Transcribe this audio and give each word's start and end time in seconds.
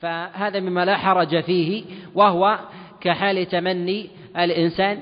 فهذا 0.00 0.60
مما 0.60 0.84
لا 0.84 0.96
حرج 0.96 1.40
فيه 1.40 1.84
وهو 2.14 2.58
كحال 3.00 3.46
تمني 3.46 4.06
الإنسان 4.38 4.98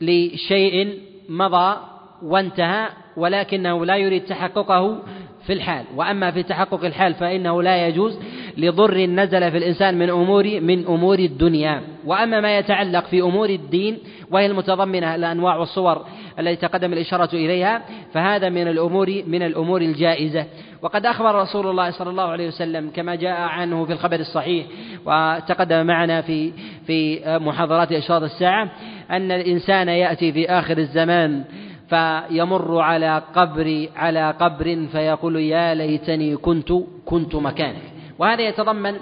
لشيء 0.00 0.98
مضى 1.28 1.76
وانتهى 2.22 2.88
ولكنه 3.16 3.84
لا 3.84 3.96
يريد 3.96 4.24
تحققه 4.24 5.02
في 5.46 5.52
الحال. 5.52 5.84
وأما 5.96 6.30
في 6.30 6.42
تحقق 6.42 6.84
الحال 6.84 7.14
فإنه 7.14 7.62
لا 7.62 7.86
يجوز 7.86 8.18
لضر 8.58 8.98
نزل 9.06 9.50
في 9.50 9.58
الإنسان 9.58 9.98
من 9.98 10.10
أمور 10.10 10.60
من 10.60 10.86
أمور 10.86 11.18
الدنيا. 11.18 11.82
وأما 12.04 12.40
ما 12.40 12.58
يتعلق 12.58 13.04
في 13.06 13.20
أمور 13.20 13.48
الدين 13.50 13.98
وهي 14.30 14.46
المتضمنة 14.46 15.14
الأنواع 15.14 15.56
والصور 15.56 16.06
التي 16.38 16.56
تقدم 16.56 16.92
الإشارة 16.92 17.34
إليها 17.34 17.82
فهذا 18.14 18.48
من 18.48 18.68
الأمور 18.68 19.22
من 19.26 19.42
الأمور 19.42 19.80
الجائزة. 19.80 20.46
وقد 20.82 21.06
أخبر 21.06 21.34
رسول 21.34 21.66
الله 21.66 21.90
صلى 21.90 22.10
الله 22.10 22.22
عليه 22.22 22.48
وسلم 22.48 22.90
كما 22.90 23.14
جاء 23.14 23.40
عنه 23.40 23.84
في 23.84 23.92
الخبر 23.92 24.20
الصحيح 24.20 24.66
وتقدم 25.06 25.86
معنا 25.86 26.22
في 26.22 26.52
في 26.86 27.20
محاضرات 27.38 27.92
إشراط 27.92 28.22
الساعة 28.22 28.70
أن 29.10 29.32
الإنسان 29.32 29.88
يأتي 29.88 30.32
في 30.32 30.50
آخر 30.50 30.78
الزمان 30.78 31.44
فيمر 31.88 32.80
على 32.80 33.22
قبر 33.34 33.88
على 33.96 34.34
قبر 34.40 34.86
فيقول 34.92 35.36
يا 35.36 35.74
ليتني 35.74 36.36
كنت 36.36 36.72
كنت 37.04 37.34
مكانك. 37.34 37.82
وهذا 38.18 38.42
يتضمن 38.42 38.94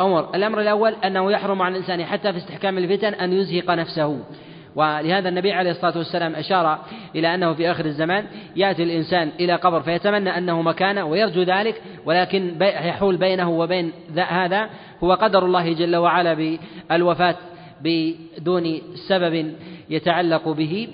أمر. 0.00 0.34
الأمر 0.34 0.60
الأول 0.60 0.94
أنه 1.04 1.32
يحرم 1.32 1.62
على 1.62 1.72
الإنسان 1.72 2.04
حتى 2.04 2.32
في 2.32 2.38
استحكام 2.38 2.78
الفتن 2.78 3.14
أن 3.14 3.32
يزهق 3.32 3.70
نفسه. 3.70 4.18
ولهذا 4.78 5.28
النبي 5.28 5.52
عليه 5.52 5.70
الصلاة 5.70 5.98
والسلام 5.98 6.34
أشار 6.34 6.78
إلى 7.14 7.34
أنه 7.34 7.54
في 7.54 7.70
آخر 7.70 7.84
الزمان 7.84 8.24
يأتي 8.56 8.82
الإنسان 8.82 9.30
إلى 9.40 9.54
قبر 9.54 9.82
فيتمنى 9.82 10.38
أنه 10.38 10.62
مكانه 10.62 11.04
ويرجو 11.04 11.42
ذلك 11.42 11.82
ولكن 12.04 12.56
يحول 12.60 13.16
بينه 13.16 13.50
وبين 13.50 13.92
هذا 14.16 14.70
هو 15.04 15.12
قدر 15.12 15.44
الله 15.44 15.72
جل 15.72 15.96
وعلا 15.96 16.58
بالوفاة 16.90 17.34
بدون 17.80 18.78
سبب 19.08 19.54
يتعلق 19.90 20.48
به 20.48 20.88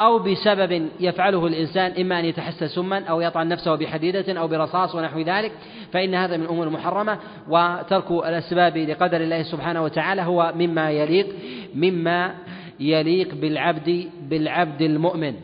أو 0.00 0.18
بسبب 0.18 0.88
يفعله 1.00 1.46
الإنسان 1.46 1.92
إما 2.00 2.20
أن 2.20 2.24
يتحسس 2.24 2.74
سما 2.74 3.04
أو 3.04 3.20
يطعن 3.20 3.48
نفسه 3.48 3.74
بحديدة 3.74 4.40
أو 4.40 4.48
برصاص 4.48 4.94
ونحو 4.94 5.20
ذلك 5.20 5.52
فإن 5.92 6.14
هذا 6.14 6.36
من 6.36 6.42
الأمور 6.42 6.66
المحرمة 6.66 7.18
وترك 7.48 8.10
الأسباب 8.10 8.76
لقدر 8.76 9.20
الله 9.20 9.42
سبحانه 9.42 9.82
وتعالى 9.82 10.22
هو 10.22 10.52
مما 10.56 10.90
يليق 10.90 11.26
مما 11.74 12.34
يليق 12.80 13.34
بالعبد 13.34 14.08
بالعبد 14.28 14.82
المؤمن. 14.82 15.34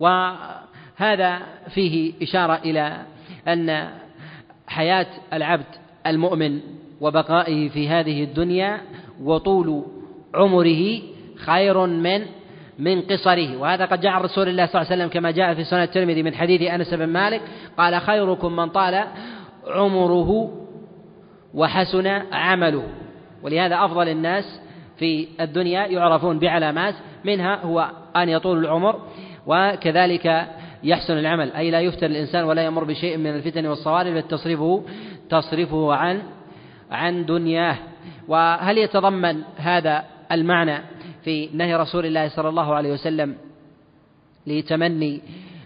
وهذا 0.00 1.38
فيه 1.74 2.12
إشارة 2.22 2.54
إلى 2.54 3.02
أن 3.48 3.88
حياة 4.66 5.06
العبد 5.32 5.66
المؤمن 6.06 6.60
وبقائه 7.00 7.68
في 7.68 7.88
هذه 7.88 8.24
الدنيا 8.24 8.80
وطول 9.22 9.84
عمره 10.34 11.02
خير 11.36 11.86
من 11.86 12.22
من 12.78 13.02
قصره. 13.02 13.56
وهذا 13.56 13.84
قد 13.84 14.00
جاء 14.00 14.12
رسول 14.22 14.48
الله 14.48 14.66
صلى 14.66 14.82
الله 14.82 14.92
عليه 14.92 15.02
وسلم 15.02 15.12
كما 15.12 15.30
جاء 15.30 15.54
في 15.54 15.64
سنة 15.64 15.82
الترمذي 15.82 16.22
من 16.22 16.34
حديث 16.34 16.62
أنس 16.62 16.94
بن 16.94 17.06
مالك 17.06 17.40
قال 17.78 18.00
خيركم 18.00 18.56
من 18.56 18.68
طال 18.68 19.04
عمره 19.66 20.52
وحسن 21.54 22.06
عمله. 22.32 22.88
ولهذا 23.42 23.84
أفضل 23.84 24.08
الناس 24.08 24.60
في 24.98 25.28
الدنيا 25.40 25.86
يعرفون 25.86 26.38
بعلامات 26.38 26.94
منها 27.24 27.56
هو 27.64 27.90
أن 28.16 28.28
يطول 28.28 28.58
العمر 28.58 29.00
وكذلك 29.46 30.46
يحسن 30.82 31.18
العمل. 31.18 31.52
أي 31.52 31.70
لا 31.70 31.80
يفتن 31.80 32.06
الإنسان 32.06 32.44
ولا 32.44 32.64
يمر 32.64 32.84
بشيء 32.84 33.16
من 33.16 33.26
الفتن 33.26 33.66
والصوارف 33.66 34.14
بل 34.14 34.22
تصرفه 34.22 34.84
تصرفه 35.30 35.94
عن 35.94 36.22
عن 36.90 37.24
دنياه. 37.24 37.76
وهل 38.28 38.78
يتضمن 38.78 39.42
هذا 39.56 40.04
المعنى 40.32 40.78
في 41.24 41.48
نهي 41.52 41.76
رسول 41.76 42.06
الله 42.06 42.28
صلى 42.28 42.48
الله 42.48 42.74
عليه 42.74 42.92
وسلم 42.92 43.36
لتمني 44.46 45.20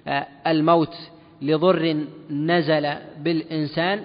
آه، 0.08 0.26
الموت 0.46 0.94
لضر 1.42 2.04
نزل 2.30 2.94
بالإنسان؟ 3.18 4.00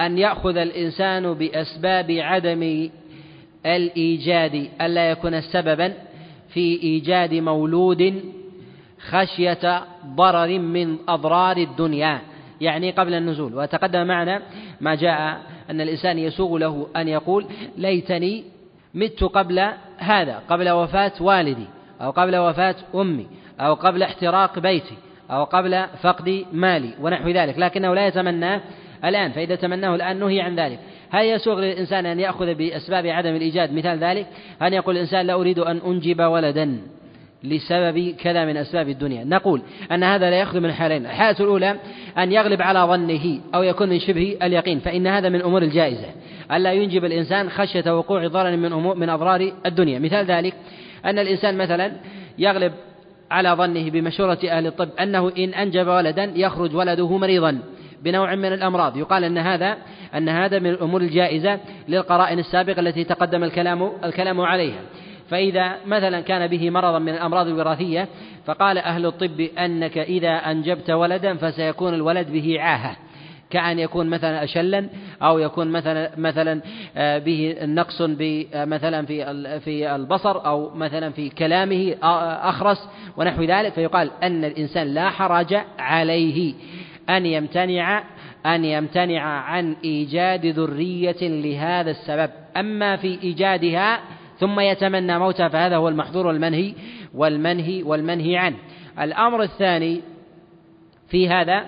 أن 0.00 0.18
يأخذ 0.18 0.56
الإنسان 0.56 1.34
بأسباب 1.34 2.10
عدم 2.10 2.90
الإيجاد 3.66 4.68
ألا 4.80 5.10
يكون 5.10 5.40
سببا 5.40 5.92
في 6.48 6.82
إيجاد 6.82 7.34
مولود 7.34 8.22
خشية 9.08 9.84
ضرر 10.06 10.58
من 10.58 10.96
أضرار 11.08 11.56
الدنيا 11.56 12.20
يعني 12.60 12.90
قبل 12.90 13.14
النزول. 13.14 13.54
وتقدم 13.54 14.06
معنا 14.06 14.42
ما 14.80 14.94
جاء 14.94 15.40
أن 15.70 15.80
الإنسان 15.80 16.18
يسوغ 16.18 16.58
له 16.58 16.86
أن 16.96 17.08
يقول 17.08 17.46
ليتني 17.76 18.44
مت 18.94 19.24
قبل 19.24 19.68
هذا 19.98 20.42
قبل 20.48 20.70
وفاة 20.70 21.12
والدي 21.20 21.66
أو 22.00 22.10
قبل 22.10 22.36
وفاة 22.36 22.76
أمي 22.94 23.26
أو 23.60 23.74
قبل 23.74 24.02
احتراق 24.02 24.58
بيتي 24.58 24.94
أو 25.30 25.44
قبل 25.44 25.86
فقد 26.02 26.44
مالي 26.52 26.90
ونحو 27.00 27.28
ذلك. 27.28 27.58
لكنه 27.58 27.94
لا 27.94 28.06
يتمناه 28.06 28.60
الآن 29.04 29.32
فإذا 29.32 29.54
تمناه 29.54 29.94
الآن 29.94 30.20
نهي 30.20 30.40
عن 30.40 30.56
ذلك. 30.56 30.78
هل 31.10 31.26
يسوغ 31.26 31.60
للإنسان 31.60 32.06
أن 32.06 32.20
يأخذ 32.20 32.54
بأسباب 32.54 33.06
عدم 33.06 33.34
الإيجاد 33.36 33.72
مثال 33.72 33.98
ذلك؟ 33.98 34.26
أن 34.62 34.72
يقول 34.72 34.96
الإنسان 34.96 35.26
لا 35.26 35.34
أريد 35.34 35.58
أن 35.58 35.80
أنجب 35.86 36.20
ولدا 36.20 36.78
لسبب 37.44 38.14
كذا 38.18 38.44
من 38.44 38.56
أسباب 38.56 38.88
الدنيا؟ 38.88 39.24
نقول 39.24 39.62
أن 39.92 40.02
هذا 40.02 40.30
لا 40.30 40.36
يأخذ 40.36 40.60
من 40.60 40.72
حالين 40.72 41.06
الحالة 41.06 41.40
الأولى 41.40 41.76
أن 42.18 42.32
يغلب 42.32 42.62
على 42.62 42.80
ظنه 42.80 43.40
أو 43.54 43.62
يكون 43.62 43.88
من 43.88 44.00
شبه 44.00 44.36
اليقين 44.42 44.78
فإن 44.78 45.06
هذا 45.06 45.28
من 45.28 45.42
أمور 45.42 45.62
الجائزة. 45.62 46.06
ألا 46.52 46.72
ينجب 46.72 47.04
الإنسان 47.04 47.50
خشية 47.50 47.98
وقوع 47.98 48.26
ضرر 48.26 48.56
من 48.56 48.72
أمور 48.72 48.94
من 48.94 49.08
أضرار 49.08 49.52
الدنيا. 49.66 49.98
مثال 49.98 50.26
ذلك 50.26 50.54
أن 51.04 51.18
الإنسان 51.18 51.58
مثلا 51.58 51.92
يغلب 52.38 52.72
على 53.30 53.50
ظنه 53.50 53.90
بمشورة 53.90 54.38
أهل 54.48 54.66
الطب 54.66 54.88
أنه 55.00 55.32
إن 55.38 55.54
أنجب 55.54 55.86
ولدا 55.86 56.32
يخرج 56.34 56.76
ولده 56.76 57.16
مريضا. 57.16 57.58
بنوع 58.02 58.34
من 58.34 58.52
الأمراض. 58.52 58.96
يقال 58.96 59.24
أن 59.24 59.38
هذا 59.38 59.76
أن 60.14 60.28
هذا 60.28 60.58
من 60.58 60.70
الأمور 60.70 61.00
الجائزة 61.00 61.60
للقرائن 61.88 62.38
السابقة 62.38 62.80
التي 62.80 63.04
تقدم 63.04 63.44
الكلام 63.44 63.90
الكلام 64.04 64.40
عليها. 64.40 64.80
فإذا 65.30 65.76
مثلا 65.86 66.20
كان 66.20 66.46
به 66.46 66.70
مرضا 66.70 66.98
من 66.98 67.14
الأمراض 67.14 67.46
الوراثية 67.46 68.08
فقال 68.46 68.78
أهل 68.78 69.06
الطب 69.06 69.40
أنك 69.40 69.98
إذا 69.98 70.30
أنجبت 70.30 70.90
ولدا 70.90 71.34
فسيكون 71.34 71.94
الولد 71.94 72.32
به 72.32 72.60
عاهة. 72.60 72.96
كأن 73.50 73.78
يكون 73.78 74.06
مثلا 74.06 74.44
أشلا 74.44 74.88
أو 75.22 75.38
يكون 75.38 75.68
مثلا 75.68 76.10
مثلا 76.16 76.60
آه، 76.96 77.18
به 77.18 77.56
نقص 77.62 78.00
آه، 78.02 78.64
مثلا 78.64 79.06
في 79.06 79.60
في 79.60 79.94
البصر 79.94 80.46
أو 80.46 80.74
مثلا 80.74 81.10
في 81.10 81.28
كلامه 81.28 81.94
آه، 82.02 82.48
أخرس 82.48 82.88
ونحو 83.16 83.42
ذلك. 83.42 83.72
فيقال 83.72 84.10
أن 84.22 84.44
الإنسان 84.44 84.86
لا 84.86 85.10
حرج 85.10 85.56
عليه. 85.78 86.54
أن 87.16 87.26
يمتنع 87.26 88.02
أن 88.46 88.64
يمتنع 88.64 89.22
عن 89.22 89.76
إيجاد 89.84 90.46
ذرية 90.46 91.22
لهذا 91.22 91.90
السبب. 91.90 92.30
أما 92.56 92.96
في 92.96 93.18
إيجادها 93.22 94.00
ثم 94.38 94.60
يتمنى 94.60 95.18
موتها 95.18 95.48
فهذا 95.48 95.76
هو 95.76 95.88
المحظور 95.88 96.26
والمنهي 96.26 96.74
والمنهي 97.14 97.82
والمنهي 97.82 98.36
عنه. 98.36 98.56
الأمر 99.00 99.42
الثاني 99.42 100.00
في 101.08 101.28
هذا 101.28 101.64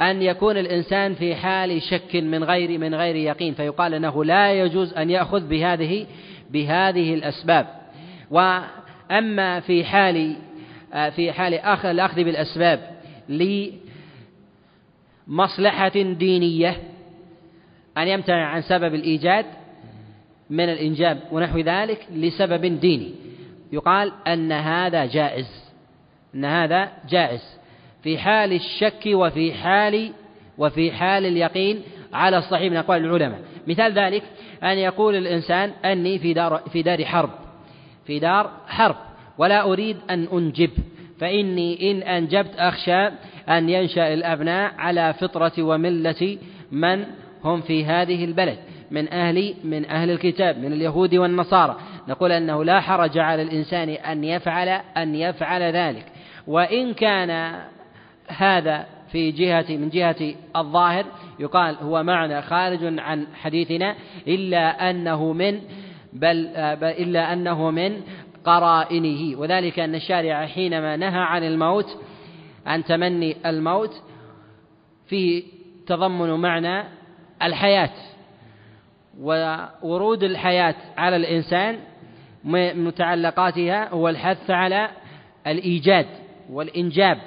أن 0.00 0.22
يكون 0.22 0.56
الإنسان 0.56 1.14
في 1.14 1.34
حال 1.34 1.82
شك 1.82 2.16
من 2.16 2.44
غير 2.44 2.78
من 2.78 2.94
غير 2.94 3.16
يقين 3.16 3.54
فيقال 3.54 3.94
أنه 3.94 4.24
لا 4.24 4.52
يجوز 4.52 4.94
أن 4.94 5.10
يأخذ 5.10 5.48
بهذه 5.48 6.06
بهذه 6.50 7.14
الأسباب. 7.14 7.66
وأما 8.30 9.60
في 9.60 9.84
حال 9.84 10.36
في 11.16 11.32
حال 11.32 11.54
الأخذ 11.84 12.24
بالأسباب 12.24 12.80
لمصلحة 15.30 15.98
دينية. 15.98 16.76
أن 17.98 18.08
يمتنع 18.08 18.46
عن 18.46 18.62
سبب 18.62 18.94
الإيجاد 18.94 19.46
من 20.50 20.64
الإنجاب 20.64 21.20
ونحو 21.32 21.58
ذلك 21.58 22.06
لسبب 22.12 22.80
ديني. 22.80 23.14
يقال 23.72 24.12
أن 24.26 24.52
هذا 24.52 25.06
جائز. 25.06 25.70
أن 26.34 26.44
هذا 26.44 26.92
جائز. 27.08 27.60
في 28.02 28.18
حال 28.18 28.52
الشك 28.52 29.02
وفي 29.06 29.54
حال 29.54 30.12
وفي 30.58 30.92
حال 30.92 31.26
اليقين 31.26 31.82
على 32.12 32.38
الصحيح 32.38 32.70
من 32.70 32.76
أقوال 32.76 33.04
العلماء. 33.04 33.40
مثال 33.66 33.92
ذلك 33.92 34.22
أن 34.62 34.78
يقول 34.78 35.14
الإنسان 35.14 35.70
أني 35.84 36.18
في 36.18 36.32
دار 36.32 36.56
في 36.72 36.82
دار 36.82 37.04
حرب. 37.04 37.30
في 38.06 38.18
دار 38.18 38.50
حرب. 38.68 38.96
ولا 39.38 39.62
أريد 39.62 39.96
أن 40.10 40.28
أنجب. 40.32 40.70
فإني 41.20 41.90
إن 41.90 42.02
أنجبت 42.02 42.54
أخشى 42.56 43.10
أن 43.48 43.68
ينشأ 43.68 44.14
الأبناء 44.14 44.74
على 44.78 45.12
فطرة 45.12 45.62
وملة 45.62 46.38
من 46.72 47.04
هم 47.44 47.60
في 47.60 47.84
هذه 47.84 48.24
البلد 48.24 48.58
من 48.90 49.12
أهل 49.12 49.54
من 49.64 49.84
أهل 49.84 50.10
الكتاب 50.10 50.58
من 50.58 50.72
اليهود 50.72 51.14
والنصارى. 51.14 51.76
نقول 52.08 52.32
أنه 52.32 52.64
لا 52.64 52.80
حرج 52.80 53.18
على 53.18 53.42
الإنسان 53.42 53.88
أن 53.88 54.24
يفعل 54.24 54.68
أن 54.96 55.14
يفعل 55.14 55.62
ذلك. 55.62 56.04
وإن 56.46 56.94
كان 56.94 57.60
هذا 58.28 58.86
في 59.12 59.30
جهة 59.30 59.64
من 59.68 59.88
جهة 59.88 60.34
الظاهر 60.56 61.04
يقال 61.38 61.76
هو 61.82 62.02
معنى 62.02 62.42
خارج 62.42 62.98
عن 62.98 63.26
حديثنا 63.34 63.94
إلا 64.28 64.90
أنه 64.90 65.32
من 65.32 65.60
بل 66.12 66.46
إلا 66.82 67.32
أنه 67.32 67.70
من 67.70 68.00
قرائنه. 68.44 69.38
وذلك 69.40 69.78
أن 69.78 69.94
الشارع 69.94 70.46
حينما 70.46 70.96
نهى 70.96 71.20
عن 71.20 71.44
الموت 71.44 71.86
عن 72.66 72.84
تمني 72.84 73.36
الموت 73.46 74.02
فيه 75.06 75.42
تضمن 75.86 76.30
معنى 76.30 76.84
الحياة. 77.42 77.90
وورود 79.20 80.22
الحياة 80.22 80.74
على 80.96 81.16
الإنسان 81.16 81.78
متعلقاتها 82.84 83.88
هو 83.88 84.08
الحث 84.08 84.50
على 84.50 84.90
الإيجاد 85.46 86.06
والإنجاب 86.50 87.18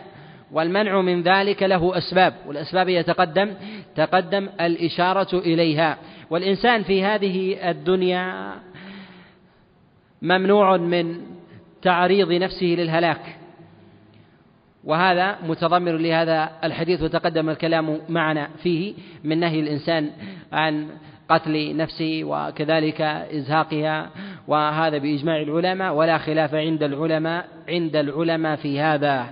والمنع 0.52 1.02
من 1.02 1.22
ذلك 1.22 1.64
له 1.64 1.98
أسباب. 1.98 2.34
والأسباب 2.48 2.90
يتقدم 2.90 3.54
تقدم 3.96 4.50
الإشارة 4.62 5.40
إليها. 5.40 5.98
والإنسان 6.30 6.84
في 6.84 7.04
هذه 7.04 7.70
الدنيا 7.70 8.54
ممنوع 10.22 10.78
من 10.78 11.22
تعريض 11.82 12.32
نفسه 12.32 12.66
للهلاك. 12.66 13.43
وهذا 14.84 15.38
متضمن 15.48 15.98
لهذا 15.98 16.50
الحديث 16.64 17.02
وتقدم 17.02 17.50
الكلام 17.50 18.00
معنا 18.10 18.48
فيه 18.64 18.94
من 19.24 19.40
نهي 19.40 19.60
الإنسان 19.60 20.10
عن 20.54 20.88
قتل 21.30 21.78
نفسه 21.78 22.22
وكذلك 22.24 23.02
إزهاقها 23.02 24.10
وهذا 24.48 24.98
بإجماع 24.98 25.42
العلماء 25.42 25.94
ولا 25.94 26.18
خلاف 26.18 26.56
عند 26.56 26.84
العلماء 26.84 27.46
عند 27.70 27.96
العلماء 27.96 28.56
في 28.56 28.80
هذا. 28.80 29.26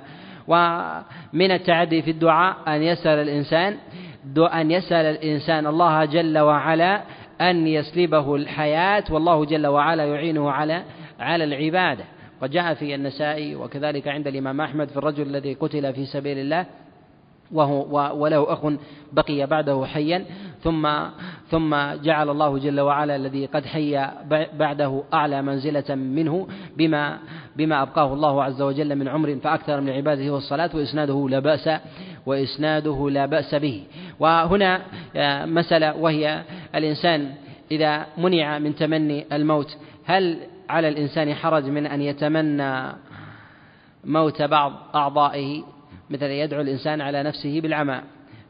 ومن 0.47 1.51
التعدي 1.51 2.01
في 2.01 2.11
الدعاء 2.11 2.55
أن 2.67 2.83
يسأل 2.83 3.19
الإنسان 3.19 3.77
أن 4.53 4.71
يسأل 4.71 5.05
الإنسان 5.05 5.67
الله 5.67 6.05
جل 6.05 6.39
وعلا 6.39 7.01
أن 7.41 7.67
يسلبه 7.67 8.35
الحياة 8.35 9.03
والله 9.09 9.45
جل 9.45 9.67
وعلا 9.67 10.05
يعينه 10.05 10.51
على 10.51 10.83
على 11.19 11.43
العبادة. 11.43 12.03
وجاء 12.41 12.73
في 12.73 12.95
النسائي 12.95 13.55
وكذلك 13.55 14.07
عند 14.07 14.27
الإمام 14.27 14.61
أحمد 14.61 14.89
في 14.89 14.97
الرجل 14.97 15.27
الذي 15.27 15.53
قتل 15.53 15.93
في 15.93 16.05
سبيل 16.05 16.37
الله 16.37 16.65
وهو 17.51 18.21
وله 18.23 18.53
أخ 18.53 18.59
بقي 19.13 19.45
بعده 19.47 19.85
حيا 19.85 20.25
ثم 20.63 20.89
ثم 21.49 21.75
جعل 21.93 22.29
الله 22.29 22.57
جل 22.57 22.79
وعلا 22.79 23.15
الذي 23.15 23.45
قد 23.45 23.65
حي 23.65 24.07
بعده 24.53 25.03
أعلى 25.13 25.41
منزلة 25.41 25.95
منه 25.95 26.47
بما 26.77 27.19
بما 27.55 27.81
أبقاه 27.81 28.13
الله 28.13 28.43
عز 28.43 28.61
وجل 28.61 28.95
من 28.95 29.07
عمر 29.07 29.35
فأكثر 29.43 29.81
من 29.81 29.89
عباده 29.89 30.33
والصلاة 30.33 30.69
وإسناده 30.73 31.27
لا 31.29 31.39
بأس 31.39 31.69
وإسناده 32.25 33.09
لا 33.09 33.25
بأس 33.25 33.55
به. 33.55 33.83
وهنا 34.19 34.81
آه، 35.15 35.45
مسألة 35.45 35.97
وهي 35.97 36.43
الإنسان 36.75 37.31
إذا 37.71 38.05
منع 38.17 38.59
من 38.59 38.75
تمني 38.75 39.25
الموت 39.31 39.77
هل 40.05 40.37
على 40.71 40.87
الإنسان 40.87 41.33
حرج 41.33 41.65
من 41.65 41.85
أن 41.85 42.01
يتمنى 42.01 42.93
موت 44.03 44.41
بعض 44.41 44.73
أعضائه 44.95 45.63
مثلا 46.09 46.33
يدعو 46.33 46.61
الإنسان 46.61 47.01
على 47.01 47.23
نفسه 47.23 47.61
بالعمى 47.61 48.01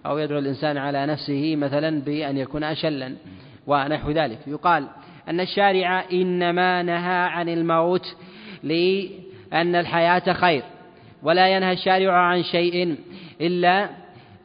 أو 0.05 0.17
يدعو 0.17 0.39
الإنسان 0.39 0.77
على 0.77 1.05
نفسه 1.05 1.55
مثلا 1.55 2.01
بأن 2.01 2.37
يكون 2.37 2.63
أشلا 2.63 3.15
ونحو 3.67 4.11
ذلك. 4.11 4.39
يقال 4.47 4.87
أن 5.29 5.39
الشارع 5.39 6.05
إنما 6.13 6.83
نهى 6.83 7.27
عن 7.27 7.49
الموت 7.49 8.15
لأن 8.63 9.75
الحياة 9.75 10.33
خير 10.33 10.63
ولا 11.23 11.47
ينهى 11.55 11.73
الشارع 11.73 12.13
عن 12.13 12.43
شيء 12.43 12.95
إلا 13.41 13.89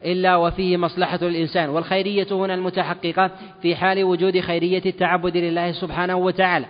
إلا 0.05 0.37
وفيه 0.37 0.77
مصلحة 0.77 1.19
الإنسان. 1.23 1.69
والخيرية 1.69 2.27
هنا 2.31 2.55
المتحققة 2.55 3.31
في 3.63 3.77
حال 3.77 4.05
وجود 4.05 4.41
خيرية 4.41 4.83
التعبد 4.87 5.37
لله 5.37 5.73
سبحانه 5.73 6.17
وتعالى. 6.17 6.67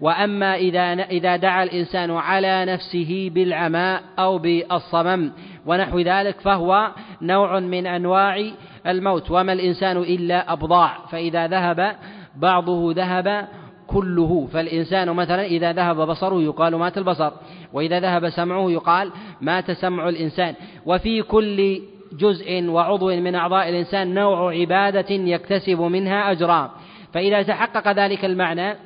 وأما 0.00 0.56
إذا 0.56 0.92
إذا 0.92 1.36
دعا 1.36 1.62
الإنسان 1.62 2.10
على 2.10 2.64
نفسه 2.64 3.30
بالعماء 3.34 4.02
أو 4.18 4.38
بالصمم 4.38 5.32
ونحو 5.66 5.98
ذلك 5.98 6.40
فهو 6.40 6.90
نوع 7.22 7.60
من 7.60 7.86
أنواع 7.86 8.50
الموت. 8.86 9.30
وما 9.30 9.52
الإنسان 9.52 9.96
إلا 9.96 10.52
أبضاع. 10.52 10.98
فإذا 11.10 11.46
ذهب 11.46 11.96
بعضه 12.36 12.92
ذهب 12.92 13.48
كله. 13.86 14.48
فالإنسان 14.52 15.10
مثلا 15.10 15.44
إذا 15.44 15.72
ذهب 15.72 15.96
بصره 15.96 16.42
يقال 16.42 16.74
مات 16.74 16.98
البصر. 16.98 17.32
وإذا 17.72 18.00
ذهب 18.00 18.28
سمعه 18.28 18.70
يقال 18.70 19.12
مات 19.40 19.70
سمع 19.70 20.08
الإنسان. 20.08 20.54
وفي 20.86 21.22
كل 21.22 21.80
جزء 22.12 22.64
وعضو 22.68 23.16
من 23.16 23.34
أعضاء 23.34 23.68
الإنسان 23.68 24.14
نوع 24.14 24.54
عبادة 24.54 25.14
يكتسب 25.14 25.80
منها 25.80 26.30
أجرا. 26.30 26.70
فإذا 27.12 27.42
تحقق 27.42 27.92
ذلك 27.92 28.24
المعنى 28.24 28.85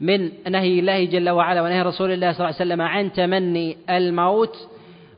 من 0.00 0.30
نهي 0.48 0.78
الله 0.78 1.04
جل 1.04 1.30
وعلا 1.30 1.62
ونهي 1.62 1.82
رسول 1.82 2.12
الله 2.12 2.32
صلى 2.32 2.40
الله 2.40 2.56
عليه 2.60 2.70
وسلم 2.70 2.82
عن 2.82 3.12
تمني 3.12 3.76
الموت 3.90 4.56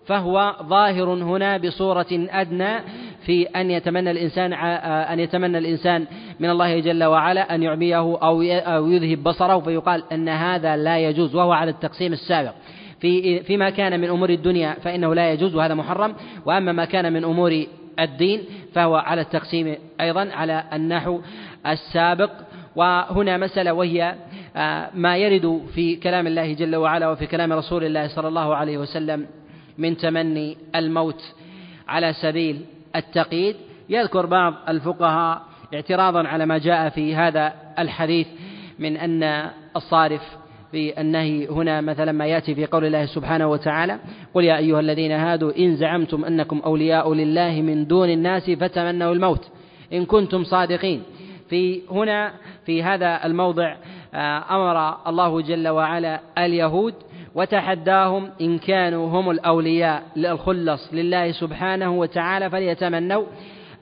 فهو 0.07 0.55
ظاهر 0.63 1.13
هنا 1.13 1.57
بصورة 1.57 2.07
أدنى 2.13 2.81
في 3.27 3.43
أن 3.43 3.71
يتمنى 3.71 4.11
الإنسان 4.11 4.53
أن 4.53 5.21
يتمنى 5.21 5.59
الإنسان 5.59 6.07
من 6.41 6.51
الله 6.51 6.81
جل 6.81 7.05
وعلا 7.05 7.55
أن 7.55 7.63
يعميه 7.63 8.19
أو 8.23 8.43
يذهب 8.89 9.23
بصره 9.23 9.61
فيقال 9.61 10.05
أن 10.13 10.29
هذا 10.29 10.77
لا 10.77 10.99
يجوز 10.99 11.35
وهو 11.35 11.53
على 11.53 11.71
التقسيم 11.71 12.13
السابق. 12.13 12.53
في 13.01 13.41
فيما 13.41 13.71
كان 13.71 14.01
من 14.01 14.09
أمور 14.09 14.31
الدنيا 14.31 14.75
فإنه 14.75 15.15
لا 15.15 15.33
يجوز 15.33 15.55
وهذا 15.55 15.75
محرم 15.75 16.15
وأما 16.47 16.73
ما 16.73 16.85
كان 16.85 17.13
من 17.13 17.25
أمور 17.25 17.65
الدين 18.01 18.41
فهو 18.75 18.97
على 18.97 19.21
التقسيم 19.21 19.77
أيضا 20.01 20.29
على 20.33 20.65
النحو 20.73 21.21
السابق. 21.67 22.31
وهنا 22.77 23.37
مسألة 23.37 23.73
وهي 23.73 24.03
آه، 24.03 24.15
ما 24.95 25.17
يرد 25.17 25.63
في 25.75 25.97
كلام 25.97 26.27
الله 26.27 26.53
جل 26.53 26.77
وعلا 26.77 27.09
وفي 27.11 27.27
كلام 27.27 27.53
رسول 27.53 27.85
الله 27.85 28.09
صلى 28.09 28.29
الله 28.29 28.57
عليه 28.57 28.79
وسلم 28.79 29.27
من 29.79 29.97
تمني 29.97 30.57
الموت 30.75 31.35
على 31.89 32.13
سبيل 32.13 32.61
التقييد. 32.97 33.57
يذكر 33.89 34.27
بعض 34.27 34.55
الفقهاء 34.69 35.43
اعتراضا 35.75 36.29
على 36.29 36.47
ما 36.47 36.59
جاء 36.59 36.89
في 36.89 37.15
هذا 37.15 37.53
الحديث 37.79 38.27
من 38.79 38.97
أن 38.97 39.51
الصارف 39.77 40.23
في 40.73 41.01
النهي 41.01 41.49
هنا 41.49 41.81
مثلا 41.81 42.13
ما 42.13 42.27
يأتي 42.27 42.55
في 42.55 42.67
قول 42.67 42.85
الله 42.85 43.07
سبحانه 43.07 43.47
وتعالى 43.47 43.99
قل 44.35 44.45
يا 44.45 44.57
أيها 44.57 44.81
الذين 44.81 45.13
هادوا 45.13 45.53
إن 45.59 45.77
زعمتم 45.77 46.25
أنكم 46.25 46.63
أولياء 46.65 47.15
لله 47.15 47.63
من 47.63 47.87
دون 47.87 48.11
الناس 48.11 48.51
فتمنوا 48.51 49.13
الموت 49.13 49.49
إن 49.93 50.05
كنتم 50.05 50.45
صادقين. 50.45 51.03
في 51.51 51.81
هنا 51.91 52.33
في 52.67 52.83
هذا 52.83 53.27
الموضع 53.27 53.77
آه، 54.15 54.45
أمر 54.51 54.97
الله 55.07 55.41
جل 55.41 55.69
وعلا 55.69 56.21
اليهود 56.39 56.95
وتحداهم 57.35 58.31
إن 58.41 58.59
كانوا 58.59 59.09
هم 59.09 59.31
الأولياء 59.31 60.03
الخلص 60.17 60.89
لله 60.93 61.33
سبحانه 61.33 61.91
وتعالى 61.91 62.51
فليتمنوا 62.51 63.25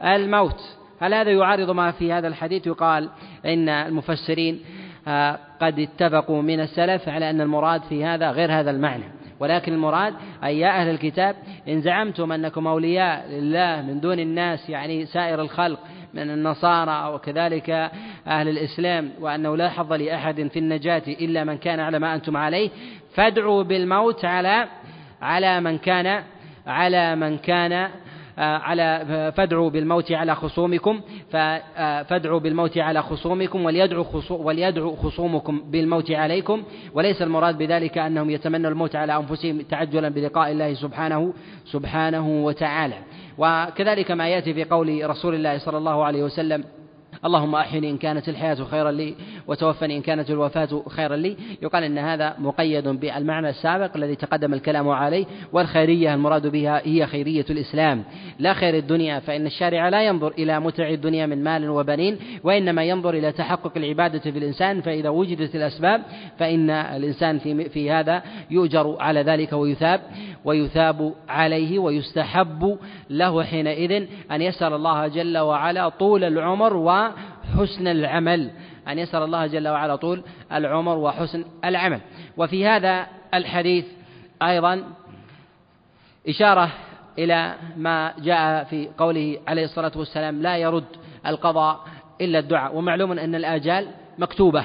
الموت. 0.05 0.77
هل 1.01 1.15
هذا 1.15 1.31
يعارض 1.31 1.71
ما 1.71 1.91
في 1.91 2.13
هذا 2.13 2.29
الحديث؟ 2.29 2.67
يقال 2.67 3.09
إن 3.47 3.69
المفسرين 3.69 4.61
آه، 5.09 5.39
قد 5.61 5.79
اتفقوا 5.79 6.43
من 6.43 6.61
السلف 6.61 7.09
على 7.09 7.31
أن 7.31 7.41
المراد 7.41 7.83
في 7.83 8.05
هذا 8.05 8.31
غير 8.31 8.61
هذا 8.61 8.71
المعنى. 8.71 9.05
ولكن 9.41 9.73
المراد 9.73 10.15
أي 10.45 10.59
يا 10.59 10.81
أهل 10.81 10.89
الكتاب 10.89 11.37
إن 11.69 11.81
زعمتم 11.81 12.33
أنكم 12.33 12.67
أولياء 12.67 13.29
لله 13.31 13.83
من 13.83 14.01
دون 14.01 14.19
الناس 14.19 14.71
يعني 14.71 15.07
سائر 15.07 15.41
الخلق 15.41 15.79
من 16.15 16.31
النصارى 16.31 17.15
وكذلك 17.15 17.71
أهل 18.27 18.49
الإسلام 18.49 19.11
وأنه 19.21 19.57
لا 19.57 19.69
حظ 19.69 19.93
لأحد 19.93 20.49
في 20.53 20.59
النجاة 20.59 21.03
إلا 21.09 21.45
من 21.45 21.59
كان 21.59 21.81
على 21.81 21.99
ما 21.99 22.15
أنتم 22.15 22.37
عليه. 22.37 22.71
فادعوا 23.15 23.63
بالموت 23.63 24.25
على 24.25 24.69
على 25.23 25.61
من 25.61 25.79
كان 25.79 26.23
على 26.67 27.17
من 27.17 27.39
كان 27.39 27.91
آه، 28.39 28.59
على 28.59 29.33
فادعوا 29.37 29.71
بالموت 29.71 30.13
على 30.13 30.35
خصومكم. 30.35 31.01
آه، 31.35 32.03
فادعوا 32.03 32.41
بالموت 32.41 32.79
على 32.79 33.03
خصومكم 33.03 33.65
وليدعو 33.65 34.07
وليدعو 34.31 34.97
خصومكم 34.97 35.61
بالموت 35.71 36.11
عليكم. 36.11 36.63
وليس 36.95 37.23
المراد 37.23 37.59
بذلك 37.59 37.99
أنهم 37.99 38.31
يتمنوا 38.31 38.71
الموت 38.71 38.97
على 38.97 39.17
أنفسهم 39.17 39.61
تعجلا 39.61 40.09
بلقاء 40.09 40.51
الله 40.51 40.75
سبحانه 40.75 41.33
سبحانه 41.65 42.29
وتعالى. 42.29 42.97
وكذلك 43.39 44.11
ما 44.11 44.29
يأتي 44.29 44.55
في 44.55 44.65
قول 44.65 45.11
رسول 45.11 45.35
الله 45.35 45.59
صلى 45.59 45.79
الله 45.79 46.05
عليه 46.05 46.23
وسلم 46.23 46.65
اللهم 47.25 47.55
أحيني 47.55 47.91
إن 47.91 47.99
كانت 47.99 48.29
الحياة 48.29 48.55
خيرا 48.55 48.91
لي 48.91 49.15
وتوفني 49.47 49.97
إن 49.97 50.03
كانت 50.03 50.31
الوفاة 50.31 50.83
خيرا 50.89 51.17
لي. 51.17 51.37
يقال 51.63 51.85
أن 51.85 51.99
هذا 51.99 52.35
مقيد 52.39 52.89
بالمعنى 52.89 53.49
السابق 53.49 53.97
الذي 53.97 54.17
تقدم 54.17 54.55
الكلام 54.55 54.89
عليه 54.89 55.27
والخيرية 55.53 56.15
المراد 56.15 56.47
بها 56.47 56.83
هي 56.85 57.07
خيرية 57.07 57.45
الإسلام. 57.51 58.05
لا 58.39 58.55
خير 58.55 58.77
الدنيا 58.77 59.19
فإن 59.19 59.47
الشارع 59.47 59.89
لا 59.89 60.03
ينظر 60.03 60.33
إلى 60.39 60.61
متع 60.61 60.89
الدنيا 60.89 61.27
من 61.27 61.45
مال 61.45 61.71
وبنين 61.71 62.19
وإنما 62.45 62.85
ينظر 62.85 63.15
إلى 63.15 63.33
تحقق 63.33 63.73
العبادة 63.77 64.19
في 64.19 64.39
الإنسان 64.39 64.81
فإذا 64.81 65.09
وجدت 65.09 65.55
الأسباب 65.55 66.03
فإن 66.39 66.71
الإنسان 66.71 67.39
في, 67.39 67.69
في 67.69 67.91
هذا 67.91 68.23
يؤجر 68.51 68.97
على 69.01 69.23
ذلك 69.23 69.53
ويثاب 69.53 70.01
ويثاب 70.45 71.15
عليه 71.29 71.79
ويستحب 71.79 72.79
له 73.11 73.43
حينئذ 73.43 74.07
أن 74.31 74.43
يسأل 74.43 74.73
الله 74.73 75.09
جل 75.09 75.39
وعلا 75.39 75.89
طول 75.89 76.25
العمر 76.25 76.77
وحسن 77.59 77.87
العمل. 77.89 78.51
أن 78.89 78.99
يسأل 78.99 79.23
الله 79.23 79.47
جل 79.47 79.69
وعلا 79.69 79.97
طول 79.97 80.23
العمر 80.53 80.99
وحسن 80.99 81.45
العمل. 81.65 82.01
وفي 82.37 82.67
هذا 82.67 83.07
الحديث 83.35 83.85
أيضا 84.43 84.85
إشارة 86.29 86.71
إلى 87.19 87.55
ما 87.77 88.13
جاء 88.19 88.65
في 88.65 88.89
قوله 88.99 89.39
عليه 89.49 89.65
الصلاة 89.65 89.93
والسلام 89.97 90.43
لا 90.43 90.57
يرد 90.57 90.85
القضاء 91.27 91.81
إلا 92.21 92.39
الدعاء. 92.39 92.77
ومعلوم 92.77 93.13
أن 93.13 93.35
الآجال 93.35 93.87
مكتوبة. 94.19 94.65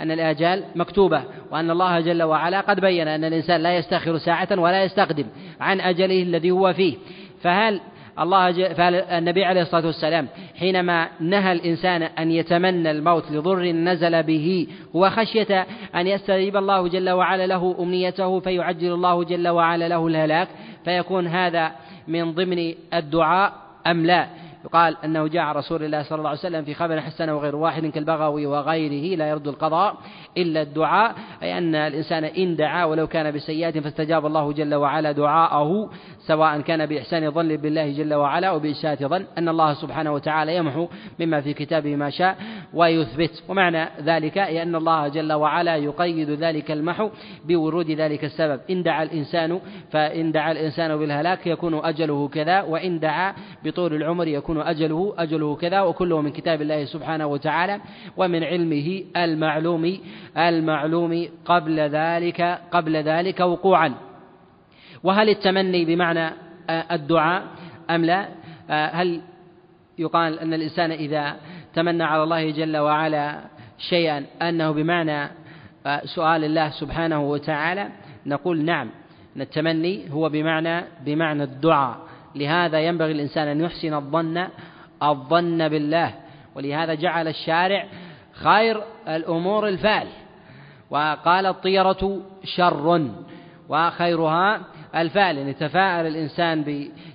أن 0.00 0.10
الآجال 0.10 0.64
مكتوبة. 0.74 1.22
وأن 1.50 1.70
الله 1.70 2.00
جل 2.00 2.22
وعلا 2.22 2.60
قد 2.60 2.80
بين 2.80 3.08
أن 3.08 3.24
الإنسان 3.24 3.60
لا 3.60 3.76
يستأخر 3.76 4.18
ساعة 4.18 4.48
ولا 4.50 4.84
يستقدم 4.84 5.26
عن 5.60 5.80
أجله 5.80 6.22
الذي 6.22 6.50
هو 6.50 6.72
فيه. 6.72 6.96
فهل 7.42 7.80
الله 8.18 8.74
فالنبي 8.74 9.44
عليه 9.44 9.62
الصلاة 9.62 9.86
والسلام 9.86 10.28
حينما 10.58 11.08
نهى 11.20 11.52
الإنسان 11.52 12.02
أن 12.02 12.30
يتمنى 12.30 12.90
الموت 12.90 13.30
لضر 13.30 13.62
نزل 13.62 14.22
به 14.22 14.66
هو 14.96 15.10
خشية 15.10 15.66
أن 15.94 16.06
يستجيب 16.06 16.56
الله 16.56 16.88
جل 16.88 17.10
وعلا 17.10 17.46
له 17.46 17.76
أمنيته 17.80 18.40
فيعجل 18.40 18.92
الله 18.92 19.24
جل 19.24 19.48
وعلا 19.48 19.88
له 19.88 20.06
الهلاك. 20.06 20.48
فيكون 20.84 21.26
هذا 21.26 21.72
من 22.08 22.32
ضمن 22.32 22.74
الدعاء 22.94 23.52
أم 23.86 24.06
لا؟ 24.06 24.26
يقال 24.64 24.96
أنه 25.04 25.28
جاء 25.28 25.56
رسول 25.56 25.84
الله 25.84 26.02
صلى 26.02 26.18
الله 26.18 26.28
عليه 26.28 26.38
وسلم 26.38 26.64
في 26.64 26.74
خبر 26.74 27.00
حسن 27.00 27.30
وغير 27.30 27.56
واحد 27.56 27.86
كالبغوي 27.86 28.46
وغيره 28.46 29.16
لا 29.16 29.28
يرد 29.28 29.48
القضاء 29.48 29.96
إلا 30.36 30.62
الدعاء 30.62 31.14
أي 31.42 31.58
أن 31.58 31.74
الإنسان 31.74 32.24
إن 32.24 32.56
دعا 32.56 32.84
ولو 32.84 33.06
كان 33.06 33.34
بسيئات 33.34 33.78
فاستجاب 33.78 34.26
الله 34.26 34.52
جل 34.52 34.74
وعلا 34.74 35.12
دعاءه. 35.12 35.90
سواء 36.26 36.60
كان 36.60 36.86
بإحسان 36.86 37.30
ظن 37.30 37.56
بالله 37.56 37.92
جل 37.92 38.14
وعلا 38.14 38.48
أو 38.48 38.58
بإساءة 38.58 39.06
ظن 39.06 39.24
أن 39.38 39.48
الله 39.48 39.74
سبحانه 39.74 40.12
وتعالى 40.12 40.56
يمحو 40.56 40.88
مما 41.20 41.40
في 41.40 41.52
كتابه 41.52 41.96
ما 41.96 42.10
شاء 42.10 42.36
ويثبت. 42.74 43.42
ومعنى 43.48 43.88
ذلك 44.02 44.38
أي 44.38 44.62
أن 44.62 44.74
الله 44.74 45.08
جل 45.08 45.32
وعلا 45.32 45.76
يقيد 45.76 46.30
ذلك 46.30 46.70
المحو 46.70 47.10
بورود 47.44 47.90
ذلك 47.90 48.24
السبب. 48.24 48.60
إن 48.70 48.82
دعا 48.82 49.02
الإنسان 49.02 49.60
فإن 49.90 50.32
دعا 50.32 50.52
الإنسان 50.52 50.96
بالهلاك 50.96 51.46
يكون 51.46 51.74
أجله 51.84 52.28
كذا 52.28 52.62
وإن 52.62 52.98
دعا 52.98 53.34
بطول 53.64 53.94
العمر 53.94 54.28
يكون 54.28 54.60
أجله 54.60 55.14
أجله 55.18 55.56
كذا. 55.56 55.80
وكله 55.80 56.20
من 56.20 56.30
كتاب 56.30 56.62
الله 56.62 56.84
سبحانه 56.84 57.26
وتعالى 57.26 57.80
ومن 58.16 58.44
علمه 58.44 59.02
المعلوم 59.16 59.98
المعلوم 60.36 61.28
قبل 61.44 61.80
ذلك 61.80 62.58
قبل 62.70 62.96
ذلك 62.96 63.40
وقوعا. 63.40 64.11
وهل 65.04 65.28
التمني 65.28 65.84
بمعنى 65.84 66.30
آه، 66.70 66.84
الدعاء 66.94 67.42
أم 67.90 68.04
لا؟ 68.04 68.28
آه، 68.70 68.86
هل 68.86 69.20
يقال 69.98 70.38
أن 70.38 70.54
الإنسان 70.54 70.90
إذا 70.90 71.36
تمنى 71.74 72.02
على 72.02 72.22
الله 72.22 72.50
جل 72.50 72.76
وعلا 72.76 73.40
شيئا 73.78 74.26
أنه 74.42 74.70
بمعنى 74.70 75.30
آه، 75.86 76.00
سؤال 76.04 76.44
الله 76.44 76.70
سبحانه 76.70 77.30
وتعالى؟ 77.30 77.88
نقول 78.26 78.64
نعم. 78.64 78.90
أن 79.36 79.40
التمني 79.40 80.12
هو 80.12 80.28
بمعنى 80.28 80.84
بمعنى 81.04 81.42
الدعاء. 81.42 81.96
لهذا 82.34 82.80
ينبغي 82.80 83.12
الإنسان 83.12 83.48
أن 83.48 83.60
يحسن 83.60 83.94
الظن 83.94 84.46
الظن 85.02 85.68
بالله. 85.68 86.14
ولهذا 86.54 86.94
جعل 86.94 87.28
الشارع 87.28 87.86
خير 88.32 88.82
الأمور 89.08 89.68
الفعل 89.68 90.06
وقال 90.90 91.46
الطيرة 91.46 92.20
شر. 92.44 93.10
وخيرها 93.68 94.60
الفعل 94.96 95.38
يتفاءل 95.38 96.06
الإنسان 96.06 96.64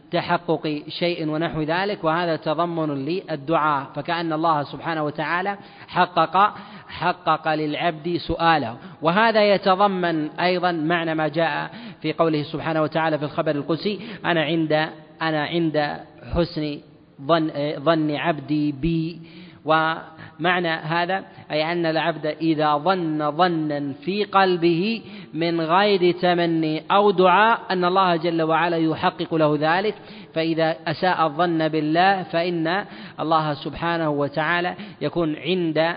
بتحقق 0.10 0.84
شيء 0.88 1.30
ونحو 1.30 1.62
ذلك 1.62 2.04
وهذا 2.04 2.36
تضمن 2.36 3.06
للدعاء 3.06 3.88
فكأن 3.96 4.34
الله 4.34 4.64
سبحانه 4.64 5.04
وتعالى 5.04 5.58
حقق 5.88 6.54
حقق 6.88 7.54
للعبد 7.54 8.18
سؤاله. 8.18 8.78
وهذا 9.02 9.54
يتضمن 9.54 10.30
أيضا 10.30 10.72
معنى 10.72 11.16
ما 11.16 11.28
جاء 11.28 11.72
في 12.02 12.14
قوله 12.14 12.44
سبحانه 12.44 12.82
وتعالى 12.82 13.18
في 13.18 13.26
الخبر 13.26 13.52
القدسي 13.52 14.00
أنا 14.26 14.44
عند 14.44 14.90
أنا 15.22 15.46
عند 15.46 15.98
حسن 16.34 16.80
ظن 17.22 17.52
ظن 17.80 18.16
عبدي 18.16 18.72
بي. 18.72 19.22
ومعنى 19.66 20.70
هذا 20.70 21.24
أي 21.52 21.72
أن 21.72 21.86
العبد 21.86 22.26
إذا 22.26 22.78
ظن 22.78 23.32
ظنا 23.32 23.94
في 23.94 24.24
قلبه 24.24 25.02
من 25.38 25.62
غير 25.62 26.12
تمني 26.12 26.84
أو 26.92 27.12
دعاء 27.12 27.60
أن 27.72 27.86
الله 27.86 28.16
جل 28.16 28.42
وعلا 28.42 28.78
يحقق 28.78 29.36
له 29.36 29.58
ذلك. 29.60 29.96
فإذا 30.34 30.76
أساء 30.88 31.26
الظن 31.26 31.68
بالله 31.68 32.24
فإن 32.24 32.86
الله 33.20 33.54
سبحانه 33.54 34.10
وتعالى 34.10 34.76
يكون 35.02 35.36
عند 35.36 35.96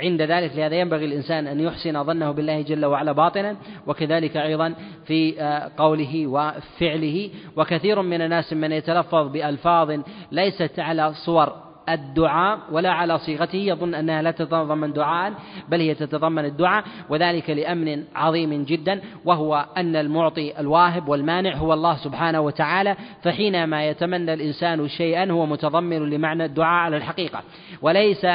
عند 0.00 0.22
ذلك. 0.22 0.56
لهذا 0.56 0.74
ينبغي 0.74 1.04
الإنسان 1.04 1.46
أن 1.46 1.60
يحسن 1.60 2.04
ظنه 2.04 2.30
بالله 2.30 2.62
جل 2.62 2.84
وعلا 2.84 3.12
باطنا 3.12 3.56
وكذلك 3.86 4.36
أيضا 4.36 4.74
في 5.06 5.42
آه، 5.42 5.70
قوله 5.76 6.26
وفعله. 6.26 7.30
وكثير 7.56 8.02
من 8.02 8.20
الناس 8.20 8.52
من 8.52 8.72
يتلفظ 8.72 9.32
بألفاظ 9.32 10.00
ليست 10.32 10.78
على 10.78 11.14
صور 11.14 11.69
الدعاء 11.94 12.58
ولا 12.72 12.90
على 12.90 13.18
صيغته. 13.18 13.56
يظن 13.56 13.94
أنها 13.94 14.22
لا 14.22 14.30
تتضمن 14.30 14.92
دعاء 14.92 15.32
بل 15.68 15.80
هي 15.80 15.94
تتضمن 15.94 16.44
الدعاء 16.44 16.84
وذلك 17.08 17.50
لأمن 17.50 18.04
عظيم 18.14 18.64
جدا 18.64 19.00
وهو 19.24 19.66
أن 19.76 19.96
المعطي 19.96 20.60
الواهب 20.60 21.08
والمانع 21.08 21.54
هو 21.54 21.72
الله 21.72 21.96
سبحانه 21.96 22.40
وتعالى. 22.40 22.96
فحينما 23.22 23.88
يتمنى 23.88 24.34
الإنسان 24.34 24.88
شيئا 24.88 25.30
هو 25.32 25.46
متضمن 25.46 26.10
لمعنى 26.10 26.44
الدعاء 26.44 26.84
على 26.84 26.96
الحقيقة. 26.96 27.42
وليس 27.82 28.26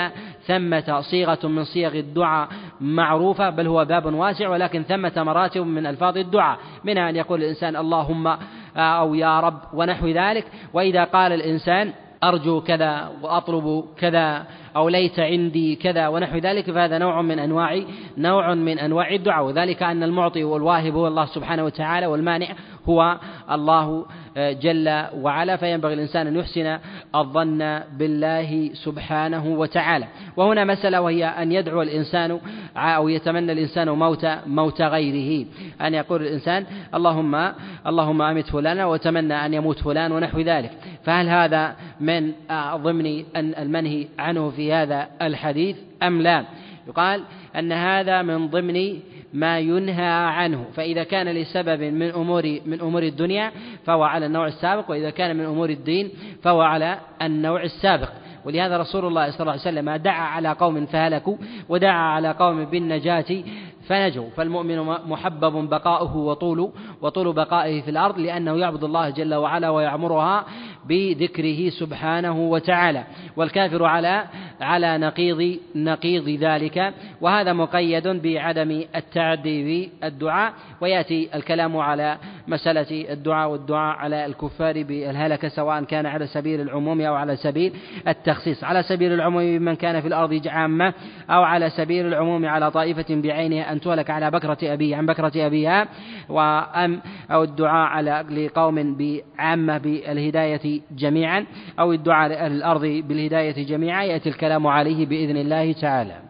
ثمة 0.45 1.01
صيغة 1.01 1.47
من 1.47 1.63
صيغ 1.63 1.95
الدعاء 1.95 2.47
معروفة 2.81 3.49
بل 3.49 3.67
هو 3.67 3.85
باب 3.85 4.13
واسع 4.13 4.49
ولكن 4.49 4.83
ثمة 4.83 5.13
مراتب 5.17 5.61
من 5.61 5.85
ألفاظ 5.85 6.17
الدعاء. 6.17 6.57
منها 6.83 7.09
أن 7.09 7.15
يقول 7.15 7.43
الإنسان 7.43 7.75
اللهم 7.75 8.37
أو 8.77 9.15
يا 9.15 9.39
رب 9.39 9.59
ونحو 9.73 10.07
ذلك. 10.07 10.45
وإذا 10.73 11.03
قال 11.03 11.33
الإنسان 11.33 11.93
أرجو 12.29 12.61
كذا 12.61 13.11
وأطلب 13.21 13.85
كذا 13.97 14.45
أو 14.75 14.89
ليت 14.89 15.19
عندي 15.19 15.75
كذا 15.75 16.07
ونحو 16.07 16.37
ذلك 16.37 16.71
فهذا 16.71 16.97
نوع 16.97 17.21
من 17.21 17.39
أنواع 17.39 17.81
نوع 18.17 18.53
من 18.53 18.79
أنواع 18.79 19.09
الدعاء. 19.11 19.45
وذلك 19.45 19.83
أن 19.83 20.03
المعطي 20.03 20.43
والواهب 20.43 20.93
هو 20.95 21.07
الله 21.07 21.25
سبحانه 21.25 21.63
وتعالى 21.63 22.05
والمانع 22.05 22.47
هو 22.89 23.17
الله 23.51 24.05
آه، 24.37 24.51
جل 24.51 25.05
وعلا 25.13 25.55
فينبغي 25.57 25.93
الإنسان 25.93 26.27
أن 26.27 26.35
يحسن 26.35 26.79
الظن 27.15 27.79
بالله 27.97 28.69
سبحانه 28.73 29.45
وتعالى. 29.45 30.07
وهنا 30.37 30.63
مسألة 30.63 31.01
وهي 31.01 31.25
أن 31.25 31.51
يدعو 31.51 31.81
الإنسان 31.81 32.39
أو 32.77 33.09
يتمنى 33.09 33.51
الإنسان 33.51 33.89
موت 33.89 34.27
موت 34.47 34.81
غيره. 34.81 35.45
أن 35.81 35.93
يقول 35.93 36.21
الإنسان 36.21 36.65
اللهم 36.95 37.51
اللهم 37.87 38.21
أمت 38.21 38.45
فلانا 38.45 38.85
وتمنى 38.85 39.45
أن 39.45 39.53
يموت 39.53 39.79
فلان 39.79 40.11
ونحو 40.11 40.39
ذلك. 40.39 40.71
فهل 41.03 41.29
هذا 41.29 41.75
من 41.99 42.31
آه، 42.51 42.75
ضمن 42.75 43.23
المنهي 43.35 44.07
عنه 44.19 44.49
في 44.49 44.73
هذا 44.73 45.07
الحديث 45.21 45.77
أم 46.03 46.21
لا؟ 46.21 46.45
يقال 46.87 47.23
أن 47.55 47.71
هذا 47.71 48.21
من 48.21 48.47
ضمن 48.47 48.99
ما 49.35 49.59
ينهى 49.59 50.11
عنه. 50.39 50.65
فإذا 50.73 51.03
كان 51.03 51.27
لسبب 51.27 51.81
من 51.81 52.09
أمور 52.09 52.59
من 52.65 52.81
أمور 52.81 53.03
الدنيا 53.03 53.51
فهو 53.85 54.03
على 54.03 54.25
النوع 54.25 54.47
السابق 54.47 54.91
وإذا 54.91 55.09
كان 55.09 55.35
من 55.35 55.45
أمور 55.45 55.69
الدين 55.69 56.09
فهو 56.43 56.61
على 56.61 56.97
النوع 57.21 57.63
السابق. 57.63 58.09
ولهذا 58.45 58.77
رسول 58.77 59.05
الله 59.05 59.31
صلى 59.31 59.39
الله 59.39 59.51
عليه 59.51 59.61
وسلم 59.61 59.95
دعا 59.95 60.25
على 60.27 60.49
قوم 60.49 60.85
فهلكوا 60.85 61.37
ودعا 61.69 62.09
على 62.15 62.31
قوم 62.31 62.65
بالنجاة 62.65 63.43
فنجوا. 63.87 64.29
فالمؤمن 64.37 64.79
محبب 64.83 65.69
بقاؤه 65.69 66.17
وطول 66.17 66.71
وطول 67.01 67.33
بقائه 67.33 67.81
في 67.81 67.91
الأرض 67.91 68.19
لأنه 68.19 68.57
يعبد 68.57 68.83
الله 68.83 69.09
جل 69.09 69.33
وعلا 69.33 69.69
ويعمرها 69.69 70.45
بذكره 70.85 71.69
سبحانه 71.69 72.39
وتعالى. 72.39 73.03
والكافر 73.37 73.85
على 73.85 74.23
على 74.61 74.97
نقيض 74.97 75.59
نقيض 75.75 76.29
ذلك. 76.29 76.93
وهذا 77.21 77.53
مقيد 77.53 78.07
بعدم 78.07 78.83
التعدي 78.95 79.89
بالدعاء 80.01 80.53
ويأتي 80.81 81.29
الكلام 81.35 81.77
على 81.77 82.17
مسألة 82.47 83.13
الدعاء 83.13 83.49
والدعاء 83.49 83.97
على 83.97 84.25
الكفار 84.25 84.83
بالهلكة 84.83 85.47
سواء 85.47 85.83
كان 85.83 86.05
على 86.05 86.27
سبيل 86.27 86.61
العموم 86.61 87.01
أو 87.01 87.15
على 87.15 87.35
سبيل 87.35 87.73
التخصيص 88.07 88.63
على 88.63 88.83
سبيل 88.83 89.13
العموم 89.13 89.43
من 89.43 89.75
كان 89.75 90.01
في 90.01 90.07
الأرض 90.07 90.41
عامة 90.47 90.93
أو 91.29 91.43
على 91.43 91.69
سبيل 91.69 92.05
العموم 92.05 92.45
على 92.45 92.71
طائفة 92.71 93.05
بعينها 93.09 93.71
أن 93.71 93.79
تهلك 93.79 94.09
على 94.09 94.31
بكرة 94.31 94.57
أبيه 94.63 94.95
عن 94.95 95.05
بكرة 95.05 95.31
أبيها 95.35 95.87
وأم 96.29 97.01
أو 97.31 97.43
الدعاء 97.43 97.87
على 97.87 98.25
لقوم 98.29 98.95
بعامة 98.95 99.77
بالهداية 99.77 100.81
جميعا 100.91 101.45
أو 101.79 101.93
الدعاء 101.93 102.29
لأهل 102.29 102.51
الأرض 102.51 102.81
بالهداية 102.81 103.65
جميعا 103.65 104.03
يأتي 104.03 104.29
الكلام 104.29 104.67
عليه 104.67 105.05
بإذن 105.05 105.37
الله 105.37 105.73
تعالى. 105.73 106.24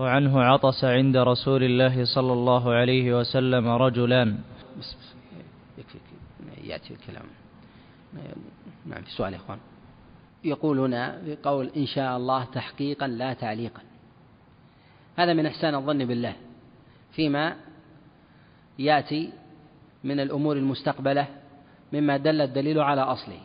وعنه 0.00 0.42
عطس 0.42 0.84
عند 0.84 1.16
رسول 1.16 1.62
الله 1.62 2.04
صلى 2.04 2.32
الله 2.32 2.72
عليه 2.72 3.18
وسلم 3.18 3.68
رجلان 3.68 4.38
يكفي 5.78 5.98
يأتي 6.64 6.94
الكلام. 6.94 7.24
نعم 8.86 9.02
في 9.02 9.10
سؤال 9.10 9.32
يا 9.32 9.38
إخوان. 9.38 9.58
يقول 10.44 10.78
هنا 10.78 11.20
في 11.24 11.36
قول 11.42 11.70
إن 11.76 11.86
شاء 11.86 12.16
الله 12.16 12.44
تحقيقا 12.44 13.06
لا 13.06 13.32
تعليقا. 13.32 13.82
هذا 15.16 15.32
من 15.32 15.46
إحسان 15.46 15.74
الظن 15.74 16.04
بالله 16.04 16.36
فيما 17.12 17.56
يأتي 18.78 19.32
من 20.04 20.20
الأمور 20.20 20.56
المستقبلة 20.56 21.26
مما 21.92 22.16
دل 22.16 22.40
الدليل 22.40 22.80
على 22.80 23.00
أصله. 23.00 23.40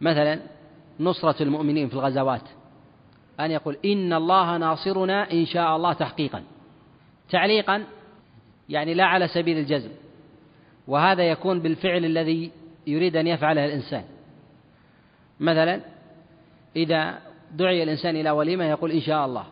مثلا 0.00 0.40
نصرة 1.00 1.42
المؤمنين 1.42 1.88
في 1.88 1.94
الغزوات. 1.94 2.42
أن 3.44 3.50
يقول 3.50 3.76
إن 3.84 4.12
الله 4.12 4.56
ناصرنا 4.56 5.32
إن 5.32 5.46
شاء 5.46 5.76
الله 5.76 5.92
تحقيقا. 5.92 6.42
تعليقا 7.30 7.84
يعني 8.68 8.94
لا 8.94 9.04
على 9.04 9.28
سبيل 9.28 9.58
الجزم. 9.58 9.90
وهذا 10.86 11.22
يكون 11.22 11.60
بالفعل 11.60 12.04
الذي 12.04 12.50
يريد 12.86 13.16
أن 13.16 13.26
يفعله 13.26 13.64
الإنسان. 13.64 14.04
مثلا 15.40 15.80
إذا 16.76 17.18
دعي 17.52 17.82
الإنسان 17.82 18.16
إلى 18.16 18.30
وليمة 18.30 18.64
يقول 18.64 18.90
إن 18.90 19.00
شاء 19.00 19.26
الله. 19.26 19.44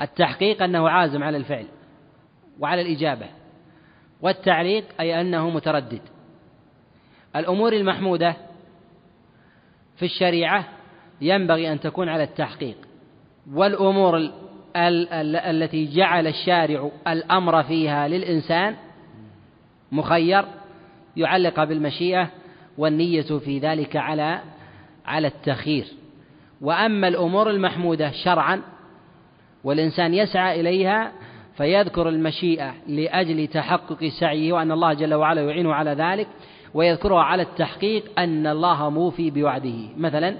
التحقيق 0.00 0.62
أنه 0.62 0.88
عازم 0.88 1.22
على 1.22 1.36
الفعل 1.36 1.66
وعلى 2.60 2.82
الإجابة. 2.82 3.26
والتعليق 4.22 4.84
أي 5.00 5.20
أنه 5.20 5.50
متردد. 5.50 6.00
الأمور 7.36 7.72
المحمودة 7.72 8.36
في 9.96 10.04
الشريعة 10.04 10.68
ينبغي 11.22 11.72
أن 11.72 11.80
تكون 11.80 12.08
على 12.08 12.22
التحقيق. 12.22 12.76
والأمور 13.52 14.16
ال 14.16 14.32
ال 14.76 15.08
ال 15.08 15.36
التي 15.36 15.86
جعل 15.86 16.26
الشارع 16.26 16.90
الأمر 17.08 17.62
فيها 17.62 18.08
للإنسان 18.08 18.76
مخير 19.92 20.44
يعلق 21.16 21.64
بالمشيئة 21.64 22.28
والنية 22.78 23.22
في 23.44 23.58
ذلك 23.58 23.96
على 23.96 24.40
على 25.06 25.26
التخيير. 25.26 25.86
وأما 26.60 27.08
الأمور 27.08 27.50
المحمودة 27.50 28.10
شرعا 28.10 28.62
والإنسان 29.64 30.14
يسعى 30.14 30.60
إليها 30.60 31.12
فيذكر 31.56 32.08
المشيئة 32.08 32.74
لأجل 32.88 33.46
تحقق 33.46 34.04
سعيه 34.20 34.52
وأن 34.52 34.72
الله 34.72 34.92
جل 34.92 35.14
وعلا 35.14 35.42
يعينه 35.42 35.74
على 35.74 35.90
ذلك 35.90 36.28
ويذكرها 36.74 37.22
على 37.22 37.42
التحقيق 37.42 38.04
أن 38.18 38.46
الله 38.46 38.90
موفي 38.90 39.30
بوعده. 39.30 39.88
مثلا 39.96 40.36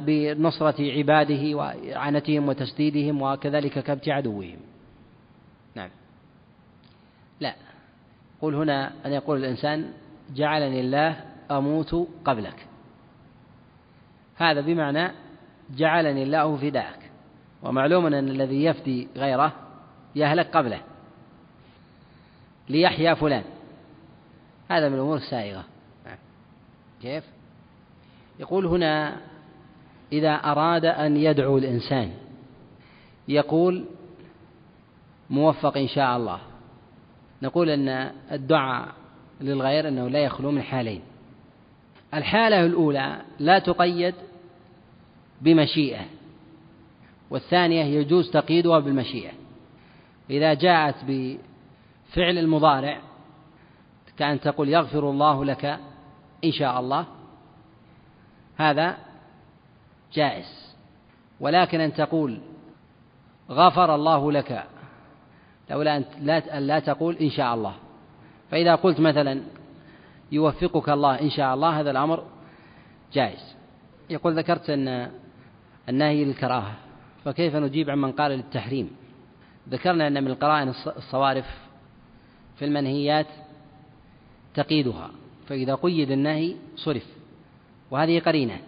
بنصرة 0.00 0.92
عباده 0.92 1.54
وإعانتهم 1.54 2.48
وتسديدهم 2.48 3.22
وكذلك 3.22 3.78
كبت 3.78 4.08
عدوهم. 4.08 4.58
نعم. 5.74 5.90
لا. 7.40 7.54
قل 8.40 8.54
هنا 8.54 8.92
أن 9.06 9.12
يقول 9.12 9.38
الإنسان 9.38 9.92
جعلني 10.34 10.80
الله 10.80 11.24
أموت 11.50 12.08
قبلك. 12.24 12.66
هذا 14.36 14.60
بمعنى 14.60 15.10
جعلني 15.76 16.22
الله 16.22 16.56
فداك. 16.56 16.98
ومعلوم 17.62 18.06
أن 18.06 18.28
الذي 18.28 18.64
يفدي 18.64 19.08
غيره 19.16 19.52
يهلك 20.16 20.56
قبله. 20.56 20.80
ليحيا 22.68 23.14
فلان. 23.14 23.44
هذا 24.70 24.88
من 24.88 24.94
الأمور 24.94 25.16
السائغة. 25.16 25.64
نعم. 26.06 26.18
كيف؟ 27.02 27.35
يقول 28.40 28.66
هنا 28.66 29.16
إذا 30.12 30.34
أراد 30.34 30.84
أن 30.84 31.16
يدعو 31.16 31.58
الإنسان 31.58 32.10
يقول 33.28 33.84
موفق 35.30 35.76
إن 35.76 35.88
شاء 35.88 36.16
الله. 36.16 36.38
نقول 37.42 37.70
أن 37.70 38.12
الدعاء 38.32 38.88
للغير 39.40 39.88
أنه 39.88 40.08
لا 40.08 40.18
يخلو 40.18 40.50
من 40.50 40.62
حالين. 40.62 41.00
الحالة 42.14 42.64
الأولى 42.64 43.22
لا 43.38 43.58
تقيد 43.58 44.14
بمشيئة 45.40 46.04
والثانية 47.30 47.84
يجوز 47.84 48.30
تقييدها 48.30 48.78
بالمشيئة. 48.78 49.32
إذا 50.30 50.54
جاءت 50.54 50.96
بفعل 51.04 52.38
المضارع 52.38 53.00
كأن 54.16 54.40
تقول 54.40 54.68
يغفر 54.68 55.10
الله 55.10 55.44
لك 55.44 55.78
إن 56.44 56.52
شاء 56.52 56.80
الله 56.80 57.06
هذا 58.56 58.96
جائز. 60.12 60.76
ولكن 61.40 61.80
أن 61.80 61.92
تقول 61.92 62.40
غفر 63.50 63.94
الله 63.94 64.32
لك 64.32 64.64
لولا 65.70 65.96
أن 65.96 66.04
لا, 66.66 66.78
تقول 66.78 67.16
إن 67.16 67.30
شاء 67.30 67.54
الله. 67.54 67.74
فإذا 68.50 68.74
قلت 68.74 69.00
مثلا 69.00 69.42
يوفقك 70.32 70.88
الله 70.88 71.20
إن 71.20 71.30
شاء 71.30 71.54
الله 71.54 71.80
هذا 71.80 71.90
الأمر 71.90 72.24
جائز. 73.12 73.54
يقول 74.10 74.38
ذكرت 74.38 74.70
أن 74.70 75.10
النهي 75.88 76.24
للكراهة 76.24 76.74
فكيف 77.24 77.56
نجيب 77.56 77.90
عن 77.90 77.98
من 77.98 78.12
قال 78.12 78.30
للتحريم؟ 78.30 78.96
ذكرنا 79.68 80.06
أن 80.06 80.24
من 80.24 80.30
القرائن 80.30 80.68
الصوارف 80.96 81.46
في 82.56 82.64
المنهيات 82.64 83.26
تقييدها. 84.54 85.10
فإذا 85.48 85.74
قيد 85.74 86.10
النهي 86.10 86.56
صرف. 86.76 87.15
وهذه 87.90 88.20
قرينة. 88.20 88.58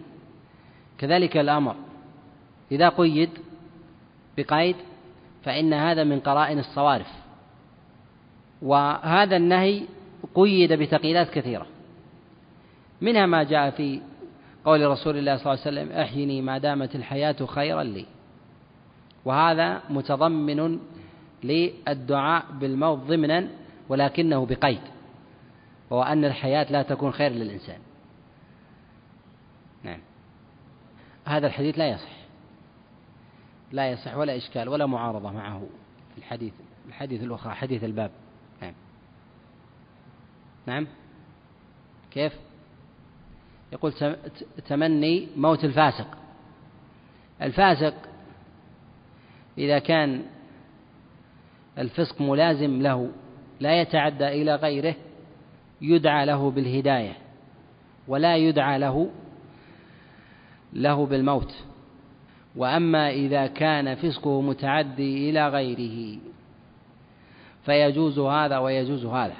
كذلك 0.97 1.37
الأمر. 1.37 1.75
إذا 2.71 2.89
قيد 2.89 3.29
بقيد 4.37 4.75
فإن 5.43 5.73
هذا 5.73 6.03
من 6.03 6.19
قرائن 6.19 6.59
الصوارف. 6.59 7.11
وهذا 8.61 9.35
النهي 9.35 9.83
قيد 10.35 10.73
بتقييدات 10.73 11.29
كثيرة. 11.29 11.65
منها 13.01 13.25
ما 13.25 13.43
جاء 13.43 13.69
في 13.69 14.01
قول 14.65 14.87
رسول 14.87 15.17
الله 15.17 15.37
صلى 15.37 15.53
الله 15.53 15.65
عليه 15.65 15.81
وسلم 15.81 15.91
أحيني 15.91 16.41
ما 16.41 16.57
دامت 16.57 16.95
الحياة 16.95 17.45
خيرا 17.45 17.83
لي. 17.83 18.05
وهذا 19.25 19.81
متضمن 19.89 20.79
للدعاء 21.43 22.45
بالموت 22.59 22.99
ضمنا 22.99 23.47
ولكنه 23.89 24.45
بقيد. 24.45 24.81
وهو 25.89 26.03
أن 26.03 26.25
الحياة 26.25 26.71
لا 26.71 26.81
تكون 26.81 27.11
خير 27.11 27.31
للإنسان. 27.31 27.88
نعم. 29.83 29.99
هذا 31.25 31.47
الحديث 31.47 31.77
لا 31.77 31.87
يصح. 31.87 32.19
لا 33.71 33.91
يصح 33.91 34.17
ولا 34.17 34.37
إشكال 34.37 34.69
ولا 34.69 34.85
معارضة 34.85 35.31
معه 35.31 35.67
في 36.11 36.17
الحديث 36.17 36.53
الحديث 36.87 37.23
الأخرى 37.23 37.53
حديث 37.53 37.83
الباب. 37.83 38.11
نعم. 38.61 38.73
نعم؟ 40.65 40.87
كيف؟ 42.11 42.33
يقول 43.73 43.93
تمني 44.67 45.27
موت 45.35 45.63
الفاسق. 45.63 46.17
الفاسق 47.41 47.93
إذا 49.57 49.79
كان 49.79 50.25
الفسق 51.77 52.21
ملازم 52.21 52.81
له 52.81 53.11
لا 53.59 53.81
يتعدى 53.81 54.27
إلى 54.27 54.55
غيره 54.55 54.95
يدعى 55.81 56.25
له 56.25 56.51
بالهداية 56.51 57.13
ولا 58.07 58.37
يدعى 58.37 58.79
له 58.79 59.09
له 60.73 61.05
بالموت. 61.05 61.53
وأما 62.55 63.09
إذا 63.09 63.47
كان 63.47 63.95
فسقه 63.95 64.41
متعدي 64.41 65.29
إلى 65.29 65.49
غيره 65.49 66.19
فيجوز 67.65 68.19
هذا 68.19 68.57
ويجوز 68.57 69.05
هذا. 69.05 69.35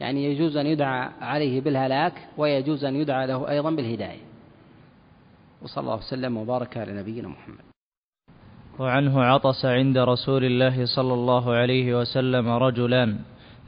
يعني 0.00 0.24
يجوز 0.24 0.56
أن 0.56 0.66
يدعى 0.66 1.10
عليه 1.20 1.60
بالهلاك 1.60 2.12
ويجوز 2.36 2.84
أن 2.84 2.96
يدعى 2.96 3.26
له 3.26 3.50
أيضا 3.50 3.70
بالهداية. 3.70 4.20
وصلى 5.62 5.82
الله 5.82 5.96
وسلم 5.96 6.36
وبارك 6.36 6.76
على 6.76 6.92
نبينا 6.92 7.28
محمد. 7.28 7.64
وعنه 8.78 9.24
عطس 9.24 9.64
عند 9.64 9.98
رسول 9.98 10.44
الله 10.44 10.84
صلى 10.84 11.14
الله 11.14 11.54
عليه 11.54 12.00
وسلم 12.00 12.48
رجلان 12.48 13.18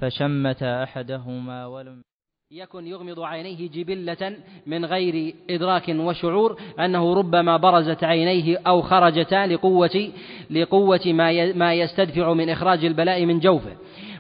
فشمت 0.01 0.63
أحدهما 0.63 1.67
ولم 1.67 2.03
يكن 2.53 2.87
يغمض 2.87 3.21
عينيه 3.21 3.71
جبلة 3.71 4.37
من 4.67 4.85
غير 4.85 5.35
إدراك 5.51 5.89
وشعور 5.89 6.61
أنه 6.81 7.15
ربما 7.15 7.57
برزت 7.57 8.05
عينيه 8.05 8.59
أو 8.67 8.83
خرجتا 8.83 9.47
لقوة 9.47 10.11
لقوة 10.51 11.01
ما 11.07 11.53
ما 11.53 11.75
يستدفع 11.75 12.33
من 12.33 12.51
إخراج 12.51 12.85
البلاء 12.85 13.27
من 13.27 13.41
جوفه. 13.41 13.73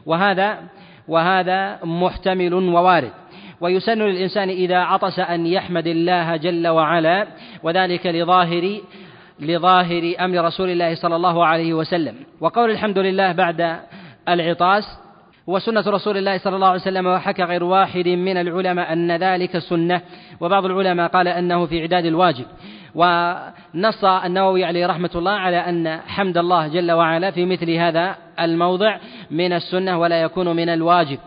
وهذا 0.06 0.62
وهذا 1.08 1.84
محتمل 1.84 2.54
ووارد. 2.54 3.12
ويسن 3.60 4.02
للإنسان 4.02 4.48
إذا 4.48 4.78
عطس 4.78 5.18
أن 5.18 5.46
يحمد 5.46 5.86
الله 5.86 6.36
جل 6.36 6.68
وعلا 6.68 7.26
وذلك 7.62 8.06
لظاهر 8.06 8.80
لظاهر 9.40 10.14
أمر 10.20 10.44
رسول 10.44 10.70
الله 10.70 10.94
صلى 10.94 11.16
الله 11.16 11.46
عليه 11.46 11.74
وسلم. 11.74 12.14
وقول 12.40 12.70
الحمد 12.70 12.98
لله 12.98 13.32
بعد 13.32 13.78
العطاس 14.28 15.08
وسنة 15.48 15.84
رسول 15.87 16.16
الله 16.16 16.38
صلى 16.38 16.56
الله 16.56 16.66
عليه 16.66 16.80
وسلم 16.80 17.06
وحكى 17.06 17.42
غير 17.42 17.64
واحد 17.64 18.08
من 18.08 18.37
العلماء 18.37 18.92
أن 18.92 19.16
ذلك 19.16 19.58
سنة 19.58 20.00
وبعض 20.40 20.64
العلماء 20.64 21.08
قال 21.08 21.28
أنه 21.28 21.66
في 21.66 21.80
إعداد 21.80 22.04
الواجب. 22.04 22.44
ونص 22.94 24.04
النووي 24.04 24.64
عليه 24.64 24.87
رحمة 24.87 25.11
الله 25.14 25.32
على 25.32 25.56
أن 25.56 26.00
حمد 26.06 26.38
الله 26.38 26.68
جل 26.68 26.92
وعلا 26.92 27.30
في 27.30 27.44
مثل 27.44 27.70
هذا 27.70 28.16
الموضع 28.40 28.98
من 29.30 29.52
السنة 29.52 29.98
ولا 29.98 30.22
يكون 30.22 30.56
من 30.56 30.68
الواجب. 30.68 31.18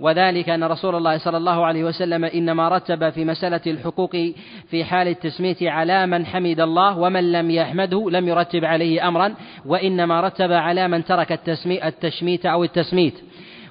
وذلك 0.00 0.48
أن 0.48 0.64
رسول 0.64 0.94
الله 0.94 1.18
صلى 1.18 1.36
الله 1.36 1.66
عليه 1.66 1.84
وسلم 1.84 2.24
إنما 2.24 2.68
رتب 2.68 3.10
في 3.10 3.24
مسألة 3.24 3.60
الحقوق 3.66 4.16
في 4.70 4.84
حال 4.84 5.08
التسميت 5.08 5.62
على 5.62 6.06
من 6.06 6.26
حمد 6.26 6.60
الله 6.60 6.98
ومن 6.98 7.32
لم 7.32 7.50
يحمده 7.50 8.10
لم 8.10 8.28
يرتب 8.28 8.64
عليه 8.64 9.08
أمرا 9.08 9.34
وإنما 9.66 10.20
رتب 10.20 10.52
على 10.52 10.88
من 10.88 11.04
ترك 11.04 11.40
التشميت 11.68 12.46
أو 12.46 12.64
التسميت. 12.64 13.14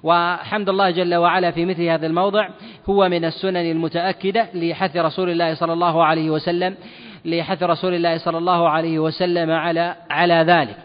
وحمد 0.04 0.70
الله 0.70 0.92
جل 0.92 1.16
وعلا 1.16 1.52
في 1.52 1.66
مثل 1.66 1.84
هذا 1.84 2.08
الموضع. 2.08 2.50
هو 2.90 3.10
من 3.10 3.26
السنن 3.26 3.72
المتأكدة 3.72 4.48
لحث 4.54 4.98
رسول 4.98 5.30
الله 5.30 5.54
صلى 5.54 5.74
الله 5.74 6.04
عليه 6.06 6.30
وسلم 6.30 6.76
لحث 7.26 7.64
رسول 7.64 7.94
الله 7.94 8.18
صلى 8.18 8.38
الله 8.38 8.70
عليه 8.70 9.00
وسلم 9.00 9.52
على 9.52 9.96
على 10.10 10.34
ذلك. 10.48 10.78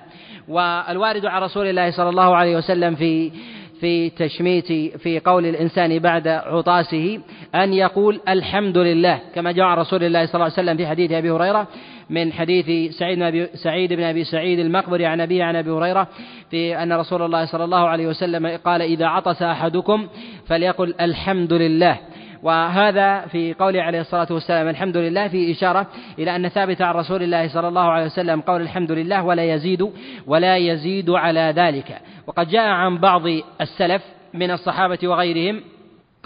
والوارد 0.48 1.26
عن 1.26 1.42
رسول 1.42 1.66
الله 1.66 1.90
صلى 1.90 2.08
الله 2.08 2.36
عليه 2.36 2.56
وسلم 2.56 2.94
في 2.94 3.32
في 3.80 4.10
تشميت 4.10 4.66
في 4.98 5.20
قول 5.24 5.46
الإنسان 5.46 5.98
بعد 5.98 6.28
عطاسه 6.28 7.20
أن 7.54 7.72
يقول 7.72 8.20
الحمد 8.28 8.78
لله 8.78 9.20
كما 9.34 9.52
جاء 9.52 9.64
عن 9.64 9.78
رسول 9.78 10.04
الله 10.04 10.26
صلى 10.26 10.34
الله 10.34 10.44
عليه 10.44 10.52
وسلم 10.52 10.76
في 10.76 10.86
حديث 10.86 11.12
أبي 11.12 11.30
هريرة 11.30 11.68
من 12.10 12.32
حديث 12.32 12.96
سعيد 12.98 13.22
أبي 13.22 13.46
سعيد 13.46 13.92
بن 13.92 14.02
أبي 14.02 14.24
سعيد 14.24 14.58
المقبري 14.58 15.06
عن 15.06 15.20
أبيه 15.20 15.44
عن 15.44 15.56
أبي 15.56 15.70
هريرة 15.70 16.08
في 16.50 16.82
أن 16.82 16.92
رسول 16.92 17.22
الله 17.22 17.44
صلى 17.44 17.64
الله 17.64 17.88
عليه 17.88 18.06
وسلم 18.06 18.46
قال 18.46 18.82
إذا 18.82 19.06
عطس 19.06 19.42
أحدكم 19.42 20.08
فليقل 20.46 20.94
الحمد 21.00 21.52
لله. 21.52 21.98
وهذا 22.42 23.20
في 23.20 23.54
قوله 23.54 23.82
عليه 23.82 24.00
الصلاة 24.00 24.26
والسلام 24.30 24.68
الحمد 24.68 24.96
لله 24.96 25.28
في 25.28 25.52
إشارة 25.52 25.86
إلى 26.18 26.36
أن 26.36 26.48
ثابت 26.48 26.82
عن 26.82 26.94
رسول 26.94 27.22
الله 27.22 27.48
صلى 27.48 27.68
الله 27.68 27.82
عليه 27.82 28.06
وسلم 28.06 28.40
قول 28.40 28.60
الحمد 28.60 28.92
لله 28.92 29.24
ولا 29.24 29.54
يزيد 29.54 29.90
ولا 30.26 30.56
يزيد 30.56 31.10
على 31.10 31.52
ذلك. 31.56 31.98
وقد 32.26 32.48
جاء 32.48 32.68
عن 32.68 32.98
بعض 32.98 33.22
السلف 33.60 34.02
من 34.34 34.50
الصحابة 34.50 34.98
وغيرهم 35.02 35.60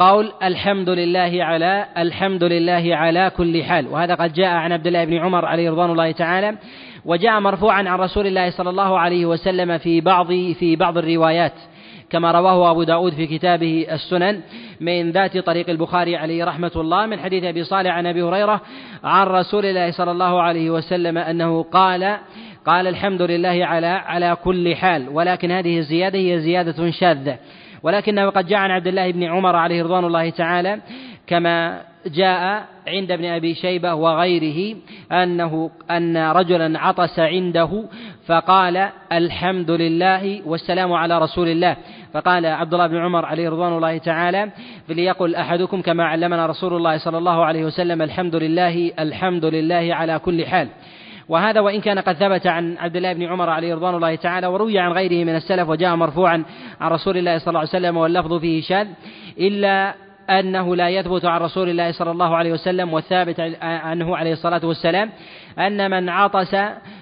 قول 0.01 0.33
الحمد 0.43 0.89
لله 0.91 1.45
على 1.45 1.87
الحمد 1.99 2.45
لله 2.45 2.97
على 2.97 3.31
كل 3.37 3.63
حال. 3.65 3.89
وهذا 3.89 4.15
قد 4.15 4.33
جاء 4.33 4.49
عن 4.49 4.73
عبد 4.73 4.87
الله 4.87 5.05
بن 5.05 5.17
عمر 5.17 5.45
عليه 5.45 5.71
رضوان 5.71 5.91
الله 5.91 6.13
تعالى 6.13 6.57
وجاء 7.05 7.41
مرفوعا 7.41 7.89
عن 7.89 7.99
رسول 7.99 8.27
الله 8.27 8.51
صلى 8.51 8.71
الله 8.71 8.99
عليه 8.99 9.27
وسلم 9.27 9.79
في 9.79 10.01
بعض 10.01 10.27
في 10.33 10.77
بعض 10.77 10.99
الروايات 10.99 11.53
كما 12.11 12.33
رواه 12.33 12.71
أبو 12.71 12.83
داود 12.83 13.13
في 13.13 13.27
كتابه 13.27 13.87
السنن 13.93 14.41
من 14.81 15.11
ذات 15.11 15.39
طريق 15.39 15.71
البخاري 15.71 16.17
عليه 16.17 16.45
رحمة 16.45 16.73
الله 16.77 17.07
من 17.07 17.19
حديث 17.19 17.45
أبي 17.45 17.65
صالح 17.65 17.91
عن 17.91 18.07
أبي 18.07 18.23
هريرة 18.23 18.61
عن 19.05 19.27
رسول 19.27 19.67
الله 19.67 19.91
صلى 19.91 20.11
الله 20.11 20.43
عليه 20.43 20.71
وسلم 20.71 21.19
أنه 21.19 21.63
قال 21.63 22.17
قال 22.67 22.87
الحمد 22.87 23.23
لله 23.23 23.67
على 23.67 23.87
على 23.87 24.37
كل 24.45 24.77
حال 24.77 25.09
ولكن 25.09 25.51
هذه 25.51 25.79
الزيادة 25.79 26.19
هي 26.19 26.39
زيادة 26.39 26.91
شاذة. 26.91 27.39
ولكنه 27.83 28.31
قد 28.31 28.47
جاء 28.47 28.59
عن 28.59 28.71
عبد 28.71 28.87
الله 28.87 29.11
بن 29.11 29.23
عمر 29.23 29.57
عليه 29.57 29.83
رضوان 29.83 30.05
الله 30.05 30.31
تعالى 30.31 30.81
كما 31.27 31.83
جاء 32.07 32.66
عند 32.88 33.12
ابن 33.12 33.25
أبي 33.25 33.55
شيبة 33.55 33.95
وغيره 33.95 34.77
أنه 35.12 35.71
أن 35.90 36.16
رجلا 36.16 36.79
عطس 36.79 37.19
عنده 37.19 37.85
فقال 38.27 38.88
الحمد 39.12 39.71
لله 39.71 40.43
والسلام 40.47 40.93
على 40.93 41.19
رسول 41.19 41.49
الله. 41.49 41.77
فقال 42.12 42.47
عبد 42.47 42.75
الله 42.75 42.87
بن 42.87 42.97
عمر 42.97 43.25
عليه 43.25 43.49
رضوان 43.49 43.73
الله 43.77 43.99
تعالى 43.99 44.51
فليقل 44.88 45.35
أحدكم 45.35 45.83
كما 45.83 46.05
علمنا 46.05 46.47
رسول 46.47 46.77
الله 46.77 46.99
صلى 46.99 47.19
الله 47.19 47.45
عليه 47.45 47.64
وسلم 47.64 48.03
الحمد 48.03 48.37
لله 48.37 48.93
الحمد 48.99 49.45
لله 49.45 49.95
على 49.95 50.19
كل 50.19 50.47
حال. 50.47 50.69
وهذا 51.31 51.61
وإن 51.61 51.81
كان 51.81 51.99
قد 51.99 52.14
ثبت 52.14 52.47
عن 52.47 52.77
عبد 52.79 52.97
الله 52.97 53.12
بن 53.12 53.23
عمر 53.23 53.51
عليه 53.51 53.75
رضوان 53.75 53.95
الله 53.95 54.14
تعالى 54.14 54.47
وروي 54.47 54.79
عن 54.79 54.93
غيره 54.93 55.25
من 55.25 55.37
السلف 55.37 55.69
وجاء 55.69 55.97
مرفوعا 55.97 56.45
عن 56.81 56.90
رسول 56.90 57.16
الله 57.16 57.38
صلى 57.38 57.49
الله 57.49 57.61
عليه 57.61 57.69
وسلم 57.69 57.97
واللفظ 57.97 58.40
فيه 58.40 58.62
شاذ 58.62 58.87
إلا 59.38 59.95
أنه 60.31 60.77
لا 60.77 60.88
يثبت 60.88 61.25
عن 61.25 61.40
رسول 61.40 61.69
الله 61.69 61.93
صلى 61.93 62.11
الله 62.11 62.37
عليه 62.37 62.53
وسلم 62.53 62.93
والثابت 62.93 63.40
عنه 63.62 64.16
عليه 64.16 64.33
الصلاة 64.33 64.61
والسلام 64.64 65.11
أن 65.59 65.90
من 65.90 66.09
عطس 66.09 66.57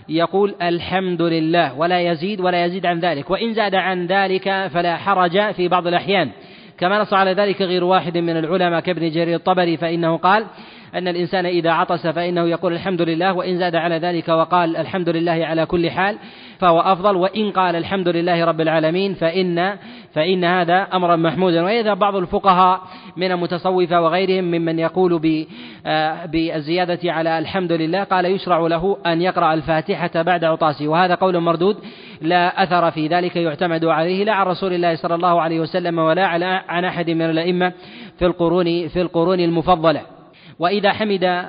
يقول 0.09 0.55
الحمد 0.63 1.23
لله 1.23 1.79
ولا 1.79 2.01
يزيد 2.01 2.41
ولا 2.41 2.65
يزيد 2.65 2.87
عن 2.87 3.01
ذلك 3.01 3.31
وإن 3.31 3.55
زاد 3.55 3.75
عن 3.75 4.07
ذلك 4.07 4.67
فلا 4.73 4.97
حرج 4.97 5.53
في 5.53 5.69
بعض 5.69 5.87
الأحيان. 5.87 6.31
كما 6.79 6.99
نص 6.99 7.13
على 7.13 7.33
ذلك 7.33 7.63
غير 7.63 7.85
واحد 7.85 8.19
من 8.19 8.37
العلماء 8.37 8.81
كابن 8.81 9.11
جرير 9.11 9.35
الطبري 9.35 9.77
فإنه 9.77 10.17
قال 10.17 10.47
أن 10.95 11.09
الإنسان 11.09 11.47
إذا 11.47 11.71
عطس 11.71 12.07
فإنه 12.07 12.49
يقول 12.49 12.73
الحمد 12.73 13.03
لله 13.03 13.33
وإن 13.33 13.59
زاد 13.59 13.75
على 13.75 13.99
ذلك 13.99 14.29
وقال 14.29 14.77
الحمد 14.77 15.09
لله 15.09 15.47
على 15.47 15.67
كل 15.67 15.91
حال 15.91 16.19
فهو 16.59 16.81
أفضل 16.81 17.17
وإن 17.17 17.51
قال 17.51 17.77
الحمد 17.77 18.09
لله 18.09 18.45
رب 18.45 18.61
العالمين 18.61 19.15
فإن 19.15 19.77
فإن 20.15 20.45
هذا 20.45 20.87
أمرا 20.95 21.17
محمودا. 21.17 21.65
ويذهب 21.65 21.99
بعض 21.99 22.17
الفقهاء 22.17 22.81
من 23.17 23.33
المتصوفة 23.33 24.01
وغيرهم 24.01 24.45
ممن 24.45 24.79
يقول 24.79 25.47
آه، 25.87 26.27
بالزيادة 26.27 27.13
على 27.13 27.39
الحمد 27.39 27.73
لله 27.73 28.05
قال 28.05 28.25
يشرع 28.27 28.59
له 28.59 28.97
أن 29.07 29.23
يقرأ 29.23 29.55
الفاتحة 29.55 30.23
بعد 30.23 30.45
عطاسه. 30.45 30.89
وهذا 30.89 31.15
قول 31.15 31.41
مردود 31.41 31.77
لا 32.21 32.63
أثر 32.63 32.91
في 32.91 33.07
ذلك 33.07 33.37
يعتمد 33.37 33.85
عليه 33.85 34.25
لا 34.25 34.33
عن 34.33 34.47
رسول 34.47 34.73
الله 34.73 34.95
صلى 34.95 35.15
الله 35.15 35.41
عليه 35.41 35.61
وسلم 35.61 35.99
ولا 35.99 36.27
عن 36.69 36.85
أحد 36.85 37.11
من 37.11 37.31
الأئمة 37.31 37.73
في 38.19 38.27
القرون 38.27 38.89
في 38.89 39.01
القرون 39.01 39.41
المفضلة. 39.41 40.18
وإذا 40.59 40.93
حمد 40.93 41.45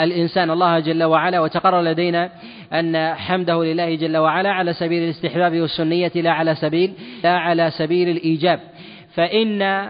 الإنسان 0.00 0.50
الله 0.50 0.80
جل 0.80 1.04
وعلا 1.04 1.40
وتقرر 1.40 1.82
لدينا 1.82 2.30
أن 2.72 3.14
حمده 3.14 3.64
لله 3.64 3.94
جل 3.94 4.16
وعلا 4.16 4.50
على 4.50 4.72
سبيل 4.72 5.02
الاستحباب 5.02 5.60
والسنية 5.60 6.12
لا 6.14 6.30
على 6.30 6.54
سبيل 6.54 6.92
لا 7.24 7.38
على 7.38 7.70
سبيل 7.70 8.08
الإيجاب. 8.08 8.60
فإن 9.14 9.88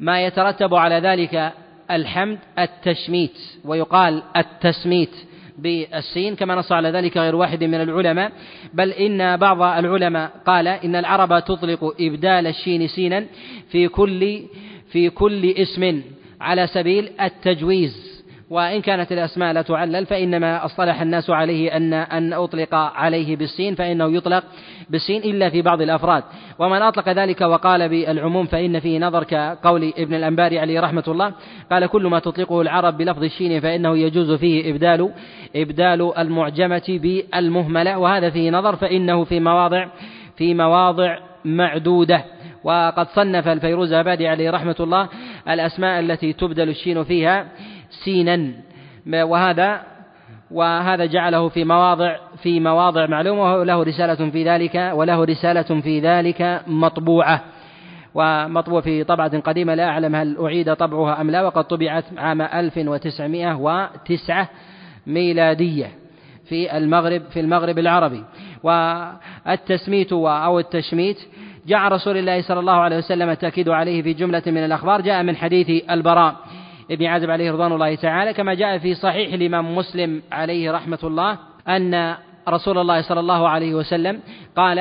ما 0.00 0.24
يترتب 0.24 0.74
على 0.74 0.94
ذلك 0.94 1.52
الحمد 1.90 2.38
التشميت 2.58 3.38
ويقال 3.64 4.22
التسميت 4.36 5.10
بالسين 5.58 6.34
كما 6.36 6.54
نص 6.54 6.72
على 6.72 6.90
ذلك 6.90 7.16
غير 7.16 7.36
واحد 7.36 7.64
من 7.64 7.80
العلماء. 7.80 8.32
بل 8.74 8.90
إن 8.90 9.36
بعض 9.36 9.62
العلماء 9.62 10.30
قال 10.46 10.68
إن 10.68 10.96
العرب 10.96 11.44
تطلق 11.44 11.94
إبدال 12.00 12.46
الشين 12.46 12.88
سينا 12.88 13.24
في 13.70 13.88
كل 13.88 14.42
في 14.92 15.10
كل 15.10 15.50
اسم. 15.50 16.02
على 16.40 16.66
سبيل 16.66 17.10
التجويز. 17.20 18.10
وإن 18.50 18.80
كانت 18.80 19.12
الأسماء 19.12 19.52
لا 19.52 19.62
تعلل 19.62 20.06
فإنما 20.06 20.64
اصطلح 20.64 21.00
الناس 21.00 21.30
عليه 21.30 21.76
أن 21.76 21.92
أن 21.94 22.32
أطلق 22.32 22.74
عليه 22.74 23.36
بالسين 23.36 23.74
فإنه 23.74 24.16
يطلق 24.16 24.44
بالسين 24.90 25.22
إلا 25.22 25.50
في 25.50 25.62
بعض 25.62 25.82
الأفراد. 25.82 26.22
ومن 26.58 26.82
أطلق 26.82 27.08
ذلك 27.08 27.40
وقال 27.40 27.88
بالعموم 27.88 28.46
فإن 28.46 28.80
فيه 28.80 28.98
نظر 28.98 29.24
كقول 29.24 29.92
ابن 29.98 30.14
الأنباري 30.14 30.58
عليه 30.58 30.80
رحمة 30.80 31.04
الله 31.08 31.32
قال 31.70 31.86
كل 31.86 32.06
ما 32.06 32.18
تطلقه 32.18 32.60
العرب 32.60 32.96
بلفظ 32.96 33.22
الشين 33.24 33.60
فإنه 33.60 33.98
يجوز 33.98 34.32
فيه 34.32 34.70
إبدال 34.70 35.10
إبدال 35.56 36.18
المعجمة 36.18 36.98
بالمهملة. 37.02 37.98
وهذا 37.98 38.30
فيه 38.30 38.50
نظر 38.50 38.76
فإنه 38.76 39.24
في 39.24 39.40
مواضع 39.40 39.86
في 40.36 40.54
مواضع 40.54 41.18
معدودة. 41.44 42.24
وقد 42.64 43.08
صنف 43.08 43.48
الفيروز 43.48 43.92
أبادي 43.92 44.28
عليه 44.28 44.50
رحمة 44.50 44.76
الله 44.80 45.08
الأسماء 45.48 46.00
التي 46.00 46.32
تبدل 46.32 46.68
الشين 46.68 47.04
فيها 47.04 47.46
سينا. 48.04 48.52
وهذا 49.06 49.82
وهذا 50.50 51.04
جعله 51.04 51.48
في 51.48 51.64
مواضع 51.64 52.16
في 52.42 52.60
مواضع 52.60 53.06
معلومة 53.06 53.54
وله 53.54 53.82
رسالة 53.82 54.30
في 54.30 54.44
ذلك 54.44 54.90
وله 54.94 55.24
رسالة 55.24 55.80
في 55.80 56.00
ذلك 56.00 56.62
مطبوعة. 56.66 57.44
ومطبوع 58.14 58.80
في 58.80 59.04
طبعة 59.04 59.40
قديمة 59.40 59.74
لا 59.74 59.88
أعلم 59.88 60.16
هل 60.16 60.36
أعيد 60.40 60.74
طبعها 60.74 61.20
أم 61.20 61.30
لا 61.30 61.42
وقد 61.42 61.64
طبعت 61.64 62.04
عام 62.16 62.42
1909 62.42 64.48
ميلادية 65.06 65.90
في 66.48 66.76
المغرب 66.76 67.22
في 67.30 67.40
المغرب 67.40 67.78
العربي. 67.78 68.24
والتسميت 68.62 70.12
أو 70.12 70.58
التشميت 70.58 71.18
جاء 71.70 71.88
رسول 71.88 72.16
الله 72.16 72.42
صلى 72.42 72.60
الله 72.60 72.72
عليه 72.72 72.96
وسلم 72.98 73.28
التأكيد 73.28 73.68
عليه 73.68 74.02
في 74.02 74.12
جملة 74.12 74.42
من 74.46 74.64
الأخبار 74.64 75.00
جاء 75.00 75.22
من 75.22 75.36
حديث 75.36 75.84
البراء 75.90 76.36
ابن 76.90 77.06
عازب 77.06 77.30
عليه 77.30 77.52
رضوان 77.52 77.72
الله 77.72 77.94
تعالى 77.94 78.32
كما 78.32 78.54
جاء 78.54 78.78
في 78.78 78.94
صحيح 78.94 79.32
الإمام 79.32 79.76
مسلم 79.76 80.22
عليه 80.32 80.72
رحمة 80.72 80.98
الله 81.04 81.38
أن 81.68 82.14
رسول 82.48 82.78
الله 82.78 83.02
صلى 83.02 83.20
الله 83.20 83.48
عليه 83.48 83.74
وسلم 83.74 84.20
قال 84.56 84.78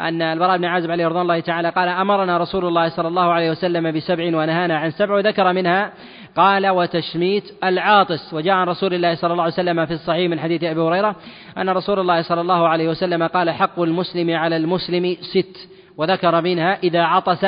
أن 0.00 0.22
البراء 0.22 0.58
بن 0.58 0.64
عازب 0.64 0.90
عليه 0.90 1.06
رضوان 1.06 1.22
الله 1.22 1.40
تعالى 1.40 1.68
قال 1.68 1.88
أمرنا 1.88 2.38
رسول 2.38 2.64
الله 2.64 2.88
صلى 2.88 3.08
الله 3.08 3.32
عليه 3.32 3.50
وسلم 3.50 3.92
بسبع 3.92 4.24
ونهانا 4.24 4.78
عن 4.78 4.90
سبع 4.90 5.14
وذكر 5.14 5.52
منها 5.52 5.92
قال 6.36 6.68
وتشميت 6.68 7.44
العاطس 7.64 8.34
وجاء 8.34 8.54
عن 8.54 8.66
رسول 8.66 8.94
الله 8.94 9.14
صلى 9.14 9.32
الله 9.32 9.42
عليه 9.42 9.52
وسلم 9.52 9.86
في 9.86 9.92
الصحيح 9.92 10.30
من 10.30 10.40
حديث 10.40 10.64
أبي 10.64 10.80
هريرة 10.80 11.16
أن 11.58 11.70
رسول 11.70 11.98
الله 11.98 12.22
صلى 12.22 12.40
الله 12.40 12.68
عليه 12.68 12.88
وسلم 12.88 13.26
قال 13.26 13.50
حق 13.50 13.80
المسلم 13.80 14.30
على 14.30 14.56
المسلم 14.56 15.16
ست 15.20 15.68
وذكر 15.96 16.40
منها 16.40 16.78
إذا 16.82 17.02
عطس 17.02 17.46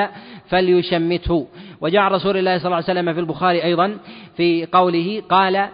فليشمته. 0.48 1.46
وجاء 1.80 2.02
رسول 2.02 2.36
الله 2.36 2.58
صلى 2.58 2.66
الله 2.66 2.76
عليه 2.76 2.84
وسلم 2.84 3.12
في 3.12 3.20
البخاري 3.20 3.64
أيضا 3.64 3.98
في 4.36 4.66
قوله 4.72 5.22
قال 5.28 5.68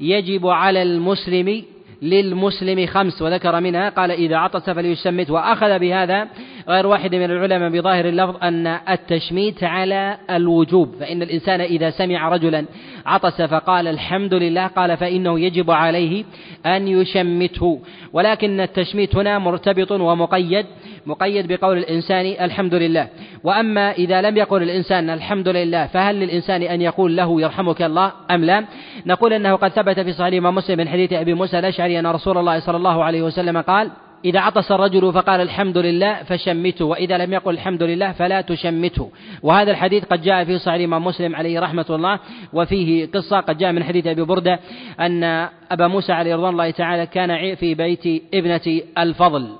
يجب 0.00 0.46
على 0.46 0.82
المسلم 0.82 1.62
للمسلم 2.02 2.86
خمس. 2.86 3.22
وذكر 3.22 3.60
منها 3.60 3.88
قال 3.88 4.10
إذا 4.10 4.36
عطس 4.36 4.70
فليشمت. 4.70 5.30
وأخذ 5.30 5.78
بهذا 5.78 6.28
غير 6.68 6.86
واحد 6.86 7.14
من 7.14 7.24
العلماء 7.24 7.70
بظاهر 7.70 8.08
اللفظ 8.08 8.36
أن 8.42 8.66
التشميت 8.66 9.64
على 9.64 10.16
الوجوب 10.30 10.94
فإن 11.00 11.22
الإنسان 11.22 11.60
إذا 11.60 11.90
سمع 11.90 12.28
رجلا 12.28 12.64
عطس 13.06 13.42
فقال 13.42 13.88
الحمد 13.88 14.34
لله 14.34 14.66
قال 14.66 14.96
فإنه 14.96 15.40
يجب 15.40 15.70
عليه 15.70 16.24
أن 16.66 16.88
يشمته. 16.88 17.80
ولكن 18.12 18.60
التشميت 18.60 19.16
هنا 19.16 19.38
مرتبط 19.38 19.92
ومقيد 19.92 20.66
مقيد 21.06 21.52
بقول 21.52 21.78
الإنسان 21.78 22.26
الحمد 22.26 22.74
لله. 22.74 23.08
وأما 23.44 23.92
إذا 23.92 24.22
لم 24.22 24.36
يقل 24.36 24.62
الإنسان 24.62 25.10
الحمد 25.10 25.48
لله 25.48 25.86
فهل 25.86 26.14
للإنسان 26.14 26.62
أن 26.62 26.82
يقول 26.82 27.16
له 27.16 27.40
يرحمك 27.40 27.82
الله 27.82 28.12
أم 28.30 28.44
لا؟ 28.44 28.64
نقول 29.06 29.32
أنه 29.32 29.54
قد 29.56 29.70
ثبت 29.70 30.00
في 30.00 30.12
صحيح 30.12 30.42
مسلم 30.42 30.78
من 30.78 30.88
حديث 30.88 31.12
أبي 31.12 31.34
موسى 31.34 31.58
الأشعري 31.58 31.98
أن 31.98 32.06
رسول 32.06 32.38
الله 32.38 32.60
صلى 32.60 32.76
الله 32.76 33.04
عليه 33.04 33.22
وسلم 33.22 33.60
قال 33.60 33.90
إذا 34.24 34.40
عطس 34.40 34.72
الرجل 34.72 35.12
فقال 35.12 35.40
الحمد 35.40 35.78
لله 35.78 36.22
فشمته 36.22 36.84
وإذا 36.84 37.18
لم 37.18 37.32
يقل 37.32 37.54
الحمد 37.54 37.82
لله 37.82 38.12
فلا 38.12 38.40
تشمته. 38.40 39.10
وهذا 39.42 39.70
الحديث 39.70 40.04
قد 40.04 40.22
جاء 40.22 40.44
في 40.44 40.58
صحيح 40.58 40.74
الإمام 40.74 41.04
مسلم 41.04 41.36
عليه 41.36 41.60
رحمة 41.60 41.86
الله 41.90 42.18
وفيه 42.52 43.06
قصة 43.06 43.40
قد 43.40 43.58
جاء 43.58 43.72
من 43.72 43.84
حديث 43.84 44.06
أبي 44.06 44.22
بردة 44.22 44.60
أن 45.00 45.24
أبا 45.70 45.86
موسى 45.86 46.12
عليه 46.12 46.34
رضوان 46.34 46.52
الله 46.52 46.70
تعالى 46.70 47.06
كان 47.06 47.54
في 47.54 47.74
بيت 47.74 48.24
ابنة 48.34 48.80
الفضل. 48.98 49.56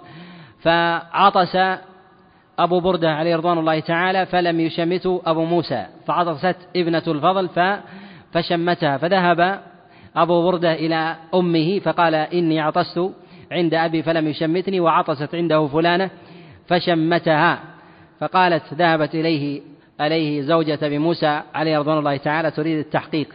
فعطس 0.60 1.56
أبو 2.58 2.80
بردة 2.80 3.10
عليه 3.10 3.36
رضوان 3.36 3.58
الله 3.58 3.80
تعالى 3.80 4.26
فلم 4.26 4.60
يشمته 4.60 5.22
أبو 5.26 5.44
موسى 5.44 5.86
فعطست 6.06 6.56
ابنة 6.76 7.02
الفضل 7.08 7.48
فشمتها. 8.32 8.98
فذهب 8.98 9.60
أبو 10.16 10.42
بردة 10.42 10.72
إلى 10.72 11.16
أمه 11.34 11.78
فقال 11.78 12.14
إني 12.14 12.60
عطست 12.60 13.12
عند 13.52 13.74
أبي 13.74 14.02
فلم 14.02 14.28
يشمتني 14.28 14.80
وعطست 14.80 15.34
عنده 15.34 15.66
فلانة 15.66 16.10
فشمتها. 16.66 17.60
فقالت 18.20 18.74
ذهبت 18.74 19.14
إليه 19.14 19.60
عليه 20.00 20.42
زوجة 20.42 20.78
بموسى 20.82 21.40
عليه 21.54 21.78
رضوان 21.78 21.98
الله 21.98 22.16
تعالى 22.16 22.50
تريد 22.50 22.78
التحقيق. 22.78 23.28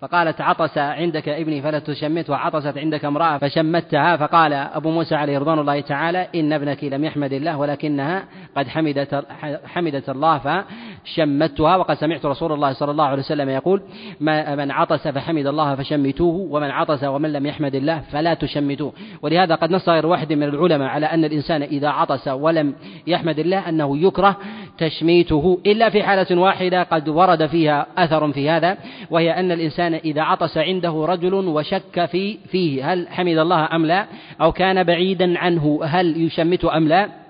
فقالت 0.00 0.40
عطس 0.40 0.78
عندك 0.78 1.28
ابني 1.28 1.62
فلا 1.62 1.78
تشمت 1.78 2.30
وعطست 2.30 2.78
عندك 2.78 3.04
امرأة 3.04 3.38
فشمتها. 3.38 4.16
فقال 4.16 4.52
أبو 4.52 4.90
موسى 4.90 5.14
عليه 5.14 5.38
رضوان 5.38 5.58
الله 5.58 5.80
تعالى 5.80 6.28
إن 6.34 6.52
ابنك 6.52 6.84
لم 6.84 7.04
يحمد 7.04 7.32
الله 7.32 7.58
ولكنها 7.58 8.24
قد 8.56 8.68
حمدت 8.68 9.24
حمدت 9.66 10.08
الله 10.08 10.64
فشمتها 11.04 11.76
وقد 11.76 11.96
سمعت 11.96 12.26
رسول 12.26 12.52
الله 12.52 12.72
صلى 12.72 12.90
الله 12.90 13.04
عليه 13.04 13.22
وسلم 13.22 13.48
يقول 13.48 13.82
من 14.20 14.70
عطس 14.70 15.08
فحمد 15.08 15.46
الله 15.46 15.74
فشمتوه 15.74 16.34
ومن 16.50 16.70
عطس 16.70 17.04
ومن 17.04 17.32
لم 17.32 17.46
يحمد 17.46 17.74
الله 17.74 18.02
فلا 18.12 18.34
تشمتوه. 18.34 18.92
ولهذا 19.22 19.54
قد 19.54 19.70
نص 19.70 19.88
غير 19.88 20.06
واحد 20.06 20.32
من 20.32 20.42
العلماء 20.42 20.88
على 20.88 21.06
أن 21.06 21.24
الإنسان 21.24 21.62
إذا 21.62 21.88
عطس 21.88 22.28
ولم 22.28 22.74
يحمد 23.06 23.38
الله 23.38 23.68
أنه 23.68 23.98
يكره 23.98 24.36
تشميته 24.78 25.58
إلا 25.66 25.90
في 25.90 26.02
حالة 26.02 26.40
واحدة 26.40 26.82
قد 26.82 27.08
ورد 27.08 27.46
فيها 27.46 27.86
أثر 27.98 28.32
في 28.32 28.50
هذا 28.50 28.76
وهي 29.10 29.30
أن 29.30 29.52
الإنسان 29.52 29.94
إذا 29.94 30.22
عطس 30.22 30.58
عنده 30.58 31.06
رجل 31.08 31.34
وشك 31.34 32.04
في 32.04 32.38
فيه 32.48 32.92
هل 32.92 33.08
حمد 33.08 33.38
الله 33.38 33.68
أم 33.76 33.86
لا 33.86 34.06
أو 34.40 34.52
كان 34.52 34.84
بعيدا 34.84 35.38
عنه 35.38 35.80
هل 35.84 36.22
يشمت 36.22 36.64
أم 36.64 36.88
لا. 36.88 37.23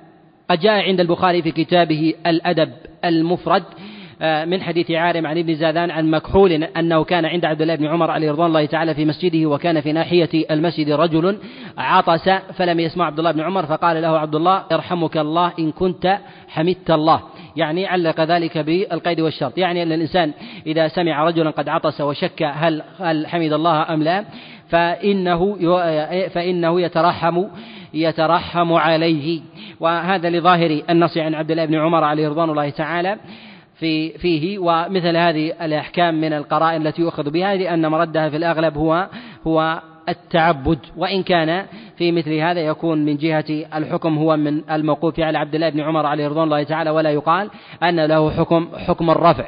قد 0.50 0.61
جاء 0.61 0.83
عند 0.83 1.00
البخاري 1.00 1.42
في 1.42 1.50
كتابه 1.50 2.14
الأدب 2.26 2.72
المفرد 3.04 3.64
آه، 4.22 4.44
من 4.44 4.62
حديث 4.62 4.90
عارم 4.90 5.26
عن 5.26 5.38
ابن 5.38 5.54
زادان 5.54 5.90
عن 5.90 6.11
مكحول 6.11 6.52
أنه 6.52 7.04
كان 7.04 7.24
عند 7.24 7.44
عبد 7.44 7.62
الله 7.62 7.74
بن 7.74 7.87
عمر 7.87 8.11
عليه 8.11 8.30
رضوان 8.30 8.46
الله 8.46 8.66
تعالى 8.66 8.94
في 8.94 9.04
مسجده 9.04 9.46
وكان 9.46 9.80
في 9.80 9.92
ناحية 9.92 10.44
المسجد 10.50 10.90
رجل 10.90 11.38
عطس 11.78 12.28
فلم 12.28 12.80
يسمع 12.80 13.07
عبد 13.07 13.18
الله 13.18 13.30
بن 13.30 13.40
عمر 13.40 13.66
فقال 13.66 14.02
له 14.02 14.18
عبد 14.18 14.35
الله 14.35 14.64
يرحمك 14.72 15.16
الله 15.16 15.52
إن 15.59 15.72
كنت 15.72 16.18
حمدت 16.48 16.90
الله. 16.90 17.20
يعني 17.57 17.87
علق 17.87 18.20
ذلك 18.20 18.59
بالقيد 18.59 19.20
والشرط. 19.20 19.59
يعني 19.59 19.83
أن 19.83 19.92
الإنسان 19.92 20.33
إذا 20.66 20.88
سمع 20.88 21.24
رجلا 21.24 21.50
قد 21.50 21.68
عطس 21.68 22.00
وشك 22.00 22.42
هل 22.42 22.83
هل 23.00 23.26
حمد 23.26 23.52
الله 23.52 23.94
أم 23.94 24.02
لا 24.02 24.24
فإنه 24.68 25.57
فإنه 26.28 26.80
يترحم 26.80 27.44
يترحم 27.94 28.72
عليه. 28.72 29.40
وهذا 29.81 30.31
لظاهر 30.31 30.83
النص 30.91 31.19
عن 31.19 31.35
عبد 31.35 31.51
الله 31.51 31.65
بن 31.65 31.75
عمر 31.75 32.05
عليه 32.05 32.29
رضوان 32.29 32.51
الله 32.51 32.71
تعالى 32.71 33.19
في 33.75 34.19
فيه 34.19 34.59
ومثل 34.59 35.17
هذه 35.17 35.53
الأحكام 35.63 36.21
من 36.21 36.33
القرائن 36.33 36.87
التي 36.87 37.03
يؤخذ 37.03 37.31
بها 37.31 37.55
لأن 37.55 37.87
مردها 37.87 38.29
في 38.29 38.37
الأغلب 38.37 38.79
هو 38.79 39.09
هو 39.47 39.81
التعبد. 40.09 40.79
وإن 40.97 41.23
كان 41.23 41.67
في 41.97 42.13
مثل 42.13 42.33
هذا 42.33 42.61
يكون 42.61 43.05
من 43.05 43.17
جهة 43.17 43.45
الحكم 43.75 44.19
هو 44.19 44.37
من 44.37 44.71
الموقوف 44.71 45.21
على 45.21 45.39
عبد 45.39 45.55
الله 45.55 45.69
بن 45.69 45.81
عمر 45.81 46.07
عليه 46.07 46.29
رضوان 46.29 46.45
الله 46.45 46.63
تعالى 46.63 46.91
ولا 46.91 47.11
يقال 47.11 47.51
أن 47.83 48.01
له 48.01 48.31
حكم 48.31 48.69
حكم 48.77 49.11
الرفع. 49.11 49.45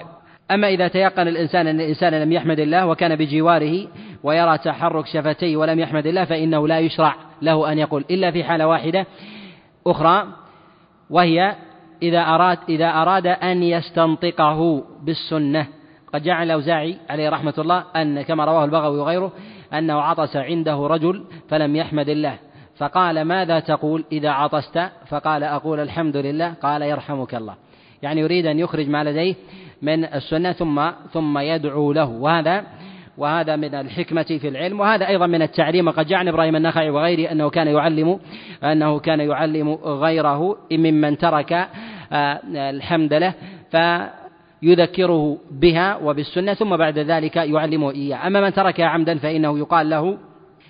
أما 0.51 0.69
إذا 0.69 0.89
تيقن 0.89 1.29
الإنسان 1.29 1.67
أن 1.67 1.81
الإنسان 1.81 2.15
لم 2.15 2.33
يحمد 2.33 2.61
الله 2.61 2.87
وكان 2.87 3.17
بجواره 3.17 3.87
ويرى 4.23 4.59
تحرك 4.59 5.07
شفتيه 5.07 5.57
ولم 5.57 5.81
يحمد 5.81 6.07
الله 6.07 6.25
فإنه 6.25 6.69
لا 6.69 6.79
يشرع 6.79 7.15
له 7.43 7.73
أن 7.73 7.79
يقول 7.79 8.05
إلا 8.11 8.31
في 8.31 8.45
حالة 8.45 8.67
واحدة 8.67 9.07
أخرى 9.87 10.27
وهي 11.11 11.57
إذا 12.03 12.20
أراد 12.20 12.59
إذا 12.68 12.88
أراد 12.88 13.27
أن 13.27 13.62
يستنطقه 13.62 14.85
بالسنة. 15.03 15.66
قد 16.12 16.22
جعل 16.22 16.46
الأوزاعي 16.46 16.96
عليه 17.11 17.29
رحمة 17.29 17.55
الله 17.59 17.85
أن 17.96 18.22
كما 18.22 18.44
رواه 18.44 18.64
البغوي 18.64 18.99
وغيره 18.99 19.33
أنه 19.72 20.01
عطس 20.01 20.37
عنده 20.37 20.87
رجل 20.87 21.25
فلم 21.49 21.77
يحمد 21.77 22.09
الله. 22.09 22.38
فقال 22.77 23.22
ماذا 23.22 23.61
تقول 23.61 24.05
إذا 24.12 24.31
عطست؟ 24.31 24.88
فقال 25.09 25.42
أقول 25.42 25.81
الحمد 25.81 26.16
لله. 26.16 26.55
قال 26.62 26.83
يرحمك 26.83 27.35
الله. 27.35 27.55
يعني 28.03 28.20
يريد 28.20 28.46
أن 28.46 28.59
يخرج 28.59 28.88
ما 28.88 29.05
لديه 29.05 29.35
من 29.83 30.05
السنة 30.05 30.53
ثم 30.53 30.90
ثم 31.12 31.38
يدعو 31.38 31.92
له. 31.92 32.09
وهذا 32.09 32.64
وهذا 33.18 33.57
من 33.57 33.74
الحكمة 33.74 34.22
في 34.22 34.48
العلم 34.48 34.81
وهذا 34.81 35.09
أيضا 35.09 35.26
من 35.26 35.42
التعليم. 35.42 35.88
وقد 35.88 36.07
جاء 36.07 36.18
عن 36.18 36.29
إبراهيم 36.29 36.57
النخعي 36.57 36.90
وغيره 36.90 37.33
أنه 37.33 37.50
كان 37.50 37.66
يعلم 37.66 38.18
أنه 38.64 38.98
كان 38.98 39.20
يعلم 39.20 39.74
غيره 39.85 40.57
ممن 40.72 41.18
ترك 41.18 41.52
آه، 42.12 42.40
الحمد 42.55 43.14
له 43.14 43.35
فيذكره 43.70 45.38
بها 45.50 45.96
وبالسنة 45.96 46.55
ثم 46.55 46.76
بعد 46.76 46.98
ذلك 46.98 47.37
يعلمه 47.37 47.90
إياه. 47.90 48.26
أما 48.26 48.40
من 48.40 48.52
تركها 48.52 48.87
عمدا 48.87 49.18
فإنه 49.18 49.59
يقال 49.59 49.90
له 49.90 50.18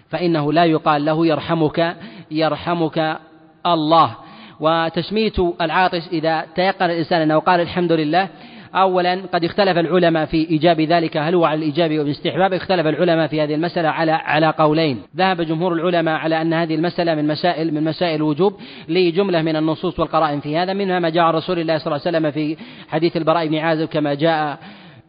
فإنه 0.09 0.53
لا 0.53 0.65
يقال 0.65 1.05
له 1.05 1.27
يرحمك 1.27 1.97
يرحمك 2.31 3.19
الله. 3.67 4.17
وتشميت 4.61 5.39
العاطس 5.61 6.09
إذا 6.13 6.47
تيقن 6.55 6.85
الإنسان 6.85 7.21
أنه 7.21 7.39
قال 7.39 7.61
الحمد 7.61 7.93
لله 7.93 8.29
أولا 8.75 9.23
قد 9.33 9.45
اختلف 9.45 9.79
العلماء 9.79 10.27
في 10.27 10.51
إيجاب 10.51 10.81
ذلك. 10.81 11.17
هل 11.17 11.35
هو 11.35 11.45
على 11.45 11.59
الإيجاب 11.59 11.99
والاستحباب؟ 11.99 12.53
اختلف 12.53 12.87
العلماء 12.87 13.27
في 13.27 13.43
هذه 13.43 13.55
المسألة 13.55 13.89
على 13.89 14.13
على 14.13 14.55
قولين. 14.59 15.03
ذهب 15.17 15.41
جمهور 15.41 15.73
العلماء 15.73 16.15
على 16.15 16.43
أن 16.43 16.53
هذه 16.53 16.75
المسألة 16.75 17.15
من 17.15 17.27
مسائل 17.27 17.75
من 17.75 17.85
مسائل 17.85 18.15
الوجوب 18.15 18.55
لجملة 18.89 19.43
من 19.43 19.57
النصوص 19.57 20.01
والقرائن 20.01 20.41
في 20.41 20.57
هذا. 20.57 20.73
منها 20.73 20.99
ما 20.99 21.09
جاء 21.09 21.25
عن 21.25 21.35
رسول 21.35 21.59
الله 21.59 21.79
صلى 21.79 21.87
الله 21.87 22.07
عليه 22.07 22.19
وسلم 22.19 22.31
في 22.31 22.57
حديث 22.89 23.17
البراء 23.17 23.47
بن 23.47 23.57
عازب 23.57 23.89
كما 23.89 24.15
جاء 24.15 24.59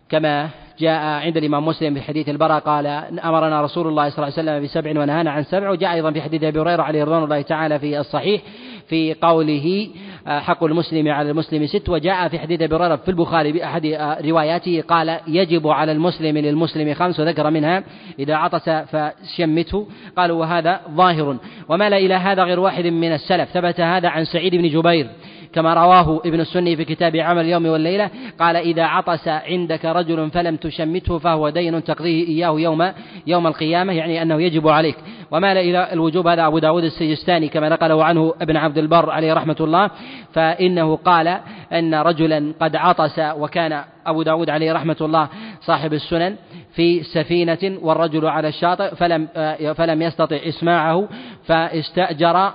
كما 0.10 0.50
جاء 0.80 1.02
عند 1.04 1.38
الإمام 1.38 1.66
مسلم 1.66 1.94
في 1.94 2.02
حديث 2.02 2.30
البراء 2.30 2.60
قال 2.60 2.88
أمرنا 3.20 3.62
رسول 3.62 3.88
الله 3.88 4.10
صلى 4.10 4.18
الله 4.18 4.38
عليه 4.38 4.50
وسلم 4.50 4.64
بسبع 4.64 5.02
ونهانا 5.02 5.32
عن 5.32 5.44
سبع. 5.44 5.70
وجاء 5.70 5.94
أيضا 5.94 6.12
في 6.12 6.22
حديث 6.22 6.44
أبي 6.44 6.60
هريرة 6.60 6.84
عليه 6.84 7.04
رضوان 7.04 7.24
الله 7.24 7.42
تعالى 7.42 7.80
في 7.80 8.00
الصحيح 8.00 8.42
في 8.90 9.14
قوله 9.14 9.90
حق 10.28 10.64
المسلم 10.64 11.08
على 11.08 11.32
المسلم 11.32 11.68
ست. 11.68 11.90
وجاء 11.90 12.28
في 12.28 12.40
حديث 12.40 12.62
أبي 12.62 12.76
هريرة 12.76 12.96
في 12.96 13.10
البخاري 13.10 13.52
باحد 13.52 13.86
آه، 13.86 14.22
رواياته 14.22 14.84
قال 14.88 15.20
يجب 15.28 15.68
على 15.68 15.92
المسلم 15.92 16.38
للمسلم 16.38 16.94
خمس 16.94 17.20
وذكر 17.20 17.50
منها 17.50 17.84
إذا 18.20 18.36
عطس 18.36 18.70
فشمته. 18.70 19.88
قالوا 20.18 20.40
وهذا 20.40 20.82
ظاهر. 20.92 21.38
وما 21.70 21.90
لا 21.90 21.98
إلى 21.98 22.14
هذا 22.14 22.44
غير 22.44 22.60
واحد 22.60 22.86
من 22.86 23.14
السلف. 23.14 23.50
ثبت 23.50 23.80
هذا 23.80 24.10
عن 24.10 24.26
سعيد 24.26 24.56
بن 24.56 24.70
جبير. 24.70 25.08
كما 25.54 25.74
رواه 25.74 26.22
ابن 26.26 26.40
السني 26.40 26.76
في 26.76 26.86
كتاب 26.86 27.16
عمل 27.16 27.46
اليوم 27.46 27.66
والليلة 27.66 28.10
قال 28.40 28.56
إذا 28.56 28.84
عطس 28.84 29.28
عندك 29.28 29.86
رجل 29.86 30.32
فلم 30.32 30.56
تشمته 30.56 31.18
فهو 31.18 31.50
دين 31.50 31.84
تقضيه 31.84 32.28
إياه 32.28 32.60
يوم 32.60 32.92
يوم 33.28 33.48
القيامة 33.48 33.94
يعني 33.94 34.22
أنه 34.22 34.42
يجب 34.42 34.68
عليك. 34.68 34.96
ومال 35.32 35.58
إلى 35.58 35.94
الوجوب 35.94 36.28
هذا 36.28 36.48
أبو 36.48 36.60
داود 36.60 36.84
السجستاني 36.84 37.48
كما 37.48 37.70
نقله 37.70 38.04
عنه 38.04 38.34
ابن 38.42 38.58
عبد 38.58 38.78
البر 38.78 39.10
عليه 39.10 39.34
رحمة 39.34 39.56
الله 39.60 39.90
فإنه 40.34 40.96
قال 40.96 41.40
أن 41.74 41.96
رجلا 41.96 42.54
قد 42.60 42.76
عطس 42.76 43.20
وكان 43.20 43.84
أبو 44.06 44.24
داود 44.24 44.50
عليه 44.50 44.74
رحمة 44.74 44.98
الله 45.02 45.30
صاحب 45.62 45.94
السنن 45.94 46.36
في 46.74 47.04
سفينة 47.04 47.78
والرجل 47.82 48.28
على 48.28 48.48
الشاطئ 48.48 48.96
فلم 48.96 49.28
فلم 49.76 50.02
يستطع 50.02 50.38
إسماعه 50.48 51.08
فاستأجر 51.44 52.52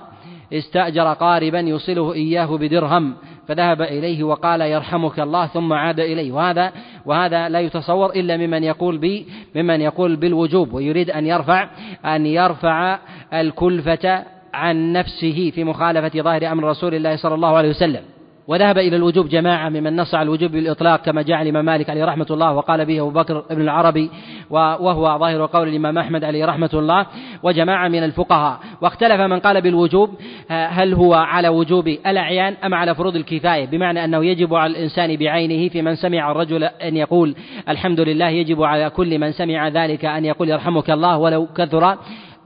استأجر 0.53 1.13
قاربا 1.13 1.59
يوصله 1.59 2.13
إياه 2.13 2.57
بدرهم 2.57 3.13
فذهب 3.47 3.81
إليه 3.81 4.23
وقال 4.23 4.61
يرحمك 4.61 5.19
الله 5.19 5.47
ثم 5.47 5.73
عاد 5.73 5.99
إليه. 5.99 6.31
وهذا 6.31 6.71
وهذا 7.05 7.49
لا 7.49 7.59
يتصور 7.59 8.09
إلا 8.09 8.37
ممن 8.37 8.63
يقول 8.63 8.97
بي 8.97 9.25
ممن 9.55 9.81
يقول 9.81 10.15
بالوجوب 10.15 10.73
ويريد 10.73 11.09
أن 11.09 11.25
يرفع 11.25 11.69
أن 12.05 12.25
يرفع 12.25 12.99
الكلفة 13.33 14.23
عن 14.53 14.93
نفسه 14.93 15.51
في 15.55 15.63
مخالفة 15.63 16.21
ظاهر 16.21 16.51
أمر 16.51 16.63
رسول 16.63 16.95
الله 16.95 17.15
صلى 17.15 17.35
الله 17.35 17.57
عليه 17.57 17.69
وسلم. 17.69 18.01
وذهب 18.47 18.77
إلى 18.77 18.95
الوجوب 18.95 19.29
جماعة 19.29 19.69
ممن 19.69 19.95
نص 19.95 20.15
على 20.15 20.23
الوجوب 20.23 20.51
بالإطلاق 20.51 21.01
كما 21.01 21.21
جاء 21.21 21.41
الإمام 21.41 21.65
مالك 21.65 21.89
عليه 21.89 22.05
رحمة 22.05 22.27
الله 22.31 22.53
وقال 22.53 22.85
به 22.85 22.99
أبو 22.99 23.09
بكر 23.09 23.43
بن 23.49 23.61
العربي 23.61 24.09
وهو 24.49 25.19
ظاهر 25.19 25.45
قول 25.45 25.67
الإمام 25.67 25.97
أحمد 25.97 26.23
عليه 26.23 26.45
رحمة 26.45 26.69
الله 26.73 27.05
وجماعة 27.43 27.87
من 27.87 28.03
الفقهاء. 28.03 28.59
واختلف 28.81 29.21
من 29.21 29.39
قال 29.39 29.61
بالوجوب 29.61 30.09
هل 30.49 30.93
هو 30.93 31.13
على 31.13 31.47
وجوب 31.47 31.87
الأعيان 31.87 32.55
أم 32.63 32.73
على 32.73 32.95
فروض 32.95 33.15
الكفاية؟ 33.15 33.65
بمعنى 33.65 34.03
أنه 34.05 34.25
يجب 34.25 34.55
على 34.55 34.71
الإنسان 34.71 35.15
بعينه 35.15 35.69
في 35.69 35.81
من 35.81 35.95
سمع 35.95 36.31
الرجل 36.31 36.63
أن 36.63 36.97
يقول 36.97 37.35
الحمد 37.69 37.99
لله 37.99 38.29
يجب 38.29 38.63
على 38.63 38.89
كل 38.89 39.19
من 39.19 39.31
سمع 39.31 39.67
ذلك 39.67 40.05
أن 40.05 40.25
يقول 40.25 40.49
يرحمك 40.49 40.91
الله 40.91 41.17
ولو 41.17 41.47
كثر 41.57 41.97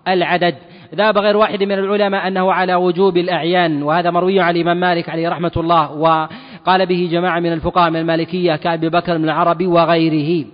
العدد. 0.08 0.56
ذهب 0.96 1.18
غير 1.18 1.38
واحد 1.38 1.64
من 1.64 1.72
العلماء 1.72 2.28
أنه 2.28 2.54
على 2.54 2.76
وجوب 2.76 3.18
الأعيان 3.18 3.84
وهذا 3.84 4.12
مروي 4.12 4.40
عن 4.40 4.56
الإمام 4.56 4.80
مالك 4.80 5.10
عليه 5.10 5.30
رحمة 5.30 5.52
الله 5.58 5.92
وقال 5.92 6.86
به 6.86 7.10
جماعة 7.12 7.40
من 7.40 7.54
الفقهاء 7.54 7.90
من 7.90 8.00
المالكية 8.00 8.56
كأبي 8.56 8.90
بكر 8.90 9.18
بن 9.18 9.24
العربي 9.24 9.68
وغيره. 9.68 10.46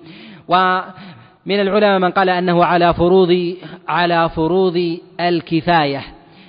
ومن 0.48 1.60
العلماء 1.60 2.00
من 2.00 2.12
قال 2.12 2.30
أنه 2.30 2.65
على 2.65 2.93
فروض 2.93 3.56
على 3.88 4.30
فروض 4.30 4.98
الكفاية. 5.19 6.02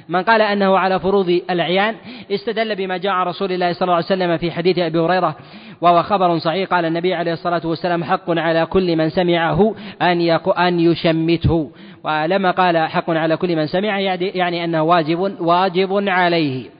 من 0.08 0.22
قال 0.22 0.42
أنه 0.42 0.78
على 0.78 1.00
فروض 1.00 1.40
الأعيان 1.50 1.94
استدل 2.30 2.74
بما 2.74 2.96
جاء 2.96 3.12
عن 3.12 3.26
رسول 3.26 3.52
الله 3.52 3.72
صلى 3.72 3.82
الله 3.82 3.94
عليه 3.94 4.04
وسلم 4.04 4.36
في 4.36 4.50
حديث 4.50 4.78
أبي 4.78 4.98
هريرة 4.98 5.36
وهو 5.80 6.02
خبر 6.02 6.38
صحيح. 6.38 6.68
قال 6.68 6.84
النبي 6.84 7.14
عليه 7.14 7.32
الصلاة 7.32 7.60
والسلام 7.64 8.04
حق 8.04 8.30
على 8.30 8.66
كل 8.66 8.96
من 8.96 9.08
سمعه 9.08 9.74
أن 10.02 10.20
أن 10.58 10.80
يشمته. 10.80 11.70
ولما 12.04 12.50
قال 12.50 12.78
حق 12.78 13.10
على 13.10 13.36
كل 13.36 13.56
من 13.56 13.66
سمع 13.66 14.00
يعني 14.00 14.64
أنه 14.64 14.82
واجب 14.82 15.40
واجب 15.40 16.08
عليه. 16.08 16.70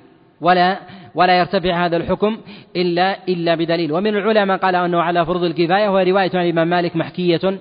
ولا 0.41 0.79
ولا 1.15 1.39
يرتفع 1.39 1.87
هذا 1.87 1.97
الحكم 1.97 2.39
إلا 2.77 3.17
إلا 3.29 3.55
بدليل. 3.55 3.93
ومن 3.93 4.17
العلماء 4.17 4.57
قال 4.57 4.75
أنه 4.75 5.03
على 5.03 5.27
فرض 5.27 5.45
الكفاية 5.45 5.89
وهي 5.89 6.11
رواية 6.11 6.31
عن 6.35 6.45
الإمام 6.45 6.69
مالك 6.69 6.97
محكية. 6.97 7.59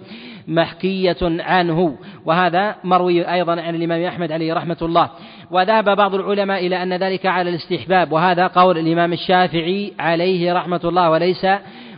محكية 0.48 1.18
عنه. 1.22 1.98
وهذا 2.26 2.76
مروي 2.84 3.34
أيضا 3.34 3.62
عن 3.62 3.76
الإمام 3.76 4.04
أحمد 4.04 4.32
عليه 4.32 4.54
رحمة 4.54 4.78
الله. 4.82 5.10
وذهب 5.52 5.98
بعض 5.98 6.16
العلماء 6.16 6.68
إلى 6.68 6.84
أن 6.84 6.94
ذلك 6.94 7.26
على 7.26 7.50
الاستحباب. 7.50 8.12
وهذا 8.12 8.48
قول 8.48 8.78
الإمام 8.78 9.14
الشافعي 9.14 9.94
عليه 10.00 10.54
رحمة 10.54 10.82
الله. 10.84 11.10
وليس 11.10 11.46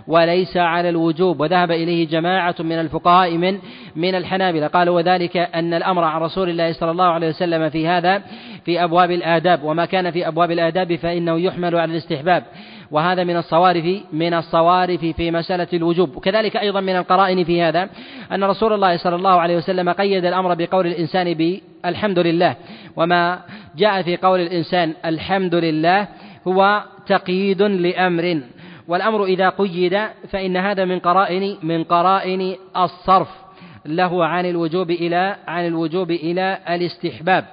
وليس 0.07 0.57
على 0.57 0.89
الوجوب. 0.89 1.39
وذهب 1.39 1.71
إليه 1.71 2.07
جماعة 2.07 2.55
من 2.59 2.79
الفقهاء 2.79 3.37
من 3.37 3.59
من 3.95 4.15
الحنابلة. 4.15 4.67
قالوا 4.67 4.95
وذلك 4.95 5.37
أن 5.37 5.73
الأمر 5.73 6.03
عن 6.03 6.21
رسول 6.21 6.49
الله 6.49 6.73
صلى 6.73 6.91
الله 6.91 7.05
عليه 7.05 7.29
وسلم 7.29 7.69
في 7.69 7.87
هذا 7.87 8.21
في 8.65 8.83
أبواب 8.83 9.11
الآداب 9.11 9.63
وما 9.63 9.85
كان 9.85 10.11
في 10.11 10.27
أبواب 10.27 10.51
الآداب 10.51 10.95
فإنه 10.95 11.39
يحمل 11.39 11.75
على 11.75 11.91
الاستحباب. 11.91 12.43
وهذا 12.91 13.23
من 13.23 13.37
الصوارف 13.37 13.85
من 14.13 14.33
الصوارف 14.33 15.05
في 15.05 15.31
مسألة 15.31 15.67
الوجوب. 15.73 16.15
وكذلك 16.15 16.57
أيضا 16.57 16.81
من 16.81 16.95
القرائن 16.95 17.43
في 17.43 17.61
هذا 17.61 17.89
أن 18.31 18.43
رسول 18.43 18.73
الله 18.73 18.97
صلى 18.97 19.15
الله 19.15 19.41
عليه 19.41 19.57
وسلم 19.57 19.89
قيد 19.89 20.25
الأمر 20.25 20.53
بقول 20.53 20.87
الإنسان 20.87 21.33
بالحمد 21.33 22.19
لله. 22.19 22.55
وما 22.95 23.39
جاء 23.77 24.01
في 24.01 24.17
قول 24.17 24.39
الإنسان 24.39 24.93
الحمد 25.05 25.55
لله 25.55 26.07
هو 26.47 26.83
تقييد 27.07 27.61
لأمر. 27.61 28.41
والأمر 28.87 29.23
إذا 29.23 29.49
قيد 29.49 29.99
فإن 30.29 30.57
هذا 30.57 30.85
من 30.85 30.99
قرائن 30.99 31.57
من 31.63 31.83
قرائن 31.83 32.55
الصرف. 32.77 33.44
له 33.85 34.25
عن 34.25 34.45
الوجوب 34.45 34.91
إلى 34.91 35.35
عن 35.47 35.67
الوجوب 35.67 36.11
إلى 36.11 36.59
الاستحباب. 36.69 37.45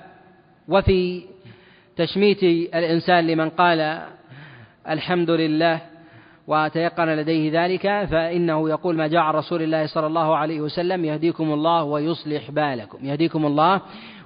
وفي 0.68 1.22
تشميت 1.96 2.42
الإنسان 2.74 3.26
لمن 3.26 3.48
قال 3.50 4.02
الحمد 4.88 5.30
لله 5.30 5.80
وتيقن 6.46 7.08
لديه 7.08 7.64
ذلك 7.64 7.82
فإنه 8.10 8.70
يقول 8.70 8.96
ما 8.96 9.06
جاء 9.06 9.20
عن 9.20 9.34
رسول 9.34 9.62
الله 9.62 9.86
صلى 9.86 10.06
الله 10.06 10.36
عليه 10.36 10.60
وسلم 10.60 11.04
يهديكم 11.04 11.52
الله 11.52 11.84
ويصلح 11.84 12.50
بالكم. 12.50 12.98
يهديكم 13.02 13.46
الله 13.46 13.80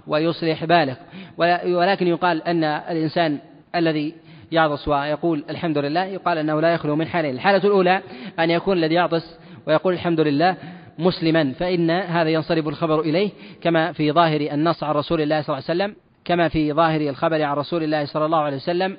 ويصلح 0.07 0.64
بالكم. 0.64 1.05
ولكن 1.66 2.07
يقال 2.07 2.42
أن 2.42 2.64
الإنسان 2.64 3.38
الذي 3.75 4.14
يعطس 4.53 4.88
ويقول 4.88 5.45
الحمد 5.51 5.79
لله 5.79 6.05
يقال 6.05 6.38
أنه 6.38 6.61
لا 6.61 6.75
يخلو 6.75 6.97
من 6.97 7.07
حالين. 7.07 7.35
الحالة 7.35 7.66
الأولى 7.66 8.03
أن 8.38 8.51
يكون 8.51 8.79
الذي 8.79 8.95
يعطس 8.95 9.38
ويقول 9.66 9.95
الحمد 9.95 10.21
لله 10.21 10.57
مسلما 10.98 11.52
فإن 11.52 11.90
هذا 11.90 12.28
ينصرف 12.30 12.68
الخبر 12.68 13.00
إليه 13.00 13.30
كما 13.62 13.92
في 13.92 14.12
ظاهر 14.12 14.40
النص 14.40 14.85
عن 14.85 14.94
رسول 14.94 15.20
الله 15.20 15.42
صلى 15.42 15.59
الله 15.59 15.64
عليه 15.68 15.82
وسلم 15.82 15.96
كما 16.24 16.48
في 16.48 16.72
ظاهر 16.72 17.00
الخبر 17.00 17.42
عن 17.42 17.56
رسول 17.56 17.82
الله 17.82 18.04
صلى 18.04 18.24
الله 18.24 18.38
عليه 18.38 18.56
وسلم. 18.56 18.96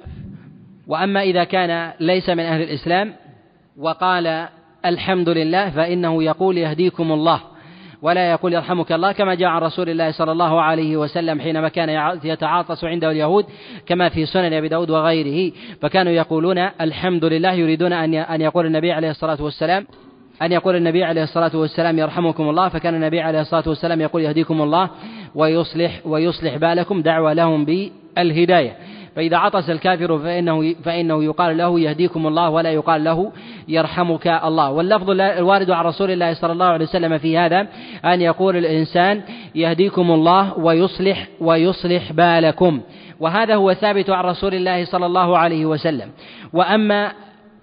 وأما 0.88 1.22
إذا 1.22 1.44
كان 1.44 1.92
ليس 2.00 2.30
من 2.30 2.40
أهل 2.40 2.62
الإسلام 2.62 3.14
وقال 3.78 4.48
الحمد 4.86 5.30
لله 5.30 5.70
فإنه 5.70 6.24
يقول 6.24 6.58
يهديكم 6.58 7.12
الله 7.12 7.42
ولا 8.02 8.32
يقول 8.32 8.54
يرحمك 8.54 8.92
الله 8.92 9.12
كما 9.12 9.36
جاء 9.36 9.50
عن 9.50 9.62
رسول 9.62 9.90
الله 9.90 10.12
صلى 10.12 10.32
الله 10.32 10.62
عليه 10.62 10.98
وسلم 10.98 11.42
حينما 11.42 11.70
كان 11.70 12.18
يتعاطس 12.24 12.84
عنده 12.84 13.12
اليهود 13.12 13.46
كما 13.86 14.10
في 14.10 14.26
سنن 14.26 14.54
أبي 14.54 14.68
داود 14.68 14.90
وغيره. 14.90 15.52
فكانوا 15.82 16.12
يقولون 16.12 16.58
الحمد 16.58 17.26
لله 17.26 17.54
يريدون 17.54 17.94
أن 17.94 18.42
يقول 18.42 18.66
النبي 18.66 18.92
عليه 18.92 19.10
الصلاة 19.10 19.44
والسلام 19.44 19.88
أن 20.42 20.52
يقول 20.52 20.76
النبي 20.76 21.04
عليه 21.04 21.24
الصلاة 21.24 21.52
والسلام 21.56 22.00
يرحمكم 22.00 22.50
الله 22.50 22.70
فكان 22.70 22.96
النبي 22.96 23.22
عليه 23.22 23.42
الصلاة 23.42 23.64
والسلام 23.68 24.02
يقول 24.02 24.22
يهديكم 24.22 24.62
الله 24.62 24.90
ويصلح 25.36 26.02
ويصلح 26.06 26.58
بالكم 26.58 27.02
دعوة 27.02 27.34
لهم 27.34 27.66
بالهداية. 27.66 28.76
فإذا 29.16 29.38
عطس 29.38 29.70
الكافر 29.70 30.20
فإنه 30.20 30.74
فإنه 30.84 31.24
يقال 31.24 31.58
له 31.58 31.80
يهديكم 31.80 32.28
الله 32.28 32.50
ولا 32.50 32.72
يقال 32.72 33.04
له 33.04 33.32
يرحمك 33.68 34.28
الله. 34.28 34.72
واللفظ 34.72 35.10
الوارد 35.10 35.72
عن 35.72 35.86
رسول 35.86 36.12
الله 36.12 36.34
صلى 36.34 36.52
الله 36.52 36.66
عليه 36.66 36.86
وسلم 36.86 37.18
في 37.18 37.38
هذا 37.38 37.68
أن 38.06 38.22
يقول 38.22 38.58
الإنسان 38.58 39.22
يهديكم 39.56 40.12
الله 40.12 40.60
ويصلح 40.60 41.28
ويصلح 41.42 42.12
بالكم. 42.12 42.82
وهذا 43.20 43.56
هو 43.56 43.74
ثابت 43.74 44.10
عن 44.10 44.24
رسول 44.24 44.54
الله 44.54 44.86
صلى 44.86 45.06
الله 45.06 45.38
عليه 45.38 45.66
وسلم. 45.66 46.10
وأما 46.54 47.12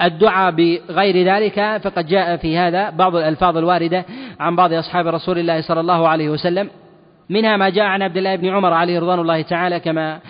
الدعاء 0.02 0.50
بغير 0.50 1.34
ذلك 1.34 1.80
فقد 1.84 2.06
جاء 2.06 2.36
في 2.36 2.58
هذا 2.58 2.90
بعض 2.90 3.16
الألفاظ 3.16 3.56
الواردة 3.56 4.04
عن 4.40 4.56
بعض 4.56 4.72
أصحاب 4.72 5.06
رسول 5.06 5.38
الله 5.38 5.60
صلى 5.60 5.80
الله 5.80 6.08
عليه 6.08 6.28
وسلم 6.28 6.70
منها 7.30 7.56
ما 7.56 7.68
جاء 7.68 7.84
عن 7.84 8.02
عبد 8.02 8.16
الله 8.16 8.36
بن 8.36 8.48
عمر 8.48 8.72
عليه 8.72 9.00
رضوان 9.00 9.18
الله 9.20 9.42
تعالى 9.42 9.80
كما 9.80 10.20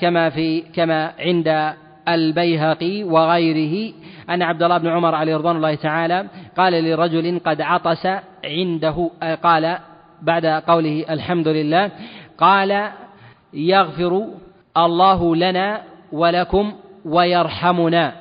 كما 0.00 0.30
في 0.30 0.60
كما 0.60 1.12
عند 1.18 1.74
البيهقي 2.08 3.02
وغيره 3.02 3.92
أن 4.30 4.42
عبد 4.42 4.62
الله 4.62 4.78
بن 4.78 4.88
عمر 4.88 5.14
عليه 5.14 5.36
رضوان 5.36 5.56
الله 5.56 5.74
تعالى 5.74 6.26
قال 6.56 6.84
لرجل 6.84 7.40
قد 7.44 7.60
عطس 7.60 8.06
عنده 8.44 9.10
قال 9.42 9.78
بعد 10.22 10.46
قوله 10.46 11.04
الحمد 11.10 11.48
لله 11.48 11.90
قال 12.38 12.90
يغفر 13.54 14.24
الله 14.76 15.36
لنا 15.36 15.82
ولكم 16.12 16.72
ويرحمنا. 17.04 18.12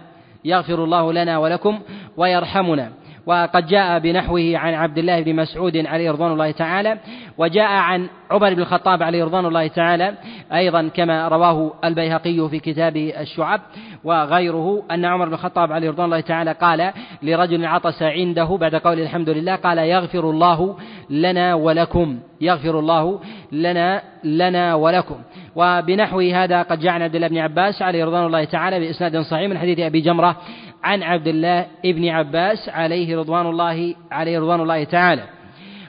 يغفر 0.46 0.84
الله 0.84 1.14
لنا 1.14 1.38
ولكم 1.38 1.80
ويرحمنا. 2.18 2.92
وقد 3.26 3.68
جاء 3.68 4.00
بنحوه 4.00 4.52
عن 4.56 4.74
عبد 4.74 4.98
الله 4.98 5.22
بن 5.22 5.36
مسعود 5.36 5.78
عليه 5.78 6.12
رضوان 6.12 6.32
الله 6.32 6.52
تعالى 6.52 6.98
وجاء 7.38 7.72
عن 7.72 8.10
عمر 8.32 8.54
بن 8.54 8.62
الخطاب 8.62 9.04
عليه 9.04 9.24
رضوان 9.24 9.46
الله 9.46 9.68
تعالى 9.68 10.14
أيضا 10.54 10.88
كما 10.88 11.28
رواه 11.28 11.74
البيهقي 11.84 12.50
في 12.50 12.60
كتاب 12.60 12.98
الشعب 12.98 13.62
وغيره 14.04 14.84
أن 14.92 15.06
عمر 15.06 15.26
بن 15.26 15.34
الخطاب 15.34 15.72
عليه 15.72 15.90
رضوان 15.90 16.06
الله 16.06 16.20
تعالى 16.20 16.52
قال 16.52 16.94
لرجل 17.24 17.66
عطس 17.66 18.04
عنده 18.04 18.58
بعد 18.62 18.76
قول 18.76 19.00
الحمد 19.00 19.30
لله 19.30 19.56
قال 19.56 19.78
يغفر 19.78 20.30
الله 20.30 20.78
لنا 21.10 21.54
ولكم 21.54 22.20
يغفر 22.42 22.80
الله 22.80 23.20
لنا 23.52 24.02
لنا 24.24 24.76
ولكم. 24.76 25.16
وبنحو 25.56 26.20
هذا 26.20 26.62
قد 26.62 26.80
جاء 26.80 26.94
عن 26.94 27.02
عبد 27.02 27.16
الله 27.16 27.28
بن 27.28 27.38
عباس 27.38 27.82
عليه 27.82 28.06
رضوان 28.06 28.26
الله 28.26 28.44
تعالى 28.44 28.80
بإسناد 28.80 29.18
صحيح 29.18 29.50
من 29.50 29.58
حديث 29.58 29.80
أبي 29.80 30.02
جمرة 30.02 30.36
عن 30.84 31.04
عبد 31.04 31.28
الله 31.28 31.66
بن 31.84 32.10
عباس 32.10 32.70
عليه 32.70 33.18
رضوان 33.18 33.46
الله 33.46 33.96
عليه 34.12 34.40
رضوان 34.40 34.62
الله 34.62 34.84
تعالى. 34.84 35.24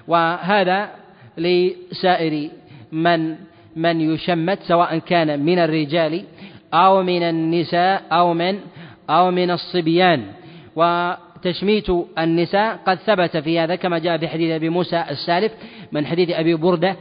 وهذا 0.08 0.99
لسائر 1.40 2.48
من 2.92 3.34
من 3.76 4.00
يشمت 4.00 4.58
سواء 4.62 4.98
كان 4.98 5.40
من 5.40 5.58
الرجال 5.58 6.24
أو 6.74 7.02
من 7.02 7.22
النساء 7.22 8.02
أو 8.12 8.34
من 8.34 8.58
أو 9.10 9.30
من 9.30 9.50
الصبيان. 9.50 10.24
وتشميت 10.76 11.88
النساء 12.18 12.78
قد 12.86 12.98
ثبت 12.98 13.36
في 13.36 13.58
هذا 13.58 13.74
كما 13.74 13.98
جاء 13.98 14.18
في 14.18 14.28
حديث 14.28 14.50
أبي 14.50 14.68
موسى 14.68 15.04
السالف 15.10 15.52
من 15.92 16.06
حديث 16.06 16.30
أبي 16.30 16.54
بردة 16.54 16.96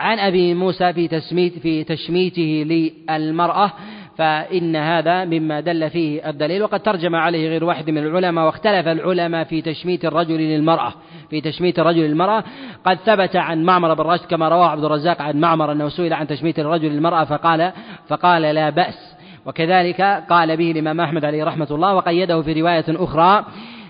عن 0.00 0.18
أبي 0.18 0.54
موسى 0.54 0.92
في 0.92 1.08
تسميت 1.08 1.58
في 1.58 1.84
تشميته 1.84 2.64
للمرأة. 2.66 3.72
فإن 4.16 4.76
هذا 4.76 5.24
مما 5.24 5.60
دل 5.60 5.90
فيه 5.90 6.28
الدليل 6.30 6.62
وقد 6.62 6.80
ترجم 6.80 7.14
عليه 7.14 7.48
غير 7.48 7.64
واحد 7.64 7.90
من 7.90 7.98
العلماء 7.98 8.46
واختلف 8.46 8.88
العلماء 8.88 9.44
في 9.44 9.62
تشميت 9.62 10.04
الرجل 10.04 10.36
للمرأة. 10.36 10.92
في 11.30 11.40
تشميت 11.40 11.78
الرجل 11.78 12.00
للمرأة 12.00 12.44
قد 12.84 12.98
ثبت 12.98 13.36
عن 13.36 13.62
معمر 13.64 13.94
بن 13.94 14.04
راشد 14.04 14.24
كما 14.24 14.48
رواه 14.48 14.68
عبد 14.68 14.84
الرزاق 14.84 15.22
عن 15.22 15.40
معمر 15.40 15.72
أنه 15.72 15.88
سئل 15.88 16.12
عن 16.12 16.26
تشميت 16.26 16.58
الرجل 16.58 16.88
للمرأة 16.88 17.24
فقال 17.24 17.72
فقال 18.08 18.42
لا 18.42 18.70
بأس. 18.70 19.16
وكذلك 19.46 20.00
قال 20.30 20.56
به 20.56 20.70
الإمام 20.70 21.00
أحمد 21.00 21.24
عليه 21.24 21.44
رحمة 21.44 21.68
الله 21.70 21.94
وقيده 21.94 22.42
في 22.42 22.60
رواية 22.60 22.84
أخرى 22.88 23.44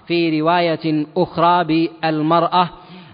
في 0.07 0.41
رواية 0.41 1.07
أخرى 1.17 1.65
بالمرأة. 1.65 2.69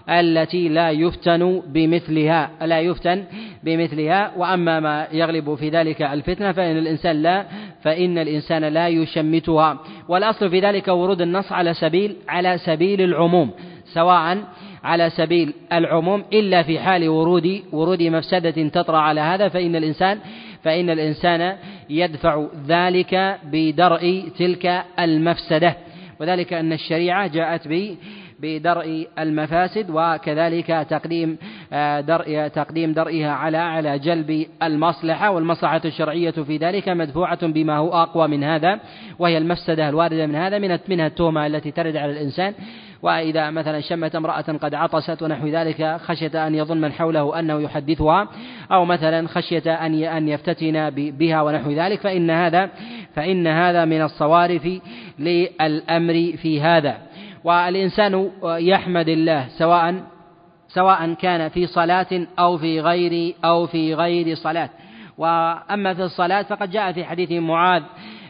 التي 0.09 0.69
لا 0.69 0.89
يفتن 0.91 1.61
بمثلها 1.67 2.49
لا 2.61 2.79
يفتن 2.79 3.23
بمثلها 3.63 4.31
وأما 4.37 4.79
ما 4.79 5.07
يغلب 5.11 5.55
في 5.55 5.69
ذلك 5.69 6.01
الفتنة 6.01 6.51
فإن 6.51 6.77
الإنسان 6.77 7.21
لا 7.21 7.45
فإن 7.81 8.17
الإنسان 8.17 8.63
لا 8.63 8.87
يشمتها. 8.87 9.79
والأصل 10.07 10.49
في 10.49 10.59
ذلك 10.59 10.87
ورود 10.87 11.21
النص 11.21 11.51
على 11.51 11.73
سبيل 11.73 12.15
على 12.29 12.57
سبيل 12.57 13.01
العموم 13.01 13.51
سواء 13.93 14.37
على 14.83 15.09
سبيل 15.09 15.53
العموم 15.73 16.23
إلا 16.33 16.63
في 16.63 16.79
حال 16.79 17.09
ورود 17.09 17.61
ورود 17.71 18.03
مفسدة 18.03 18.69
تطرأ 18.69 18.97
على 18.97 19.21
هذا 19.21 19.47
فإن 19.47 19.75
الإنسان 19.75 20.19
فإن 20.63 20.89
الإنسان 20.89 21.55
يدفع 21.89 22.47
ذلك 22.67 23.39
بدرء 23.51 24.23
تلك 24.37 24.83
المفسدة. 24.99 25.75
وذلك 26.19 26.53
أن 26.53 26.73
الشريعة 26.73 27.27
جاءت 27.27 27.67
بدرء 28.41 29.07
المفاسد 29.19 29.85
وكذلك 29.89 30.87
تقديم 30.89 31.37
آه، 31.73 32.01
درء 32.01 32.47
تقديم 32.47 32.93
درئها 32.93 33.31
على 33.31 33.57
على 33.57 33.99
جلب 33.99 34.45
المصلحة 34.63 35.29
والمصلحة 35.29 35.81
الشرعية 35.85 36.31
في 36.31 36.57
ذلك 36.57 36.89
مدفوعة 36.89 37.47
بما 37.47 37.77
هو 37.77 37.89
أقوى 37.89 38.27
من 38.27 38.43
هذا 38.43 38.79
وهي 39.19 39.37
المفسدة 39.37 39.89
الواردة 39.89 40.25
من 40.25 40.35
هذا 40.35 40.57
من 40.57 40.79
منها 40.89 41.07
التهمة 41.07 41.47
التي 41.47 41.71
ترد 41.71 41.95
على 41.95 42.11
الإنسان. 42.11 42.53
وإذا 43.01 43.49
مثلا 43.49 43.79
شمت 43.79 44.15
امرأة 44.15 44.41
قد 44.41 44.73
عطست 44.73 45.21
ونحو 45.21 45.47
ذلك 45.47 45.97
خشية 46.03 46.47
أن 46.47 46.55
يظن 46.55 46.77
من 46.81 46.91
حوله 46.91 47.39
أنه 47.39 47.61
يحدثها 47.61 48.27
أو 48.71 48.85
مثلا 48.85 49.27
خشية 49.27 49.73
أن 49.73 50.03
أن 50.03 50.27
يفتتن 50.27 50.89
بها 50.89 51.41
ونحو 51.41 51.71
ذلك 51.71 51.99
فإن 51.99 52.29
هذا 52.29 52.69
فإن 53.15 53.47
هذا 53.47 53.85
من 53.85 54.01
الصوارف 54.01 54.69
للأمر 55.19 56.33
في 56.41 56.61
هذا. 56.61 56.97
والإنسان 57.43 58.31
يحمد 58.43 59.09
الله 59.09 59.47
سواء 59.57 60.03
سواء 60.67 61.13
كان 61.13 61.49
في 61.49 61.67
صلاة 61.67 62.27
أو 62.39 62.57
في 62.57 62.81
غير 62.81 63.35
أو 63.45 63.65
في 63.65 63.93
غير 63.93 64.35
صلاة. 64.35 64.69
وأما 65.17 65.93
في 65.93 66.03
الصلاة 66.03 66.41
فقد 66.41 66.69
جاء 66.71 66.91
في 66.91 67.05
حديث 67.05 67.31
معاذ 67.31 67.83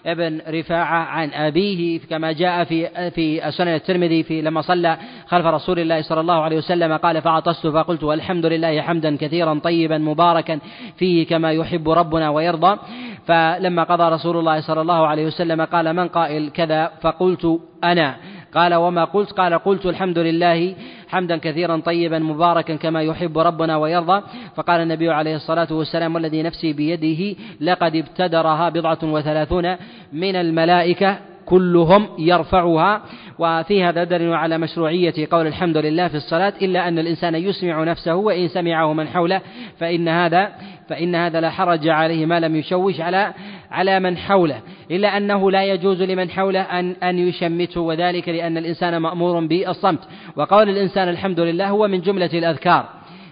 ابن 0.05 0.41
رفاعة 0.49 1.03
عن 1.03 1.29
أبيه 1.33 1.99
كما 1.99 2.31
جاء 2.31 2.63
في 2.63 3.11
في 3.11 3.51
سنن 3.51 3.67
الترمذي 3.67 4.23
في 4.23 4.41
لما 4.41 4.61
صلى 4.61 4.97
خلف 5.27 5.45
رسول 5.45 5.79
الله 5.79 6.01
صلى 6.01 6.21
الله 6.21 6.41
عليه 6.41 6.57
وسلم 6.57 6.97
قال 6.97 7.21
فعطست 7.21 7.67
فقلت 7.67 8.03
الحمد 8.03 8.45
لله 8.45 8.81
حمدا 8.81 9.17
كثيرا 9.17 9.59
طيبا 9.59 9.97
مباركا 9.97 10.59
فيه 10.97 11.27
كما 11.27 11.51
يحب 11.51 11.89
ربنا 11.89 12.29
ويرضى. 12.29 12.79
فلما 13.25 13.83
قضى 13.83 14.03
رسول 14.03 14.37
الله 14.37 14.61
صلى 14.61 14.81
الله 14.81 15.07
عليه 15.07 15.25
وسلم 15.25 15.61
قال 15.61 15.93
من 15.93 16.07
قائل 16.07 16.49
كذا 16.49 16.91
فقلت 17.01 17.59
أنا. 17.83 18.15
قال 18.55 18.73
وما 18.73 19.03
قلت؟ 19.03 19.31
قال 19.31 19.53
قلت 19.53 19.85
الحمد 19.85 20.17
لله 20.19 20.75
حمدا 21.07 21.37
كثيرا 21.37 21.77
طيبا 21.77 22.19
مباركا 22.19 22.75
كما 22.75 23.01
يحب 23.01 23.37
ربنا 23.37 23.77
ويرضى. 23.77 24.21
فقال 24.55 24.81
النبي 24.81 25.09
عليه 25.09 25.35
الصلاة 25.35 25.67
والسلام 25.71 26.15
والذي 26.15 26.43
نفسي 26.43 26.73
بيده 26.73 27.39
لقد 27.61 27.95
ابتدرها 27.95 28.69
بضعة 28.69 28.99
وثلاثون 29.03 29.75
من 30.13 30.35
الملائكة. 30.35 31.17
كلهم 31.49 32.07
يرفعها 32.19 33.01
وفي 33.39 33.83
هذا 33.83 34.03
دليل 34.03 34.33
على 34.33 34.57
مشروعية 34.57 35.13
قول 35.31 35.47
الحمد 35.47 35.77
لله 35.77 36.07
في 36.07 36.15
الصلاة 36.15 36.53
إلا 36.61 36.87
أن 36.87 36.99
الإنسان 36.99 37.35
يسمع 37.35 37.83
نفسه 37.83 38.15
وإن 38.15 38.47
سمعه 38.47 38.93
من 38.93 39.07
حوله 39.07 39.41
فإن 39.77 40.07
هذا 40.07 40.51
فإن 40.89 41.15
هذا 41.15 41.41
لا 41.41 41.49
حرج 41.49 41.87
عليه 41.87 42.25
ما 42.25 42.39
لم 42.39 42.55
يشوش 42.55 43.01
على 43.01 43.33
على 43.71 43.99
من 43.99 44.17
حوله. 44.17 44.61
إلا 44.91 45.17
أنه 45.17 45.51
لا 45.51 45.63
يجوز 45.63 46.01
لمن 46.01 46.29
حوله 46.29 46.61
أن 46.61 46.95
أن 47.03 47.19
يشمته 47.19 47.81
وذلك 47.81 48.29
لأن 48.29 48.57
الإنسان 48.57 48.97
مأمور 48.97 49.45
بالصمت. 49.45 49.99
وقول 50.35 50.69
الإنسان 50.69 51.09
الحمد 51.09 51.39
لله 51.39 51.69
هو 51.69 51.87
من 51.87 52.01
جملة 52.01 52.29
الأذكار 52.33 52.89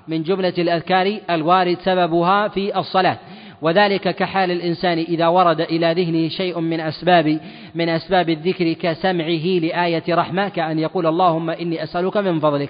من 0.08 0.24
جملة 0.24 0.54
الأذكار 0.58 1.18
الوارد 1.30 1.78
سببها 1.84 2.48
في 2.48 2.80
الصلاة. 2.80 3.18
وذلك 3.62 4.16
كحال 4.16 4.52
الإنسان 4.52 4.98
إذا 4.98 5.28
ورد 5.28 5.62
إلى 5.62 5.94
ذهنه 5.94 6.30
شيء 6.30 6.60
من 6.60 6.80
أسباب 6.80 7.40
من 7.76 7.90
أسباب 7.90 8.30
الذكر 8.30 8.74
كسمعه 8.74 9.46
لآية 9.60 10.04
رحمة 10.10 10.50
كأن 10.50 10.80
يقول 10.80 11.08
اللهم 11.08 11.50
إني 11.50 11.84
أسألك 11.84 12.18
من 12.18 12.40
فضلك 12.40 12.70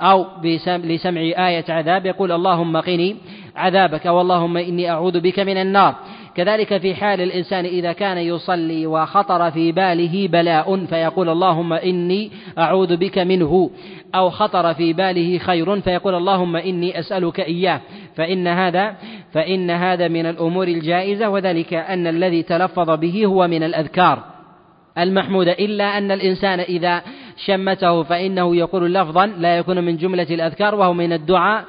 أو 0.00 0.26
لسمع 0.84 1.20
آية 1.20 1.64
عذاب 1.68 2.06
يقول 2.06 2.32
اللهم 2.32 2.76
قني 2.76 3.16
عذابك 3.56 4.06
واللهم 4.06 4.56
إني 4.56 4.90
أعوذ 4.90 5.20
بك 5.20 5.40
من 5.40 5.56
النار. 5.56 5.94
كذلك 6.36 6.78
في 6.78 6.94
حال 6.94 7.20
الإنسان 7.20 7.64
إذا 7.64 7.92
كان 7.92 8.18
يصلي 8.18 8.86
وخطر 8.86 9.50
في 9.50 9.72
باله 9.72 10.28
بلاء 10.28 10.84
فيقول 10.86 11.28
اللهم 11.28 11.72
إني 11.72 12.30
أعوذ 12.58 12.96
بك 12.96 13.18
منه 13.18 13.70
أو 14.14 14.30
خطر 14.30 14.74
في 14.74 14.92
باله 14.92 15.38
خير 15.38 15.80
فيقول 15.80 16.14
اللهم 16.14 16.56
إني 16.56 16.98
أسألك 16.98 17.40
إياه. 17.40 17.80
فإن 18.16 18.48
هذا 18.48 18.96
فإن 19.32 19.70
هذا 19.70 20.08
من 20.08 20.26
الأمور 20.26 20.68
الجائزة 20.68 21.28
وذلك 21.28 21.74
أن 21.74 22.06
الذي 22.06 22.42
تلفظ 22.42 22.90
به 22.90 23.26
هو 23.26 23.48
من 23.48 23.62
الأذكار. 23.62 24.34
المحمودة 24.98 25.52
إلا 25.52 25.98
أن 25.98 26.10
الإنسان 26.10 26.60
إذا 26.60 27.02
شمته 27.36 28.02
فإنه 28.02 28.56
يقول 28.56 28.94
لفظا 28.94 29.26
لا 29.26 29.58
يكون 29.58 29.84
من 29.84 29.96
جملة 29.96 30.26
الأذكار 30.30 30.74
وهو 30.74 30.92
من 30.92 31.12
الدعاء 31.12 31.64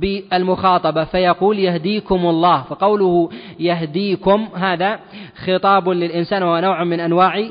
بالمخاطبة 0.00 1.04
فيقول 1.04 1.58
يهديكم 1.58 2.26
الله 2.26 2.62
فقوله 2.62 3.30
يهديكم 3.60 4.48
هذا 4.54 4.98
خطاب 5.46 5.88
للإنسان 5.88 6.42
وهو 6.42 6.60
نوع 6.60 6.84
من 6.84 7.00
أنواع 7.00 7.48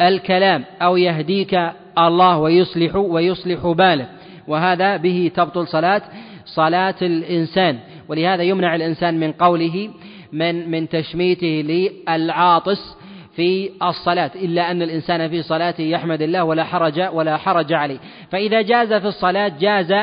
الكلام 0.00 0.64
أو 0.82 0.96
يهديك 0.96 1.60
الله 1.98 2.38
ويصلح 2.38 2.96
ويصلح 2.96 3.66
باله 3.66 4.08
وهذا 4.48 4.96
به 4.96 5.30
تبطل 5.34 5.66
صلاة 5.66 6.02
صلاة 6.44 6.94
الإنسان 7.02 7.78
ولهذا 8.08 8.42
يمنع 8.42 8.74
الإنسان 8.74 9.20
من 9.20 9.32
قوله 9.32 9.90
من 10.32 10.70
من 10.70 10.88
تشميته 10.88 11.46
للعاطس 11.46 12.98
في 13.36 13.70
الصلاة 13.82 14.30
إلا 14.34 14.70
أن 14.70 14.82
الإنسان 14.82 15.28
في 15.28 15.42
صلاته 15.42 15.82
يحمد 15.82 16.22
الله 16.22 16.44
ولا 16.44 16.64
حرج 16.64 17.08
ولا 17.12 17.36
حرج 17.36 17.72
عليه. 17.72 17.98
فإذا 18.30 18.62
جاز 18.62 18.92
في 18.92 19.06
الصلاة 19.06 19.52
جاز 19.60 19.94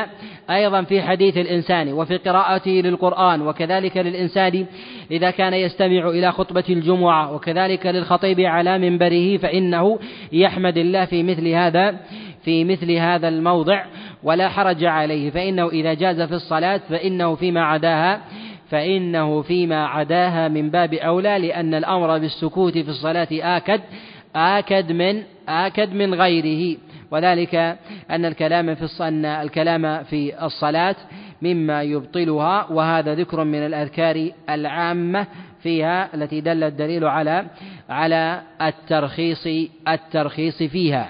أيضا 0.50 0.82
في 0.82 1.02
حديث 1.02 1.36
الإنسان 1.36 1.92
وفي 1.92 2.16
قراءته 2.16 2.70
للقرآن 2.70 3.42
وكذلك 3.42 3.96
للإنسان 3.96 4.66
إذا 5.10 5.30
كان 5.30 5.54
يستمع 5.54 6.08
إلى 6.08 6.32
خطبة 6.32 6.64
الجمعة 6.70 7.34
وكذلك 7.34 7.86
للخطيب 7.86 8.40
على 8.40 8.78
منبره 8.78 9.36
فإنه 9.36 9.98
يحمد 10.32 10.76
الله 10.76 11.04
في 11.04 11.22
مثل 11.22 11.48
هذا 11.48 11.96
في 12.44 12.64
مثل 12.64 12.92
هذا 12.92 13.28
الموضع 13.28 13.84
ولا 14.22 14.48
حرج 14.48 14.84
عليه. 14.84 15.30
فإنه 15.30 15.68
إذا 15.68 15.94
جاز 15.94 16.22
في 16.22 16.34
الصلاة 16.34 16.80
فإنه 16.88 17.34
فيما 17.34 17.64
عداها 17.64 18.20
فإنه 18.70 19.42
فيما 19.42 19.86
عداها 19.86 20.48
من 20.48 20.70
باب 20.70 20.94
أولى 20.94 21.38
لأن 21.38 21.74
الأمر 21.74 22.18
بالسكوت 22.18 22.78
في 22.78 22.88
الصلاة 22.88 23.28
آكد 23.32 23.80
آكد 24.36 24.92
من 24.92 25.22
آكد 25.48 25.92
من 25.92 26.14
غيره. 26.14 26.76
وذلك 27.10 27.54
أن 28.10 28.24
الكلام 28.24 28.74
في 28.74 29.02
أن 29.02 29.24
الكلام 29.24 30.04
في 30.04 30.44
الصلاة 30.46 30.96
مما 31.42 31.82
يبطلها 31.82 32.72
وهذا 32.72 33.14
ذكر 33.14 33.44
من 33.44 33.66
الأذكار 33.66 34.30
العامة 34.50 35.26
فيها 35.62 36.14
التي 36.14 36.40
دل 36.40 36.64
الدليل 36.64 37.04
على 37.04 37.46
على 37.88 38.42
الترخيص 38.62 39.46
الترخيص 39.88 40.62
فيها. 40.62 41.08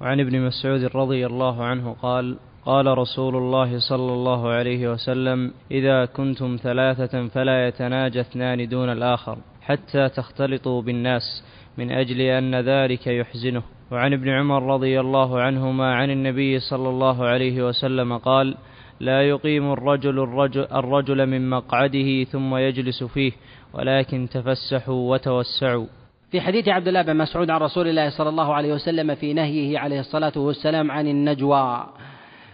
وعن 0.00 0.20
ابن 0.20 0.40
مسعود 0.40 0.84
رضي 0.84 1.26
الله 1.26 1.64
عنه 1.64 1.96
قال: 2.02 2.36
قال 2.64 2.98
رسول 2.98 3.36
الله 3.36 3.78
صلى 3.78 4.12
الله 4.12 4.48
عليه 4.48 4.92
وسلم 4.92 5.52
إذا 5.70 6.04
كنتم 6.04 6.56
ثلاثة 6.62 7.28
فلا 7.28 7.68
يتناجى 7.68 8.20
اثنان 8.20 8.68
دون 8.68 8.92
الآخر 8.92 9.38
حتى 9.62 10.08
تختلطوا 10.08 10.82
بالناس 10.82 11.44
من 11.78 11.92
أجل 11.92 12.20
أن 12.20 12.54
ذلك 12.54 13.06
يحزنه. 13.06 13.62
وعن 13.90 14.12
ابن 14.12 14.28
عمر 14.28 14.74
رضي 14.74 15.00
الله 15.00 15.40
عنهما 15.40 15.94
عن 15.94 16.10
النبي 16.10 16.58
صلى 16.58 16.88
الله 16.88 17.24
عليه 17.24 17.66
وسلم 17.68 18.18
قال 18.18 18.56
لا 19.00 19.22
يقيم 19.22 19.72
الرجل 19.72 20.18
الرجل, 20.18 20.66
الرجل 20.72 21.26
من 21.26 21.50
مقعده 21.50 22.24
ثم 22.24 22.56
يجلس 22.56 23.04
فيه 23.04 23.32
ولكن 23.74 24.28
تفسحوا 24.32 25.12
وتوسعوا. 25.12 25.86
في 26.30 26.40
حديث 26.40 26.68
عبد 26.68 26.88
الله 26.88 27.02
بن 27.02 27.16
مسعود 27.16 27.50
عن 27.50 27.60
رسول 27.60 27.88
الله 27.88 28.10
صلى 28.10 28.28
الله 28.28 28.54
عليه 28.54 28.72
وسلم 28.72 29.14
في 29.14 29.32
نهيه 29.32 29.78
عليه 29.78 30.00
الصلاة 30.00 30.32
والسلام 30.36 30.90
عن 30.90 31.06
النجوى. 31.06 31.86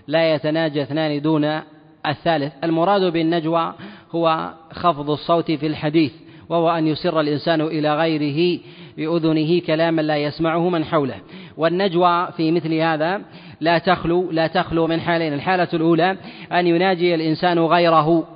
لا 0.06 0.34
يتناجى 0.34 0.82
اثنان 0.82 1.22
دون 1.22 1.60
الثالث. 2.06 2.52
المراد 2.64 3.12
بالنجوى 3.12 3.74
هو 4.10 4.50
خفض 4.72 5.10
الصوت 5.10 5.50
في 5.50 5.66
الحديث 5.66 6.12
وهو 6.48 6.70
أن 6.70 6.86
يسر 6.86 7.20
الإنسان 7.20 7.60
إلى 7.60 7.96
غيره 7.96 8.60
بأذنه 8.96 9.60
كلاما 9.60 10.02
لا 10.02 10.16
يسمعه 10.16 10.68
من 10.68 10.84
حوله. 10.84 11.16
والنجوى 11.56 12.28
في 12.36 12.52
مثل 12.52 12.74
هذا 12.74 13.22
لا 13.60 13.78
تخلو 13.78 14.30
لا 14.30 14.46
تخلو 14.46 14.86
من 14.86 15.00
حالين. 15.00 15.32
الحالة 15.32 15.68
الأولى 15.74 16.16
أن 16.52 16.66
يناجي 16.66 17.14
الإنسان 17.14 17.58
غيره 17.58 18.28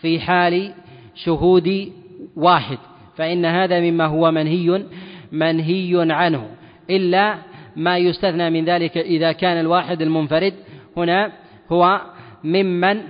في 0.00 0.20
حال 0.20 0.72
شهود 1.14 1.92
واحد 2.36 2.78
فإن 3.16 3.44
هذا 3.44 3.80
مما 3.80 4.06
هو 4.06 4.30
منهي 4.30 4.82
منهي 5.32 6.12
عنه. 6.12 6.46
إلا 6.90 7.38
ما 7.76 7.98
يستثنى 7.98 8.50
من 8.50 8.64
ذلك 8.64 8.98
إذا 8.98 9.32
كان 9.32 9.60
الواحد 9.60 10.02
المنفرد 10.02 10.54
هنا 10.96 11.32
هو 11.72 12.00
ممن 12.44 13.00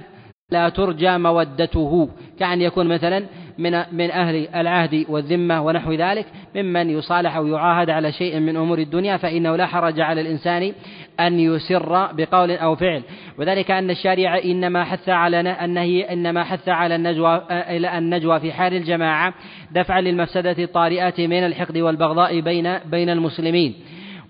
لا 0.50 0.68
ترجى 0.68 1.18
مودته. 1.18 2.08
كأن 2.38 2.60
يكون 2.60 2.88
مثلا 2.88 3.26
من 3.58 3.82
من 3.92 4.10
أهل 4.10 4.48
العهد 4.54 5.06
والذمة 5.08 5.62
ونحو 5.62 5.92
ذلك 5.92 6.26
ممن 6.56 6.90
يصالح 6.90 7.36
أو 7.36 7.46
يعاهد 7.46 7.90
على 7.90 8.12
شيء 8.12 8.40
من 8.40 8.56
أمور 8.56 8.78
الدنيا 8.78 9.16
فإنه 9.16 9.56
لا 9.56 9.66
حرج 9.66 10.00
على 10.00 10.20
الإنسان 10.20 10.72
أن 11.20 11.40
يسر 11.40 12.12
بقول 12.12 12.50
أو 12.50 12.76
فعل. 12.76 13.02
وذلك 13.38 13.70
أن 13.70 13.90
الشارع 13.90 14.38
إنما 14.38 14.84
حث 14.84 15.08
على 15.08 15.40
النهي 15.64 16.12
إنما 16.12 16.44
حث 16.44 16.68
على 16.68 16.96
النجوى 16.96 17.42
إلى 17.50 17.98
النجوى 17.98 18.40
في 18.40 18.52
حال 18.52 18.74
الجماعة 18.74 19.34
دفعا 19.70 20.00
للمفسدة 20.00 20.56
الطارئة 20.58 21.26
من 21.26 21.46
الحقد 21.46 21.78
والبغضاء 21.78 22.40
بين 22.40 22.78
بين 22.78 23.10
المسلمين. 23.10 23.74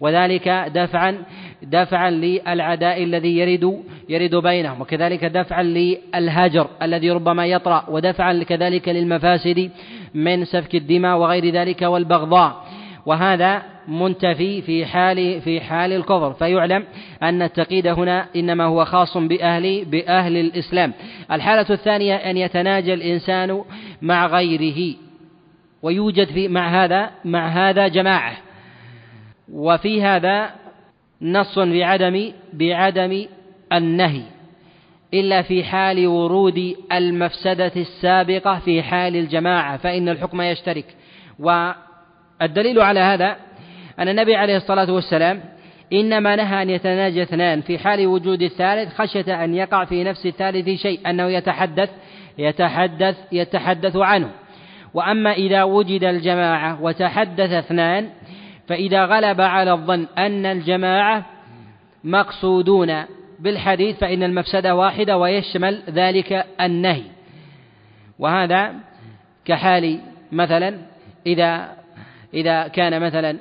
وذلك 0.00 0.48
دفعا 0.74 1.24
دفعا 1.62 2.10
للعداء 2.10 3.02
الذي 3.02 3.38
يرد 3.38 3.82
يرد 4.08 4.34
بينهم 4.34 4.80
وكذلك 4.80 5.24
دفعا 5.24 5.62
للهجر 5.62 6.66
الذي 6.82 7.10
ربما 7.10 7.46
يطرأ 7.46 7.84
ودفعا 7.88 8.42
كذلك 8.42 8.88
للمفاسد 8.88 9.70
من 10.14 10.44
سفك 10.44 10.74
الدماء 10.74 11.18
وغير 11.18 11.54
ذلك 11.54 11.82
والبغضاء. 11.82 12.64
وهذا 13.06 13.62
منتفي 13.88 14.62
في 14.62 14.86
حال 14.86 15.40
في 15.40 15.60
حال 15.60 15.92
الكفر 15.92 16.32
فيعلم 16.32 16.84
أن 17.22 17.42
التقييد 17.42 17.86
هنا 17.86 18.26
إنما 18.36 18.64
هو 18.64 18.84
خاص 18.84 19.16
بأهل 19.16 19.84
بأهل 19.84 20.36
الإسلام. 20.36 20.92
الحالة 21.32 21.66
الثانية 21.70 22.14
أن 22.14 22.36
يتناجى 22.36 22.94
الإنسان 22.94 23.64
مع 24.02 24.26
غيره 24.26 24.94
ويوجد 25.82 26.26
في 26.26 26.48
مع 26.48 26.84
هذا 26.84 27.10
مع 27.24 27.48
هذا 27.48 27.88
جماعة. 27.88 28.36
وفي 29.52 30.02
هذا 30.02 30.50
نص 31.22 31.58
بعدم 31.58 32.32
بعدم 32.52 33.26
النهي 33.72 34.22
إلا 35.14 35.42
في 35.42 35.64
حال 35.64 36.06
ورود 36.06 36.76
المفسدة 36.92 37.72
السابقة 37.76 38.58
في 38.58 38.82
حال 38.82 39.16
الجماعة 39.16 39.76
فإن 39.76 40.08
الحكم 40.08 40.40
يشترك. 40.40 40.84
والدليل 41.38 42.80
على 42.80 43.00
هذا 43.00 43.36
أن 43.98 44.08
النبي 44.08 44.36
عليه 44.36 44.56
الصلاة 44.56 44.92
والسلام 44.92 45.40
إنما 45.92 46.36
نهى 46.36 46.62
أن 46.62 46.70
يتناجى 46.70 47.22
اثنان 47.22 47.60
في 47.60 47.78
حال 47.78 48.06
وجود 48.06 48.42
الثالث 48.42 48.94
خشية 48.94 49.44
أن 49.44 49.54
يقع 49.54 49.84
في 49.84 50.04
نفس 50.04 50.26
الثالث 50.26 50.68
شيء 50.68 51.10
أنه 51.10 51.28
يتحدث 51.28 51.90
يتحدث 52.38 53.16
يتحدث 53.32 53.96
عنه. 53.96 54.30
وأما 54.94 55.32
إذا 55.32 55.62
وجد 55.62 56.04
الجماعة 56.04 56.82
وتحدث 56.82 57.50
اثنان 57.50 58.08
فإذا 58.68 59.04
غلب 59.04 59.40
على 59.40 59.72
الظن 59.72 60.06
أن 60.18 60.46
الجماعة 60.46 61.24
مقصودون 62.04 63.04
بالحديث 63.38 63.98
فإن 63.98 64.22
المفسدة 64.22 64.74
واحدة 64.74 65.18
ويشمل 65.18 65.82
ذلك 65.90 66.46
النهي. 66.60 67.02
وهذا 68.18 68.74
كحال 69.44 70.00
مثلا 70.32 70.78
إذا 71.26 71.68
إذا 72.34 72.68
كان 72.68 73.02
مثلا 73.02 73.36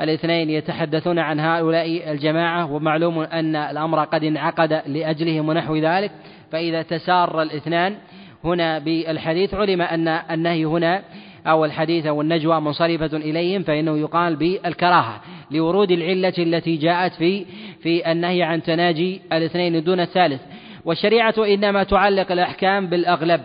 الاثنين 0.00 0.50
يتحدثون 0.50 1.18
عن 1.18 1.40
هؤلاء 1.40 2.12
الجماعة 2.12 2.72
ومعلوم 2.72 3.18
أن 3.18 3.56
الأمر 3.56 4.04
قد 4.04 4.24
انعقد 4.24 4.82
لأجلهم 4.86 5.48
ونحو 5.48 5.76
ذلك 5.76 6.10
فإذا 6.52 6.82
تسار 6.82 7.42
الاثنان 7.42 7.96
هنا 8.44 8.78
بالحديث 8.78 9.54
علم 9.54 9.82
أن 9.82 10.08
النهي 10.08 10.64
هنا 10.64 11.02
أو 11.46 11.64
الحديث 11.64 12.06
أو 12.06 12.20
النجوى 12.20 12.60
منصرفة 12.60 13.16
إليهم 13.16 13.62
فإنه 13.62 13.98
يقال 13.98 14.36
بالكراهة 14.36 15.20
لورود 15.50 15.90
العلة 15.90 16.34
التي 16.38 16.76
جاءت 16.76 17.12
في 17.12 17.46
في 17.82 18.12
النهي 18.12 18.42
عن 18.42 18.62
تناجي 18.62 19.20
الاثنين 19.32 19.84
دون 19.84 20.00
الثالث. 20.00 20.40
والشريعة 20.84 21.34
إنما 21.38 21.82
تعلق 21.82 22.32
الأحكام 22.32 22.86
بالأغلب. 22.86 23.40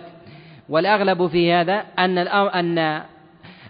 والأغلب 0.69 1.27
في 1.27 1.53
هذا 1.53 1.83
أن 1.99 2.17
أن 2.17 3.01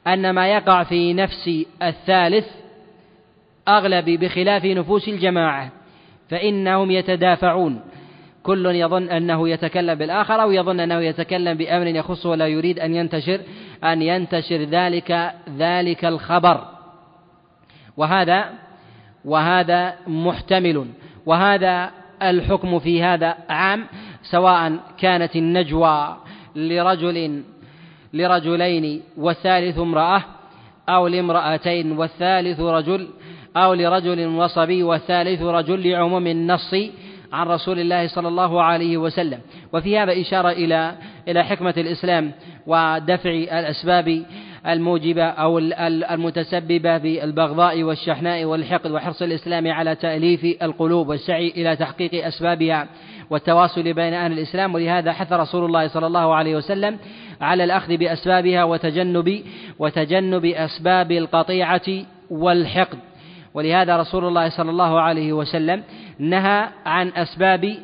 أن 0.07 0.30
ما 0.30 0.47
يقع 0.47 0.84
في 0.84 1.13
نفس 1.13 1.65
الثالث 1.84 2.47
أغلب 3.67 4.05
بخلاف 4.09 4.65
نفوس 4.65 5.09
الجماعة 5.09 5.71
فإنهم 6.30 6.91
يتدافعون. 6.91 7.82
كل 8.45 8.65
يظن 8.65 9.09
أنه 9.09 9.49
يتكلم 9.49 9.95
بالآخر 9.95 10.41
أو 10.41 10.51
يظن 10.51 10.79
أنه 10.79 11.01
يتكلم 11.01 11.57
بأمر 11.57 11.87
يخصه 11.87 12.29
ولا 12.29 12.47
يريد 12.47 12.79
أن 12.79 12.95
ينتشر 12.95 13.39
أن 13.83 14.01
ينتشر 14.01 14.57
ذلك 14.63 15.33
ذلك 15.57 16.05
الخبر. 16.05 16.65
وهذا 17.97 18.49
وهذا 19.25 19.93
محتمل. 20.07 20.85
وهذا 21.25 21.91
الحكم 22.21 22.79
في 22.79 23.03
هذا 23.03 23.35
عام 23.49 23.85
سواء 24.31 24.77
كانت 24.97 25.35
النجوى 25.35 26.17
لرجل 26.55 27.43
لرجلين 28.13 29.01
والثالث 29.17 29.77
امرأة 29.79 30.23
أو 30.89 31.07
لامرأتين 31.07 31.91
والثالث 31.91 32.59
رجل 32.59 33.07
أو 33.57 33.73
لرجل 33.73 34.27
وصبي 34.27 34.83
والثالث 34.83 35.41
رجل 35.41 35.89
لعموم 35.89 36.27
النص 36.27 36.75
عن 37.34 37.47
رسول 37.47 37.80
الله 37.80 38.07
صلى 38.07 38.28
الله 38.28 38.61
عليه 38.61 38.97
وسلم. 38.97 39.39
وفي 39.73 39.99
هذا 39.99 40.21
إشارة 40.21 40.49
إلى 40.49 40.95
إلى 41.28 41.43
حكمة 41.43 41.73
الإسلام 41.78 42.32
ودفع 42.67 43.30
الأسباب 43.30 44.26
الموجبة 44.67 45.23
أو 45.23 45.59
المتسببة 45.59 46.97
بالبغضاء 46.97 47.84
والشحناء 47.84 48.45
والحقد 48.45 48.91
وحرص 48.91 49.21
الإسلام 49.21 49.67
على 49.67 49.95
تأليف 49.95 50.63
القلوب 50.63 51.09
والسعي 51.09 51.47
إلى 51.47 51.76
تحقيق 51.76 52.26
أسبابها 52.26 52.88
والتواصل 53.30 53.93
بين 53.93 54.13
أهل 54.13 54.32
الإسلام. 54.32 54.76
ولهذا 54.76 55.11
حث 55.11 55.34
رسول 55.34 55.65
الله 55.65 55.88
صلى 55.88 56.07
الله 56.07 56.36
عليه 56.36 56.55
وسلم 56.55 56.97
على 57.41 57.63
الأخذ 57.63 57.97
بأسبابها 57.97 58.63
وتجنب 58.63 59.43
وتجنب 59.80 60.45
أسباب 60.45 61.11
القطيعة 61.11 62.05
والحقد. 62.30 62.97
ولهذا 63.55 63.97
رسول 63.97 64.25
الله 64.25 64.49
صلى 64.49 64.71
الله 64.71 65.01
عليه 65.01 65.33
وسلم 65.33 65.83
نهى 66.19 66.67
عن 66.85 67.11
أسباب 67.15 67.75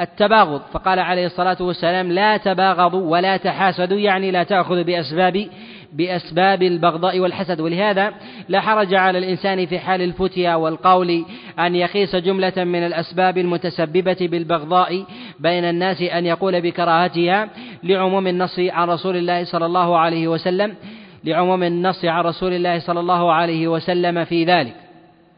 التباغض. 0.00 0.62
فقال 0.72 0.98
عليه 0.98 1.26
الصلاة 1.26 1.56
والسلام 1.60 2.12
لا 2.12 2.36
تباغضوا 2.36 3.10
ولا 3.10 3.36
تحاسدوا 3.36 3.98
يعني 3.98 4.30
لا 4.30 4.42
تأخذوا 4.42 4.82
بأسباب 4.82 5.46
بأسباب 5.92 6.62
البغضاء 6.62 7.20
والحسد. 7.20 7.60
ولهذا 7.60 8.12
لا 8.48 8.60
حرج 8.60 8.94
على 8.94 9.18
الإنسان 9.18 9.66
في 9.66 9.78
حال 9.78 10.02
الفتيا 10.02 10.54
والقول 10.54 11.24
أن 11.58 11.74
يقيس 11.74 12.16
جملة 12.16 12.64
من 12.64 12.86
الأسباب 12.86 13.38
المتسببة 13.38 14.16
بالبغضاء 14.20 15.04
بين 15.40 15.64
الناس 15.64 16.02
أن 16.02 16.26
يقول 16.26 16.60
بكراهتها 16.60 17.48
لعموم 17.82 18.26
النص 18.26 18.58
عن 18.58 18.88
رسول 18.88 19.16
الله 19.16 19.44
صلى 19.44 19.66
الله 19.66 19.98
عليه 19.98 20.28
وسلم 20.28 20.74
لعموم 21.24 21.62
النص 21.62 22.04
عن 22.04 22.24
رسول 22.24 22.52
الله 22.52 22.78
صلى 22.78 23.00
الله 23.00 23.32
عليه 23.32 23.68
وسلم 23.68 24.24
في 24.24 24.44
ذلك. 24.44 24.83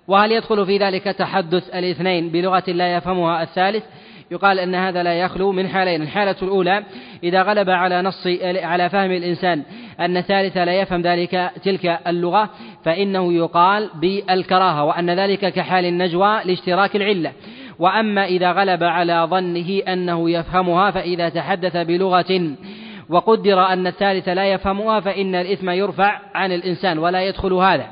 وهل 0.09 0.33
يدخل 0.33 0.67
في 0.67 0.79
ذلك 0.79 1.05
تحدث 1.05 1.75
الاثنين 1.75 2.29
بلغة 2.29 2.65
لا 2.69 2.97
يفهمها 2.97 3.43
الثالث؟ 3.43 3.85
يقال 4.31 4.59
أن 4.59 4.75
هذا 4.75 5.03
لا 5.03 5.15
يخلو 5.15 5.53
من 5.53 5.69
حالين. 5.69 6.03
الحالة 6.03 6.37
الأولى 6.43 6.85
إذا 7.25 7.43
غلب 7.43 7.71
على 7.71 8.03
نص 8.03 8.27
على 8.43 8.91
فهم 8.91 9.11
الإنسان 9.11 9.63
أن 10.01 10.17
الثالث 10.17 10.57
لا 10.57 10.81
يفهم 10.81 11.03
ذلك 11.03 11.51
تلك 11.65 11.99
اللغة 12.07 12.51
فإنه 12.85 13.33
يقال 13.33 13.91
بالكراهة 13.95 14.85
وأن 14.85 15.11
ذلك 15.11 15.53
كحال 15.53 15.85
النجوى 15.85 16.41
لاشتراك 16.45 16.97
العلة. 16.97 17.33
وأما 17.79 18.25
إذا 18.25 18.53
غلب 18.53 18.83
على 18.83 19.27
ظنه 19.31 19.79
أنه 19.89 20.31
يفهمها 20.31 20.91
فإذا 20.91 21.29
تحدث 21.29 21.77
بلغة 21.77 22.57
وقدر 23.09 23.67
أن 23.67 23.87
الثالث 23.87 24.29
لا 24.29 24.53
يفهمها 24.53 25.01
فإن 25.01 25.35
الإثم 25.35 25.71
يرفع 25.71 26.21
عن 26.35 26.53
الإنسان 26.53 26.99
ولا 26.99 27.23
يدخل 27.23 27.53
هذا. 27.53 27.87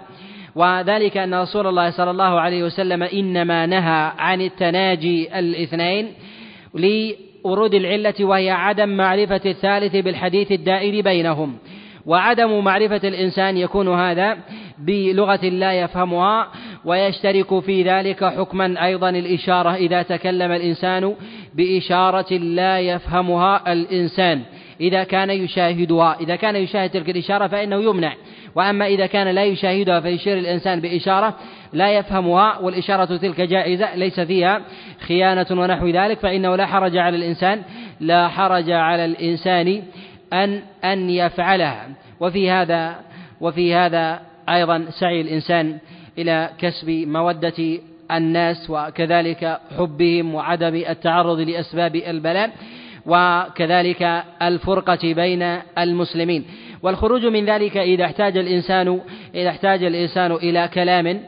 وذلك 0.56 1.16
أن 1.16 1.34
رسول 1.34 1.66
الله 1.66 1.90
صلى 1.90 2.10
الله 2.10 2.40
عليه 2.40 2.62
وسلم 2.62 3.02
إنما 3.02 3.66
نهى 3.66 4.12
عن 4.18 4.40
التناجي 4.40 5.38
الاثنين 5.38 6.12
لورود 6.74 7.74
العلة 7.74 8.14
وهي 8.20 8.50
عدم 8.50 8.88
معرفة 8.88 9.40
الثالث 9.46 9.96
بالحديث 9.96 10.52
الدائر 10.52 11.02
بينهم. 11.02 11.58
وعدم 12.06 12.64
معرفة 12.64 13.08
الإنسان 13.08 13.56
يكون 13.56 13.88
هذا 13.88 14.38
بلغة 14.78 15.44
لا 15.44 15.72
يفهمها 15.72 16.48
ويشترك 16.84 17.60
في 17.60 17.82
ذلك 17.82 18.24
حكما 18.24 18.84
أيضا 18.84 19.10
الإشارة 19.10 19.74
إذا 19.74 20.02
تكلم 20.02 20.52
الإنسان 20.52 21.14
بإشارة 21.54 22.34
لا 22.34 22.80
يفهمها 22.80 23.72
الإنسان. 23.72 24.42
إذا 24.80 25.04
كان 25.04 25.30
يشاهدها 25.30 26.16
إذا 26.20 26.36
كان 26.36 26.56
يشاهد 26.56 26.90
تلك 26.90 27.10
الإشارة 27.10 27.46
فإنه 27.46 27.82
يمنع. 27.82 28.14
وأما 28.54 28.86
إذا 28.86 29.06
كان 29.06 29.28
لا 29.28 29.44
يشاهدها 29.44 30.00
فيشير 30.00 30.38
الإنسان 30.38 30.80
بإشارة 30.80 31.34
لا 31.72 31.92
يفهمها 31.92 32.58
والإشارة 32.58 33.16
تلك 33.16 33.40
جائزة 33.40 33.94
ليس 33.94 34.20
فيها 34.20 34.60
خيانة 35.00 35.46
ونحو 35.50 35.88
ذلك 35.88 36.18
فإنه 36.18 36.56
لا 36.56 36.66
حرج 36.66 36.96
على 36.96 37.16
الإنسان 37.16 37.62
لا 38.00 38.28
حرج 38.28 38.70
على 38.70 39.04
الإنسان 39.04 39.82
أن 40.32 40.62
أن 40.84 41.10
يفعلها. 41.10 41.88
وفي 42.20 42.50
هذا 42.50 42.94
وفي 43.40 43.74
هذا 43.74 44.20
أيضا 44.48 44.84
سعي 44.90 45.20
الإنسان 45.20 45.78
إلى 46.18 46.50
كسب 46.58 46.90
مودة 46.90 47.78
الناس 48.10 48.70
وكذلك 48.70 49.60
حبهم 49.78 50.34
وعدم 50.34 50.74
التعرض 50.74 51.40
لأسباب 51.40 51.96
البلاء 51.96 52.50
وكذلك 53.06 54.24
الفرقة 54.42 54.98
بين 55.14 55.42
المسلمين. 55.78 56.44
والخروج 56.84 57.26
من 57.26 57.44
ذلك 57.44 57.76
إذا 57.76 58.04
احتاج 58.04 58.36
الإنسان 58.36 59.00
إذا 59.34 59.48
احتاج 59.48 59.84
الإنسان 59.84 60.32
إلى 60.32 60.68
كلام 60.74 61.20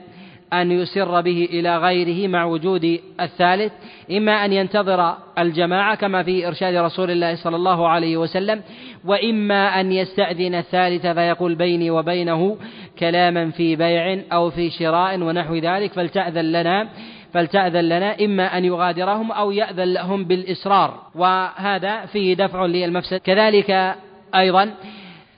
أن 0.52 0.72
يسر 0.72 1.20
به 1.20 1.48
إلى 1.50 1.78
غيره 1.78 2.28
مع 2.28 2.44
وجود 2.44 3.00
الثالث 3.20 3.72
إما 4.10 4.44
أن 4.44 4.52
ينتظر 4.52 5.16
الجماعة 5.38 5.94
كما 5.94 6.22
في 6.22 6.46
إرشاد 6.46 6.74
رسول 6.74 7.10
الله 7.10 7.34
صلى 7.34 7.56
الله 7.56 7.88
عليه 7.88 8.16
وسلم 8.16 8.62
وإما 9.04 9.80
أن 9.80 9.92
يستأذن 9.92 10.54
الثالث 10.54 11.06
فيقول 11.06 11.54
بيني 11.54 11.90
وبينه 11.90 12.56
كلاما 12.98 13.50
في 13.50 13.76
بيع 13.76 14.20
أو 14.32 14.50
في 14.50 14.70
شراء 14.70 15.20
ونحو 15.20 15.54
ذلك 15.54 15.92
فلتأذن 15.92 16.52
لنا 16.52 16.88
فلتأذن 17.34 17.84
لنا 17.84 18.24
إما 18.24 18.58
أن 18.58 18.64
يغادرهم 18.64 19.32
أو 19.32 19.50
يأذن 19.50 19.92
لهم 19.92 20.24
بالإصرار. 20.24 21.00
وهذا 21.14 22.06
فيه 22.06 22.34
دفع 22.34 22.66
للمفسد. 22.66 23.16
كذلك 23.16 23.96
أيضا 24.34 24.74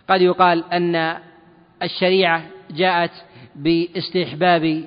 قد 0.09 0.21
يقال 0.21 0.65
أن 0.73 1.17
الشريعة 1.83 2.43
جاءت 2.71 3.11
باستحباب 3.57 4.85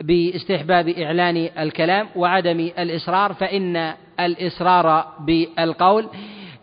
باستحباب 0.00 0.88
إعلان 0.88 1.48
الكلام 1.58 2.08
وعدم 2.16 2.70
الإصرار 2.78 3.34
فإن 3.34 3.94
الإصرار 4.20 5.06
بالقول 5.20 6.06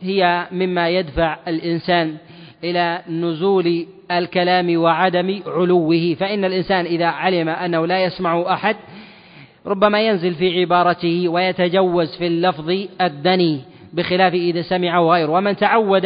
هي 0.02 0.48
مما 0.52 0.90
يدفع 0.90 1.38
الإنسان 1.48 2.18
إلى 2.64 3.02
نزول 3.10 3.86
الكلام 4.12 4.78
وعدم 4.78 5.42
علوه. 5.48 6.16
فإن 6.20 6.46
الإنسان 6.46 6.86
إذا 6.86 7.06
علم 7.06 7.50
أنه 7.50 7.86
لا 7.86 8.04
يسمع 8.04 8.54
أحد 8.54 8.76
ربما 9.66 10.02
ينزل 10.02 10.36
في 10.36 10.62
عبارته 10.62 11.30
ويتجوز 11.30 12.18
في 12.18 12.28
اللفظ 12.28 12.70
الدني. 13.02 13.62
بخلاف 13.96 14.34
إذا 14.34 14.62
سمعه 14.62 15.02
غيره 15.02 15.30
ومن 15.30 15.56
تعود 15.56 16.06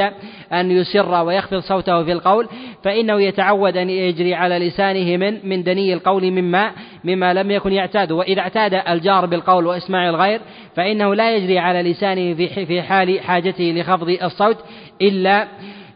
أن 0.54 0.72
يسر 0.72 1.24
ويخفض 1.24 1.60
صوته 1.60 2.04
في 2.04 2.12
القول 2.12 2.48
فإنه 2.84 3.22
يتعود 3.22 3.78
أن 3.78 3.90
يجري 3.90 4.34
على 4.34 4.60
لسانه 4.60 5.18
من 5.18 5.50
من 5.50 5.64
دني 5.64 5.94
القول 5.94 6.32
مما 6.32 6.72
مما 7.04 7.34
لم 7.34 7.52
يكن 7.52 7.74
يعتاد. 7.74 8.12
وإذا 8.12 8.42
اعتاد 8.42 8.74
الجار 8.74 9.26
بالقول 9.26 9.66
وإسماع 9.66 10.10
الغير 10.10 10.42
فإنه 10.76 11.16
لا 11.16 11.36
يجري 11.36 11.60
على 11.60 11.92
لسانه 11.92 12.34
في 12.34 12.66
في 12.66 12.82
حال 12.82 13.22
حاجته 13.22 13.74
لخفض 13.78 14.18
الصوت 14.24 14.58
إلا 15.02 15.48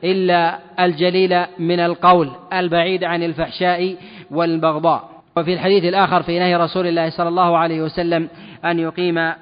إلا 0.03 0.59
الجليل 0.79 1.45
من 1.59 1.79
القول 1.79 2.31
البعيد 2.53 3.03
عن 3.03 3.23
الفحشاء 3.23 3.95
والبغضاء. 4.31 5.09
وفي 5.37 5.53
الحديث 5.53 5.83
الآخر 5.83 6.23
في 6.23 6.39
نهي 6.39 6.55
رسول 6.55 6.87
الله 6.87 7.09
صلى 7.09 7.29
الله 7.29 7.57
عليه 7.57 7.81
وسلم 7.81 8.29
أن 8.65 8.79
يقيم 8.79 9.33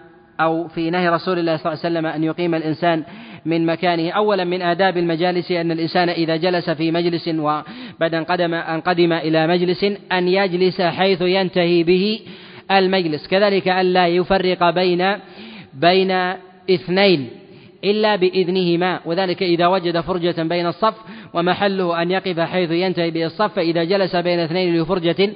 أو 0.43 0.67
في 0.67 0.89
نهي 0.89 1.09
رسول 1.09 1.39
الله 1.39 1.57
صلى 1.57 1.65
الله 1.73 1.79
عليه 1.83 1.89
وسلم 1.89 2.05
أن 2.05 2.23
يقيم 2.23 2.55
الإنسان 2.55 3.03
من 3.45 3.65
مكانه. 3.65 4.11
أولا 4.11 4.43
من 4.43 4.61
آداب 4.61 4.97
المجالس 4.97 5.51
أن 5.51 5.71
الإنسان 5.71 6.09
إذا 6.09 6.35
جلس 6.35 6.69
في 6.69 6.91
مجلس 6.91 7.27
وبعد 7.27 8.13
أن 8.15 8.23
قدم 8.23 8.53
أن 8.53 8.81
قدم 8.81 9.13
إلى 9.13 9.47
مجلس 9.47 9.83
أن 10.11 10.27
يجلس 10.27 10.81
حيث 10.81 11.21
ينتهي 11.21 11.83
به 11.83 12.19
المجلس. 12.71 13.27
كذلك 13.27 13.67
ألا 13.67 14.07
يفرق 14.07 14.69
بين 14.69 15.15
بين 15.73 16.11
اثنين. 16.69 17.40
إلا 17.83 18.15
بإذنهما 18.15 18.99
وذلك 19.05 19.43
إذا 19.43 19.67
وجد 19.67 19.99
فرجة 19.99 20.43
بين 20.43 20.67
الصف 20.67 20.93
ومحله 21.33 22.01
أن 22.01 22.11
يقف 22.11 22.39
حيث 22.39 22.71
ينتهي 22.71 23.11
به 23.11 23.25
الصف 23.25 23.53
فإذا 23.53 23.83
جلس 23.83 24.15
بين 24.15 24.39
اثنين 24.39 24.81
لفرجة 24.81 25.29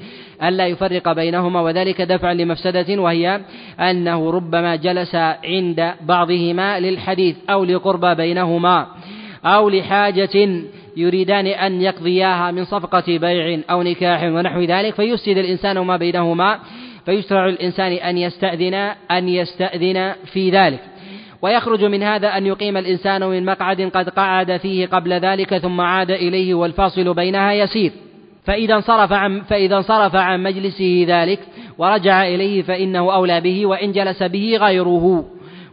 ألا 0.44 0.68
يفرق 0.68 1.12
بينهما 1.12 1.62
وذلك 1.62 2.02
دفعا 2.02 2.34
لمفسدة 2.34 3.02
وهي 3.02 3.42
أنه 3.80 4.32
ربما 4.32 4.76
جلس 4.76 5.16
عند 5.46 5.94
بعضهما 6.02 6.80
للحديث 6.80 7.36
أو 7.50 7.64
لقرب 7.64 8.06
بينهما 8.06 8.88
أو 9.46 9.70
لحاجة 9.70 10.64
يريدان 10.98 11.48
أن 11.48 11.82
يقضياها 11.82 12.52
من 12.52 12.66
صفقة 12.66 13.18
بيع 13.18 13.60
أو 13.70 13.84
نكاح 13.84 14.24
ونحو 14.24 14.62
ذلك 14.62 14.94
فيفسد 14.94 15.38
الإنسان 15.38 15.80
ما 15.80 15.98
بينهما 15.98 16.60
فيشرع 17.06 17.48
الإنسان 17.48 17.92
أن 17.92 18.18
يستأذن 18.18 18.74
أن 19.12 19.30
يستأذن 19.30 20.14
في 20.34 20.50
ذلك. 20.50 20.95
ويخرج 21.46 21.84
من 21.84 22.04
هذا 22.04 22.28
أن 22.28 22.46
يقيم 22.46 22.78
الإنسان 22.78 23.24
من 23.24 23.46
مقعد 23.46 23.82
قد 23.82 24.10
قعد 24.10 24.58
فيه 24.58 24.88
قبل 24.88 25.14
ذلك 25.14 25.58
ثم 25.58 25.82
عاد 25.82 26.12
إليه 26.12 26.54
والفاصل 26.54 27.14
بينها 27.14 27.54
يسير. 27.54 27.92
فإذا 28.46 28.76
انصرف 28.76 29.14
عن 29.14 29.42
فإذا 29.42 29.78
انصرف 29.78 30.16
عن 30.16 30.44
مجلسه 30.44 31.06
ذلك 31.08 31.40
ورجع 31.78 32.28
إليه 32.28 32.62
فإنه 32.62 33.14
أولى 33.14 33.42
به 33.42 33.66
وإن 33.66 33.92
جلس 33.92 34.24
به 34.24 34.58
غيره. 34.58 35.26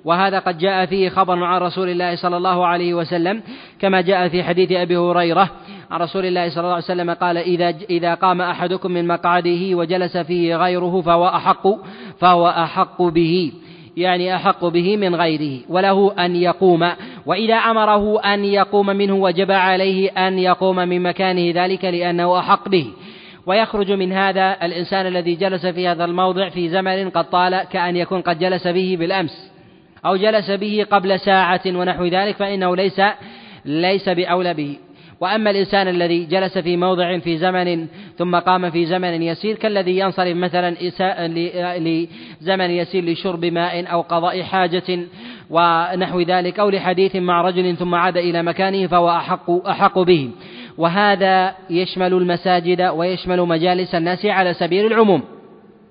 وهذا 0.05 0.39
قد 0.39 0.59
جاء 0.59 0.87
فيه 0.87 1.09
خبر 1.09 1.45
عن 1.45 1.61
رسول 1.61 1.89
الله 1.89 2.17
صلى 2.17 2.37
الله 2.37 2.67
عليه 2.67 2.95
وسلم 2.95 3.43
كما 3.81 4.01
جاء 4.01 4.29
في 4.29 4.43
حديث 4.43 4.73
أبي 4.73 4.97
هريرة 4.97 5.51
عن 5.91 6.01
رسول 6.01 6.27
الله 6.27 6.49
صلى 6.49 6.61
الله 6.61 6.75
عليه 6.75 6.85
وسلم 6.85 7.11
قال 7.11 7.37
إذا 7.39 7.75
إذا 7.91 8.15
قام 8.15 8.41
أحدكم 8.41 8.93
من 8.93 9.07
مقعده 9.07 9.77
وجلس 9.77 10.17
فيه 10.17 10.57
غيره 10.57 11.01
فهو 11.01 11.29
أحق 11.29 11.67
فهو 12.19 12.49
أحق 12.49 13.03
به. 13.03 13.53
يعني 13.97 14.37
أحق 14.37 14.65
به 14.65 14.97
من 14.97 15.15
غيره 15.15 15.61
وله 15.69 16.15
أن 16.25 16.37
يقوم. 16.37 16.91
وإذا 17.27 17.55
أمره 17.55 18.21
أن 18.21 18.45
يقوم 18.45 18.87
منه 18.87 19.15
وجب 19.15 19.51
عليه 19.51 20.11
أن 20.11 20.39
يقوم 20.39 20.77
من 20.77 21.03
مكانه 21.03 21.65
ذلك 21.65 21.85
لأنه 21.85 22.39
أحق 22.39 22.69
به. 22.69 22.87
ويخرج 23.47 23.93
من 23.93 24.13
هذا 24.13 24.57
الإنسان 24.63 25.07
الذي 25.07 25.35
جلس 25.35 25.67
في 25.67 25.89
هذا 25.89 26.05
الموضع 26.05 26.49
في 26.49 26.69
زمن 26.69 27.11
قد 27.11 27.31
طال 27.31 27.63
كأن 27.63 27.97
يكون 27.97 28.21
قد 28.21 28.39
جلس 28.39 28.69
به 28.69 28.97
بالأمس 29.01 29.53
أو 30.07 30.17
جلس 30.17 30.51
به 30.51 30.87
قبل 30.91 31.21
ساعة 31.21 31.61
ونحو 31.67 32.05
ذلك 32.05 32.37
فإنه 32.37 32.77
ليس 32.77 33.01
ليس 33.65 34.09
بأولى 34.09 34.55
به. 34.55 34.77
وأما 35.23 35.51
الإنسان 35.51 35.89
الذي 35.89 36.25
جلس 36.25 36.59
في 36.59 36.77
موضع 36.77 37.19
في 37.19 37.39
زمن 37.39 37.87
ثم 38.19 38.37
قام 38.37 38.71
في 38.71 38.87
زمن 38.87 39.23
يسير 39.23 39.57
كالذي 39.57 39.99
ينصرف 39.99 40.37
مثلا 40.37 40.75
لزمن 41.79 42.71
يسير 42.71 43.05
لشرب 43.05 43.45
ماء 43.45 43.93
أو 43.93 44.01
قضاء 44.01 44.43
حاجة 44.43 45.07
ونحو 45.51 46.21
ذلك 46.21 46.61
أو 46.61 46.71
لحديث 46.71 47.17
مع 47.17 47.43
رجل 47.43 47.77
ثم 47.77 47.95
عاد 47.95 48.17
إلى 48.17 48.43
مكانه 48.43 48.87
فهو 48.87 49.11
أحق 49.11 49.51
أحق 49.67 49.99
به. 49.99 50.31
وهذا 50.79 51.55
يشمل 51.71 52.15
المساجد 52.15 52.83
ويشمل 52.83 53.41
مجالس 53.41 53.95
الناس 53.95 54.27
على 54.27 54.55
سبيل 54.55 54.87
العموم. 54.87 55.23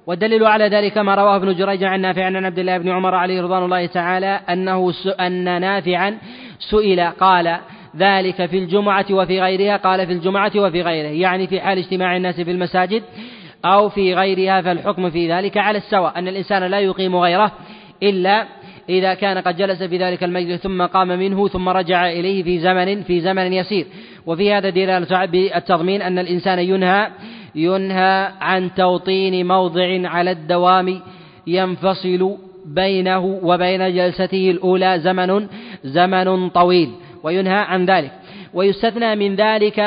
والدليل 0.07 0.45
على 0.45 0.67
ذلك 0.67 0.97
ما 0.97 1.15
رواه 1.15 1.35
ابن 1.35 1.53
جريج 1.55 1.83
عن 1.83 2.01
نافع 2.01 2.25
عن 2.25 2.45
عبد 2.45 2.59
الله 2.59 2.77
بن 2.77 2.89
عمر 2.89 3.15
عليه 3.15 3.41
رضوان 3.41 3.63
الله 3.63 3.85
تعالى 3.85 4.39
أنه 4.49 4.93
أن 5.19 5.61
نافعا 5.61 6.17
سئل 6.59 7.01
قال 7.01 7.59
ذلك 7.97 8.45
في 8.45 8.57
الجمعة 8.57 9.05
وفي 9.11 9.41
غيرها 9.41 9.77
قال 9.77 10.07
في 10.07 10.13
الجمعة 10.13 10.51
وفي 10.55 10.81
غيره 10.81 11.07
يعني 11.07 11.47
في 11.47 11.61
حال 11.61 11.77
اجتماع 11.77 12.17
الناس 12.17 12.41
في 12.41 12.51
المساجد 12.51 13.03
أو 13.65 13.89
في 13.89 14.13
غيرها 14.13 14.61
فالحكم 14.61 15.09
في 15.09 15.31
ذلك 15.31 15.57
على 15.57 15.77
السواء 15.77 16.19
أن 16.19 16.27
الإنسان 16.27 16.63
لا 16.63 16.79
يقيم 16.79 17.15
غيره 17.15 17.51
إلا 18.03 18.47
إذا 18.89 19.13
كان 19.13 19.37
قد 19.37 19.57
جلس 19.57 19.83
في 19.83 19.97
ذلك 19.97 20.23
المجلس 20.23 20.61
ثم 20.61 20.85
قام 20.85 21.07
منه 21.07 21.47
ثم 21.47 21.69
رجع 21.69 22.09
إليه 22.09 22.43
في 22.43 22.59
زمن 22.59 23.03
في 23.03 23.19
زمن 23.19 23.53
يسير. 23.53 23.85
وفي 24.25 24.53
هذا 24.53 24.69
دلالة 24.69 25.25
بالتضمين 25.25 26.01
أن 26.01 26.19
الإنسان 26.19 26.59
ينهى 26.59 27.07
ينهى 27.55 28.31
عن 28.41 28.73
توطين 28.73 29.47
موضع 29.47 30.09
على 30.09 30.31
الدوام 30.31 30.99
ينفصل 31.47 32.37
بينه 32.65 33.39
وبين 33.43 33.95
جلسته 33.95 34.51
الأولى 34.51 34.99
زمن 34.99 35.47
زمن 35.83 36.49
طويل. 36.49 36.89
وينهى 37.23 37.59
عن 37.59 37.85
ذلك. 37.85 38.11
ويستثنى 38.53 39.15
من 39.15 39.35
ذلك 39.35 39.79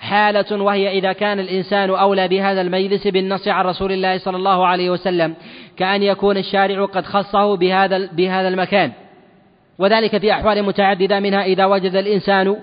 حالة 0.00 0.62
وهي 0.62 0.98
إذا 0.98 1.12
كان 1.12 1.40
الإنسان 1.40 1.90
أولى 1.90 2.28
بهذا 2.28 2.60
المجلس 2.60 3.06
بالنص 3.06 3.48
عن 3.48 3.64
رسول 3.64 3.92
الله 3.92 4.18
صلى 4.18 4.36
الله 4.36 4.66
عليه 4.66 4.90
وسلم 4.90 5.34
كأن 5.76 6.02
يكون 6.02 6.36
الشارع 6.36 6.84
قد 6.84 7.04
خصه 7.04 7.56
بهذا 7.56 8.08
بهذا 8.12 8.48
المكان. 8.48 8.92
وذلك 9.78 10.18
في 10.18 10.32
أحوال 10.32 10.62
متعددة 10.62 11.20
منها 11.20 11.44
إذا 11.44 11.64
وجد 11.64 11.94
الإنسان 11.96 12.56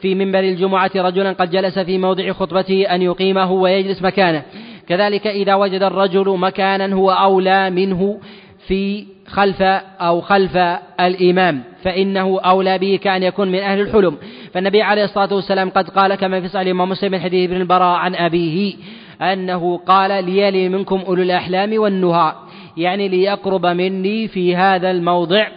في 0.00 0.14
منبر 0.14 0.40
الجمعة 0.40 0.90
رجلا 0.96 1.32
قد 1.32 1.50
جلس 1.50 1.78
في 1.78 1.98
موضع 1.98 2.32
خطبته 2.32 2.94
أن 2.94 3.02
يقيمه 3.02 3.52
ويجلس 3.52 4.02
مكانه. 4.02 4.42
كذلك 4.88 5.26
إذا 5.26 5.54
وجد 5.54 5.82
الرجل 5.82 6.38
مكانا 6.38 6.94
هو 6.94 7.10
أولى 7.10 7.70
منه 7.70 8.20
في 8.68 9.06
خلف 9.26 9.62
أو 10.00 10.20
خلف 10.20 10.56
الإمام 11.00 11.62
فإنه 11.82 12.40
أولى 12.40 12.78
به 12.78 12.98
كأن 13.02 13.22
يكون 13.22 13.48
من 13.48 13.58
أهل 13.58 13.80
الحلم. 13.80 14.16
فالنبي 14.52 14.82
عليه 14.82 15.04
الصلاة 15.04 15.34
والسلام 15.34 15.70
قد 15.70 15.88
قال 15.90 16.14
كما 16.14 16.40
في 16.40 16.48
صحيح 16.48 16.60
الإمام 16.60 16.88
مسلم 16.88 17.12
من 17.12 17.20
حديث 17.20 17.50
ابن 17.50 17.60
البراء 17.60 17.96
عن 17.96 18.14
أبيه 18.14 18.74
أنه 19.22 19.76
قال 19.86 20.24
ليلي 20.24 20.68
منكم 20.68 21.02
أولو 21.06 21.22
الأحلام 21.22 21.78
والنهى 21.78 22.32
يعني 22.76 23.08
ليقرب 23.08 23.66
مني 23.66 24.28
في 24.28 24.56
هذا 24.56 24.90
الموضع 24.90 25.48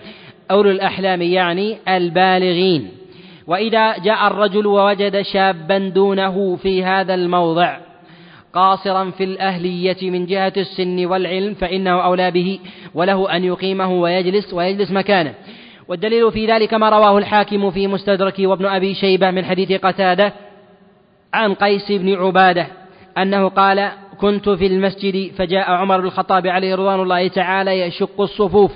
أولو 0.52 0.72
الأحلام 0.72 1.22
يعني 1.22 1.78
البالغين. 1.88 2.90
وإذا 3.48 3.98
جاء 3.98 4.28
الرجل 4.28 4.68
ووجد 4.68 5.22
شابا 5.22 5.78
دونه 5.78 6.56
في 6.56 6.84
هذا 6.84 7.14
الموضع 7.14 7.89
قاصرا 8.54 9.12
في 9.12 9.24
الأهلية 9.24 10.10
من 10.10 10.26
جهة 10.26 10.54
السن 10.58 11.06
والعلم 11.06 11.54
فإنه 11.54 12.04
أولى 12.04 12.32
به 12.32 12.60
وله 12.94 13.36
أن 13.36 13.44
يقيمه 13.44 13.92
ويجلس 13.92 14.54
ويجلس 14.54 14.92
مكانه. 14.92 15.34
والدليل 15.88 16.32
في 16.32 16.46
ذلك 16.46 16.74
ما 16.74 16.90
رواه 16.90 17.18
الحاكم 17.18 17.72
في 17.72 17.88
مستدرك 17.88 18.36
وابن 18.40 18.66
أبي 18.66 18.94
شيبة 18.94 19.32
من 19.32 19.46
حديث 19.46 19.72
قتادة 19.72 20.34
عن 21.34 21.54
قيس 21.54 21.92
بن 21.92 22.14
عبادة 22.14 22.68
أنه 23.18 23.50
قال 23.50 23.92
كنت 24.22 24.50
في 24.50 24.68
المسجد 24.68 25.32
فجاء 25.32 25.72
عمر 25.72 26.00
بن 26.00 26.06
الخطاب 26.06 26.48
عليه 26.48 26.76
رضوان 26.76 27.00
الله 27.00 27.28
تعالى 27.28 27.80
يشق 27.80 28.22
الصفوف 28.22 28.72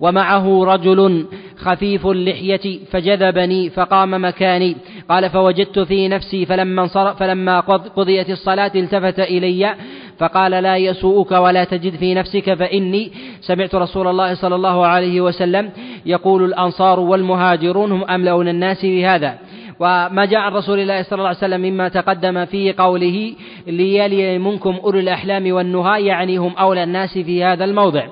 ومعه 0.00 0.64
رجل 0.64 1.26
خفيف 1.56 2.06
اللحية 2.06 2.78
فجذبني 2.90 3.70
فقام 3.70 4.24
مكاني. 4.24 4.76
قال 5.08 5.30
فوجدت 5.30 5.78
في 5.78 6.08
نفسي 6.08 6.46
فلما 6.46 6.82
انصرف 6.82 7.18
فلما 7.18 7.60
قضيت 7.96 8.30
الصلاة 8.30 8.72
التفت 8.74 9.20
إلي 9.20 9.74
فقال 10.18 10.50
لا 10.50 10.76
يسوءك 10.76 11.30
ولا 11.32 11.64
تجد 11.64 11.96
في 11.96 12.14
نفسك 12.14 12.54
فإني 12.54 13.12
سمعت 13.40 13.74
رسول 13.74 14.08
الله 14.08 14.34
صلى 14.34 14.54
الله 14.54 14.86
عليه 14.86 15.20
وسلم 15.20 15.70
يقول 16.06 16.44
الأنصار 16.44 17.00
والمهاجرون 17.00 17.92
هم 17.92 18.04
أملؤون 18.04 18.48
الناس 18.48 18.84
بهذا. 18.86 19.38
وما 19.80 20.24
جاء 20.24 20.40
عن 20.40 20.52
رسول 20.52 20.78
الله 20.78 21.02
صلى 21.02 21.16
الله 21.16 21.28
عليه 21.28 21.38
وسلم 21.38 21.60
مما 21.60 21.88
تقدم 21.88 22.44
في 22.44 22.72
قوله 22.72 23.34
ليلي 23.66 24.38
منكم 24.38 24.78
أولو 24.84 24.98
الأحلام 24.98 25.52
والنهى 25.52 26.06
يعني 26.06 26.36
هم 26.36 26.52
أولى 26.52 26.82
الناس 26.82 27.18
في 27.18 27.44
هذا 27.44 27.64
الموضع. 27.64 28.06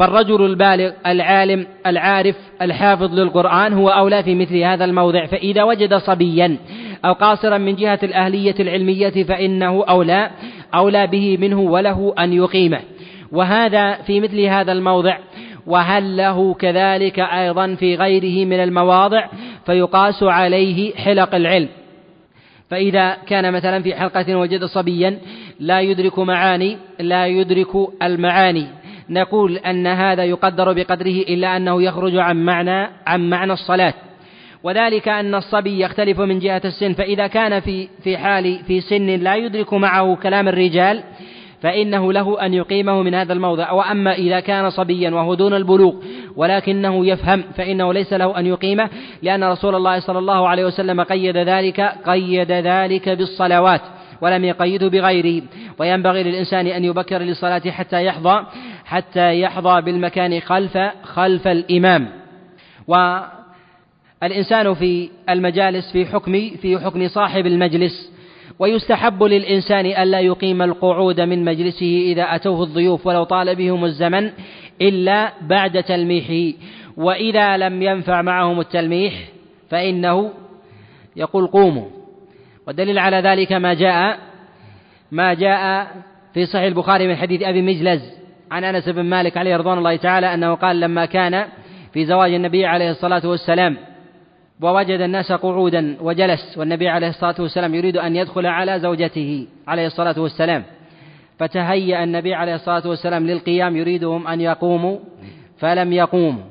فالرجل 0.00 0.46
البالغ 0.46 0.92
العالم 1.06 1.66
العارف 1.86 2.36
الحافظ 2.62 3.14
للقرآن 3.14 3.72
هو 3.72 3.88
أولى 3.88 4.22
في 4.22 4.34
مثل 4.34 4.56
هذا 4.56 4.84
الموضع 4.84 5.26
فإذا 5.26 5.62
وجد 5.62 5.94
صبيا 5.94 6.56
أو 7.04 7.12
قاصرا 7.12 7.58
من 7.58 7.76
جهة 7.76 7.98
الأهلية 8.02 8.54
العلمية 8.60 9.24
فإنه 9.24 9.84
أولى 9.84 10.30
أولى 10.74 11.06
به 11.06 11.36
منه 11.40 11.60
وله 11.60 12.14
أن 12.18 12.32
يقيمه. 12.32 12.80
وهذا 13.32 13.94
في 13.94 14.20
مثل 14.20 14.40
هذا 14.40 14.72
الموضع. 14.72 15.18
وهل 15.66 16.16
له 16.16 16.54
كذلك 16.54 17.18
أيضا 17.18 17.74
في 17.74 17.94
غيره 17.94 18.46
من 18.46 18.60
المواضع؟ 18.60 19.26
فيقاس 19.66 20.22
عليه 20.22 20.94
حلق 20.94 21.34
العلم. 21.34 21.68
فإذا 22.70 23.16
كان 23.26 23.52
مثلا 23.52 23.82
في 23.82 23.94
حلقة 23.94 24.36
وجد 24.36 24.64
صبيا 24.64 25.18
لا 25.60 25.80
يدرك 25.80 26.18
معاني 26.18 26.76
لا 27.00 27.26
يدرك 27.26 27.68
المعاني. 28.02 28.66
نقول 29.10 29.56
أن 29.56 29.86
هذا 29.86 30.24
يقدر 30.24 30.72
بقدره 30.72 31.22
إلا 31.28 31.56
أنه 31.56 31.82
يخرج 31.82 32.16
عن 32.16 32.44
معنى 32.44 32.88
عن 33.06 33.30
معنى 33.30 33.52
الصلاة. 33.52 33.94
وذلك 34.62 35.08
أن 35.08 35.34
الصبي 35.34 35.80
يختلف 35.80 36.20
من 36.20 36.38
جهة 36.38 36.62
السن 36.64 36.92
فإذا 36.92 37.26
كان 37.26 37.60
في 37.60 37.88
في 38.02 38.18
حال 38.18 38.58
في 38.66 38.80
سن 38.80 39.06
لا 39.06 39.34
يدرك 39.34 39.74
معه 39.74 40.16
كلام 40.22 40.48
الرجال 40.48 41.02
فإنه 41.62 42.12
له 42.12 42.46
أن 42.46 42.54
يقيمه 42.54 43.02
من 43.02 43.14
هذا 43.14 43.32
الموضع. 43.32 43.72
وأما 43.72 44.12
إذا 44.12 44.40
كان 44.40 44.70
صبيا 44.70 45.10
وهو 45.10 45.34
دون 45.34 45.54
البلوغ 45.54 45.94
ولكنه 46.36 47.06
يفهم 47.06 47.44
فإنه 47.56 47.92
ليس 47.92 48.12
له 48.12 48.38
أن 48.38 48.46
يقيمه 48.46 48.90
لأن 49.22 49.44
رسول 49.44 49.74
الله 49.74 50.00
صلى 50.00 50.18
الله 50.18 50.48
عليه 50.48 50.64
وسلم 50.64 51.00
قيد 51.00 51.36
ذلك 51.36 51.80
قيد 52.06 52.52
ذلك 52.52 53.08
بالصلوات 53.08 53.80
ولم 54.20 54.44
يقيده 54.44 54.88
بغيره. 54.88 55.42
وينبغي 55.78 56.22
للإنسان 56.22 56.66
أن 56.66 56.84
يبكر 56.84 57.18
للصلاة 57.18 57.70
حتى 57.70 58.04
يحظى. 58.04 58.46
حتى 58.90 59.40
يحظى 59.40 59.80
بالمكان 59.80 60.40
خلف 60.40 60.78
خلف 61.02 61.48
الإمام. 61.48 62.08
والإنسان 62.86 64.74
في 64.74 65.10
المجالس 65.28 65.92
في 65.92 66.06
حكم 66.06 66.32
في 66.62 66.78
حكم 66.78 67.08
صاحب 67.08 67.46
المجلس 67.46 68.12
ويستحب 68.58 69.22
للإنسان 69.22 69.86
ألا 69.86 70.20
يقيم 70.20 70.62
القعود 70.62 71.20
من 71.20 71.44
مجلسه 71.44 72.02
إذا 72.12 72.22
أتوه 72.22 72.62
الضيوف 72.62 73.06
ولو 73.06 73.24
طال 73.24 73.56
بهم 73.56 73.84
الزمن 73.84 74.30
إلا 74.82 75.32
بعد 75.42 75.82
تلميحه 75.82 76.58
وإذا 76.96 77.56
لم 77.56 77.82
ينفع 77.82 78.22
معهم 78.22 78.60
التلميح 78.60 79.14
فإنه 79.68 80.30
يقول 81.16 81.46
قوموا. 81.46 81.88
والدليل 82.66 82.98
على 82.98 83.16
ذلك 83.16 83.52
ما 83.52 83.74
جاء 83.74 84.18
ما 85.12 85.34
جاء 85.34 85.88
في 86.34 86.46
صحيح 86.46 86.64
البخاري 86.64 87.08
من 87.08 87.16
حديث 87.16 87.42
أبي 87.42 87.62
مجلز 87.62 88.19
عن 88.50 88.64
أنس 88.64 88.88
بن 88.88 89.02
مالك 89.02 89.36
عليه 89.36 89.56
رضوان 89.56 89.78
الله 89.78 89.96
تعالى 89.96 90.34
أنه 90.34 90.54
قال 90.54 90.80
لما 90.80 91.06
كان 91.06 91.46
في 91.92 92.06
زواج 92.06 92.34
النبي 92.34 92.66
عليه 92.66 92.90
الصلاة 92.90 93.26
والسلام 93.26 93.76
ووجد 94.60 95.00
الناس 95.00 95.32
قعودا 95.32 95.96
وجلس 96.00 96.58
والنبي 96.58 96.88
عليه 96.88 97.08
الصلاة 97.08 97.34
والسلام 97.38 97.74
يريد 97.74 97.96
أن 97.96 98.16
يدخل 98.16 98.46
على 98.46 98.80
زوجته 98.80 99.46
عليه 99.68 99.86
الصلاة 99.86 100.20
والسلام 100.20 100.64
فتهيأ 101.38 102.04
النبي 102.04 102.34
عليه 102.34 102.54
الصلاة 102.54 102.88
والسلام 102.88 103.26
للقيام 103.26 103.76
يريدهم 103.76 104.26
أن 104.26 104.40
يقوموا 104.40 104.98
فلم 105.58 105.92
يقوموا 105.92 106.44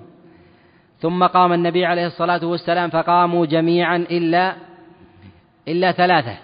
ثم 1.00 1.24
قام 1.24 1.54
النبي 1.54 1.86
عليه 1.86 2.08
الصلاة 2.08 2.46
والسلام 2.46 2.90
فقاموا 2.90 3.46
جميعا 3.46 3.98
إلا 3.98 4.56
إلا 5.68 5.92
ثلاثة. 5.92 6.38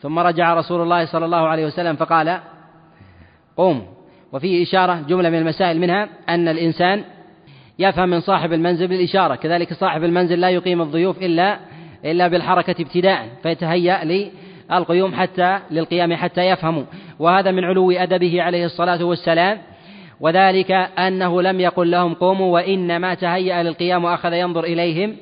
ثم 0.00 0.18
رجع 0.18 0.54
رسول 0.54 0.82
الله 0.82 1.04
صلى 1.04 1.24
الله 1.24 1.48
عليه 1.48 1.66
وسلم 1.66 1.96
فقال 1.96 2.40
قوم 3.56 3.86
وفيه 4.32 4.62
إشارة 4.62 4.94
جملة 5.08 5.30
من 5.30 5.38
المسائل 5.38 5.80
منها 5.80 6.08
أن 6.28 6.48
الإنسان 6.48 7.04
يفهم 7.78 8.08
من 8.08 8.20
صاحب 8.20 8.52
المنزل 8.52 8.88
بالإشارة 8.88 9.34
كذلك 9.34 9.72
صاحب 9.72 10.04
المنزل 10.04 10.40
لا 10.40 10.50
يقيم 10.50 10.82
الضيوف 10.82 11.18
إلا 11.22 11.58
إلا 12.04 12.28
بالحركة 12.28 12.74
ابتداء 12.82 13.28
فيتهيأ 13.42 14.30
للقيوم 14.70 15.14
حتى 15.14 15.58
للقيام 15.70 16.14
حتى 16.14 16.40
يفهموا. 16.40 16.84
وهذا 17.18 17.50
من 17.50 17.64
علو 17.64 17.90
أدبه 17.90 18.42
عليه 18.42 18.64
الصلاة 18.64 19.04
والسلام. 19.04 19.58
وذلك 20.20 20.70
أنه 20.98 21.42
لم 21.42 21.60
يقل 21.60 21.90
لهم 21.90 22.14
قوموا 22.14 22.54
وإنما 22.54 23.14
تهيأ 23.14 23.62
للقيام 23.62 24.04
وأخذ 24.04 24.32
ينظر 24.32 24.64
إليهم. 24.64 25.16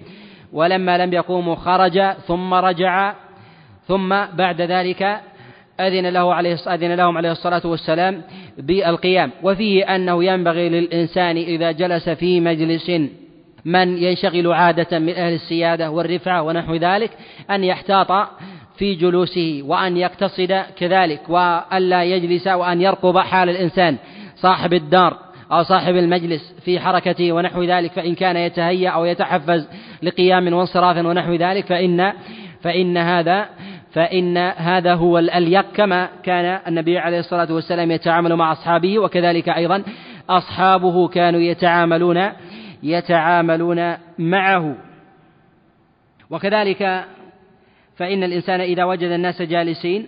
ولما 0.53 0.99
لم 0.99 1.13
يقوموا 1.13 1.55
خرج 1.55 2.01
ثم 2.01 2.55
رجع 2.55 3.15
ثم 3.87 4.09
بعد 4.33 4.61
ذلك 4.61 5.21
أذن 5.81 6.07
له 6.07 6.35
عليه 6.35 6.55
أذن 6.55 6.95
لهم 6.95 7.16
عليه 7.16 7.33
الصلاة 7.33 7.62
والسلام 7.64 8.22
بالقيام. 8.59 9.31
وفيه 9.43 9.95
أنه 9.95 10.24
ينبغي 10.24 10.68
للإنسان 10.68 11.37
إذا 11.37 11.72
جلس 11.72 12.09
في 12.09 12.41
مجلس 12.41 12.91
من 13.64 13.99
ينشغل 13.99 14.53
عادة 14.53 14.99
من 14.99 15.14
أهل 15.14 15.33
السيادة 15.33 15.91
والرفعة 15.91 16.43
ونحو 16.43 16.74
ذلك 16.74 17.11
أن 17.51 17.64
يحتاط 17.64 18.29
في 18.79 18.95
جلوسه 18.95 19.62
وأن 19.64 19.97
يقتصد 19.97 20.62
كذلك 20.79 21.20
وألا 21.29 22.05
يجلس 22.05 22.47
وأن 22.47 22.81
يرقب 22.81 23.18
حال 23.18 23.49
الإنسان. 23.49 23.97
صاحب 24.37 24.72
الدار 24.72 25.29
أو 25.53 25.62
صاحب 25.62 25.97
المجلس 25.97 26.55
في 26.64 26.81
حركته 26.81 27.33
ونحو 27.33 27.62
ذلك 27.62 27.93
فإن 27.93 28.14
كان 28.14 28.37
يتهيأ 28.37 28.91
أو 28.91 29.05
يتحفز 29.05 29.68
لقيام 30.03 30.53
وانصراف 30.53 30.97
ونحو 30.97 31.35
ذلك 31.35 31.66
فإن 31.66 32.12
فإن 32.62 32.97
هذا 32.97 33.49
فإن 33.99 34.37
هذا 34.37 34.95
هو 34.95 35.19
الأليق 35.19 35.73
كما 35.73 36.09
كان 36.23 36.61
النبي 36.67 36.99
عليه 36.99 37.19
الصلاة 37.19 37.53
والسلام 37.53 37.91
يتعامل 37.91 38.37
مع 38.37 38.53
أصحابه 38.53 38.99
وكذلك 38.99 39.49
أيضا 39.49 39.83
أصحابه 40.31 41.09
كانوا 41.09 41.41
يتعاملون 41.41 42.31
يتعاملون 42.83 43.97
معه. 44.19 44.75
وكذلك 46.31 47.05
فإن 47.97 48.25
الإنسان 48.25 48.61
إذا 48.61 48.85
وجد 48.85 49.11
الناس 49.11 49.43
جالسين 49.43 50.07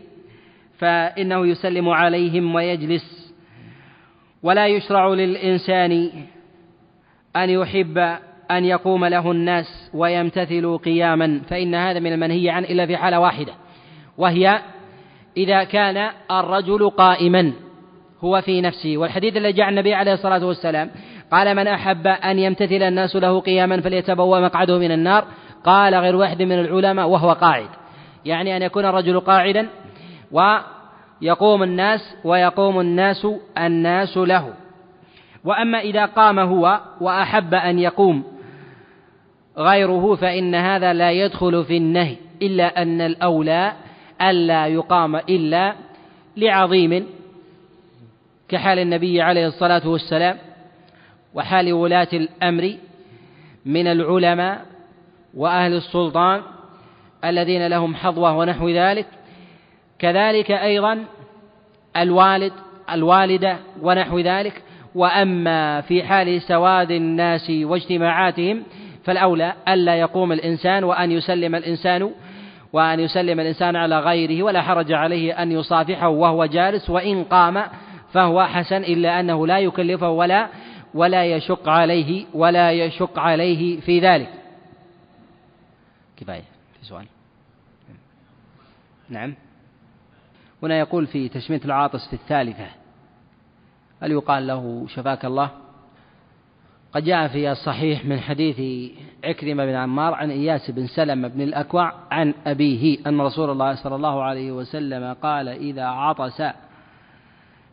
فإنه 0.79 1.47
يسلم 1.47 1.89
عليهم 1.89 2.55
ويجلس. 2.55 3.35
ولا 4.43 4.67
يشرع 4.67 5.09
للإنسان 5.09 6.11
أن 7.37 7.51
يحب 7.51 7.99
أن 8.51 8.65
يقوم 8.65 9.05
له 9.05 9.31
الناس 9.31 9.91
ويمتثلوا 9.95 10.77
قياما 10.77 11.41
فإن 11.49 11.75
هذا 11.75 11.99
من 11.99 12.13
المنهي 12.13 12.51
عنه 12.51 12.67
إلا 12.67 12.87
في 12.87 12.97
حالة 12.97 13.21
واحدة. 13.21 13.60
وهي 14.21 14.61
إذا 15.37 15.65
كان 15.65 16.11
الرجل 16.31 16.91
قائما 16.91 17.53
هو 18.25 18.41
في 18.41 18.61
نفسه. 18.61 18.97
والحديث 18.97 19.37
الذي 19.37 19.53
جاء 19.53 19.69
النبي 19.69 19.95
عليه 19.95 20.13
الصلاة 20.13 20.47
والسلام 20.47 20.91
قال 21.33 21.57
من 21.57 21.67
أحب 21.67 22.07
أن 22.07 22.39
يمتثل 22.39 22.83
الناس 22.83 23.17
له 23.17 23.41
قياما 23.41 23.81
فليتبوأ 23.81 24.41
مقعده 24.41 24.79
من 24.79 24.93
النار. 24.93 25.25
قال 25.65 25.95
غير 25.95 26.17
واحد 26.17 26.43
من 26.43 26.61
العلماء 26.61 27.09
وهو 27.09 27.33
قاعد. 27.33 27.69
يعني 28.25 28.57
أن 28.57 28.63
يكون 28.63 28.85
الرجل 28.85 29.21
قاعدا 29.21 29.69
ويقوم 30.33 31.63
الناس 31.63 32.17
ويقوم 32.25 32.81
الناس 32.81 33.27
الناس 33.59 34.17
له. 34.17 34.53
وأما 35.45 35.79
إذا 35.81 36.05
قام 36.05 36.39
هو 36.39 36.81
وأحب 37.01 37.55
أن 37.55 37.79
يقوم 37.79 38.25
غيره 39.59 40.15
فإن 40.15 40.55
هذا 40.55 40.93
لا 40.93 41.11
يدخل 41.11 41.65
في 41.65 41.77
النهي 41.77 42.17
إلا 42.43 42.83
أن 42.83 43.01
الأولى 43.01 43.73
ألا 44.23 44.67
يقام 44.67 45.17
إلا 45.17 45.75
لعظيم 46.37 47.07
كحال 48.49 48.79
النبي 48.79 49.23
عليه 49.23 49.47
الصلاة 49.47 49.89
والسلام 49.89 50.39
وحال 51.35 51.73
ولاة 51.73 52.09
الأمر 52.13 52.75
من 53.67 53.87
العلماء 53.87 54.67
وأهل 55.35 55.75
السلطان 55.75 56.43
الذين 57.25 57.67
لهم 57.67 57.95
حظوة 57.95 58.37
ونحو 58.37 58.69
ذلك. 58.69 59.07
كذلك 59.99 60.51
أيضا 60.51 61.05
الوالد 61.97 62.53
الوالدة 62.91 63.57
ونحو 63.83 64.19
ذلك. 64.19 64.63
وأما 64.95 65.81
في 65.81 66.03
حال 66.03 66.43
سواد 66.43 66.91
الناس 66.91 67.51
واجتماعاتهم 67.51 68.63
فالأولى 69.05 69.55
ألا 69.69 69.95
يقوم 69.95 70.33
الإنسان 70.33 70.85
وأن 70.85 71.11
يسلم 71.11 71.55
الإنسان 71.55 72.11
وأن 72.73 73.01
يسلم 73.01 73.41
الإنسان 73.41 73.77
على 73.77 73.99
غيره 73.99 74.43
ولا 74.43 74.63
حرج 74.63 74.93
عليه 74.93 75.43
أن 75.43 75.53
يصافحه 75.53 76.09
وهو 76.09 76.47
جالس 76.47 76.91
وإن 76.91 77.25
قام 77.25 77.65
فهو 78.13 78.47
حسن 78.47 78.77
إلا 78.77 79.21
أنه 79.21 79.47
لا 79.47 79.59
يكلفه 79.59 80.09
ولا 80.09 80.49
ولا 80.95 81.25
يشق 81.25 81.69
عليه 81.69 82.27
ولا 82.35 82.73
يشق 82.73 83.19
عليه 83.19 83.81
في 83.81 84.01
ذلك. 84.01 84.31
كفاية 86.17 86.45
في 86.81 86.87
سؤال. 86.87 87.07
نعم. 89.09 89.35
هنا 90.63 90.79
يقول 90.79 91.07
في 91.07 91.29
تشميت 91.29 91.65
العاطس 91.65 92.09
في 92.09 92.13
الثالثة 92.13 92.67
هل 94.03 94.13
يقال 94.13 94.47
له 94.47 94.87
شفاك 94.89 95.25
الله؟ 95.25 95.51
قد 96.95 97.05
جاء 97.05 97.29
في 97.29 97.51
الصحيح 97.51 98.05
من 98.05 98.21
حديث 98.21 98.91
عكرمة 99.25 99.67
بن 99.67 99.75
عمار 99.75 100.15
عن 100.15 100.31
إياس 100.31 100.71
بن 100.71 100.87
سلمة 100.87 101.29
بن 101.29 101.41
الأكوع 101.41 101.93
عن 102.11 102.35
أبيه 102.47 102.99
أن 103.07 103.21
رسول 103.21 103.51
الله 103.51 103.75
صلى 103.75 103.95
الله 103.95 104.23
عليه 104.23 104.53
وسلم 104.53 105.13
قال 105.23 105.49
إذا 105.49 105.85
عطس 105.85 106.43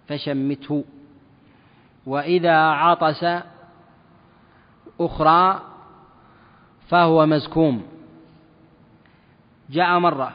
فشمته 0.08 0.84
وإذا 2.06 2.58
عطس 2.58 3.26
أخرى 5.00 5.62
فهو 6.88 7.26
مزكوم. 7.26 7.84
جاء 9.70 10.00
مرة 10.00 10.34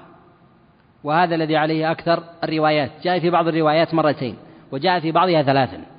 وهذا 1.04 1.34
الذي 1.34 1.56
عليه 1.56 1.90
أكثر 1.90 2.22
الروايات 2.44 2.90
جاء 3.02 3.20
في 3.20 3.30
بعض 3.30 3.48
الروايات 3.48 3.94
مرتين 3.94 4.36
وجاء 4.72 5.00
في 5.00 5.12
بعضها 5.12 5.42
ثلاثا. 5.42 5.91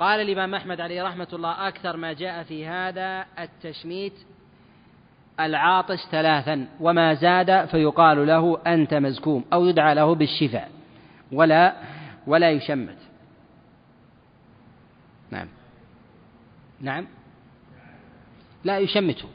قال 0.00 0.20
الإمام 0.20 0.54
أحمد 0.54 0.80
عليه 0.80 1.02
رحمة 1.02 1.28
الله 1.32 1.68
أكثر 1.68 1.96
ما 1.96 2.12
جاء 2.12 2.42
في 2.42 2.66
هذا 2.66 3.26
التشميت 3.38 4.12
العاطس 5.40 6.08
ثلاثا 6.10 6.68
وما 6.80 7.14
زاد 7.14 7.68
فيقال 7.68 8.26
له 8.26 8.60
أنت 8.66 8.94
مزكوم 8.94 9.44
أو 9.52 9.66
يدعى 9.66 9.94
له 9.94 10.14
بالشفاء 10.14 10.70
ولا 11.32 11.76
ولا 12.26 12.50
يشمت. 12.50 12.96
نعم. 15.30 15.48
نعم. 16.80 17.06
لا 18.64 18.78
يشمته. 18.78 19.28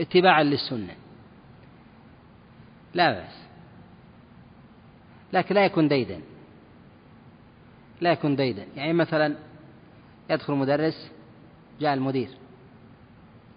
اتباعا 0.00 0.42
للسنة. 0.42 0.94
لا 2.94 3.12
بأس. 3.12 3.46
لكن 5.32 5.54
لا 5.54 5.64
يكون 5.64 5.88
ديدا. 5.88 6.20
لا 8.00 8.12
يكون 8.12 8.36
ديدا. 8.36 8.66
يعني 8.76 8.92
مثلا 8.92 9.49
يدخل 10.30 10.54
مدرس 10.54 11.10
جاء 11.80 11.94
المدير. 11.94 12.28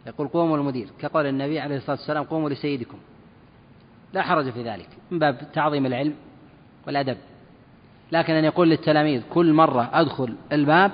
يقول 0.07 0.27
قوموا 0.27 0.57
المدير 0.57 0.89
كقول 0.99 1.25
النبي 1.25 1.59
عليه 1.59 1.77
الصلاة 1.77 1.97
والسلام 1.97 2.23
قوموا 2.23 2.49
لسيدكم. 2.49 2.97
لا 4.13 4.21
حرج 4.21 4.49
في 4.49 4.63
ذلك 4.63 4.89
من 5.11 5.19
باب 5.19 5.51
تعظيم 5.53 5.85
العلم 5.85 6.15
والأدب. 6.87 7.17
لكن 8.11 8.33
أن 8.33 8.43
يقول 8.43 8.69
للتلاميذ 8.69 9.21
كل 9.29 9.53
مرة 9.53 9.89
أدخل 9.93 10.35
الباب 10.51 10.91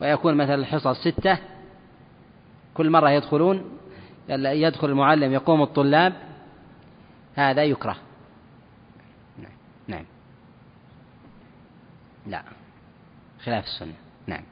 ويكون 0.00 0.34
مثلا 0.34 0.54
الحصص 0.54 1.08
ستة 1.08 1.38
كل 2.74 2.90
مرة 2.90 3.10
يدخلون 3.10 3.78
يدخل 4.28 4.88
المعلم 4.88 5.32
يقوم 5.32 5.62
الطلاب 5.62 6.12
هذا 7.34 7.64
يكره. 7.64 7.96
نعم. 9.38 9.52
نعم. 9.88 10.04
لا. 12.26 12.42
خلاف 13.44 13.64
السنة. 13.64 13.94
نعم. 14.26 14.42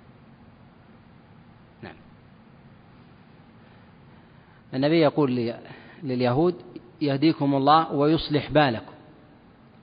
النبي 4.75 5.01
يقول 5.01 5.55
لليهود 6.03 6.55
يهديكم 7.01 7.55
الله 7.55 7.93
ويصلح 7.93 8.51
بالكم. 8.51 8.93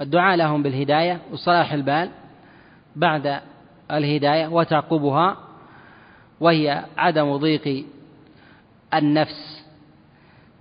الدعاء 0.02 0.36
لهم 0.36 0.64
بالهداية 0.64 1.22
وصلاح 1.32 1.74
البال 1.74 2.12
بعد 2.96 3.42
الهداية 3.92 4.48
وتعقبها 4.48 5.38
وهي 6.40 6.86
عدم 6.98 7.38
ضيق 7.38 7.86
النفس 8.94 9.66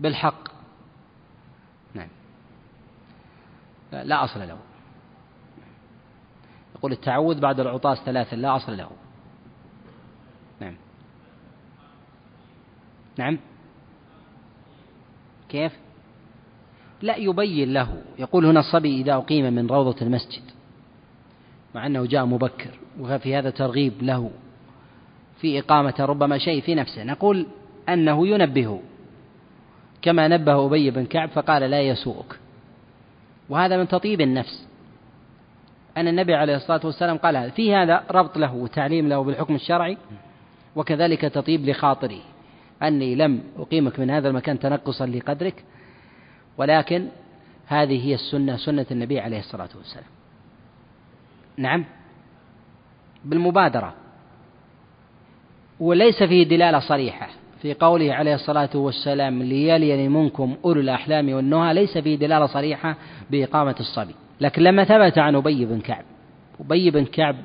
بالحق. 0.00 0.48
نعم. 1.94 2.08
لا 3.92 4.24
أصل 4.24 4.40
له. 4.40 4.58
يقول 6.74 6.92
التعوذ 6.92 7.40
بعد 7.40 7.60
العطاس 7.60 7.98
ثلاثا 7.98 8.36
لا 8.36 8.56
أصل 8.56 8.76
له. 8.76 8.90
نعم. 10.60 10.76
نعم. 13.18 13.38
كيف؟ 15.50 15.72
لا 17.02 17.16
يبين 17.16 17.72
له. 17.72 18.02
يقول 18.18 18.46
هنا 18.46 18.60
الصبي 18.60 19.00
إذا 19.00 19.14
أقيم 19.14 19.52
من 19.52 19.66
روضة 19.66 19.96
المسجد 20.02 20.42
مع 21.74 21.86
أنه 21.86 22.06
جاء 22.06 22.24
مبكر 22.24 22.70
وفي 23.00 23.36
هذا 23.36 23.50
ترغيب 23.50 23.92
له 24.02 24.30
في 25.40 25.58
إقامة 25.58 25.94
ربما 26.00 26.38
شيء 26.38 26.60
في 26.62 26.74
نفسه. 26.74 27.04
نقول 27.04 27.46
أنه 27.88 28.26
ينبهه 28.26 28.80
كما 30.02 30.28
نبه 30.28 30.66
أبي 30.66 30.90
بن 30.90 31.06
كعب 31.06 31.28
فقال 31.28 31.62
لا 31.62 31.80
يسوءك. 31.80 32.38
وهذا 33.48 33.76
من 33.76 33.88
تطيب 33.88 34.20
النفس. 34.20 34.66
أن 35.96 36.08
النبي 36.08 36.34
عليه 36.34 36.56
الصلاة 36.56 36.80
والسلام 36.84 37.16
قال 37.16 37.36
هذا 37.36 37.50
في 37.50 37.74
هذا 37.74 38.04
ربط 38.10 38.38
له 38.38 38.54
وتعليم 38.54 39.08
له 39.08 39.24
بالحكم 39.24 39.54
الشرعي 39.54 39.96
وكذلك 40.76 41.20
تطيب 41.20 41.68
لخاطره. 41.68 42.20
أني 42.82 43.14
لم 43.14 43.42
أقيمك 43.58 44.00
من 44.00 44.10
هذا 44.10 44.28
المكان 44.28 44.58
تنقصا 44.58 45.06
لقدرك 45.06 45.64
ولكن 46.58 47.08
هذه 47.66 48.06
هي 48.06 48.14
السنة 48.14 48.56
سنة 48.56 48.86
النبي 48.90 49.20
عليه 49.20 49.38
الصلاة 49.38 49.68
والسلام. 49.76 50.04
نعم؟ 51.56 51.84
بالمبادرة. 53.24 53.94
وليس 55.80 56.22
فيه 56.22 56.44
دلالة 56.44 56.78
صريحة 56.78 57.28
في 57.62 57.74
قوله 57.74 58.14
عليه 58.14 58.34
الصلاة 58.34 58.70
والسلام 58.74 59.42
ليلي 59.42 60.08
منكم 60.08 60.56
أولو 60.64 60.80
الأحلام 60.80 61.32
والنهى. 61.32 61.74
ليس 61.74 61.98
فيه 61.98 62.16
دلالة 62.16 62.46
صريحة 62.46 62.96
بإقامة 63.30 63.76
الصبي. 63.80 64.14
لكن 64.40 64.62
لما 64.62 64.84
ثبت 64.84 65.18
عن 65.18 65.34
أبي 65.34 65.64
بن 65.64 65.80
كعب 65.80 66.04
أبي 66.60 66.90
بن 66.90 67.04
كعب 67.04 67.36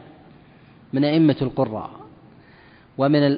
من 0.94 1.04
أئمة 1.06 1.36
القراء 1.42 1.92
ومن 2.98 3.38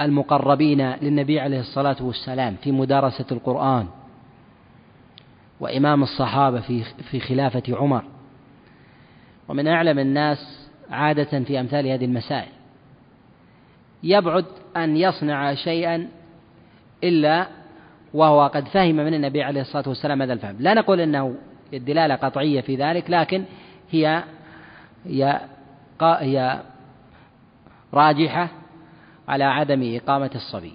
المقربين 0.00 0.90
للنبي 0.90 1.40
عليه 1.40 1.60
الصلاة 1.60 1.96
والسلام 2.00 2.56
في 2.62 2.72
مدارسة 2.72 3.24
القرآن 3.32 3.86
وإمام 5.60 6.02
الصحابة 6.02 6.60
في 6.60 6.82
في 6.82 7.20
خلافة 7.20 7.62
عمر. 7.68 8.04
ومن 9.48 9.68
أعلم 9.68 9.98
الناس 9.98 10.68
عادة 10.90 11.40
في 11.40 11.60
أمثال 11.60 11.86
هذه 11.86 12.04
المسائل. 12.04 12.52
يبعد 14.02 14.44
أن 14.76 14.96
يصنع 14.96 15.54
شيئا 15.54 16.08
إلا 17.04 17.46
وهو 18.14 18.46
قد 18.46 18.68
فهم 18.68 18.96
من 18.96 19.14
النبي 19.14 19.42
عليه 19.42 19.60
الصلاة 19.60 19.88
والسلام 19.88 20.22
هذا 20.22 20.32
الفهم. 20.32 20.56
لا 20.60 20.74
نقول 20.74 21.00
أنه 21.00 21.34
الدلالة 21.74 22.14
قطعية 22.14 22.60
في 22.60 22.76
ذلك 22.76 23.10
لكن 23.10 23.44
هي 23.90 24.24
هي 25.06 25.40
هي 26.02 26.60
راجحة 27.94 28.48
على 29.28 29.44
عدم 29.44 29.96
إقامة 29.96 30.30
الصبي. 30.34 30.74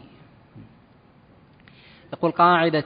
يقول 2.13 2.31
قاعدة 2.31 2.83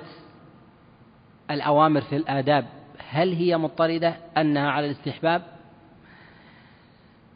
الأوامر 1.52 2.02
في 2.02 2.16
الآداب 2.16 2.66
هل 3.10 3.34
هي 3.34 3.58
مضطردة؟ 3.58 4.16
أنها 4.38 4.72
على 4.72 4.86
الاستحباب؟ 4.86 5.42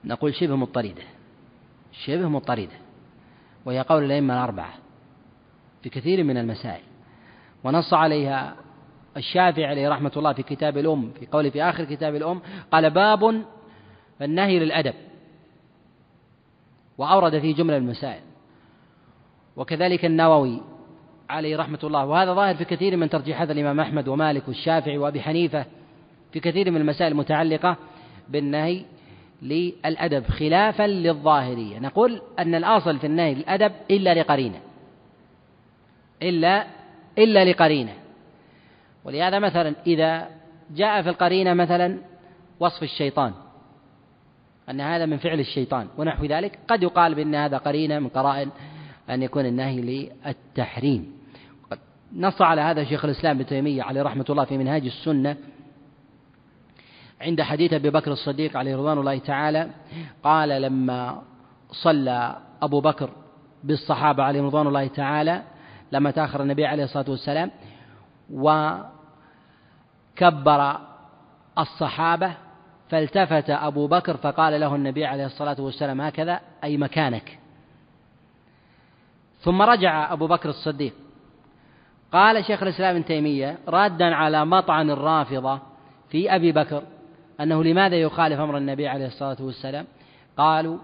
نقول 0.04 0.36
شبه 0.36 0.56
مضطردة. 0.56 1.04
شبه 1.92 2.30
مضطردة. 2.30 2.78
وهي 3.66 3.82
قول 3.82 4.04
الأئمة 4.04 4.34
الأربعة 4.34 4.74
في 5.84 5.90
كثير 5.90 6.24
من 6.24 6.38
المسائل. 6.38 6.84
ونص 7.64 7.94
عليها 7.94 8.56
الشافعي 9.18 9.66
عليه 9.66 9.90
رحمة 9.90 10.12
الله 10.18 10.34
في 10.34 10.44
كتاب 10.44 10.78
الأم 10.78 11.12
في 11.20 11.26
قوله 11.26 11.50
في 11.50 11.64
آخر 11.64 11.84
كتاب 11.84 12.16
الأم 12.16 12.42
قال 12.72 12.90
باب 12.90 13.44
النهي 14.22 14.60
للأدب. 14.60 14.94
وأورد 17.00 17.40
فيه 17.40 17.56
جملة 17.56 17.80
من 17.80 17.86
المسائل. 17.86 18.22
وكذلك 19.56 20.06
النووي 20.06 20.62
عليه 21.30 21.58
رحمة 21.58 21.80
الله 21.84 22.06
وهذا 22.06 22.34
ظاهر 22.34 22.56
في 22.56 22.66
كثير 22.66 22.98
من 22.98 23.10
ترجيحات 23.10 23.52
الإمام 23.52 23.80
أحمد 23.80 24.08
ومالك 24.08 24.48
والشافعي 24.48 24.98
وأبي 24.98 25.22
حنيفة 25.22 25.66
في 26.32 26.40
كثير 26.40 26.72
من 26.72 26.82
المسائل 26.82 27.12
المتعلقة 27.12 27.78
بالنهي 28.30 28.86
للأدب 29.42 30.28
خلافا 30.28 30.88
للظاهرية. 30.88 31.80
نقول 31.80 32.22
أن 32.40 32.56
الأصل 32.56 33.00
في 33.00 33.08
النهي 33.08 33.34
للأدب 33.34 33.72
إلا 33.92 34.14
لقرينة. 34.14 34.60
إلا 36.22 36.68
إلا 37.18 37.46
لقرينة. 37.46 37.94
ولهذا 39.06 39.40
مثلا 39.40 39.76
إذا 39.88 40.28
جاء 40.72 41.02
في 41.02 41.10
القرينة 41.10 41.54
مثلا 41.54 41.98
وصف 42.60 42.84
الشيطان. 42.84 43.34
أن 44.70 44.82
هذا 44.82 45.06
من 45.06 45.18
فعل 45.18 45.40
الشيطان 45.40 45.88
ونحو 45.98 46.26
ذلك. 46.26 46.60
قد 46.68 46.84
يقال 46.84 47.16
بأن 47.16 47.36
هذا 47.36 47.58
قرينة 47.58 48.00
من 48.00 48.08
قرائن 48.08 48.50
أن 49.10 49.24
يكون 49.24 49.46
النهي 49.46 49.82
للتحريم. 49.82 51.20
نص 52.16 52.42
على 52.42 52.62
هذا 52.62 52.84
شيخ 52.84 53.06
الإسلام 53.06 53.36
ابن 53.36 53.46
تيمية 53.46 53.84
عليه 53.84 54.02
رحمة 54.02 54.26
الله 54.30 54.46
في 54.46 54.58
منهاج 54.58 54.86
السنة 54.86 55.38
عند 57.22 57.42
حديث 57.42 57.74
أبي 57.74 57.90
بكر 57.90 58.12
الصديق 58.12 58.58
عليه 58.58 58.76
رضوان 58.76 58.98
الله 58.98 59.18
تعالى. 59.18 59.70
قال 60.24 60.62
لما 60.62 61.22
صلى 61.72 62.38
أبو 62.62 62.82
بكر 62.82 63.10
بالصحابة 63.64 64.24
عليهم 64.24 64.46
رضوان 64.46 64.68
الله 64.68 64.88
تعالى 64.88 65.44
لما 65.92 66.12
تأخر 66.12 66.42
النبي 66.42 66.66
عليه 66.66 66.84
الصلاة 66.84 67.10
والسلام 67.10 67.52
وكبر 68.34 68.90
الصحابة 71.58 72.34
فالتفت 72.90 73.50
أبو 73.50 73.88
بكر 73.88 74.18
فقال 74.18 74.60
له 74.60 74.76
النبي 74.76 75.06
عليه 75.06 75.26
الصلاة 75.26 75.56
والسلام 75.62 76.02
هكذا 76.02 76.40
أي 76.64 76.78
مكانك. 76.78 77.40
ثم 79.40 79.62
رجع 79.62 80.14
أبو 80.14 80.28
بكر 80.28 80.50
الصديق. 80.50 80.94
قال 82.12 82.46
شيخ 82.46 82.64
الإسلام 82.64 82.96
ابن 82.96 83.06
تيمية 83.06 83.58
رادا 83.68 84.16
على 84.16 84.46
مطعن 84.46 84.90
الرافضة 84.90 85.60
في 86.10 86.36
أبي 86.36 86.52
بكر 86.52 86.84
أنه 87.42 87.64
لماذا 87.64 87.96
يخالف 87.96 88.40
أمر 88.40 88.58
النبي 88.58 88.88
عليه 88.88 89.06
الصلاة 89.06 89.38
والسلام؟ 89.40 89.86
قالوا 90.38 90.78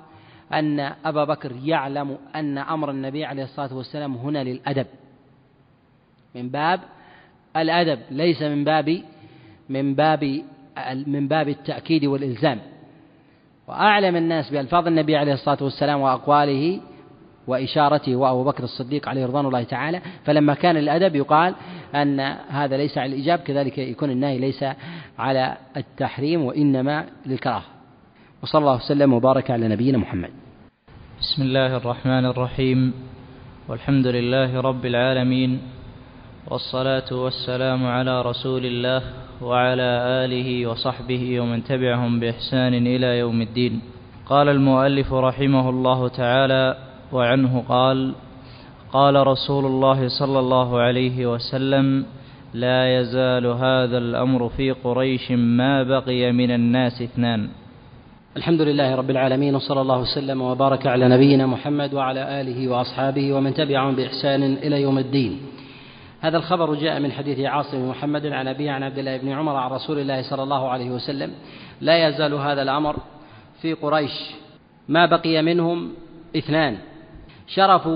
أن 0.53 0.80
أبا 1.06 1.24
بكر 1.24 1.51
يعلم 1.64 2.18
أن 2.36 2.58
أمر 2.58 2.91
النبي 2.91 3.26
عليه 3.26 3.43
الصلاة 3.43 3.74
والسلام 3.74 4.16
هنا 4.16 4.43
للأدب. 4.43 4.88
من 6.36 6.49
باب 6.49 6.80
الأدب 7.58 7.99
ليس 8.12 8.41
من 8.41 8.64
باب 8.64 9.01
من 9.70 9.95
باب 9.95 10.43
من 11.07 11.28
باب 11.28 11.49
التأكيد 11.49 12.05
والإلزام. 12.05 12.59
وأعلم 13.67 14.15
الناس 14.15 14.49
بألفاظ 14.49 14.88
النبي 14.88 15.17
عليه 15.17 15.34
الصلاة 15.34 15.57
والسلام 15.61 16.01
وأقواله 16.01 16.80
وإشارته 17.47 18.15
وأبو 18.15 18.43
بكر 18.43 18.63
الصديق 18.63 19.09
عليه 19.09 19.26
رضوان 19.26 19.45
الله 19.45 19.63
تعالى. 19.63 20.01
فلما 20.26 20.53
كان 20.53 20.78
الأدب 20.78 21.15
يقال 21.15 21.55
أن 21.95 22.19
هذا 22.49 22.78
ليس 22.78 22.97
على 22.97 23.09
الإيجاب 23.09 23.39
كذلك 23.39 23.78
يكون 23.78 24.09
النهي 24.09 24.38
ليس 24.38 24.65
على 25.19 25.57
التحريم 25.78 26.41
وإنما 26.45 27.05
للكراهة. 27.26 27.63
وصلى 28.43 28.59
الله 28.59 28.76
وسلم 28.76 29.13
وبارك 29.13 29.51
على 29.51 29.67
نبينا 29.67 29.97
محمد. 29.97 30.30
بسم 31.19 31.41
الله 31.41 31.78
الرحمن 31.78 32.26
الرحيم. 32.26 32.93
والحمد 33.69 34.07
لله 34.07 34.61
رب 34.61 34.86
العالمين. 34.86 35.61
والصلاة 36.47 37.09
والسلام 37.11 37.86
على 37.86 38.21
رسول 38.21 38.65
الله. 38.65 39.24
وعلى 39.41 39.89
آله 40.25 40.67
وصحبه 40.67 41.39
ومن 41.39 41.63
تبعهم 41.63 42.19
بإحسان 42.19 42.73
إلى 42.73 43.19
يوم 43.19 43.41
الدين. 43.41 43.81
قال 44.25 44.49
المؤلف 44.49 45.13
رحمه 45.13 45.69
الله 45.69 46.07
تعالى 46.07 46.77
وعنه 47.11 47.63
قال 47.69 48.13
قال 48.93 49.27
رسول 49.27 49.65
الله 49.65 50.07
صلى 50.07 50.39
الله 50.39 50.79
عليه 50.79 51.17
وسلم 51.33 52.05
لا 52.53 52.99
يزال 52.99 53.45
هذا 53.45 53.97
الأمر 53.97 54.49
في 54.49 54.71
قريش 54.71 55.31
ما 55.31 55.83
بقي 55.83 56.31
من 56.31 56.51
الناس 56.51 57.01
اثنان. 57.01 57.49
الحمد 58.38 58.61
لله 58.61 58.95
رب 58.95 59.09
العالمين 59.09 59.55
وصلى 59.55 59.81
الله 59.81 59.99
وسلم 59.99 60.41
وبارك 60.41 60.88
على 60.88 61.07
نبينا 61.07 61.45
محمد 61.47 61.93
وعلى 61.93 62.41
آله 62.41 62.67
وأصحابه 62.67 63.33
ومن 63.33 63.53
تبعهم 63.53 63.95
بإحسان 63.95 64.43
إلى 64.43 64.81
يوم 64.81 64.97
الدين. 64.97 65.39
هذا 66.22 66.38
الخبر 66.38 66.76
جاء 66.76 66.99
من 66.99 67.11
حديث 67.11 67.39
عاصم 67.39 67.89
محمد 67.89 68.26
عن 68.26 68.47
أبيه 68.47 68.72
عن 68.72 68.84
عبد 68.84 68.97
الله 68.97 69.18
بن 69.18 69.32
عمر 69.32 69.55
عن 69.55 69.72
رسول 69.72 69.99
الله 69.99 70.22
صلى 70.22 70.43
الله 70.43 70.70
عليه 70.70 70.89
وسلم. 70.89 71.34
لا 71.82 72.07
يزال 72.07 72.34
هذا 72.34 72.61
الأمر 72.61 72.95
في 73.61 73.74
قريش. 73.74 74.11
ما 74.89 75.05
بقي 75.05 75.41
منهم 75.41 75.93
اثنان. 76.38 76.78
شرف 77.47 77.89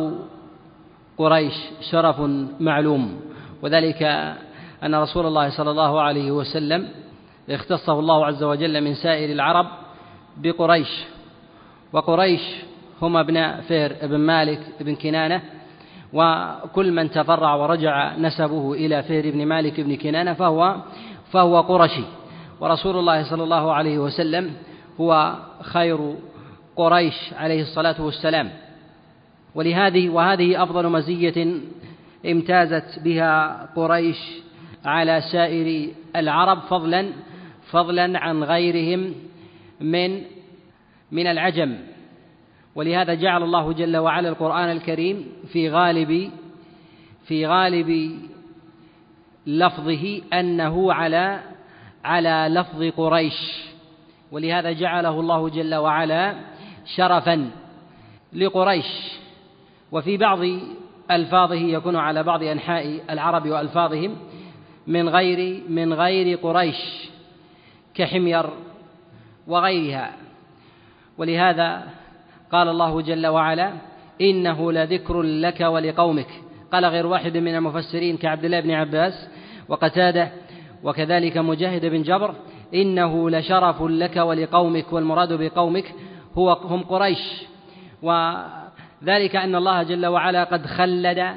قريش 1.18 1.54
شرف 1.92 2.20
معلوم. 2.60 3.22
وذلك 3.62 4.04
أن 4.84 4.96
رسول 4.96 5.26
الله 5.26 5.50
صلى 5.50 5.72
الله 5.72 6.02
عليه 6.02 6.32
وسلم 6.32 6.88
اختصه 7.50 8.00
الله 8.00 8.26
عز 8.26 8.44
وجل 8.44 8.82
من 8.82 8.94
سائر 8.94 9.32
العرب 9.32 9.68
بقريش. 10.38 11.04
وقريش 11.94 12.42
هم 13.02 13.18
أبناء 13.18 13.62
فهر 13.62 13.94
بن 14.04 14.18
مالك 14.18 14.60
بن 14.80 14.96
كنانة 14.96 15.42
وكل 16.14 16.92
من 16.92 17.12
تفرع 17.12 17.56
ورجع 17.56 18.16
نسبه 18.18 18.74
إلى 18.74 19.04
فهر 19.04 19.32
بن 19.32 19.46
مالك 19.46 19.80
بن 19.82 19.96
كنانة 19.96 20.34
فهو 20.34 20.76
فهو 21.32 21.62
قرشي. 21.62 22.04
ورسول 22.60 22.98
الله 22.98 23.30
صلى 23.30 23.44
الله 23.44 23.74
عليه 23.74 23.98
وسلم 24.00 24.54
هو 25.00 25.36
خير 25.62 26.16
قريش 26.76 27.34
عليه 27.34 27.62
الصلاة 27.62 28.02
والسلام. 28.02 28.50
ولهذه 29.56 30.10
وهذه 30.10 30.64
أفضل 30.64 30.90
مزية 30.90 31.48
امتازت 32.26 33.00
بها 33.00 33.66
قريش 33.76 34.18
على 34.86 35.22
سائر 35.32 35.90
العرب 36.16 36.60
فضلا 36.60 37.10
فضلا 37.72 38.20
عن 38.20 38.44
غيرهم 38.44 39.14
من 39.82 40.22
من 41.12 41.28
العجم. 41.28 41.78
ولهذا 42.76 43.14
جعل 43.14 43.44
الله 43.44 43.74
جل 43.74 43.98
وعلا 43.98 44.30
القرآن 44.30 44.72
الكريم 44.72 45.28
في 45.54 45.70
غالب 45.70 46.32
في 47.26 47.48
غالب 47.48 48.20
لفظه 49.48 50.22
أنه 50.34 50.94
على 50.94 51.40
على 52.06 52.48
لفظ 52.50 52.84
قريش. 52.98 53.64
ولهذا 54.32 54.72
جعله 54.72 55.20
الله 55.20 55.50
جل 55.50 55.76
وعلا 55.76 56.36
شرفا 56.96 57.52
لقريش. 58.34 58.86
وفي 59.92 60.18
بعض 60.18 60.40
ألفاظه 61.12 61.56
يكون 61.56 61.96
على 61.96 62.24
بعض 62.24 62.44
أنحاء 62.44 63.00
العرب 63.10 63.48
وألفاظهم 63.48 64.16
من 64.88 65.10
غير 65.10 65.64
من 65.70 65.94
غير 65.94 66.38
قريش 66.38 67.10
كحمير 67.94 68.50
وغيرها. 69.48 70.12
ولهذا 71.18 71.99
قال 72.52 72.70
الله 72.70 73.02
جل 73.02 73.28
وعلا 73.28 73.74
إنه 74.22 74.72
لذكر 74.72 75.22
لك 75.22 75.62
ولقومك. 75.62 76.28
قال 76.74 76.86
غير 76.86 77.06
واحد 77.08 77.38
من 77.38 77.56
المفسرين 77.56 78.18
كعبد 78.18 78.46
الله 78.46 78.60
بن 78.60 78.72
عباس 78.72 79.28
وقتاده 79.70 80.32
وكذلك 80.84 81.38
مجاهد 81.38 81.86
بن 81.86 82.02
جبر 82.02 82.36
إنه 82.74 83.30
لشرف 83.30 83.82
لك 83.82 84.18
ولقومك 84.18 84.94
والمراد 84.94 85.34
بقومك 85.34 85.86
هو 86.38 86.52
هم 86.52 86.84
قريش. 86.84 87.44
وذلك 88.02 89.36
أن 89.36 89.56
الله 89.56 89.84
جل 89.84 90.06
وعلا 90.06 90.44
قد 90.44 90.66
خلد 90.66 91.36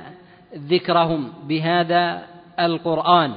ذكرهم 0.56 1.32
بهذا 1.48 2.22
القرآن 2.60 3.32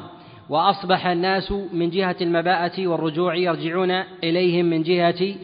وأصبح 0.50 1.08
الناس 1.08 1.52
من 1.52 1.90
جهة 1.90 2.16
المباءة 2.22 2.88
والرجوع 2.88 3.36
يرجعون 3.36 3.92
إليهم 4.24 4.66
من 4.66 4.84
جهة 4.84 5.36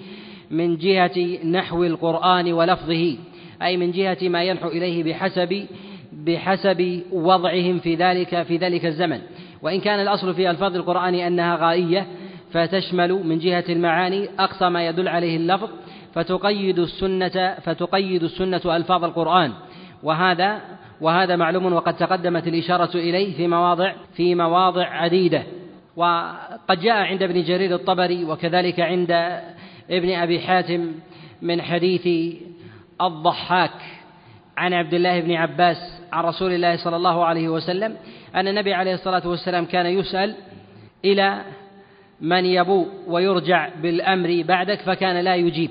من 0.51 0.77
جهة 0.77 1.45
نحو 1.45 1.83
القرآن 1.83 2.53
ولفظه 2.53 3.17
أي 3.61 3.77
من 3.77 3.91
جهة 3.91 4.17
ما 4.21 4.43
ينحو 4.43 4.67
إليه 4.67 5.03
بحسب 5.03 5.65
بحسب 6.13 7.01
وضعهم 7.11 7.79
في 7.79 7.95
ذلك 7.95 8.43
في 8.43 8.57
ذلك 8.57 8.85
الزمن. 8.85 9.19
وإن 9.61 9.79
كان 9.79 9.99
الأصل 9.99 10.33
في 10.33 10.49
ألفاظ 10.49 10.75
القرآن 10.75 11.15
أنها 11.15 11.55
غائية 11.55 12.07
فتشمل 12.51 13.13
من 13.13 13.39
جهة 13.39 13.63
المعاني 13.69 14.29
أقصى 14.39 14.69
ما 14.69 14.87
يدل 14.87 15.07
عليه 15.07 15.37
اللفظ 15.37 15.69
فتقيد 16.13 16.79
السنة 16.79 17.55
فتقيد 17.63 18.23
السنة 18.23 18.61
ألفاظ 18.65 19.03
القرآن. 19.03 19.51
وهذا 20.03 20.61
وهذا 21.01 21.35
معلوم 21.35 21.73
وقد 21.73 21.93
تقدمت 21.97 22.47
الإشارة 22.47 22.97
إليه 22.97 23.33
في 23.37 23.47
مواضع 23.47 23.93
في 24.13 24.35
مواضع 24.35 24.85
عديدة. 24.85 25.43
وقد 25.95 26.79
جاء 26.81 26.97
عند 26.97 27.23
ابن 27.23 27.43
جرير 27.43 27.75
الطبري 27.75 28.23
وكذلك 28.23 28.79
عند 28.79 29.41
ابن 29.91 30.13
أبي 30.13 30.39
حاتم 30.39 30.91
من 31.41 31.61
حديث 31.61 32.35
الضحاك 33.01 33.71
عن 34.57 34.73
عبد 34.73 34.93
الله 34.93 35.19
بن 35.19 35.31
عباس 35.31 36.01
عن 36.13 36.23
رسول 36.23 36.51
الله 36.53 36.77
صلى 36.83 36.95
الله 36.95 37.25
عليه 37.25 37.49
وسلم 37.49 37.97
أن 38.35 38.47
النبي 38.47 38.73
عليه 38.73 38.93
الصلاة 38.93 39.27
والسلام 39.27 39.65
كان 39.65 39.85
يسأل 39.85 40.35
إلى 41.05 41.41
من 42.21 42.45
يبو 42.45 42.85
ويرجع 43.07 43.69
بالأمر 43.81 44.43
بعدك 44.47 44.79
فكان 44.81 45.23
لا 45.23 45.35
يجيب 45.35 45.69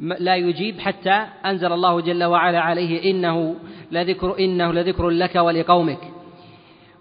لا 0.00 0.36
يجيب 0.36 0.80
حتى 0.80 1.26
أنزل 1.46 1.72
الله 1.72 2.00
جل 2.00 2.24
وعلا 2.24 2.60
عليه 2.60 3.10
إنه 3.10 3.56
لذكر 3.92 4.38
إنه 4.38 4.72
لذكر 4.72 5.08
لك 5.08 5.34
ولقومك. 5.36 5.98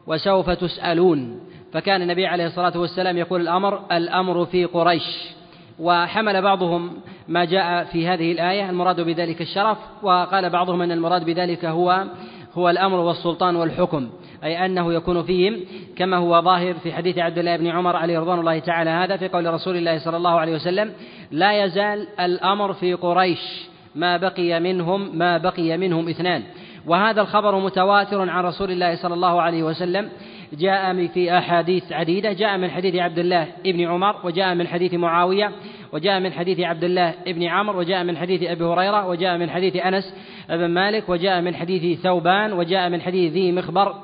وسوف 0.07 0.49
تسألون. 0.49 1.39
فكان 1.74 2.01
النبي 2.01 2.26
عليه 2.26 2.45
الصلاة 2.45 2.78
والسلام 2.78 3.18
يقول 3.18 3.41
الأمر 3.41 3.97
الأمر 3.97 4.45
في 4.45 4.65
قريش. 4.65 5.36
وحمل 5.80 6.41
بعضهم 6.41 6.93
ما 7.28 7.45
جاء 7.45 7.84
في 7.84 8.07
هذه 8.07 8.32
الآية 8.32 8.69
المراد 8.69 9.01
بذلك 9.01 9.41
الشرف 9.41 9.78
وقال 10.03 10.49
بعضهم 10.49 10.82
أن 10.82 10.91
المراد 10.91 11.25
بذلك 11.25 11.65
هو 11.65 12.05
هو 12.53 12.69
الأمر 12.69 12.99
والسلطان 12.99 13.55
والحكم 13.55 14.09
أي 14.43 14.65
أنه 14.65 14.93
يكون 14.93 15.23
فيهم 15.23 15.59
كما 15.95 16.17
هو 16.17 16.41
ظاهر 16.41 16.73
في 16.73 16.93
حديث 16.93 17.17
عبد 17.17 17.38
الله 17.38 17.57
بن 17.57 17.67
عمر 17.67 17.95
عليه 17.95 18.19
رضوان 18.19 18.39
الله 18.39 18.59
تعالى 18.59 18.89
هذا 18.89 19.17
في 19.17 19.28
قول 19.28 19.53
رسول 19.53 19.78
الله 19.78 19.99
صلى 19.99 20.17
الله 20.17 20.39
عليه 20.39 20.55
وسلم 20.55 20.93
لا 21.32 21.63
يزال 21.63 22.07
الأمر 22.19 22.73
في 22.73 22.93
قريش 22.93 23.67
ما 23.95 24.17
بقي 24.17 24.59
منهم 24.59 25.17
ما 25.17 25.38
بقي 25.38 25.78
منهم 25.78 26.09
اثنان 26.09 26.43
وهذا 26.88 27.21
الخبر 27.21 27.59
متواتر 27.59 28.30
عن 28.30 28.43
رسول 28.43 28.71
الله 28.71 28.95
صلى 28.95 29.13
الله 29.13 29.41
عليه 29.41 29.63
وسلم 29.63 30.09
جاء 30.53 31.07
في 31.07 31.37
أحاديث 31.37 31.91
عديدة 31.91 32.33
جاء 32.33 32.57
من 32.57 32.69
حديث 32.69 32.95
عبد 32.95 33.19
الله 33.19 33.47
بن 33.65 33.81
عمر 33.81 34.15
وجاء 34.23 34.55
من 34.55 34.67
حديث 34.67 34.93
معاوية 34.93 35.51
وجاء 35.93 36.19
من 36.19 36.33
حديث 36.33 36.59
عبد 36.59 36.83
الله 36.83 37.13
بن 37.27 37.43
عمرو 37.43 37.79
وجاء 37.79 38.03
من 38.03 38.17
حديث 38.17 38.43
أبي 38.43 38.63
هريرة 38.63 39.07
وجاء 39.07 39.37
من 39.37 39.49
حديث 39.49 39.75
أنس 39.75 40.13
بن 40.49 40.65
مالك 40.65 41.09
وجاء 41.09 41.41
من 41.41 41.55
حديث 41.55 41.99
ثوبان 41.99 42.53
وجاء 42.53 42.89
من 42.89 43.01
حديث 43.01 43.33
ذي 43.33 43.51
مخبر 43.51 43.95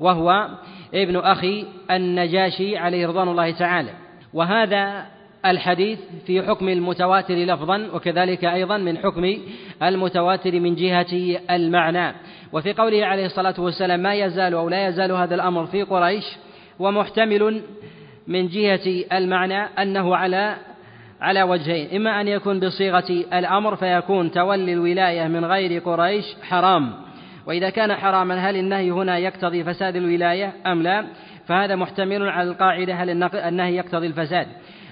وهو 0.00 0.48
ابن 0.94 1.16
أخي 1.16 1.66
النجاشي 1.90 2.76
عليه 2.76 3.06
رضوان 3.06 3.28
الله 3.28 3.50
تعالى. 3.50 3.90
وهذا 4.34 5.06
الحديث 5.46 5.98
في 6.26 6.42
حكم 6.42 6.68
المتواتر 6.68 7.34
لفظا 7.34 7.88
وكذلك 7.94 8.44
أيضا 8.44 8.76
من 8.76 8.98
حكم 8.98 9.36
المتواتر 9.82 10.60
من 10.60 10.74
جهة 10.74 11.40
المعنى. 11.50 12.14
وفي 12.52 12.72
قوله 12.72 13.06
عليه 13.06 13.26
الصلاة 13.26 13.54
والسلام 13.58 14.00
ما 14.00 14.14
يزال 14.14 14.54
أو 14.54 14.68
لا 14.68 14.88
يزال 14.88 15.12
هذا 15.12 15.34
الأمر 15.34 15.66
في 15.66 15.82
قريش 15.82 16.24
ومحتمل 16.78 17.62
من 18.26 18.48
جهة 18.48 19.04
المعنى 19.12 19.58
أنه 19.58 20.16
على 20.16 20.56
على 21.20 21.42
وجهين 21.42 21.96
إما 21.96 22.20
أن 22.20 22.28
يكون 22.28 22.60
بصيغة 22.60 23.10
الأمر 23.10 23.76
فيكون 23.76 24.30
تولي 24.30 24.72
الولاية 24.72 25.28
من 25.28 25.44
غير 25.44 25.80
قريش 25.80 26.24
حرام. 26.42 26.92
وإذا 27.46 27.70
كان 27.70 27.94
حراما 27.94 28.50
هل 28.50 28.56
النهي 28.56 28.90
هنا 28.90 29.18
يقتضي 29.18 29.64
فساد 29.64 29.96
الولاية 29.96 30.52
أم 30.66 30.82
لا؟ 30.82 31.04
فهذا 31.46 31.76
محتمل 31.76 32.28
على 32.28 32.50
القاعدة 32.50 32.94
هل 32.94 33.22
النهي 33.34 33.76
يقتضي 33.76 34.06
الفساد. 34.06 34.46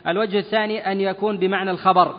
الوجه 0.08 0.38
الثاني 0.38 0.92
أن 0.92 1.00
يكون 1.00 1.38
بمعنى 1.38 1.70
الخبر. 1.70 2.14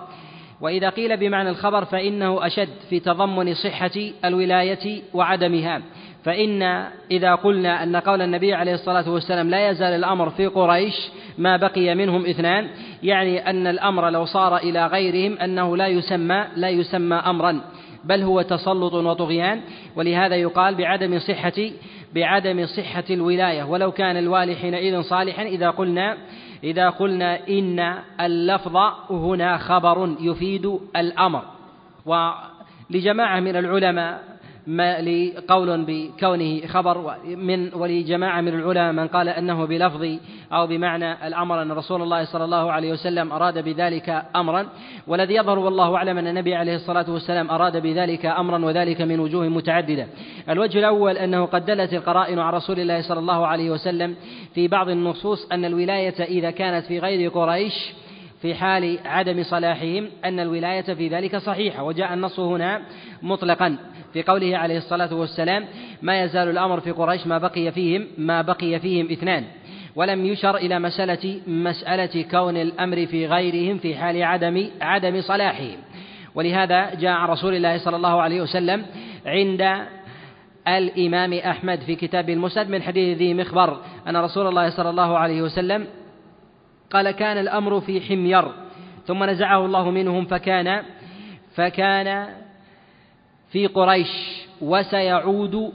وإذا 0.62 0.90
قيل 0.90 1.18
بمعنى 1.18 1.50
الخبر 1.50 1.86
فإنه 1.86 2.48
أشد 2.48 2.70
في 2.90 3.00
تضمن 3.00 3.54
صحة 3.54 3.92
الولاية 4.26 5.02
وعدمها. 5.14 5.82
فإن 6.24 6.64
إذا 7.12 7.36
قلنا 7.36 7.84
أن 7.84 7.96
قول 7.96 8.22
النبي 8.22 8.54
عليه 8.54 8.74
الصلاة 8.74 9.10
والسلام 9.10 9.50
لا 9.50 9.70
يزال 9.70 9.94
الأمر 9.94 10.30
في 10.30 10.48
قريش 10.48 10.94
ما 11.38 11.58
بقي 11.58 11.96
منهم 11.96 12.26
اثنان 12.26 12.70
يعني 13.04 13.50
أن 13.50 13.68
الأمر 13.68 14.10
لو 14.10 14.26
صار 14.26 14.58
إلى 14.58 14.88
غيرهم 14.88 15.38
أنه 15.38 15.78
لا 15.78 15.88
يسمى 15.88 16.46
لا 16.56 16.70
يسمى 16.70 17.16
أمرا 17.16 17.62
بل 18.04 18.22
هو 18.22 18.42
تسلط 18.42 18.94
وطغيان. 18.94 19.62
ولهذا 19.96 20.36
يقال 20.36 20.76
بعدم 20.76 21.20
صحة 21.20 21.70
بعدم 22.16 22.66
صحة 22.66 23.04
الولاية. 23.10 23.64
ولو 23.64 23.92
كان 23.92 24.18
الوالي 24.18 24.56
حينئذ 24.56 25.02
صالحا 25.02 25.44
إذا 25.44 25.70
قلنا 25.70 26.18
إذا 26.64 26.90
قلنا 26.90 27.48
إن 27.48 27.80
اللفظ 28.22 28.78
هنا 29.10 29.58
خبر 29.58 30.16
يفيد 30.20 30.80
الأمر. 30.96 31.44
ولجماعة 32.06 33.40
من 33.40 33.56
العلماء 33.56 34.31
ما 34.68 35.02
لقول 35.02 35.86
بكونه 35.86 36.68
خبر 36.68 37.16
من 37.26 37.74
ولجماعة 37.74 38.42
من 38.42 38.48
العلماء 38.48 38.92
من 38.92 39.08
قال 39.08 39.30
أنه 39.30 39.66
بلفظ 39.66 40.08
أو 40.54 40.68
بمعنى 40.68 41.28
الأمر 41.28 41.62
أن 41.62 41.72
رسول 41.72 42.02
الله 42.02 42.24
صلى 42.26 42.44
الله 42.44 42.72
عليه 42.72 42.92
وسلم 42.92 43.32
أراد 43.32 43.64
بذلك 43.64 44.24
أمرا. 44.36 44.68
والذي 45.08 45.36
يظهر 45.36 45.60
والله 45.60 45.96
أعلم 45.96 46.18
أن 46.18 46.28
النبي 46.28 46.56
عليه 46.56 46.76
الصلاة 46.76 47.06
والسلام 47.12 47.52
أراد 47.52 47.78
بذلك 47.78 48.26
أمرا 48.26 48.66
وذلك 48.66 49.02
من 49.02 49.20
وجوه 49.20 49.48
متعددة. 49.48 50.08
الوجه 50.50 50.80
الأول 50.80 51.18
أنه 51.18 51.46
قد 51.46 51.66
دلت 51.66 51.94
القرائن 51.94 52.40
عن 52.40 52.54
رسول 52.54 52.80
الله 52.80 53.02
صلى 53.02 53.20
الله 53.20 53.48
عليه 53.48 53.70
وسلم 53.70 54.16
في 54.56 54.68
بعض 54.68 54.90
النصوص 54.90 55.48
أن 55.52 55.66
الولاية 55.66 56.24
إذا 56.24 56.52
كانت 56.52 56.86
في 56.86 57.00
غير 57.00 57.30
قريش 57.30 57.94
في 58.42 58.56
حال 58.56 59.00
عدم 59.06 59.44
صلاحهم 59.44 60.10
أن 60.26 60.40
الولاية 60.40 60.82
في 60.94 61.08
ذلك 61.08 61.38
صحيحة. 61.38 61.84
وجاء 61.84 62.14
النص 62.14 62.40
هنا 62.40 62.82
مطلقا. 63.22 63.78
في 64.14 64.24
قوله 64.24 64.58
عليه 64.58 64.78
الصلاة 64.78 65.14
والسلام 65.14 65.66
ما 66.02 66.24
يزال 66.24 66.50
الأمر 66.50 66.80
في 66.80 66.92
قريش 66.92 67.28
ما 67.28 67.38
بقي 67.38 67.72
فيهم 67.72 68.08
ما 68.18 68.42
بقي 68.42 68.80
فيهم 68.80 69.12
اثنان 69.12 69.44
ولم 69.96 70.26
يشر 70.26 70.56
إلى 70.58 70.80
مسألة 70.80 71.42
مسألة 71.48 72.26
كون 72.32 72.58
الأمر 72.58 73.06
في 73.06 73.28
غيرهم 73.28 73.78
في 73.78 73.96
حال 73.96 74.24
عدم 74.24 74.68
عدم 74.82 75.22
صلاحهم. 75.22 75.78
ولهذا 76.36 76.96
جاء 76.96 77.12
عن 77.12 77.30
رسول 77.30 77.56
الله 77.56 77.78
صلى 77.78 77.96
الله 77.96 78.22
عليه 78.22 78.42
وسلم 78.42 78.86
عند 79.26 79.88
الإمام 80.68 81.34
أحمد 81.34 81.80
في 81.80 81.96
كتاب 81.96 82.30
المسند 82.30 82.70
من 82.70 82.82
حديث 82.82 83.18
ذي 83.18 83.34
مخبر 83.34 83.78
أن 84.08 84.18
رسول 84.18 84.48
الله 84.48 84.70
صلى 84.70 84.90
الله 84.90 85.18
عليه 85.18 85.42
وسلم 85.42 85.88
قال 86.92 87.12
كان 87.12 87.38
الأمر 87.38 87.82
في 87.82 88.02
حمير 88.02 88.52
ثم 89.06 89.24
نزعه 89.24 89.66
الله 89.66 89.92
منهم 89.92 90.26
فكان 90.26 90.84
فكان 91.56 92.28
في 93.52 93.68
قريش 93.68 94.08
وسيعود 94.62 95.74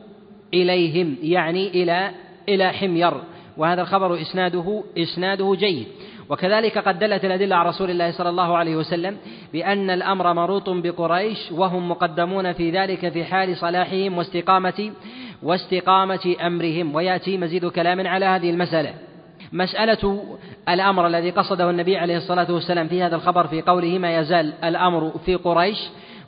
إليهم 0.54 1.16
يعني 1.22 1.68
إلى 1.68 2.10
إلى 2.48 2.72
حمير. 2.72 3.12
وهذا 3.56 3.82
الخبر 3.82 4.20
إسناده 4.20 4.84
إسناده 4.98 5.54
جيد. 5.58 5.86
وكذلك 6.28 6.78
قد 6.78 6.98
دلت 6.98 7.24
الأدلة 7.24 7.56
على 7.56 7.68
رسول 7.68 7.90
الله 7.90 8.10
صلى 8.10 8.28
الله 8.28 8.56
عليه 8.56 8.76
وسلم 8.76 9.16
بأن 9.52 9.90
الأمر 9.90 10.32
مروط 10.32 10.70
بقريش 10.70 11.52
وهم 11.52 11.88
مقدمون 11.88 12.52
في 12.52 12.70
ذلك 12.70 13.08
في 13.08 13.24
حال 13.24 13.56
صلاحهم 13.56 14.18
واستقامة 14.18 14.92
واستقامة 15.42 16.36
أمرهم. 16.46 16.94
ويأتي 16.94 17.38
مزيد 17.38 17.66
كلام 17.66 18.06
على 18.06 18.26
هذه 18.26 18.50
المسألة. 18.50 18.94
مسألة 19.52 20.24
الأمر 20.68 21.06
الذي 21.06 21.30
قصده 21.30 21.70
النبي 21.70 21.96
عليه 21.96 22.16
الصلاة 22.16 22.52
والسلام 22.52 22.88
في 22.88 23.02
هذا 23.02 23.16
الخبر 23.16 23.46
في 23.46 23.62
قوله 23.62 23.98
ما 23.98 24.18
يزال 24.18 24.52
الأمر 24.64 25.12
في 25.24 25.34
قريش 25.34 25.78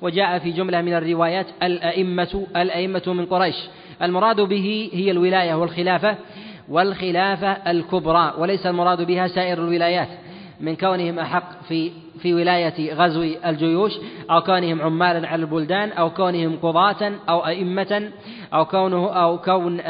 وجاء 0.02 0.38
في 0.38 0.50
جملة 0.50 0.82
من 0.82 0.94
الروايات 0.94 1.46
الأئمة 1.62 2.46
الأئمة 2.56 3.02
من 3.06 3.26
قريش. 3.26 3.56
المراد 4.02 4.40
به 4.40 4.90
هي 4.92 5.10
الولاية 5.10 5.54
والخلافة 5.54 6.16
والخلافة 6.68 7.50
الكبرى 7.50 8.34
وليس 8.38 8.66
المراد 8.66 9.06
بها 9.06 9.26
سائر 9.26 9.58
الولايات 9.58 10.08
من 10.60 10.76
كونهم 10.76 11.18
أحق 11.18 11.62
في 11.62 11.90
في 12.22 12.34
ولاية 12.34 12.94
غزو 12.94 13.22
الجيوش 13.22 13.92
أو 14.30 14.40
كونهم 14.40 14.82
عمالا 14.82 15.28
على 15.28 15.42
البلدان 15.42 15.90
أو 15.90 16.10
كونهم 16.10 16.56
قضاة 16.62 17.12
أو 17.28 17.46
أئمة 17.46 18.10
أو 18.54 18.64
كونه 18.64 19.12
أو 19.12 19.38
كون 19.38 19.80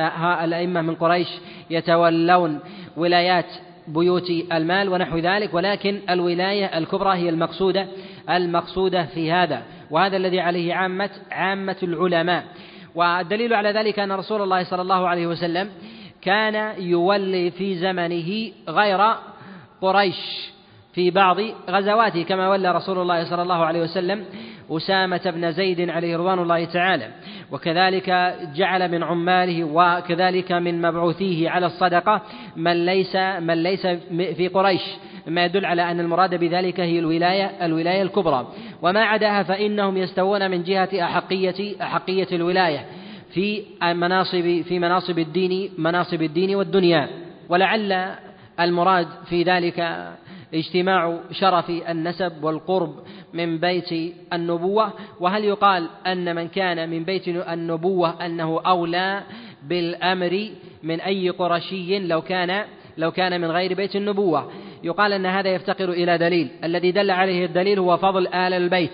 الأئمة 0.45 0.83
من 0.83 0.95
قريش 0.95 1.29
يتولون 1.71 2.61
ولايات 2.97 3.47
بيوت 3.89 4.31
المال 4.31 4.89
ونحو 4.89 5.19
ذلك 5.19 5.55
ولكن 5.55 6.01
الولاية 6.11 6.79
الكبرى 6.79 7.15
هي 7.15 7.29
المقصودة 7.29 7.87
المقصودة 8.31 9.05
في 9.05 9.33
هذا. 9.33 9.63
وهذا 9.91 10.17
الذي 10.17 10.41
عليه 10.41 10.75
عامة 10.75 11.11
عامة 11.31 11.77
العلماء. 11.83 12.45
والدليل 12.95 13.55
على 13.55 13.71
ذلك 13.73 13.99
أن 13.99 14.13
رسول 14.13 14.43
الله 14.43 14.65
صلى 14.65 14.83
الله 14.83 15.09
عليه 15.09 15.27
وسلم 15.27 15.71
كان 16.23 16.81
يولي 16.81 17.51
في 17.51 17.75
زمنه 17.75 18.53
غير 18.69 19.15
قريش 19.81 20.51
في 20.95 21.11
بعض 21.11 21.37
غزواته 21.71 22.23
كما 22.23 22.49
ولى 22.49 22.73
رسول 22.73 22.99
الله 22.99 23.25
صلى 23.31 23.43
الله 23.43 23.65
عليه 23.65 23.83
وسلم 23.83 24.25
أسامة 24.71 25.31
بن 25.31 25.53
زيد 25.53 25.91
عليه 25.91 26.17
رضوان 26.17 26.39
الله 26.39 26.65
تعالى. 26.65 27.09
وكذلك 27.53 28.37
جعل 28.55 28.91
من 28.91 29.03
عماله 29.03 29.65
وكذلك 29.65 30.53
من 30.53 30.83
مبعوثيه 30.83 31.51
على 31.51 31.67
الصدقة 31.67 32.23
من 32.57 32.87
ليس 32.87 33.17
من 33.17 33.63
ليس 33.63 33.87
في 34.37 34.49
قريش. 34.49 34.83
مما 35.29 35.45
يدل 35.45 35.65
على 35.65 35.91
أن 35.91 36.01
المراد 36.01 36.35
بذلك 36.35 36.81
هي 36.81 36.99
الولاية 36.99 37.45
الولاية 37.67 38.03
الكبرى. 38.03 38.47
وما 38.83 39.01
عداها 39.01 39.43
فإنهم 39.43 39.97
يستوون 39.97 40.51
من 40.51 40.63
جهة 40.63 40.89
أحقية 41.05 41.83
أحقية 41.83 42.29
الولاية 42.33 42.87
في 43.35 43.63
مناصب 43.83 44.63
في 44.69 44.79
مناصب 44.79 45.19
الدين 45.19 45.71
مناصب 45.79 46.23
الدين 46.23 46.55
والدنيا. 46.55 47.09
ولعل 47.49 48.15
المراد 48.61 49.09
في 49.29 49.43
ذلك 49.43 50.07
اجتماع 50.55 51.19
شرف 51.33 51.71
النسب 51.71 52.45
والقرب 52.45 52.95
من 53.35 53.59
بيت 53.59 54.15
النبوة. 54.33 54.93
وهل 55.21 55.45
يقال 55.45 55.89
أن 56.07 56.35
من 56.37 56.49
كان 56.49 56.91
من 56.91 57.05
بيت 57.05 57.29
النبوة 57.29 58.27
أنه 58.27 58.61
أولى 58.67 59.23
بالأمر 59.63 60.49
من 60.83 61.01
أي 61.01 61.31
قرشي 61.31 61.99
لو 61.99 62.23
كان 62.23 62.65
لو 62.99 63.11
كان 63.11 63.41
من 63.41 63.51
غير 63.51 63.75
بيت 63.75 63.97
النبوة؟ 63.97 64.51
يقال 64.85 65.13
أن 65.13 65.27
هذا 65.27 65.49
يفتقر 65.49 65.91
إلى 65.91 66.19
دليل. 66.19 66.49
الذي 66.65 66.93
دل 66.93 67.11
عليه 67.11 67.45
الدليل 67.45 67.79
هو 67.79 67.97
فضل 67.97 68.27
آل 68.27 68.53
البيت. 68.53 68.93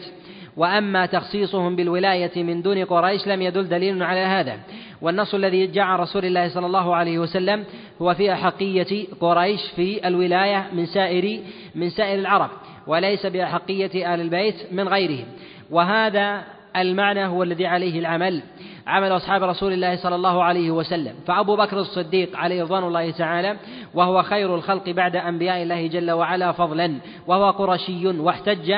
وأما 0.56 1.06
تخصيصهم 1.06 1.76
بالولاية 1.76 2.42
من 2.42 2.62
دون 2.62 2.84
قريش 2.84 3.26
لم 3.26 3.42
يدل 3.42 3.68
دليل 3.68 4.02
على 4.02 4.20
هذا. 4.20 4.58
والنص 5.02 5.34
الذي 5.34 5.66
جاء 5.66 5.84
عن 5.84 5.98
رسول 5.98 6.24
الله 6.24 6.48
صلى 6.48 6.66
الله 6.66 6.96
عليه 6.96 7.18
وسلم 7.18 7.64
هو 8.02 8.14
في 8.14 8.32
أحقية 8.32 9.06
قريش 9.20 9.60
في 9.76 10.08
الولاية 10.08 10.66
من 10.72 10.86
سائر 10.86 11.40
من 11.74 11.90
سائر 11.90 12.18
العرب 12.18 12.50
وليس 12.86 13.26
بأحقية 13.26 14.14
آل 14.14 14.20
البيت 14.20 14.72
من 14.72 14.88
غيرهم. 14.88 15.26
وهذا 15.70 16.42
المعنى 16.76 17.26
هو 17.26 17.42
الذي 17.42 17.66
عليه 17.66 17.98
العمل. 17.98 18.42
عمل 18.86 19.16
أصحاب 19.16 19.42
رسول 19.42 19.72
الله 19.72 19.96
صلى 19.96 20.14
الله 20.14 20.42
عليه 20.42 20.70
وسلم. 20.70 21.14
فأبو 21.26 21.56
بكر 21.56 21.78
الصديق 21.80 22.36
عليه 22.36 22.62
رضوان 22.62 22.84
الله 22.84 23.10
تعالى 23.10 23.56
وهو 23.94 24.22
خير 24.22 24.54
الخلق 24.54 24.90
بعد 24.90 25.16
أنبياء 25.16 25.62
الله 25.62 25.86
جل 25.86 26.10
وعلا 26.10 26.52
فضلا. 26.52 26.98
وهو 27.26 27.50
قرشي 27.50 28.06
واحتج 28.06 28.72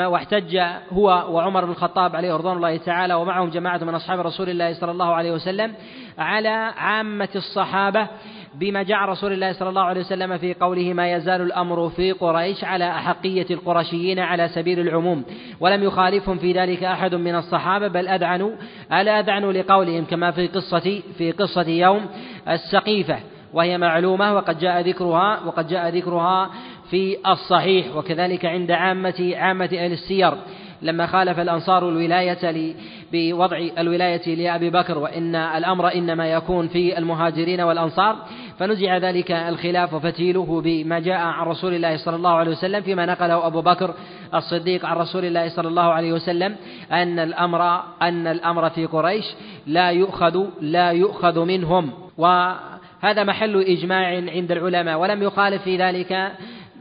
واحتج 0.00 0.60
هو 0.92 1.24
وعمر 1.30 1.64
بن 1.64 1.70
الخطاب 1.70 2.16
عليه 2.16 2.34
رضوان 2.34 2.56
الله 2.56 2.76
تعالى 2.76 3.14
ومعهم 3.14 3.50
جماعة 3.50 3.78
من 3.78 3.94
أصحاب 3.94 4.20
رسول 4.20 4.48
الله 4.50 4.74
صلى 4.74 4.90
الله 4.90 5.14
عليه 5.14 5.32
وسلم 5.32 5.74
على 6.18 6.72
عامة 6.76 7.28
الصحابة. 7.36 8.08
بما 8.54 8.82
جاء 8.82 8.98
رسول 8.98 9.32
الله 9.32 9.52
صلى 9.52 9.68
الله 9.68 9.82
عليه 9.82 10.00
وسلم 10.00 10.38
في 10.38 10.54
قوله 10.54 10.92
ما 10.92 11.12
يزال 11.12 11.40
الأمر 11.40 11.88
في 11.88 12.12
قريش 12.12 12.64
على 12.64 12.90
أحقية 12.90 13.46
القرشيين 13.50 14.18
على 14.18 14.48
سبيل 14.48 14.80
العموم. 14.80 15.24
ولم 15.60 15.82
يخالفهم 15.82 16.38
في 16.38 16.52
ذلك 16.52 16.84
أحد 16.84 17.14
من 17.14 17.34
الصحابة 17.34 17.88
بل 17.88 18.08
أذعنوا 18.08 18.50
ألا 18.92 19.20
أذعنوا 19.20 19.52
لقولهم 19.52 20.04
كما 20.04 20.30
في 20.30 20.46
قصة 20.46 21.02
في 21.18 21.32
قصة 21.32 21.68
يوم 21.68 22.06
السقيفة 22.48 23.18
وهي 23.52 23.78
معلومة 23.78 24.34
وقد 24.34 24.58
جاء 24.58 24.80
ذكرها 24.80 25.40
وقد 25.46 25.68
جاء 25.68 25.88
ذكرها 25.88 26.50
في 26.90 27.16
الصحيح 27.26 27.96
وكذلك 27.96 28.44
عند 28.44 28.70
عامة 28.70 29.32
عامة 29.36 29.70
أهل 29.72 29.92
السير. 29.92 30.34
لما 30.82 31.06
خالف 31.06 31.38
الأنصار 31.38 31.88
الولاية 31.88 32.74
بوضع 33.12 33.58
الولاية 33.78 34.34
لأبي 34.34 34.70
بكر 34.70 34.98
وإن 34.98 35.34
الأمر 35.34 35.94
إنما 35.94 36.32
يكون 36.32 36.68
في 36.68 36.98
المهاجرين 36.98 37.60
والأنصار 37.60 38.16
فنزع 38.58 38.96
ذلك 38.96 39.30
الخلاف 39.30 39.94
وفتيله 39.94 40.60
بما 40.64 40.98
جاء 40.98 41.16
عن 41.16 41.46
رسول 41.46 41.74
الله 41.74 41.96
صلى 41.96 42.16
الله 42.16 42.30
عليه 42.30 42.50
وسلم 42.50 42.82
فيما 42.82 43.06
نقله 43.06 43.46
أبو 43.46 43.60
بكر 43.60 43.94
الصديق 44.34 44.86
عن 44.86 44.96
رسول 44.96 45.24
الله 45.24 45.48
صلى 45.48 45.68
الله 45.68 45.82
عليه 45.82 46.12
وسلم 46.12 46.56
أن 46.92 47.18
الأمر 47.18 47.82
أن 48.02 48.26
الأمر 48.26 48.70
في 48.70 48.86
قريش 48.86 49.24
لا 49.66 49.90
يؤخذ 49.90 50.46
لا 50.60 50.90
يؤخذ 50.90 51.44
منهم. 51.44 51.90
وهذا 52.18 53.24
محل 53.24 53.60
إجماع 53.62 54.06
عند 54.06 54.52
العلماء. 54.52 54.98
ولم 54.98 55.22
يخالف 55.22 55.62
في 55.62 55.76
ذلك 55.76 56.32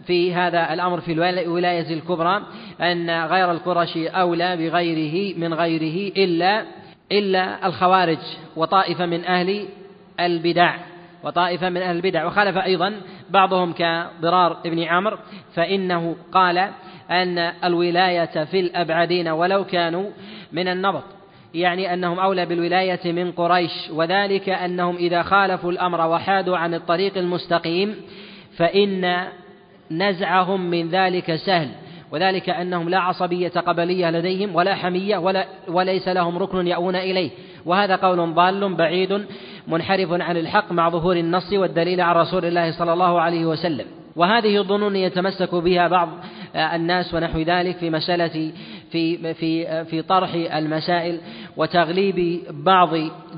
في 0.07 0.33
هذا 0.33 0.73
الأمر 0.73 1.01
في 1.01 1.11
الولاية 1.11 1.93
الكبرى 1.93 2.41
أن 2.81 3.25
غير 3.25 3.51
القرشي 3.51 4.07
أولى 4.07 4.57
بغيره 4.57 5.37
من 5.37 5.53
غيره 5.53 6.11
إلا 6.17 6.65
إلا 7.11 7.67
الخوارج 7.67 8.17
وطائفة 8.55 9.05
من 9.05 9.25
أهل 9.25 9.65
البدع. 10.19 10.75
وطائفة 11.23 11.69
من 11.69 11.81
أهل 11.81 11.95
البدع. 11.95 12.25
وخالف 12.25 12.57
أيضا 12.57 13.01
بعضهم 13.29 13.73
كضرار 13.73 14.57
بن 14.65 14.83
عمرو 14.83 15.17
فإنه 15.55 16.15
قال 16.31 16.57
أن 17.11 17.37
الولاية 17.63 18.43
في 18.43 18.59
الأبعدين 18.59 19.27
ولو 19.27 19.65
كانوا 19.65 20.09
من 20.51 20.67
النبط. 20.67 21.03
يعني 21.53 21.93
أنهم 21.93 22.19
أولى 22.19 22.45
بالولاية 22.45 23.11
من 23.11 23.31
قريش 23.31 23.89
وذلك 23.93 24.49
أنهم 24.49 24.95
إذا 24.95 25.23
خالفوا 25.23 25.71
الأمر 25.71 26.07
وحادوا 26.07 26.57
عن 26.57 26.73
الطريق 26.73 27.17
المستقيم 27.17 27.95
فإن 28.57 29.27
نزعهم 29.91 30.69
من 30.69 30.89
ذلك 30.89 31.35
سهل. 31.35 31.69
وذلك 32.11 32.49
أنهم 32.49 32.89
لا 32.89 32.99
عصبية 32.99 33.49
قبلية 33.49 34.11
لديهم 34.11 34.55
ولا 34.55 34.75
حمية 34.75 35.17
ولا 35.17 35.45
وليس 35.67 36.07
لهم 36.07 36.37
ركن 36.37 36.67
يأوون 36.67 36.95
إليه. 36.95 37.29
وهذا 37.65 37.95
قول 37.95 38.33
ضال 38.33 38.75
بعيد 38.75 39.25
منحرف 39.67 40.11
عن 40.11 40.37
الحق 40.37 40.71
مع 40.71 40.89
ظهور 40.89 41.15
النص 41.15 41.53
والدليل 41.53 42.01
عن 42.01 42.15
رسول 42.15 42.45
الله 42.45 42.71
صلى 42.71 42.93
الله 42.93 43.21
عليه 43.21 43.45
وسلم. 43.45 43.85
وهذه 44.15 44.57
الظنون 44.57 44.95
يتمسك 44.95 45.55
بها 45.55 45.87
بعض 45.87 46.09
الناس 46.55 47.13
ونحو 47.13 47.39
ذلك 47.39 47.77
في 47.77 47.89
مسألة 47.89 48.51
في 48.91 49.33
في 49.33 49.85
في 49.85 50.01
طرح 50.01 50.33
المسائل 50.33 51.19
وتغليب 51.57 52.41
بعض 52.49 52.89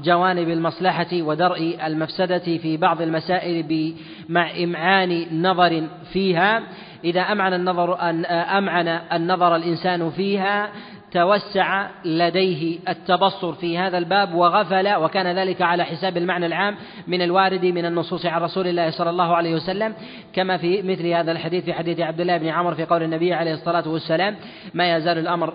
جوانب 0.04 0.50
المصلحة 0.50 1.08
ودرء 1.14 1.78
المفسدة 1.86 2.58
في 2.58 2.78
بعض 2.78 3.02
المسائل 3.02 3.96
مع 4.30 4.52
إمعان 4.64 5.42
نظر 5.42 5.84
فيها. 6.14 6.64
إذا 7.04 7.22
أمعن 7.22 7.54
النظر 7.54 8.02
أن 8.02 8.26
أمعن 8.26 8.88
النظر 8.88 9.56
الإنسان 9.56 10.10
فيها 10.10 10.70
توسع 11.14 11.88
لديه 12.06 12.80
التبصر 12.90 13.54
في 13.54 13.78
هذا 13.78 13.98
الباب 13.98 14.34
وغفل 14.36 14.96
وكان 14.96 15.38
ذلك 15.38 15.62
على 15.62 15.84
حساب 15.84 16.18
المعنى 16.18 16.46
العام 16.46 16.76
من 17.08 17.22
الوارد 17.22 17.66
من 17.66 17.86
النصوص 17.86 18.26
عن 18.26 18.42
رسول 18.42 18.68
الله 18.68 18.90
صلى 18.90 19.10
الله 19.10 19.36
عليه 19.36 19.56
وسلم 19.56 19.94
كما 20.34 20.58
في 20.58 20.82
مثل 20.82 21.08
هذا 21.08 21.32
الحديث 21.32 21.66
في 21.66 21.74
حديث 21.74 22.00
عبد 22.00 22.22
الله 22.22 22.38
بن 22.38 22.48
عمر 22.48 22.74
في 22.76 22.86
قول 22.86 23.04
النبي 23.04 23.34
عليه 23.34 23.54
الصلاة 23.54 23.88
والسلام 23.88 24.36
ما 24.74 24.98
يزال 24.98 25.18
الأمر 25.18 25.54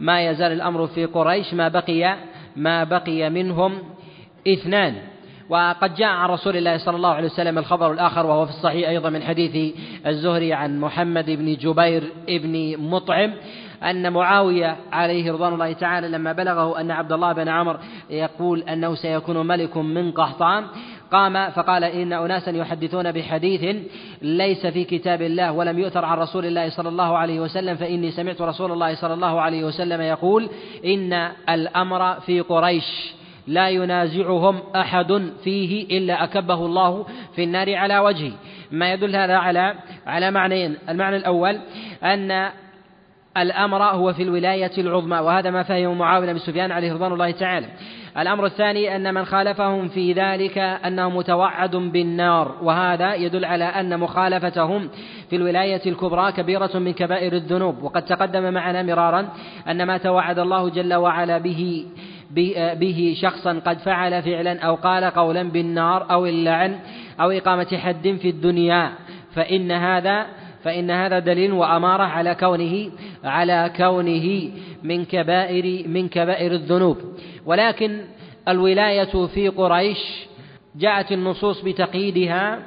ما 0.00 0.26
يزال 0.26 0.52
الأمر 0.52 0.86
في 0.86 1.04
قريش 1.04 1.54
ما 1.54 1.68
بقي 1.68 2.16
ما 2.56 2.84
بقي 2.84 3.30
منهم 3.30 3.78
اثنان. 4.48 4.94
وقد 5.48 5.94
جاء 5.94 6.08
عن 6.08 6.28
رسول 6.28 6.56
الله 6.56 6.78
صلى 6.78 6.96
الله 6.96 7.08
عليه 7.08 7.26
وسلم 7.26 7.58
الخبر 7.58 7.92
الآخر 7.92 8.26
وهو 8.26 8.46
في 8.46 8.50
الصحيح 8.50 8.88
أيضا 8.88 9.10
من 9.10 9.22
حديث 9.22 9.74
الزهري 10.06 10.52
عن 10.52 10.80
محمد 10.80 11.30
بن 11.30 11.56
جبير 11.56 12.12
بن 12.28 12.76
مطعم 12.78 13.32
أن 13.82 14.12
معاوية 14.12 14.76
عليه 14.92 15.32
رضوان 15.32 15.52
الله 15.52 15.72
تعالى 15.72 16.08
لما 16.08 16.32
بلغه 16.32 16.80
أن 16.80 16.90
عبد 16.90 17.12
الله 17.12 17.32
بن 17.32 17.48
عمر 17.48 17.78
يقول 18.10 18.62
أنه 18.62 18.94
سيكون 18.94 19.46
ملك 19.46 19.76
من 19.76 20.12
قحطان 20.12 20.66
قام 21.12 21.50
فقال 21.50 21.84
إن 21.84 22.12
أناسا 22.12 22.50
يحدثون 22.50 23.12
بحديث 23.12 23.76
ليس 24.22 24.66
في 24.66 24.84
كتاب 24.84 25.22
الله 25.22 25.52
ولم 25.52 25.78
يؤثر 25.78 26.04
عن 26.04 26.18
رسول 26.18 26.46
الله 26.46 26.70
صلى 26.70 26.88
الله 26.88 27.18
عليه 27.18 27.40
وسلم 27.40 27.76
فإني 27.76 28.10
سمعت 28.10 28.40
رسول 28.40 28.72
الله 28.72 28.94
صلى 28.94 29.14
الله 29.14 29.40
عليه 29.40 29.64
وسلم 29.64 30.00
يقول 30.00 30.50
إن 30.84 31.12
الأمر 31.48 32.14
في 32.20 32.40
قريش 32.40 33.14
لا 33.46 33.68
ينازعهم 33.68 34.60
أحد 34.76 35.30
فيه 35.44 35.98
إلا 35.98 36.24
أكبه 36.24 36.66
الله 36.66 37.06
في 37.36 37.44
النار 37.44 37.74
على 37.74 37.98
وجهه. 37.98 38.32
ما 38.70 38.92
يدل 38.92 39.16
هذا 39.16 39.36
على 39.36 39.74
على 40.06 40.30
معنيين. 40.30 40.76
المعنى 40.88 41.16
الأول 41.16 41.58
أن 42.02 42.50
الأمر 43.36 43.82
هو 43.82 44.12
في 44.12 44.22
الولاية 44.22 44.70
العظمى 44.78 45.18
وهذا 45.18 45.50
ما 45.50 45.62
فهم 45.62 45.98
معاوية 45.98 46.32
بن 46.32 46.38
سفيان 46.38 46.72
عليه 46.72 46.92
رضوان 46.92 47.12
الله 47.12 47.30
تعالى. 47.30 47.66
الأمر 48.18 48.46
الثاني 48.46 48.96
أن 48.96 49.14
من 49.14 49.24
خالفهم 49.24 49.88
في 49.88 50.12
ذلك 50.12 50.58
أنه 50.58 51.10
متوعد 51.10 51.76
بالنار 51.76 52.56
وهذا 52.62 53.14
يدل 53.14 53.44
على 53.44 53.64
أن 53.64 54.00
مخالفتهم 54.00 54.88
في 55.30 55.36
الولاية 55.36 55.80
الكبرى 55.86 56.32
كبيرة 56.32 56.78
من 56.78 56.92
كبائر 56.92 57.32
الذنوب. 57.32 57.82
وقد 57.82 58.04
تقدم 58.04 58.52
معنا 58.54 58.82
مرارا 58.82 59.28
أن 59.68 59.86
ما 59.86 59.98
توعد 59.98 60.38
الله 60.38 60.68
جل 60.68 60.94
وعلا 60.94 61.38
به 61.38 61.86
به 62.74 63.16
شخصا 63.20 63.60
قد 63.66 63.78
فعل 63.78 64.22
فعلا 64.22 64.60
أو 64.60 64.74
قال 64.74 65.04
قولا 65.04 65.42
بالنار 65.42 66.10
أو 66.10 66.26
اللعن 66.26 66.78
أو 67.20 67.30
إقامة 67.30 67.78
حد 67.78 68.18
في 68.22 68.28
الدنيا 68.28 68.92
فإن 69.34 69.72
هذا 69.72 70.26
فإن 70.64 70.90
هذا 70.90 71.18
دليل 71.18 71.52
وأمارة 71.52 72.02
على 72.02 72.34
كونه 72.34 72.90
على 73.24 73.72
كونه 73.76 74.50
من 74.82 75.04
كبائر 75.04 75.88
من 75.88 76.08
كبائر 76.08 76.52
الذنوب. 76.52 76.98
ولكن 77.46 78.00
الولاية 78.48 79.26
في 79.26 79.48
قريش 79.48 79.98
جاءت 80.76 81.12
النصوص 81.12 81.60
بتقييدها 81.60 82.58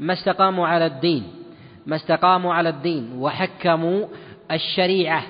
ما 0.00 0.12
استقاموا 0.12 0.66
على 0.66 0.86
الدين 0.86 1.22
ما 1.86 1.96
استقاموا 1.96 2.54
على 2.54 2.68
الدين 2.68 3.12
وحكموا 3.18 4.06
الشريعة. 4.50 5.22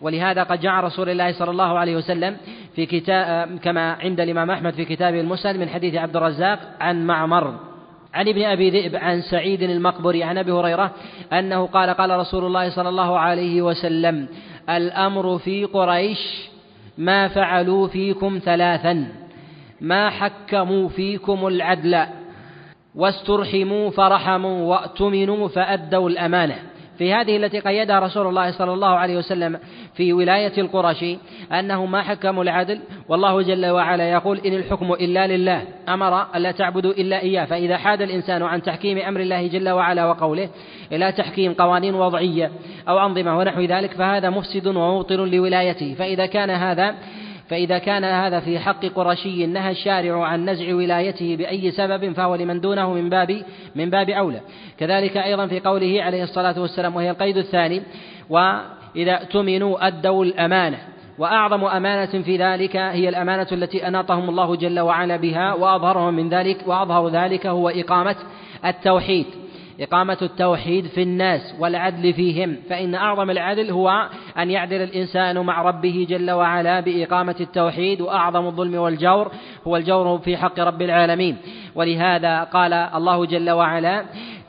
ولهذا 0.00 0.42
قد 0.42 0.60
جاء 0.60 0.72
رسول 0.72 1.08
الله 1.10 1.32
صلى 1.32 1.50
الله 1.50 1.78
عليه 1.78 1.96
وسلم 1.96 2.36
في 2.74 2.86
كتاب 2.86 3.58
كما 3.58 3.92
عند 3.92 4.20
الإمام 4.20 4.50
أحمد 4.50 4.74
في 4.74 4.84
كتابه 4.84 5.20
المسند 5.20 5.56
من 5.56 5.68
حديث 5.68 5.94
عبد 5.94 6.16
الرزاق 6.16 6.58
عن 6.80 7.06
معمر. 7.06 7.71
عن 8.14 8.28
ابن 8.28 8.42
أبي 8.42 8.70
ذئب 8.70 8.96
عن 8.96 9.20
سعيد 9.20 9.62
المقبري 9.62 10.24
عن 10.24 10.38
أبي 10.38 10.52
هريرة 10.52 10.90
أنه 11.32 11.66
قال 11.66 11.90
قال 11.90 12.10
رسول 12.10 12.44
الله 12.44 12.70
صلى 12.70 12.88
الله 12.88 13.18
عليه 13.18 13.62
وسلم 13.62 14.28
الأمر 14.70 15.38
في 15.38 15.64
قريش 15.64 16.48
ما 16.98 17.28
فعلوا 17.28 17.88
فيكم 17.88 18.40
ثلاثا 18.44 19.08
ما 19.80 20.10
حكموا 20.10 20.88
فيكم 20.88 21.46
العدل 21.46 22.06
واسترحموا 22.94 23.90
فرحموا 23.90 24.70
وأتمنوا 24.70 25.48
فأدوا 25.48 26.08
الأمانة. 26.10 26.58
في 26.98 27.14
هذه 27.14 27.36
التي 27.36 27.60
قيدها 27.60 27.98
رسول 27.98 28.26
الله 28.26 28.50
صلى 28.50 28.72
الله 28.72 28.88
عليه 28.88 29.16
وسلم 29.16 29.58
في 29.94 30.12
ولاية 30.12 30.52
القرشي 30.58 31.18
أنه 31.52 31.86
ما 31.86 32.02
حكموا 32.02 32.42
العدل. 32.42 32.80
والله 33.08 33.42
جل 33.42 33.66
وعلا 33.66 34.10
يقول 34.10 34.38
إن 34.46 34.54
الحكم 34.54 34.92
إلا 34.92 35.26
لله. 35.26 35.62
أمر 35.88 36.36
ألا 36.36 36.52
تعبدوا 36.52 36.92
إلا 36.92 37.22
إياه. 37.22 37.44
فإذا 37.44 37.76
حاد 37.76 38.02
الإنسان 38.02 38.42
عن 38.42 38.62
تحكيم 38.62 38.98
أمر 38.98 39.20
الله 39.20 39.46
جل 39.46 39.68
وعلا 39.68 40.04
وقوله 40.04 40.48
إلى 40.92 41.12
تحكيم 41.12 41.52
قوانين 41.52 41.94
وضعية 41.94 42.50
أو 42.88 43.06
أنظمة 43.06 43.38
ونحو 43.38 43.60
ذلك 43.60 43.92
فهذا 43.92 44.30
مفسد 44.30 44.66
ومبطل 44.66 45.30
لولايته. 45.30 45.94
فإذا 45.94 46.26
كان 46.26 46.50
هذا 46.50 46.94
فإذا 47.52 47.78
كان 47.78 48.04
هذا 48.04 48.40
في 48.40 48.58
حق 48.58 48.86
قرشي 48.86 49.46
نهى 49.46 49.70
الشارع 49.70 50.26
عن 50.26 50.50
نزع 50.50 50.74
ولايته 50.74 51.36
بأي 51.36 51.70
سبب 51.70 52.12
فهو 52.12 52.34
لمن 52.34 52.60
دونه 52.60 52.92
من 52.92 53.08
باب 53.08 53.42
من 53.74 53.90
باب 53.90 54.10
أولى. 54.10 54.40
كذلك 54.78 55.16
أيضا 55.16 55.46
في 55.46 55.60
قوله 55.60 56.02
عليه 56.02 56.22
الصلاة 56.22 56.60
والسلام 56.60 56.96
وهي 56.96 57.10
القيد 57.10 57.36
الثاني 57.36 57.82
وإذا 58.30 59.12
اؤتمنوا 59.12 59.86
أدوا 59.86 60.24
الأمانة. 60.24 60.78
وأعظم 61.18 61.64
أمانة 61.64 62.22
في 62.22 62.36
ذلك 62.36 62.76
هي 62.76 63.08
الأمانة 63.08 63.46
التي 63.52 63.88
أناطهم 63.88 64.28
الله 64.28 64.56
جل 64.56 64.80
وعلا 64.80 65.16
بها 65.16 65.54
وأظهرهم 65.54 66.14
من 66.14 66.28
ذلك 66.28 66.56
وأظهر 66.66 67.08
ذلك 67.08 67.46
هو 67.46 67.68
إقامة 67.68 68.16
التوحيد. 68.64 69.26
إقامة 69.82 70.18
التوحيد 70.22 70.86
في 70.86 71.02
الناس 71.02 71.54
والعدل 71.58 72.12
فيهم 72.12 72.56
فإن 72.68 72.94
أعظم 72.94 73.30
العدل 73.30 73.70
هو 73.70 74.08
أن 74.38 74.50
يعدل 74.50 74.82
الإنسان 74.82 75.38
مع 75.38 75.62
ربه 75.62 76.06
جل 76.08 76.30
وعلا 76.30 76.80
بإقامة 76.80 77.36
التوحيد 77.40 78.00
وأعظم 78.00 78.46
الظلم 78.46 78.74
والجور 78.74 79.32
هو 79.66 79.76
الجور 79.76 80.18
في 80.18 80.36
حق 80.36 80.60
رب 80.60 80.82
العالمين. 80.82 81.36
ولهذا 81.74 82.44
قال 82.44 82.72
الله 82.72 83.26
جل 83.26 83.50
وعلا 83.50 84.04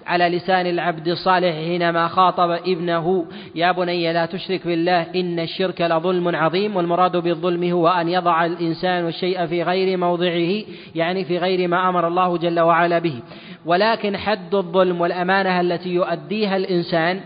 على 0.05 0.29
لسان 0.29 0.67
العبد 0.67 1.07
الصالح 1.07 1.55
حينما 1.55 2.07
خاطب 2.07 2.51
ابنه 2.51 3.25
يا 3.55 3.71
بني 3.71 4.13
لا 4.13 4.25
تشرك 4.25 4.67
بالله 4.67 5.01
إن 5.15 5.39
الشرك 5.39 5.81
لظلم 5.81 6.35
عظيم 6.35 6.75
والمراد 6.75 7.17
بالظلم 7.17 7.71
هو 7.71 7.87
أن 7.87 8.09
يضع 8.09 8.45
الإنسان 8.45 9.07
الشيء 9.07 9.45
في 9.45 9.63
غير 9.63 9.97
موضعه 9.97 10.63
يعني 10.95 11.25
في 11.25 11.37
غير 11.37 11.67
ما 11.67 11.89
أمر 11.89 12.07
الله 12.07 12.37
جل 12.37 12.59
وعلا 12.59 12.99
به. 12.99 13.19
ولكن 13.65 14.17
حد 14.17 14.55
الظلم 14.55 15.01
والأمانة 15.01 15.61
التي 15.61 15.89
يؤديها 15.89 16.55
الإنسان 16.55 17.19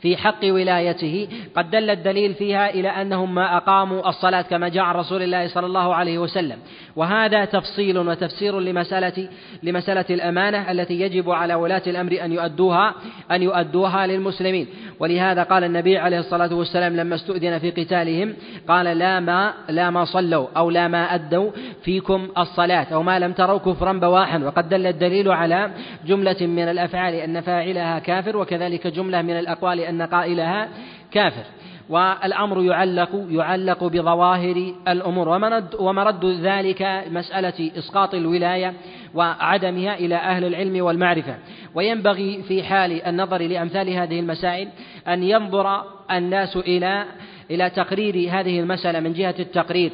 في 0.00 0.16
حق 0.16 0.44
ولايته. 0.44 1.28
قد 1.54 1.70
دل 1.70 1.90
الدليل 1.90 2.34
فيها 2.34 2.70
إلى 2.70 2.88
أنهم 2.88 3.34
ما 3.34 3.56
أقاموا 3.56 4.08
الصلاة 4.08 4.42
كما 4.42 4.68
جاء 4.68 4.84
عن 4.84 4.94
رسول 4.94 5.22
الله 5.22 5.48
صلى 5.48 5.66
الله 5.66 5.94
عليه 5.94 6.18
وسلم. 6.18 6.58
وهذا 6.96 7.44
تفصيل 7.44 7.98
وتفسير 7.98 8.60
لمسألة 8.60 9.28
لمسألة 9.62 10.04
الأمانة 10.10 10.70
التي 10.70 11.00
يجب 11.00 11.30
على 11.30 11.54
ولاة 11.54 11.82
الأمر 11.86 12.24
أن 12.24 12.32
يؤدوها 12.32 12.94
أن 13.30 13.42
يؤدوها 13.42 14.06
للمسلمين. 14.06 14.66
ولهذا 15.00 15.42
قال 15.42 15.64
النبي 15.64 15.98
عليه 15.98 16.18
الصلاة 16.18 16.54
والسلام 16.54 16.96
لما 16.96 17.14
استؤذن 17.14 17.58
في 17.58 17.70
قتالهم 17.70 18.34
قال 18.68 18.98
لا 18.98 19.20
ما 19.20 19.54
لا 19.68 19.90
ما 19.90 20.04
صلوا 20.04 20.46
أو 20.56 20.70
لا 20.70 20.88
ما 20.88 21.14
أدوا 21.14 21.50
فيكم 21.82 22.28
الصلاة 22.38 22.86
أو 22.92 23.02
ما 23.02 23.18
لم 23.18 23.32
تروا 23.32 23.58
كفرا 23.58 23.92
بواحا. 23.92 24.38
وقد 24.38 24.68
دل 24.68 24.86
الدليل 24.86 25.30
على 25.30 25.70
جملة 26.06 26.36
من 26.40 26.68
الأفعال 26.68 27.14
أن 27.14 27.40
فاعلها 27.40 27.98
كافر 27.98 28.36
وكذلك 28.36 28.86
جملة 28.86 29.22
من 29.22 29.38
الأقوال 29.38 29.87
أن 29.88 30.02
قائلها 30.02 30.68
كافر. 31.10 31.44
والأمر 31.88 32.62
يعلق 32.62 33.26
يعلق 33.30 33.84
بظواهر 33.84 34.74
الأمور. 34.88 35.28
ومرد, 35.28 35.74
ومرد 35.74 36.24
ذلك 36.24 37.04
مسألة 37.10 37.70
إسقاط 37.78 38.14
الولاية 38.14 38.74
وعدمها 39.14 39.94
إلى 39.94 40.14
أهل 40.14 40.44
العلم 40.44 40.84
والمعرفة. 40.84 41.34
وينبغي 41.74 42.42
في 42.42 42.62
حال 42.62 43.02
النظر 43.02 43.42
لأمثال 43.42 43.90
هذه 43.90 44.20
المسائل 44.20 44.68
أن 45.08 45.22
ينظر 45.22 45.82
الناس 46.10 46.56
إلى 46.56 47.04
إلى 47.50 47.70
تقرير 47.70 48.14
هذه 48.30 48.60
المسألة 48.60 49.00
من 49.00 49.12
جهة 49.12 49.34
التقرير 49.38 49.92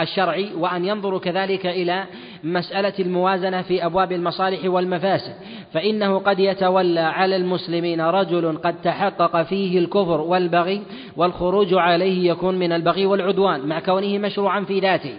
الشرعي 0.00 0.54
وأن 0.54 0.84
ينظروا 0.84 1.18
كذلك 1.18 1.66
إلى 1.66 2.04
مسألة 2.44 2.92
الموازنة 2.98 3.62
في 3.62 3.86
أبواب 3.86 4.12
المصالح 4.12 4.64
والمفاسد 4.64 5.34
فإنه 5.72 6.18
قد 6.18 6.38
يتولى 6.38 7.00
على 7.00 7.36
المسلمين 7.36 8.00
رجل 8.00 8.58
قد 8.58 8.80
تحقق 8.82 9.42
فيه 9.42 9.78
الكفر 9.78 10.20
والبغي 10.20 10.82
والخروج 11.16 11.74
عليه 11.74 12.30
يكون 12.30 12.58
من 12.58 12.72
البغي 12.72 13.06
والعدوان 13.06 13.66
مع 13.66 13.80
كونه 13.80 14.18
مشروعا 14.18 14.60
في 14.60 14.80
ذاته. 14.80 15.14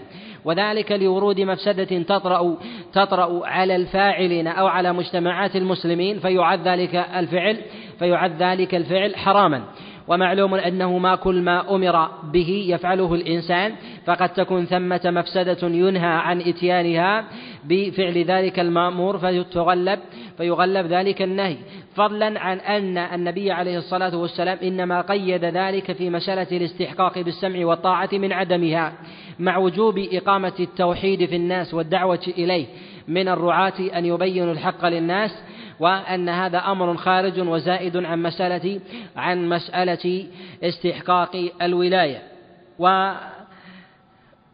وذلك 0.45 0.91
لورود 0.91 1.41
مفسدة 1.41 2.03
تطرأ 2.03 2.57
تطرأ 2.93 3.47
على 3.47 3.75
الفاعلين 3.75 4.47
أو 4.47 4.67
على 4.67 4.93
مجتمعات 4.93 5.55
المسلمين 5.55 6.19
فيعد 6.19 6.67
ذلك 6.67 6.95
الفعل 6.95 7.57
فيعد 7.99 8.43
ذلك 8.43 8.75
الفعل 8.75 9.15
حراما. 9.15 9.63
ومعلوم 10.07 10.55
أنه 10.55 10.97
ما 10.97 11.15
كل 11.15 11.41
ما 11.41 11.75
أمر 11.75 12.09
به 12.23 12.65
يفعله 12.67 13.13
الإنسان 13.13 13.73
فقد 14.05 14.29
تكون 14.29 14.65
ثمة 14.65 15.01
مفسدة 15.05 15.67
ينهى 15.67 16.07
عن 16.07 16.41
إتيانها 16.41 17.25
بفعل 17.63 18.23
ذلك 18.23 18.59
المأمور 18.59 19.17
فتغلب 19.17 19.99
فيغلب 20.37 20.85
ذلك 20.85 21.21
النهي. 21.21 21.57
فضلا 21.95 22.39
عن 22.39 22.57
أن 22.59 22.97
النبي 22.97 23.51
عليه 23.51 23.77
الصلاة 23.77 24.17
والسلام 24.17 24.57
إنما 24.63 25.01
قيد 25.01 25.45
ذلك 25.45 25.91
في 25.91 26.09
مسألة 26.09 26.47
الاستحقاق 26.51 27.19
بالسمع 27.19 27.65
والطاعة 27.65 28.09
من 28.13 28.33
عدمها 28.33 28.93
مع 29.39 29.57
وجوب 29.57 30.07
إقامة 30.11 30.53
التوحيد 30.59 31.25
في 31.25 31.35
الناس 31.35 31.73
والدعوة 31.73 32.19
إليه 32.27 32.65
من 33.07 33.27
الرعاة 33.27 33.73
أن 33.95 34.05
يبينوا 34.05 34.53
الحق 34.53 34.85
للناس 34.85 35.31
وأن 35.79 36.29
هذا 36.29 36.57
أمر 36.57 36.97
خارج 36.97 37.39
وزائد 37.39 37.97
عن 37.97 38.21
مسألة 38.23 38.79
عن 39.15 39.49
مسألة 39.49 40.25
استحقاق 40.63 41.49
الولاية. 41.61 42.21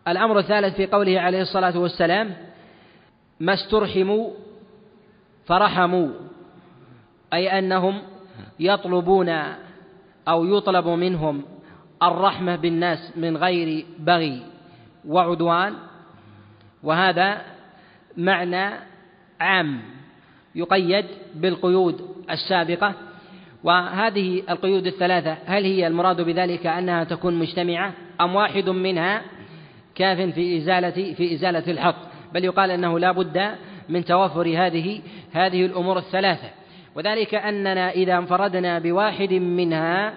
والأمر 0.07 0.39
الثالث 0.39 0.76
في 0.76 0.85
قوله 0.85 1.19
عليه 1.19 1.41
الصلاة 1.41 1.80
والسلام 1.80 2.34
ما 3.39 3.53
استرحموا 3.53 4.30
فرحموا. 5.45 6.09
أي 7.34 7.59
أنهم 7.59 8.01
يطلبون 8.59 9.30
أو 10.27 10.45
يطلب 10.45 10.88
منهم 10.88 11.43
الرحمة 12.03 12.55
بالناس 12.55 13.17
من 13.17 13.38
غير 13.38 13.85
بغي 13.99 14.41
وعدوان. 15.07 15.73
وهذا 16.84 17.41
معنى 18.17 18.76
عام 19.39 19.81
يقيد 20.55 21.05
بالقيود 21.35 22.26
السابقة. 22.30 22.93
وهذه 23.63 24.43
القيود 24.49 24.88
الثلاثة 24.88 25.38
هل 25.45 25.63
هي 25.63 25.88
المراد 25.88 26.21
بذلك 26.21 26.67
أنها 26.67 27.03
تكون 27.03 27.35
مجتمعة 27.35 27.93
أم 28.21 28.35
واحد 28.35 28.69
منها 28.69 29.21
كاف 29.99 30.17
في 30.17 30.57
إزالة 30.57 31.13
في 31.13 31.34
إزالة 31.34 31.71
الحق. 31.71 31.95
بل 32.34 32.45
يقال 32.45 32.71
أنه 32.71 32.99
لا 32.99 33.11
بد 33.11 33.55
من 33.89 34.05
توفر 34.05 34.47
هذه 34.47 35.01
هذه 35.31 35.65
الأمور 35.65 35.97
الثلاثة. 35.97 36.49
وذلك 36.95 37.35
أننا 37.35 37.91
إذا 37.91 38.17
انفردنا 38.17 38.80
بواحد 38.80 39.34
منها 39.34 40.13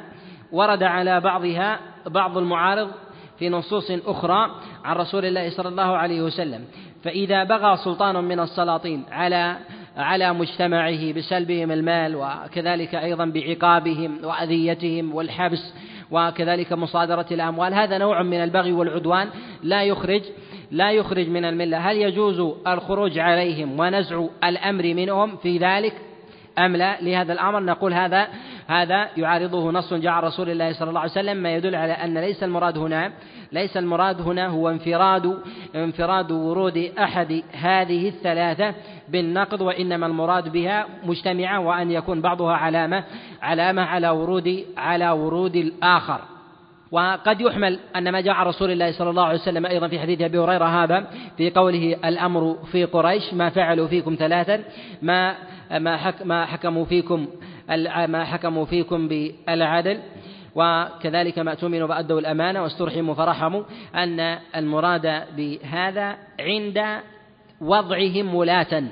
ورد 0.53 0.83
على 0.83 1.21
بعضها 1.21 1.81
بعض 2.07 2.39
المعارض 2.39 2.91
في 3.39 3.49
نصوص 3.49 3.91
أخرى 3.91 4.51
عن 4.85 4.97
رسول 4.97 5.25
الله 5.25 5.51
صلى 5.51 5.69
الله 5.69 5.97
عليه 5.97 6.23
وسلم. 6.23 6.65
فإذا 7.05 7.45
بغى 7.45 7.77
سلطان 7.77 8.25
من 8.25 8.41
السلاطين 8.41 9.05
على 9.11 9.57
على 9.97 10.33
مجتمعه 10.33 11.13
بسلبهم 11.13 11.71
المال 11.73 12.17
وكذلك 12.17 12.95
أيضا 12.95 13.25
بعقابهم 13.25 14.19
وأذيتهم 14.25 15.15
والحبس 15.15 15.75
وكذلك 16.13 16.73
مصادرة 16.73 17.27
الأموال. 17.31 17.75
هذا 17.75 17.99
نوع 17.99 18.23
من 18.23 18.45
البغي 18.45 18.73
والعدوان 18.73 19.29
لا 19.63 19.83
يخرج 19.83 20.23
لا 20.71 20.93
يخرج 20.93 21.29
من 21.29 21.45
الملة. 21.45 21.79
هل 21.79 21.97
يجوز 21.97 22.41
الخروج 22.67 23.19
عليهم 23.19 23.81
ونزع 23.81 24.27
الأمر 24.45 24.95
منهم 24.95 25.37
في 25.37 25.59
ذلك؟ 25.59 26.12
أم 26.59 26.77
لا 26.77 27.01
لهذا 27.01 27.33
الأمر؟ 27.33 27.61
نقول 27.61 27.95
هذا 27.95 28.29
هذا 28.67 29.09
يعارضه 29.17 29.71
نص 29.71 29.95
جاء 29.95 30.13
عن 30.13 30.23
رسول 30.23 30.51
الله 30.51 30.73
صلى 30.73 30.89
الله 30.89 31.01
عليه 31.01 31.11
وسلم 31.11 31.37
ما 31.37 31.55
يدل 31.55 31.75
على 31.75 31.93
أن 31.93 32.19
ليس 32.19 32.43
المراد 32.43 32.79
هنا 32.79 33.13
ليس 33.53 33.77
المراد 33.77 34.21
هنا 34.21 34.47
هو 34.47 34.71
انفراد 34.71 35.39
انفراد 35.75 36.31
ورود 36.31 36.93
أحد 36.99 37.43
هذه 37.53 38.09
الثلاثة 38.09 38.75
بالنقض 39.09 39.61
وإنما 39.61 40.07
المراد 40.07 40.49
بها 40.53 40.87
مجتمعة 41.05 41.61
وأن 41.61 41.91
يكون 41.91 42.21
بعضها 42.21 42.55
علامة 42.55 43.05
علامة 43.43 43.83
على 43.83 44.11
ورود 44.11 44.65
على 44.77 45.11
ورود 45.11 45.57
الآخر. 45.57 46.21
وقد 46.93 47.41
يحمل 47.41 47.79
أن 47.97 48.13
ما 48.13 48.21
جاء 48.21 48.35
عن 48.35 48.47
رسول 48.47 48.71
الله 48.71 48.93
صلى 48.93 49.11
الله 49.11 49.25
عليه 49.25 49.39
وسلم 49.39 49.67
أيضا 49.67 49.89
في 49.89 50.01
حديث 50.01 50.21
أبي 50.21 50.39
هريرة 50.39 50.65
هذا 50.65 51.07
في 51.37 51.51
قوله 51.51 51.97
الأمر 52.05 52.57
في 52.73 52.85
قريش 52.85 53.35
ما 53.35 53.51
فعلوا 53.51 53.89
فيكم 53.89 54.17
ثلاثا 54.19 54.65
ما 55.03 55.35
ما 55.73 56.15
ما 56.25 56.47
حكموا 56.47 56.85
فيكم 56.85 57.27
ما 58.09 58.25
حكموا 58.25 58.65
فيكم 58.65 59.09
بالعدل. 59.09 60.01
وكذلك 60.55 61.39
ما 61.39 61.51
اؤتمنوا 61.51 61.89
فأدوا 61.89 62.21
الأمانة 62.21 62.63
واسترحموا 62.63 63.15
فرحموا. 63.15 63.63
أن 63.95 64.39
المراد 64.57 65.23
بهذا 65.37 66.17
عند 66.41 67.01
وضعهم 67.61 68.35
ولاة. 68.35 68.85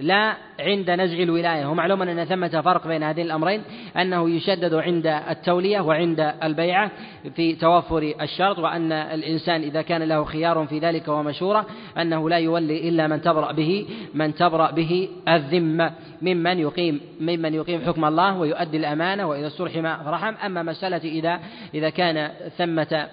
لا 0.00 0.36
عند 0.60 0.90
نزع 0.90 1.22
الولاية. 1.22 1.66
ومعلوم 1.66 2.02
أن 2.02 2.24
ثمة 2.24 2.60
فرق 2.60 2.86
بين 2.86 3.02
هذين 3.02 3.26
الأمرين 3.26 3.62
أنه 3.96 4.30
يشدد 4.30 4.74
عند 4.74 5.06
التولية 5.06 5.80
وعند 5.80 6.34
البيعة 6.42 6.90
في 7.36 7.54
توفر 7.54 8.14
الشرط 8.20 8.58
وأن 8.58 8.92
الإنسان 8.92 9.62
إذا 9.62 9.82
كان 9.82 10.02
له 10.02 10.24
خيار 10.24 10.66
في 10.66 10.78
ذلك 10.78 11.08
ومشورة 11.08 11.66
أنه 11.98 12.30
لا 12.30 12.38
يولي 12.38 12.88
إلا 12.88 13.06
من 13.06 13.20
تبرأ 13.22 13.52
به 13.52 13.86
من 14.14 14.34
تبرأ 14.34 14.70
به 14.70 15.08
الذمة. 15.28 15.92
ممن 16.22 16.58
يقيم 16.58 17.00
ممن 17.20 17.54
يقيم 17.54 17.80
حكم 17.86 18.04
الله 18.04 18.38
ويؤدي 18.38 18.76
الأمانة 18.76 19.28
وإذا 19.28 19.46
استرحم 19.46 20.04
فرحم 20.04 20.34
أما 20.46 20.62
مسألة 20.62 20.96
إذا 21.04 21.40
إذا 21.74 21.90
كان 21.90 22.30
ثمة 22.58 23.08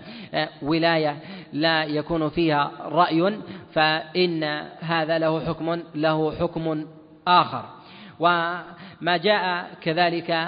ولاية 0.61 1.15
لا 1.53 1.83
يكون 1.83 2.29
فيها 2.29 2.71
رأي 2.81 3.33
فإن 3.73 4.43
هذا 4.79 5.17
له 5.17 5.45
حكم 5.45 5.83
له 5.95 6.35
حكم 6.39 6.85
آخر. 7.27 7.65
وما 8.19 9.17
جاء 9.17 9.67
كذلك 9.81 10.47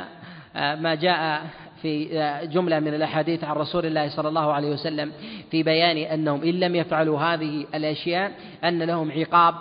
ما 0.56 0.96
جاء 0.96 1.42
في 1.82 2.06
جملة 2.54 2.80
من 2.80 2.94
الأحاديث 2.94 3.44
عن 3.44 3.56
رسول 3.56 3.86
الله 3.86 4.10
صلى 4.10 4.30
الله 4.30 4.54
عليه 4.54 4.72
وسلم 4.72 5.12
في 5.52 5.64
بيان 5.64 5.98
أنهم 5.98 6.44
إن 6.44 6.60
لم 6.60 6.76
يفعلوا 6.76 7.20
هذه 7.20 7.66
الأشياء 7.76 8.32
أن 8.64 8.84
لهم 8.84 9.12
عقاب 9.12 9.56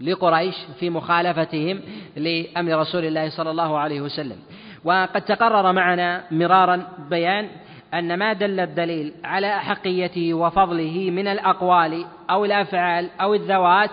لقريش 0.00 0.56
في 0.80 0.90
مخالفتهم 0.90 1.80
لأمر 2.16 2.78
رسول 2.78 3.04
الله 3.04 3.30
صلى 3.30 3.50
الله 3.50 3.78
عليه 3.78 4.00
وسلم. 4.00 4.36
وقد 4.84 5.22
تقرر 5.22 5.72
معنا 5.72 6.24
مرارا 6.30 6.88
بيان 7.10 7.48
أن 7.94 8.18
ما 8.18 8.32
دل 8.32 8.60
الدليل 8.60 9.12
على 9.24 9.56
أحقيته 9.56 10.34
وفضله 10.34 11.10
من 11.10 11.28
الأقوال 11.28 12.04
أو 12.30 12.44
الأفعال 12.44 13.10
أو 13.20 13.34
الذوات 13.34 13.90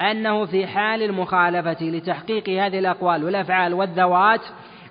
أنه 0.00 0.44
في 0.44 0.66
حال 0.66 1.02
المخالفة 1.02 1.76
لتحقيق 1.80 2.48
هذه 2.48 2.78
الأقوال 2.78 3.24
والأفعال 3.24 3.74
والذوات 3.74 4.40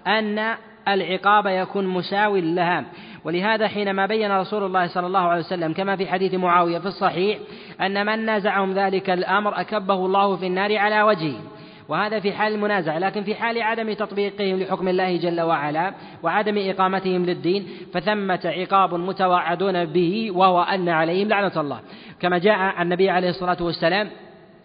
أن 0.07 0.55
العقاب 0.87 1.45
يكون 1.47 1.87
مساوي 1.87 2.41
لها. 2.41 2.85
ولهذا 3.25 3.67
حينما 3.67 4.05
بين 4.05 4.31
رسول 4.31 4.63
الله 4.63 4.87
صلى 4.87 5.07
الله 5.07 5.19
عليه 5.19 5.39
وسلم 5.39 5.73
كما 5.73 5.95
في 5.95 6.07
حديث 6.07 6.33
معاوية 6.33 6.79
في 6.79 6.85
الصحيح 6.85 7.37
أن 7.81 8.05
من 8.05 8.25
نازعهم 8.25 8.73
ذلك 8.73 9.09
الأمر 9.09 9.61
أكبه 9.61 10.05
الله 10.05 10.35
في 10.35 10.47
النار 10.47 10.77
على 10.77 11.01
وجهه. 11.01 11.39
وهذا 11.89 12.19
في 12.19 12.31
حال 12.31 12.53
المنازعة 12.53 12.99
لكن 12.99 13.23
في 13.23 13.35
حال 13.35 13.61
عدم 13.61 13.93
تطبيقهم 13.93 14.59
لحكم 14.59 14.87
الله 14.87 15.17
جل 15.17 15.41
وعلا 15.41 15.93
وعدم 16.23 16.69
إقامتهم 16.69 17.25
للدين 17.25 17.67
فثمة 17.93 18.39
عقاب 18.45 18.93
متوعدون 18.93 19.85
به 19.85 20.31
وهو 20.31 20.61
أن 20.61 20.89
عليهم 20.89 21.27
لعنة 21.27 21.51
الله. 21.57 21.79
كما 22.19 22.37
جاء 22.37 22.53
عن 22.53 22.85
النبي 22.85 23.09
عليه 23.09 23.29
الصلاة 23.29 23.57
والسلام 23.61 24.09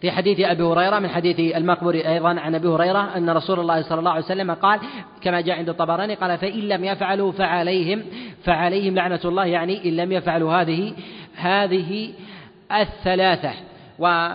في 0.01 0.11
حديث 0.11 0.39
أبي 0.39 0.63
هريرة 0.63 0.99
من 0.99 1.09
حديث 1.09 1.39
المقبور 1.39 1.95
أيضا 1.95 2.39
عن 2.39 2.55
أبي 2.55 2.67
هريرة 2.67 3.17
أن 3.17 3.29
رسول 3.29 3.59
الله 3.59 3.81
صلى 3.81 3.99
الله 3.99 4.11
عليه 4.11 4.25
وسلم 4.25 4.51
قال 4.51 4.79
كما 5.21 5.41
جاء 5.41 5.57
عند 5.57 5.69
الطبراني 5.69 6.15
قال 6.15 6.37
فإن 6.37 6.59
لم 6.59 6.83
يفعلوا 6.83 7.31
فعليهم 7.31 8.03
فعليهم 8.43 8.95
لعنة 8.95 9.19
الله 9.25 9.45
يعني 9.45 9.89
إن 9.89 9.95
لم 9.95 10.11
يفعلوا 10.11 10.53
هذه 10.53 10.93
هذه 11.35 12.13
الثلاثة. 12.71 13.51
و 13.99 14.29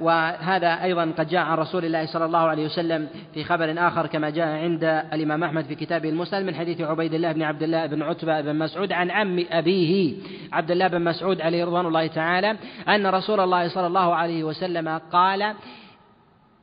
وهذا 0.00 0.82
أيضا 0.82 1.12
قد 1.18 1.28
جاء 1.28 1.40
عن 1.40 1.58
رسول 1.58 1.84
الله 1.84 2.06
صلى 2.06 2.24
الله 2.24 2.38
عليه 2.38 2.64
وسلم 2.64 3.08
في 3.34 3.44
خبر 3.44 3.74
آخر 3.78 4.06
كما 4.06 4.30
جاء 4.30 4.48
عند 4.48 4.84
الإمام 4.84 5.44
أحمد 5.44 5.64
في 5.64 5.74
كتابه 5.74 6.08
المسلم 6.08 6.46
من 6.46 6.54
حديث 6.54 6.80
عبيد 6.80 7.14
الله 7.14 7.32
بن 7.32 7.42
عبد 7.42 7.62
الله 7.62 7.86
بن 7.86 8.02
عتبة 8.02 8.40
بن 8.40 8.58
مسعود 8.58 8.92
عن 8.92 9.10
عم 9.10 9.44
أبيه 9.50 10.14
عبد 10.52 10.70
الله 10.70 10.88
بن 10.88 11.04
مسعود 11.04 11.40
عليه 11.40 11.64
رضوان 11.64 11.86
الله 11.86 12.06
تعالى 12.06 12.56
أن 12.88 13.06
رسول 13.06 13.40
الله 13.40 13.68
صلى 13.68 13.86
الله 13.86 14.14
عليه 14.14 14.44
وسلم 14.44 15.00
قال 15.12 15.54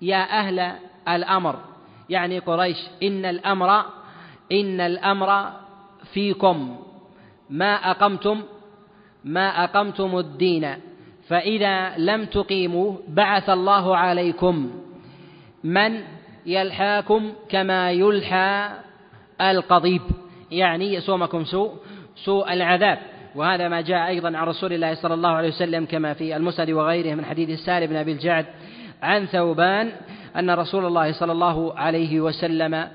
يا 0.02 0.40
أهل 0.40 0.72
الأمر 1.08 1.56
يعني 2.10 2.40
قريش 2.40 2.78
إن 3.04 3.26
الأمر 3.26 3.86
إن 4.52 4.82
الأمر 4.82 5.52
فيكم 6.14 6.78
ما 7.50 7.74
أقمتم 7.74 8.42
ما 9.24 9.64
أقمتم 9.64 10.18
الدين. 10.18 10.76
فإذا 11.32 11.98
لم 11.98 12.26
تقيموا 12.26 12.94
بعث 13.08 13.50
الله 13.50 13.98
عليكم 13.98 14.72
من 15.64 16.02
يلحاكم 16.46 17.34
كما 17.50 17.92
يلحى 17.92 18.70
القضيب 19.42 20.02
يعني 20.52 20.94
يسومكم 20.94 21.44
سوء 21.46 21.72
سوء 22.16 22.54
العذاب. 22.54 23.00
وهذا 23.36 23.68
ما 23.68 23.82
جاء 23.82 24.08
أيضا 24.08 24.38
عن 24.38 24.48
رسول 24.48 24.74
الله 24.74 24.94
صلى 24.94 25.14
الله 25.14 25.30
عليه 25.30 25.48
وسلم 25.48 25.86
كما 25.86 26.14
في 26.14 26.36
المسند 26.36 26.70
وغيره 26.70 27.16
من 27.16 27.26
حديث 27.26 27.50
السالم 27.50 27.88
بن 27.88 27.96
أبي 27.96 28.12
الجعد 28.12 28.46
عن 29.02 29.26
ثوبان 29.26 29.92
أن 30.36 30.50
رسول 30.50 30.86
الله 30.86 31.12
صلى 31.12 31.32
الله 31.32 31.74
عليه 31.80 32.22
وسلم 32.22 32.88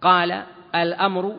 قال 0.00 0.42
الأمر 0.74 1.34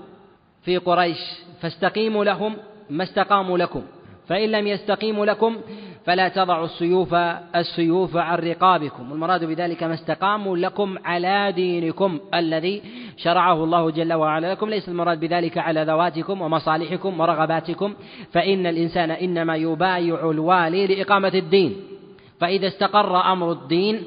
في 0.64 0.78
قريش 0.78 1.20
فاستقيموا 1.62 2.26
لهم 2.26 2.56
ما 2.90 3.04
استقاموا 3.04 3.58
لكم 3.58 3.84
فإن 4.28 4.52
لم 4.52 4.68
يستقيموا 4.68 5.26
لكم 5.26 5.58
فلا 6.08 6.28
تضعوا 6.28 6.66
السيوف 6.66 7.14
السيوف 7.56 8.18
عن 8.18 8.38
رقابكم. 8.38 9.12
والمراد 9.12 9.46
بذلك 9.46 9.84
ما 9.84 9.94
استقاموا 9.94 10.58
لكم 10.58 10.96
على 11.06 11.52
دينكم 11.52 12.20
الذي 12.34 12.82
شرعه 13.18 13.64
الله 13.64 13.92
جل 13.92 14.14
وعلا 14.14 14.52
لكم. 14.52 14.70
ليس 14.70 14.90
المراد 14.90 15.20
بذلك 15.20 15.58
على 15.58 15.84
ذواتكم 15.84 16.42
ومصالحكم 16.42 17.20
ورغباتكم. 17.20 17.94
فإن 18.32 18.66
الإنسان 18.66 19.12
إنما 19.12 19.56
يبايع 19.56 20.30
الوالي 20.32 20.88
لإقامة 20.88 21.32
الدين. 21.36 21.76
فإذا 22.40 22.68
استقر 22.68 23.32
أمر 23.32 23.52
الدين 23.52 24.04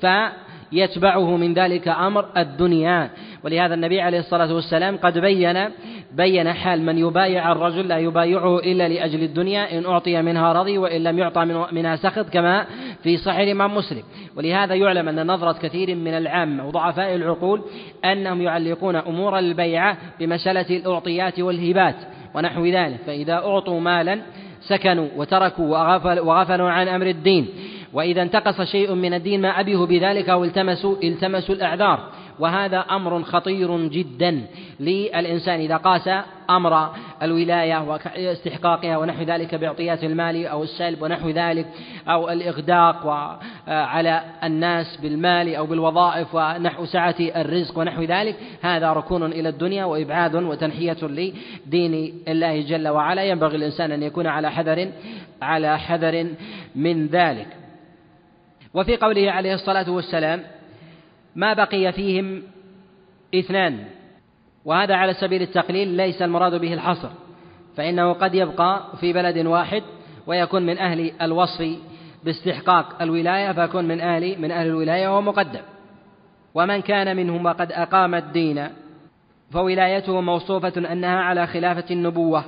فيتبعه 0.00 1.36
من 1.36 1.54
ذلك 1.54 1.88
أمر 1.88 2.26
الدنيا. 2.36 3.10
ولهذا 3.44 3.74
النبي 3.74 4.00
عليه 4.00 4.18
الصلاة 4.18 4.54
والسلام 4.54 4.96
قد 4.96 5.18
بين 5.18 5.68
بين 6.16 6.52
حال 6.52 6.82
من 6.82 6.98
يبايع 6.98 7.52
الرجل 7.52 7.88
لا 7.88 7.98
يبايعه 7.98 8.58
إلا 8.58 8.88
لأجل 8.88 9.22
الدنيا 9.22 9.78
إن 9.78 9.86
أعطي 9.86 10.22
منها 10.22 10.52
رضي 10.52 10.78
وإن 10.78 11.02
لم 11.02 11.18
يعطى 11.18 11.66
منها 11.72 11.96
سخط 11.96 12.28
كما 12.28 12.66
في 13.02 13.16
صحيح 13.16 13.38
الإمام 13.38 13.74
مسلم. 13.74 14.02
ولهذا 14.36 14.74
يعلم 14.74 15.08
أن 15.08 15.26
نظرة 15.26 15.52
كثير 15.52 15.94
من 15.94 16.14
العامة 16.14 16.66
وضعفاء 16.66 17.14
العقول 17.14 17.62
أنهم 18.04 18.42
يعلقون 18.42 18.96
أمور 18.96 19.38
البيعة 19.38 19.96
بمسألة 20.20 20.76
الأعطيات 20.76 21.40
والهبات 21.40 21.96
ونحو 22.34 22.66
ذلك. 22.66 22.98
فإذا 23.06 23.34
أعطوا 23.34 23.80
مالا 23.80 24.20
سكنوا 24.60 25.08
وتركوا 25.16 25.78
وغفلوا 26.20 26.70
عن 26.70 26.88
أمر 26.88 27.06
الدين. 27.06 27.48
وإذا 27.92 28.22
انتقص 28.22 28.60
شيء 28.60 28.94
من 28.94 29.14
الدين 29.14 29.40
ما 29.40 29.60
أبيه 29.60 29.76
بذلك 29.76 30.28
أو 30.28 30.44
التمسوا 30.44 30.96
التمسوا 31.02 31.54
الأعذار. 31.54 32.08
وهذا 32.38 32.78
أمر 32.78 33.22
خطير 33.22 33.88
جدا 33.88 34.46
للإنسان 34.80 35.60
إذا 35.60 35.76
قاس 35.76 36.10
أمر 36.50 36.90
الولاية 37.22 37.84
واستحقاقها 38.18 38.96
ونحو 38.96 39.22
ذلك 39.22 39.54
باعطيات 39.54 40.04
المال 40.04 40.46
أو 40.46 40.62
السلب 40.62 41.02
ونحو 41.02 41.30
ذلك 41.30 41.66
أو 42.08 42.30
الإغداق 42.30 43.06
على 43.68 44.22
الناس 44.44 44.96
بالمال 45.02 45.54
أو 45.54 45.66
بالوظائف 45.66 46.34
ونحو 46.34 46.84
سعة 46.84 47.14
الرزق 47.20 47.78
ونحو 47.78 48.02
ذلك 48.02 48.36
هذا 48.62 48.92
ركون 48.92 49.32
إلى 49.32 49.48
الدنيا 49.48 49.84
وإبعاد 49.84 50.34
وتنحية 50.34 50.96
لدين 51.02 52.22
الله 52.28 52.60
جل 52.60 52.88
وعلا. 52.88 53.24
ينبغي 53.24 53.56
الإنسان 53.56 53.92
أن 53.92 54.02
يكون 54.02 54.26
على 54.26 54.50
حذر 54.50 54.88
على 55.42 55.78
حذر 55.78 56.26
من 56.76 57.06
ذلك. 57.06 57.46
وفي 58.74 58.96
قوله 58.96 59.30
عليه 59.30 59.54
الصلاة 59.54 59.90
والسلام 59.90 60.42
ما 61.36 61.52
بقي 61.52 61.92
فيهم 61.92 62.42
اثنان 63.34 63.84
وهذا 64.64 64.94
على 64.94 65.14
سبيل 65.14 65.42
التقليل 65.42 65.88
ليس 65.88 66.22
المراد 66.22 66.60
به 66.60 66.74
الحصر 66.74 67.08
فإنه 67.76 68.12
قد 68.12 68.34
يبقى 68.34 68.82
في 69.00 69.12
بلد 69.12 69.46
واحد 69.46 69.82
ويكون 70.26 70.66
من 70.66 70.78
أهل 70.78 71.12
الوصف 71.22 71.78
باستحقاق 72.24 73.02
الولاية 73.02 73.52
فيكون 73.52 73.88
من 73.88 74.00
أهل 74.00 74.40
من 74.40 74.50
أهل 74.50 74.66
الولاية 74.66 75.08
وهو 75.08 75.20
مقدم. 75.20 75.60
ومن 76.54 76.82
كان 76.82 77.16
منهم 77.16 77.46
وقد 77.46 77.72
أقام 77.72 78.14
الدين 78.14 78.68
فولايته 79.52 80.20
موصوفة 80.20 80.92
أنها 80.92 81.20
على 81.20 81.46
خلافة 81.46 81.84
النبوة. 81.90 82.44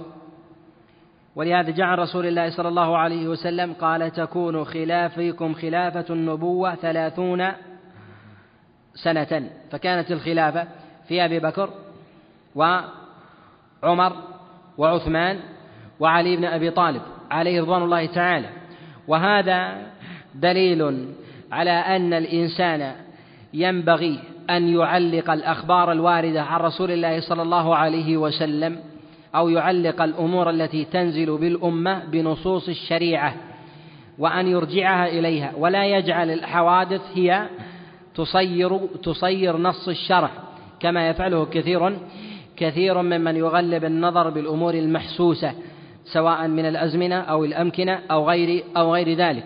ولهذا 1.37 1.71
جعل 1.71 1.99
رسول 1.99 2.27
الله 2.27 2.51
صلى 2.51 2.69
الله 2.69 2.99
عليه 2.99 3.29
وسلم 3.29 3.73
قال 3.73 4.11
تكون 4.11 4.65
خلافكم 4.65 5.55
خلافة 5.55 6.15
النبوة 6.15 6.75
ثلاثون 6.75 7.53
سنة 8.95 9.51
فكانت 9.71 10.13
الخلافة 10.13 10.67
في 11.09 11.25
أبي 11.25 11.39
بكر 11.41 11.71
وعمر 12.55 14.13
وعثمان 14.79 15.39
وعلي 16.01 16.37
بن 16.37 16.45
أبي 16.45 16.71
طالب 16.71 17.03
عليه 17.31 17.61
رضوان 17.61 17.83
الله 17.83 18.07
تعالى. 18.07 18.49
وهذا 19.09 19.87
دليل 20.35 21.09
على 21.53 21.71
أن 21.71 22.13
الإنسان 22.13 22.93
ينبغي 23.55 24.19
أن 24.51 24.69
يعلق 24.69 25.31
الأخبار 25.31 25.93
الواردة 25.93 26.43
عن 26.43 26.61
رسول 26.61 26.91
الله 26.91 27.21
صلى 27.21 27.43
الله 27.43 27.77
عليه 27.77 28.17
وسلم 28.17 28.81
أو 29.35 29.49
يعلق 29.49 30.03
الأمور 30.03 30.51
التي 30.51 30.85
تنزل 30.85 31.39
بالأمة 31.39 32.05
بنصوص 32.05 32.69
الشريعة 32.69 33.35
وأن 34.19 34.47
يرجعها 34.47 35.09
إليها. 35.09 35.53
ولا 35.57 35.87
يجعل 35.87 36.31
الحوادث 36.31 37.03
هي 37.15 37.49
تصير 38.15 38.79
تصير 39.03 39.57
نص 39.57 39.89
الشرع 39.89 40.31
كما 40.81 41.09
يفعله 41.09 41.45
كثير 41.45 41.99
كثير 42.57 43.03
ممن 43.03 43.37
يغلب 43.37 43.85
النظر 43.85 44.31
بالأمور 44.31 44.75
المحسوسة 44.75 45.53
سواء 46.05 46.49
من 46.49 46.65
الأزمنة 46.65 47.21
أو 47.21 47.45
الأمكنة 47.45 48.01
أو 48.11 48.29
غير 48.31 48.65
أو 48.77 48.95
غير 48.95 49.17
ذلك. 49.17 49.45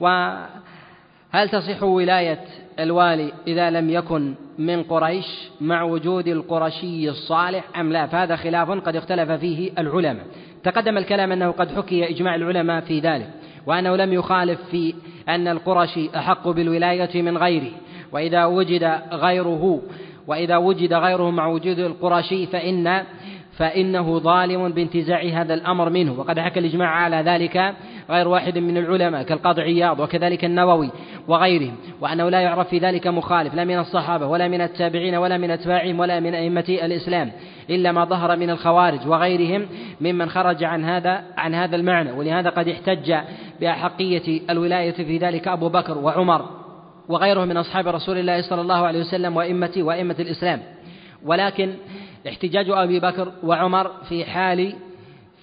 وهل 0.00 1.48
تصح 1.52 1.82
ولاية 1.82 2.44
الوالي 2.78 3.32
إذا 3.46 3.70
لم 3.70 3.90
يكن 3.90 4.34
من 4.58 4.82
قريش 4.82 5.26
مع 5.60 5.82
وجود 5.82 6.28
القرشي 6.28 7.08
الصالح 7.08 7.78
أم 7.80 7.92
لا؟ 7.92 8.06
فهذا 8.06 8.36
خلاف 8.36 8.70
قد 8.70 8.96
اختلف 8.96 9.30
فيه 9.30 9.72
العلماء. 9.78 10.26
تقدم 10.62 10.98
الكلام 10.98 11.32
أنه 11.32 11.50
قد 11.50 11.76
حكي 11.76 12.10
إجماع 12.10 12.34
العلماء 12.34 12.80
في 12.80 13.00
ذلك 13.00 13.30
وأنه 13.66 13.96
لم 13.96 14.12
يخالف 14.12 14.60
في 14.70 14.94
أن 15.28 15.48
القرشي 15.48 16.10
أحق 16.16 16.48
بالولاية 16.48 17.22
من 17.22 17.38
غيره. 17.38 17.70
وإذا 18.12 18.44
وجد 18.44 19.00
غيره 19.12 19.82
وإذا 20.26 20.56
وجد 20.56 20.92
غيره 20.92 21.30
مع 21.30 21.46
وجود 21.46 21.78
القرشي 21.78 22.46
فإن 22.46 23.02
فإنه 23.60 24.18
ظالم 24.18 24.68
بانتزاع 24.68 25.22
هذا 25.22 25.54
الأمر 25.54 25.90
منه. 25.90 26.20
وقد 26.20 26.38
حكى 26.38 26.60
الإجماع 26.60 26.88
على 26.88 27.16
ذلك 27.16 27.74
غير 28.10 28.28
واحد 28.28 28.58
من 28.58 28.76
العلماء 28.76 29.22
كالقاضي 29.22 29.62
عياض 29.62 30.00
وكذلك 30.00 30.44
النووي 30.44 30.90
وغيرهم 31.28 31.74
وأنه 32.00 32.28
لا 32.28 32.40
يعرف 32.40 32.68
في 32.68 32.78
ذلك 32.78 33.06
مخالف 33.06 33.54
لا 33.54 33.64
من 33.64 33.78
الصحابة 33.78 34.26
ولا 34.26 34.48
من 34.48 34.60
التابعين 34.60 35.14
ولا 35.14 35.38
من 35.38 35.50
أتباعهم 35.50 36.00
ولا 36.00 36.20
من 36.20 36.34
أئمة 36.34 36.64
الإسلام 36.68 37.32
إلا 37.70 37.92
ما 37.92 38.04
ظهر 38.04 38.36
من 38.36 38.50
الخوارج 38.50 39.08
وغيرهم 39.08 39.66
ممن 40.00 40.28
خرج 40.28 40.64
عن 40.64 40.84
هذا 40.84 41.22
عن 41.36 41.54
هذا 41.54 41.76
المعنى. 41.76 42.12
ولهذا 42.12 42.50
قد 42.50 42.68
احتج 42.68 43.14
بأحقية 43.60 44.40
الولاية 44.50 44.92
في 44.92 45.18
ذلك 45.18 45.48
أبو 45.48 45.68
بكر 45.68 45.98
وعمر. 45.98 46.59
وغيرهم 47.10 47.48
من 47.48 47.56
أصحاب 47.56 47.88
رسول 47.88 48.18
الله 48.18 48.42
صلى 48.42 48.60
الله 48.60 48.86
عليه 48.86 49.00
وسلم 49.00 49.36
وأئمة 49.36 49.72
وأئمة 49.76 50.16
الإسلام 50.18 50.62
ولكن 51.24 51.74
احتجاج 52.28 52.66
أبي 52.70 53.00
بكر 53.00 53.32
وعمر 53.42 53.90
في 54.08 54.24
حال 54.24 54.72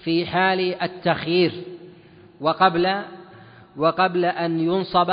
في 0.04 0.26
حال 0.26 0.82
التخيير 0.82 1.52
وقبل 2.40 3.02
وقبل 3.76 4.24
أن 4.24 4.60
ينصب 4.60 5.10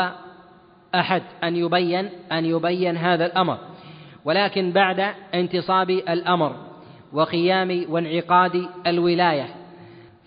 أحد 0.96 1.22
أن 1.44 1.56
يبين 1.56 2.10
أن 2.32 2.46
يبين 2.46 2.98
هذا 2.98 3.26
الأمر 3.26 3.58
ولكن 4.26 4.72
بعد 4.72 5.14
انتصاب 5.34 5.90
الأمر 5.90 6.56
وقيام 7.14 7.86
وانعقاد 7.90 8.68
الولاية 8.88 9.48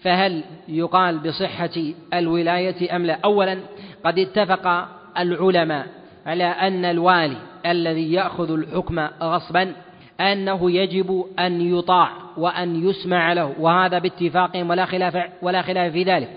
فهل 0.02 0.44
يقال 0.68 1.18
بصحة 1.18 1.92
الولاية 2.14 2.96
أم 2.96 3.06
لا؟ 3.06 3.18
أولا 3.24 3.59
قد 4.05 4.18
اتفق 4.18 4.88
العلماء 5.18 5.98
على 6.28 6.44
أن 6.44 6.84
الوالي 6.84 7.36
الذي 7.66 8.12
يأخذ 8.12 8.52
الحكم 8.52 9.00
غصبا 9.22 9.72
أنه 10.20 10.70
يجب 10.70 11.24
أن 11.38 11.60
يطاع 11.60 12.10
وأن 12.36 12.88
يسمع 12.88 13.32
له 13.32 13.55
وهذا 13.59 13.98
باتفاقهم 13.98 14.70
ولا 14.70 14.84
خلاف 14.84 15.16
ولا 15.42 15.62
خلاف 15.62 15.92
في 15.92 16.02
ذلك. 16.02 16.28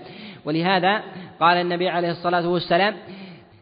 ولهذا 0.44 1.02
قال 1.40 1.56
النبي 1.56 1.88
عليه 1.88 2.10
الصلاة 2.10 2.48
والسلام 2.48 2.94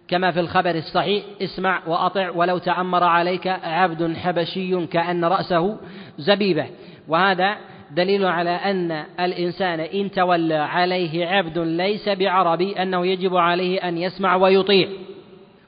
كما 0.08 0.30
في 0.30 0.40
الخبر 0.40 0.74
الصحيح 0.74 1.24
اسمع 1.42 1.82
وأطع 1.86 2.30
ولو 2.30 2.58
تأمر 2.58 3.04
عليك 3.04 3.46
عبد 3.46 4.16
حبشي 4.16 4.86
كأن 4.86 5.24
رأسه 5.24 5.78
زبيبة. 6.18 6.66
وهذا 7.08 7.56
دليل 7.90 8.26
على 8.26 8.50
أن 8.50 9.04
الإنسان 9.20 9.80
إن 9.80 10.10
تولى 10.10 10.54
عليه 10.54 11.26
عبد 11.26 11.58
ليس 11.58 12.08
بعربي 12.08 12.82
أنه 12.82 13.06
يجب 13.06 13.36
عليه 13.36 13.88
أن 13.88 13.98
يسمع 13.98 14.36
ويطيع. 14.36 14.88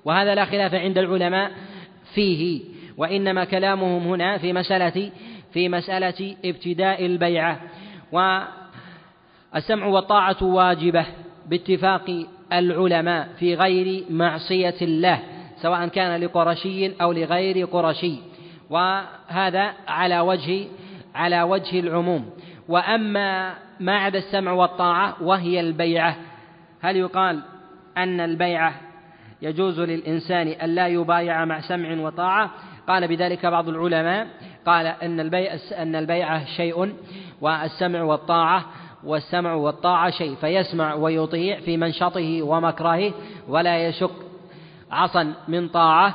وهذا 0.05 0.35
لا 0.35 0.45
خلاف 0.45 0.74
عند 0.74 0.99
العلماء 0.99 1.51
فيه 2.15 2.61
وإنما 2.97 3.45
كلامهم 3.45 4.03
هنا 4.03 4.39
في 4.39 4.53
مسألة 4.53 5.11
في 5.53 5.69
مسألة 5.69 6.37
ابتداء 6.45 7.07
البيعة. 7.07 7.61
والسمع 8.12 9.87
والطاعة 9.87 10.43
واجبة 10.43 11.07
باتفاق 11.47 12.27
العلماء 12.53 13.29
في 13.39 13.55
غير 13.55 14.05
معصية 14.11 14.74
الله 14.83 15.19
سواء 15.62 15.87
كان 15.87 16.20
لقرشي 16.20 17.03
أو 17.03 17.12
لغير 17.12 17.66
قرشي. 17.66 18.16
وهذا 18.70 19.73
على 19.89 20.20
وجه 20.20 20.66
على 21.15 21.43
وجه 21.43 21.81
العموم. 21.81 22.31
وأما 22.69 23.55
ما 23.81 23.99
عدا 23.99 24.19
السمع 24.19 24.53
والطاعة 24.53 25.23
وهي 25.23 25.61
البيعة. 25.61 26.16
هل 26.81 26.97
يقال 26.97 27.41
أن 27.97 28.20
البيعة 28.20 28.74
يجوز 29.43 29.81
للإنسان 29.81 30.48
أن 30.48 30.74
لا 30.74 30.86
يبايع 30.86 31.44
مع 31.44 31.60
سمع 31.60 32.01
وطاعة؟ 32.01 32.51
قال 32.89 33.09
بذلك 33.09 33.47
بعض 33.47 33.69
العلماء 33.69 34.27
قال 34.66 34.86
أن 34.86 35.20
البيع 35.20 35.56
أن 35.78 35.97
البيعة 35.97 36.44
شيء 36.44 36.93
والسمع 37.40 38.02
والطاعة 38.02 38.64
والسمع 39.05 39.55
والطاعة 39.55 40.10
شيء 40.10 40.35
فيسمع 40.35 40.94
ويطيع 40.94 41.60
في 41.60 41.77
منشطه 41.77 42.43
ومكرهه 42.43 43.12
ولا 43.48 43.89
يشك 43.89 44.10
عصا 44.90 45.35
من 45.48 45.69
طاعة 45.69 46.14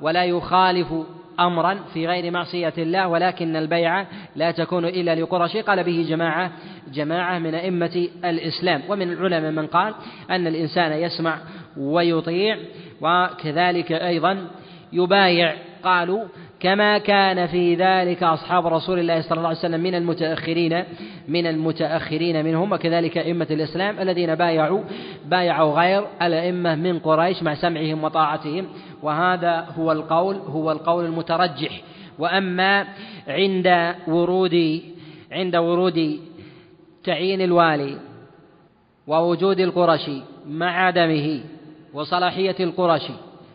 ولا 0.00 0.24
يخالف 0.24 0.94
أمرا 1.40 1.78
في 1.94 2.06
غير 2.06 2.30
معصية 2.30 2.72
الله 2.78 3.08
ولكن 3.08 3.56
البيعة 3.56 4.06
لا 4.36 4.50
تكون 4.50 4.84
إلا 4.84 5.14
لقرش 5.14 5.56
قال 5.56 5.84
به 5.84 6.06
جماعة 6.08 6.52
جماعة 6.92 7.38
من 7.38 7.54
أئمة 7.54 8.08
الإسلام. 8.24 8.82
ومن 8.88 9.12
العلماء 9.12 9.50
من 9.50 9.66
قال 9.66 9.94
أن 10.30 10.46
الإنسان 10.46 10.92
يسمع 10.92 11.38
ويطيع 11.78 12.56
وكذلك 13.00 13.92
أيضا 13.92 14.46
يبايع. 14.92 15.54
قالوا 15.84 16.24
كما 16.60 16.98
كان 16.98 17.46
في 17.46 17.74
ذلك 17.74 18.22
أصحاب 18.22 18.66
رسول 18.66 18.98
الله 18.98 19.20
صلى 19.20 19.36
الله 19.36 19.48
عليه 19.48 19.58
وسلم 19.58 19.80
من 19.80 19.94
المتأخرين 19.94 20.84
من 21.28 21.46
المتأخرين 21.46 22.44
منهم 22.44 22.72
وكذلك 22.72 23.18
أئمة 23.18 23.46
الإسلام 23.50 24.00
الذين 24.00 24.34
بايعوا 24.34 24.82
بايعوا 25.26 25.80
غير 25.80 26.04
الأئمة 26.22 26.74
من 26.74 26.98
قريش 26.98 27.42
مع 27.42 27.54
سمعهم 27.54 28.04
وطاعتهم. 28.04 28.66
وهذا 29.02 29.66
هو 29.78 29.92
القول 29.92 30.36
هو 30.36 30.72
القول 30.72 31.04
المترجح. 31.04 31.80
وأما 32.18 32.86
عند 33.28 33.94
ورود 34.08 34.82
عند 35.32 35.56
ورود 35.56 36.18
تعيين 37.04 37.40
الوالي 37.40 37.96
ووجود 39.06 39.60
القرشي 39.60 40.22
مع 40.46 40.86
عدمه 40.86 41.40
وصلاحية 41.94 42.56
القرشي 42.60 43.12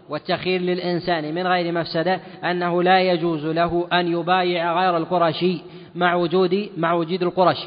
والتخيير 0.10 0.61
للإنسان 0.61 1.35
من 1.35 1.47
غير 1.47 1.72
مفسدة 1.72 2.19
أنه 2.43 2.84
لا 2.84 3.01
يجوز 3.01 3.45
له 3.45 3.88
أن 3.93 4.07
يبايع 4.07 4.81
غير 4.81 4.97
القرشي 4.97 5.61
مع 5.95 6.15
وجود 6.15 6.69
مع 6.77 6.93
وجود 6.93 7.23
القرش. 7.23 7.57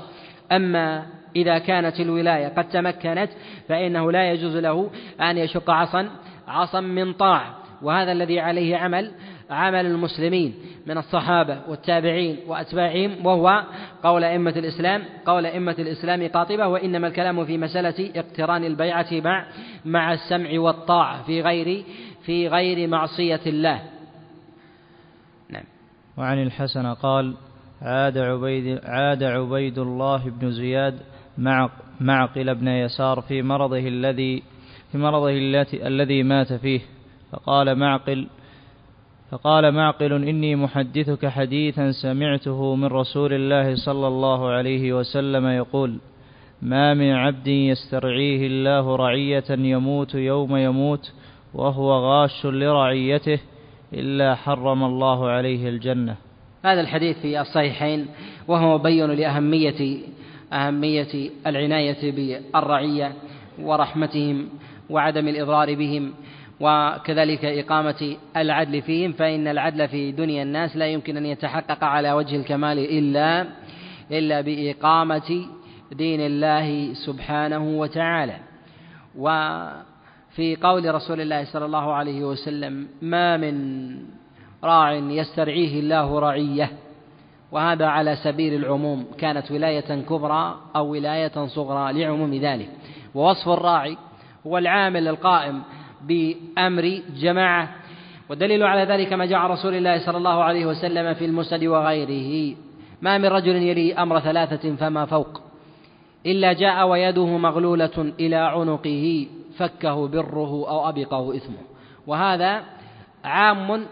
أما 0.52 1.06
إذا 1.36 1.58
كانت 1.58 2.00
الولاية 2.00 2.48
قد 2.48 2.68
تمكنت 2.68 3.28
فإنه 3.68 4.12
لا 4.12 4.32
يجوز 4.32 4.56
له 4.56 4.90
أن 5.20 5.38
يشق 5.38 5.70
عصا 5.70 6.10
عصا 6.48 6.80
من 6.80 7.12
طاعة 7.12 7.56
وهذا 7.82 8.12
الذي 8.12 8.40
عليه 8.40 8.76
عمل 8.76 9.12
عمل 9.50 9.86
المسلمين 9.86 10.54
من 10.86 10.98
الصحابة 10.98 11.58
والتابعين 11.68 12.36
وأتباعهم 12.46 13.26
وهو 13.26 13.64
قول 14.02 14.24
أئمة 14.24 14.50
الإسلام 14.50 15.02
قول 15.26 15.46
أئمة 15.46 15.76
الإسلام 15.78 16.28
قاطبة 16.28 16.66
وإنما 16.66 17.06
الكلام 17.06 17.44
في 17.44 17.58
مسألة 17.58 18.10
اقتران 18.16 18.64
البيعة 18.64 19.06
مع 19.12 19.46
مع 19.84 20.12
السمع 20.12 20.60
والطاعة 20.60 21.22
في 21.22 21.42
غير 21.42 21.84
في 22.24 22.48
غير 22.48 22.88
معصية 22.88 23.40
الله. 23.46 23.82
نعم. 25.50 25.64
وعن 26.16 26.42
الحسن 26.42 26.86
قال 26.86 27.34
عاد 27.82 28.18
عبيد 28.18 28.80
عاد 28.84 29.22
عبيد 29.22 29.78
الله 29.78 30.30
بن 30.30 30.50
زياد 30.50 30.98
مع 31.38 31.70
معقل 32.00 32.54
بن 32.54 32.68
يسار 32.68 33.20
في 33.20 33.42
مرضه 33.42 33.88
الذي 33.88 34.42
في 34.92 34.98
مرضه 34.98 35.30
الذي 35.86 36.22
مات 36.22 36.52
فيه 36.52 36.80
فقال 37.32 37.78
معقل 37.78 38.28
فقال 39.30 39.72
معقل 39.72 40.12
إني 40.12 40.56
محدثك 40.56 41.26
حديثا 41.26 41.92
سمعته 41.92 42.74
من 42.74 42.84
رسول 42.84 43.32
الله 43.32 43.74
صلى 43.74 44.08
الله 44.08 44.48
عليه 44.48 44.92
وسلم 44.92 45.46
يقول 45.46 45.98
ما 46.62 46.94
من 46.94 47.10
عبد 47.10 47.46
يسترعيه 47.46 48.46
الله 48.46 48.96
رعية 48.96 49.44
يموت 49.50 50.14
يوم 50.14 50.56
يموت 50.56 51.12
وهو 51.54 51.92
غاش 51.92 52.46
لرعيته 52.46 53.38
إلا 53.92 54.34
حرم 54.34 54.84
الله 54.84 55.28
عليه 55.28 55.68
الجنة. 55.68 56.16
هذا 56.64 56.80
الحديث 56.80 57.18
في 57.18 57.40
الصحيحين 57.40 58.06
وهو 58.48 58.78
مبين 58.78 59.10
لأهمية 59.10 59.98
أهمية 60.52 61.30
العناية 61.46 62.12
بالرعية 62.12 63.12
ورحمتهم 63.62 64.48
وعدم 64.90 65.28
الإضرار 65.28 65.74
بهم. 65.74 66.12
وكذلك 66.60 67.44
إقامة 67.44 68.16
العدل 68.36 68.82
فيهم 68.82 69.12
فإن 69.12 69.48
العدل 69.48 69.88
في 69.88 70.12
دنيا 70.12 70.42
الناس 70.42 70.76
لا 70.76 70.86
يمكن 70.86 71.16
أن 71.16 71.26
يتحقق 71.26 71.84
على 71.84 72.12
وجه 72.12 72.36
الكمال 72.36 72.78
إلا 72.78 73.46
إلا 74.10 74.40
بإقامة 74.40 75.46
دين 75.92 76.20
الله 76.20 76.94
سبحانه 76.94 77.78
وتعالى. 77.78 78.36
وفي 79.16 80.56
قول 80.62 80.94
رسول 80.94 81.20
الله 81.20 81.44
صلى 81.44 81.64
الله 81.64 81.92
عليه 81.92 82.24
وسلم 82.24 82.88
ما 83.02 83.36
من 83.36 83.96
راع 84.64 84.92
يسترعيه 84.92 85.80
الله 85.80 86.18
رعية. 86.18 86.70
وهذا 87.52 87.86
على 87.86 88.16
سبيل 88.16 88.54
العموم 88.54 89.06
كانت 89.18 89.50
ولاية 89.50 90.02
كبرى 90.02 90.56
أو 90.76 90.86
ولاية 90.86 91.46
صغرى 91.46 91.92
لعموم 91.92 92.34
ذلك. 92.34 92.68
ووصف 93.14 93.48
الراعي 93.48 93.96
هو 94.46 94.58
العامل 94.58 95.08
القائم 95.08 95.62
بأمر 96.02 97.00
جماعة 97.16 97.68
والدليل 98.28 98.62
على 98.62 98.82
ذلك 98.92 99.12
ما 99.12 99.26
جاء 99.26 99.38
رسول 99.38 99.74
الله 99.74 99.98
صلى 99.98 100.16
الله 100.16 100.44
عليه 100.44 100.66
وسلم 100.66 101.14
في 101.14 101.24
المسند 101.24 101.64
وغيره. 101.64 102.56
ما 103.02 103.18
من 103.18 103.26
رجل 103.26 103.56
يلي 103.56 103.94
أمر 103.94 104.20
ثلاثة 104.20 104.76
فما 104.76 105.06
فوق 105.06 105.40
إلا 106.26 106.52
جاء 106.52 106.88
ويده 106.88 107.26
مغلولة 107.26 108.12
إلى 108.20 108.36
عنقه 108.36 109.26
فكه 109.58 110.08
بره 110.08 110.68
أو 110.68 110.88
أبقه 110.88 111.36
إثمه. 111.36 111.58
وهذا 112.06 112.62
عام 113.24 113.86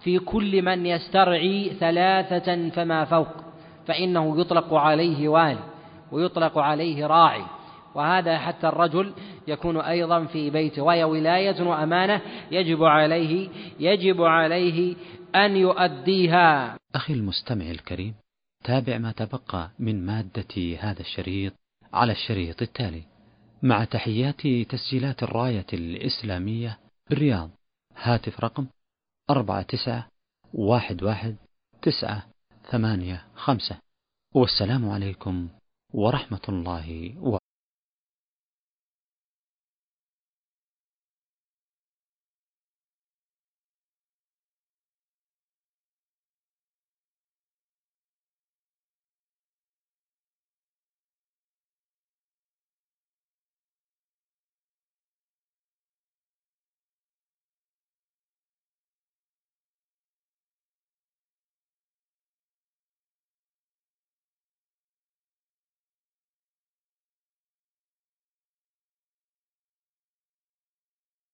في 0.00 0.18
كل 0.18 0.62
من 0.62 0.86
يسترعي 0.86 1.70
ثلاثة 1.80 2.68
فما 2.68 3.04
فوق 3.04 3.28
فإنه 3.86 4.40
يطلق 4.40 4.74
عليه 4.74 5.28
والي 5.28 5.58
ويطلق 6.12 6.58
عليه 6.58 7.06
راعي. 7.06 7.42
وهذا 7.94 8.38
حتى 8.38 8.68
الرجل 8.68 9.12
يكون 9.48 9.76
أيضا 9.76 10.24
في 10.24 10.50
بيته. 10.50 10.82
وهي 10.82 11.04
ولاية 11.04 11.62
وأمانة 11.62 12.20
يجب 12.50 12.84
عليه 12.84 13.48
يجب 13.80 14.22
عليه 14.22 14.96
أن 15.34 15.56
يؤديها. 15.56 16.78
أخي 16.94 17.14
المستمع 17.14 17.70
الكريم 17.70 18.14
تابع 18.64 18.98
ما 18.98 19.12
تبقى 19.12 19.70
من 19.78 20.06
مادة 20.06 20.76
هذا 20.80 21.00
الشريط 21.00 21.52
على 21.92 22.12
الشريط 22.12 22.62
التالي. 22.62 23.02
مع 23.62 23.84
تحيات 23.84 24.46
تسجيلات 24.68 25.22
الراية 25.22 25.66
الإسلامية 25.72 26.78
بالرياض 27.10 27.50
هاتف 27.96 28.40
رقم 28.40 28.66
أربعة 29.30 29.62
تسعة 29.62 30.08
واحد 30.54 31.02
واحد 31.02 31.36
تسعة 31.82 32.26
ثمانية 32.70 33.24
خمسة. 33.34 33.76
والسلام 34.34 34.90
عليكم 34.90 35.48
ورحمة 35.94 36.40
الله 36.48 37.14
وبركاته 37.18 37.51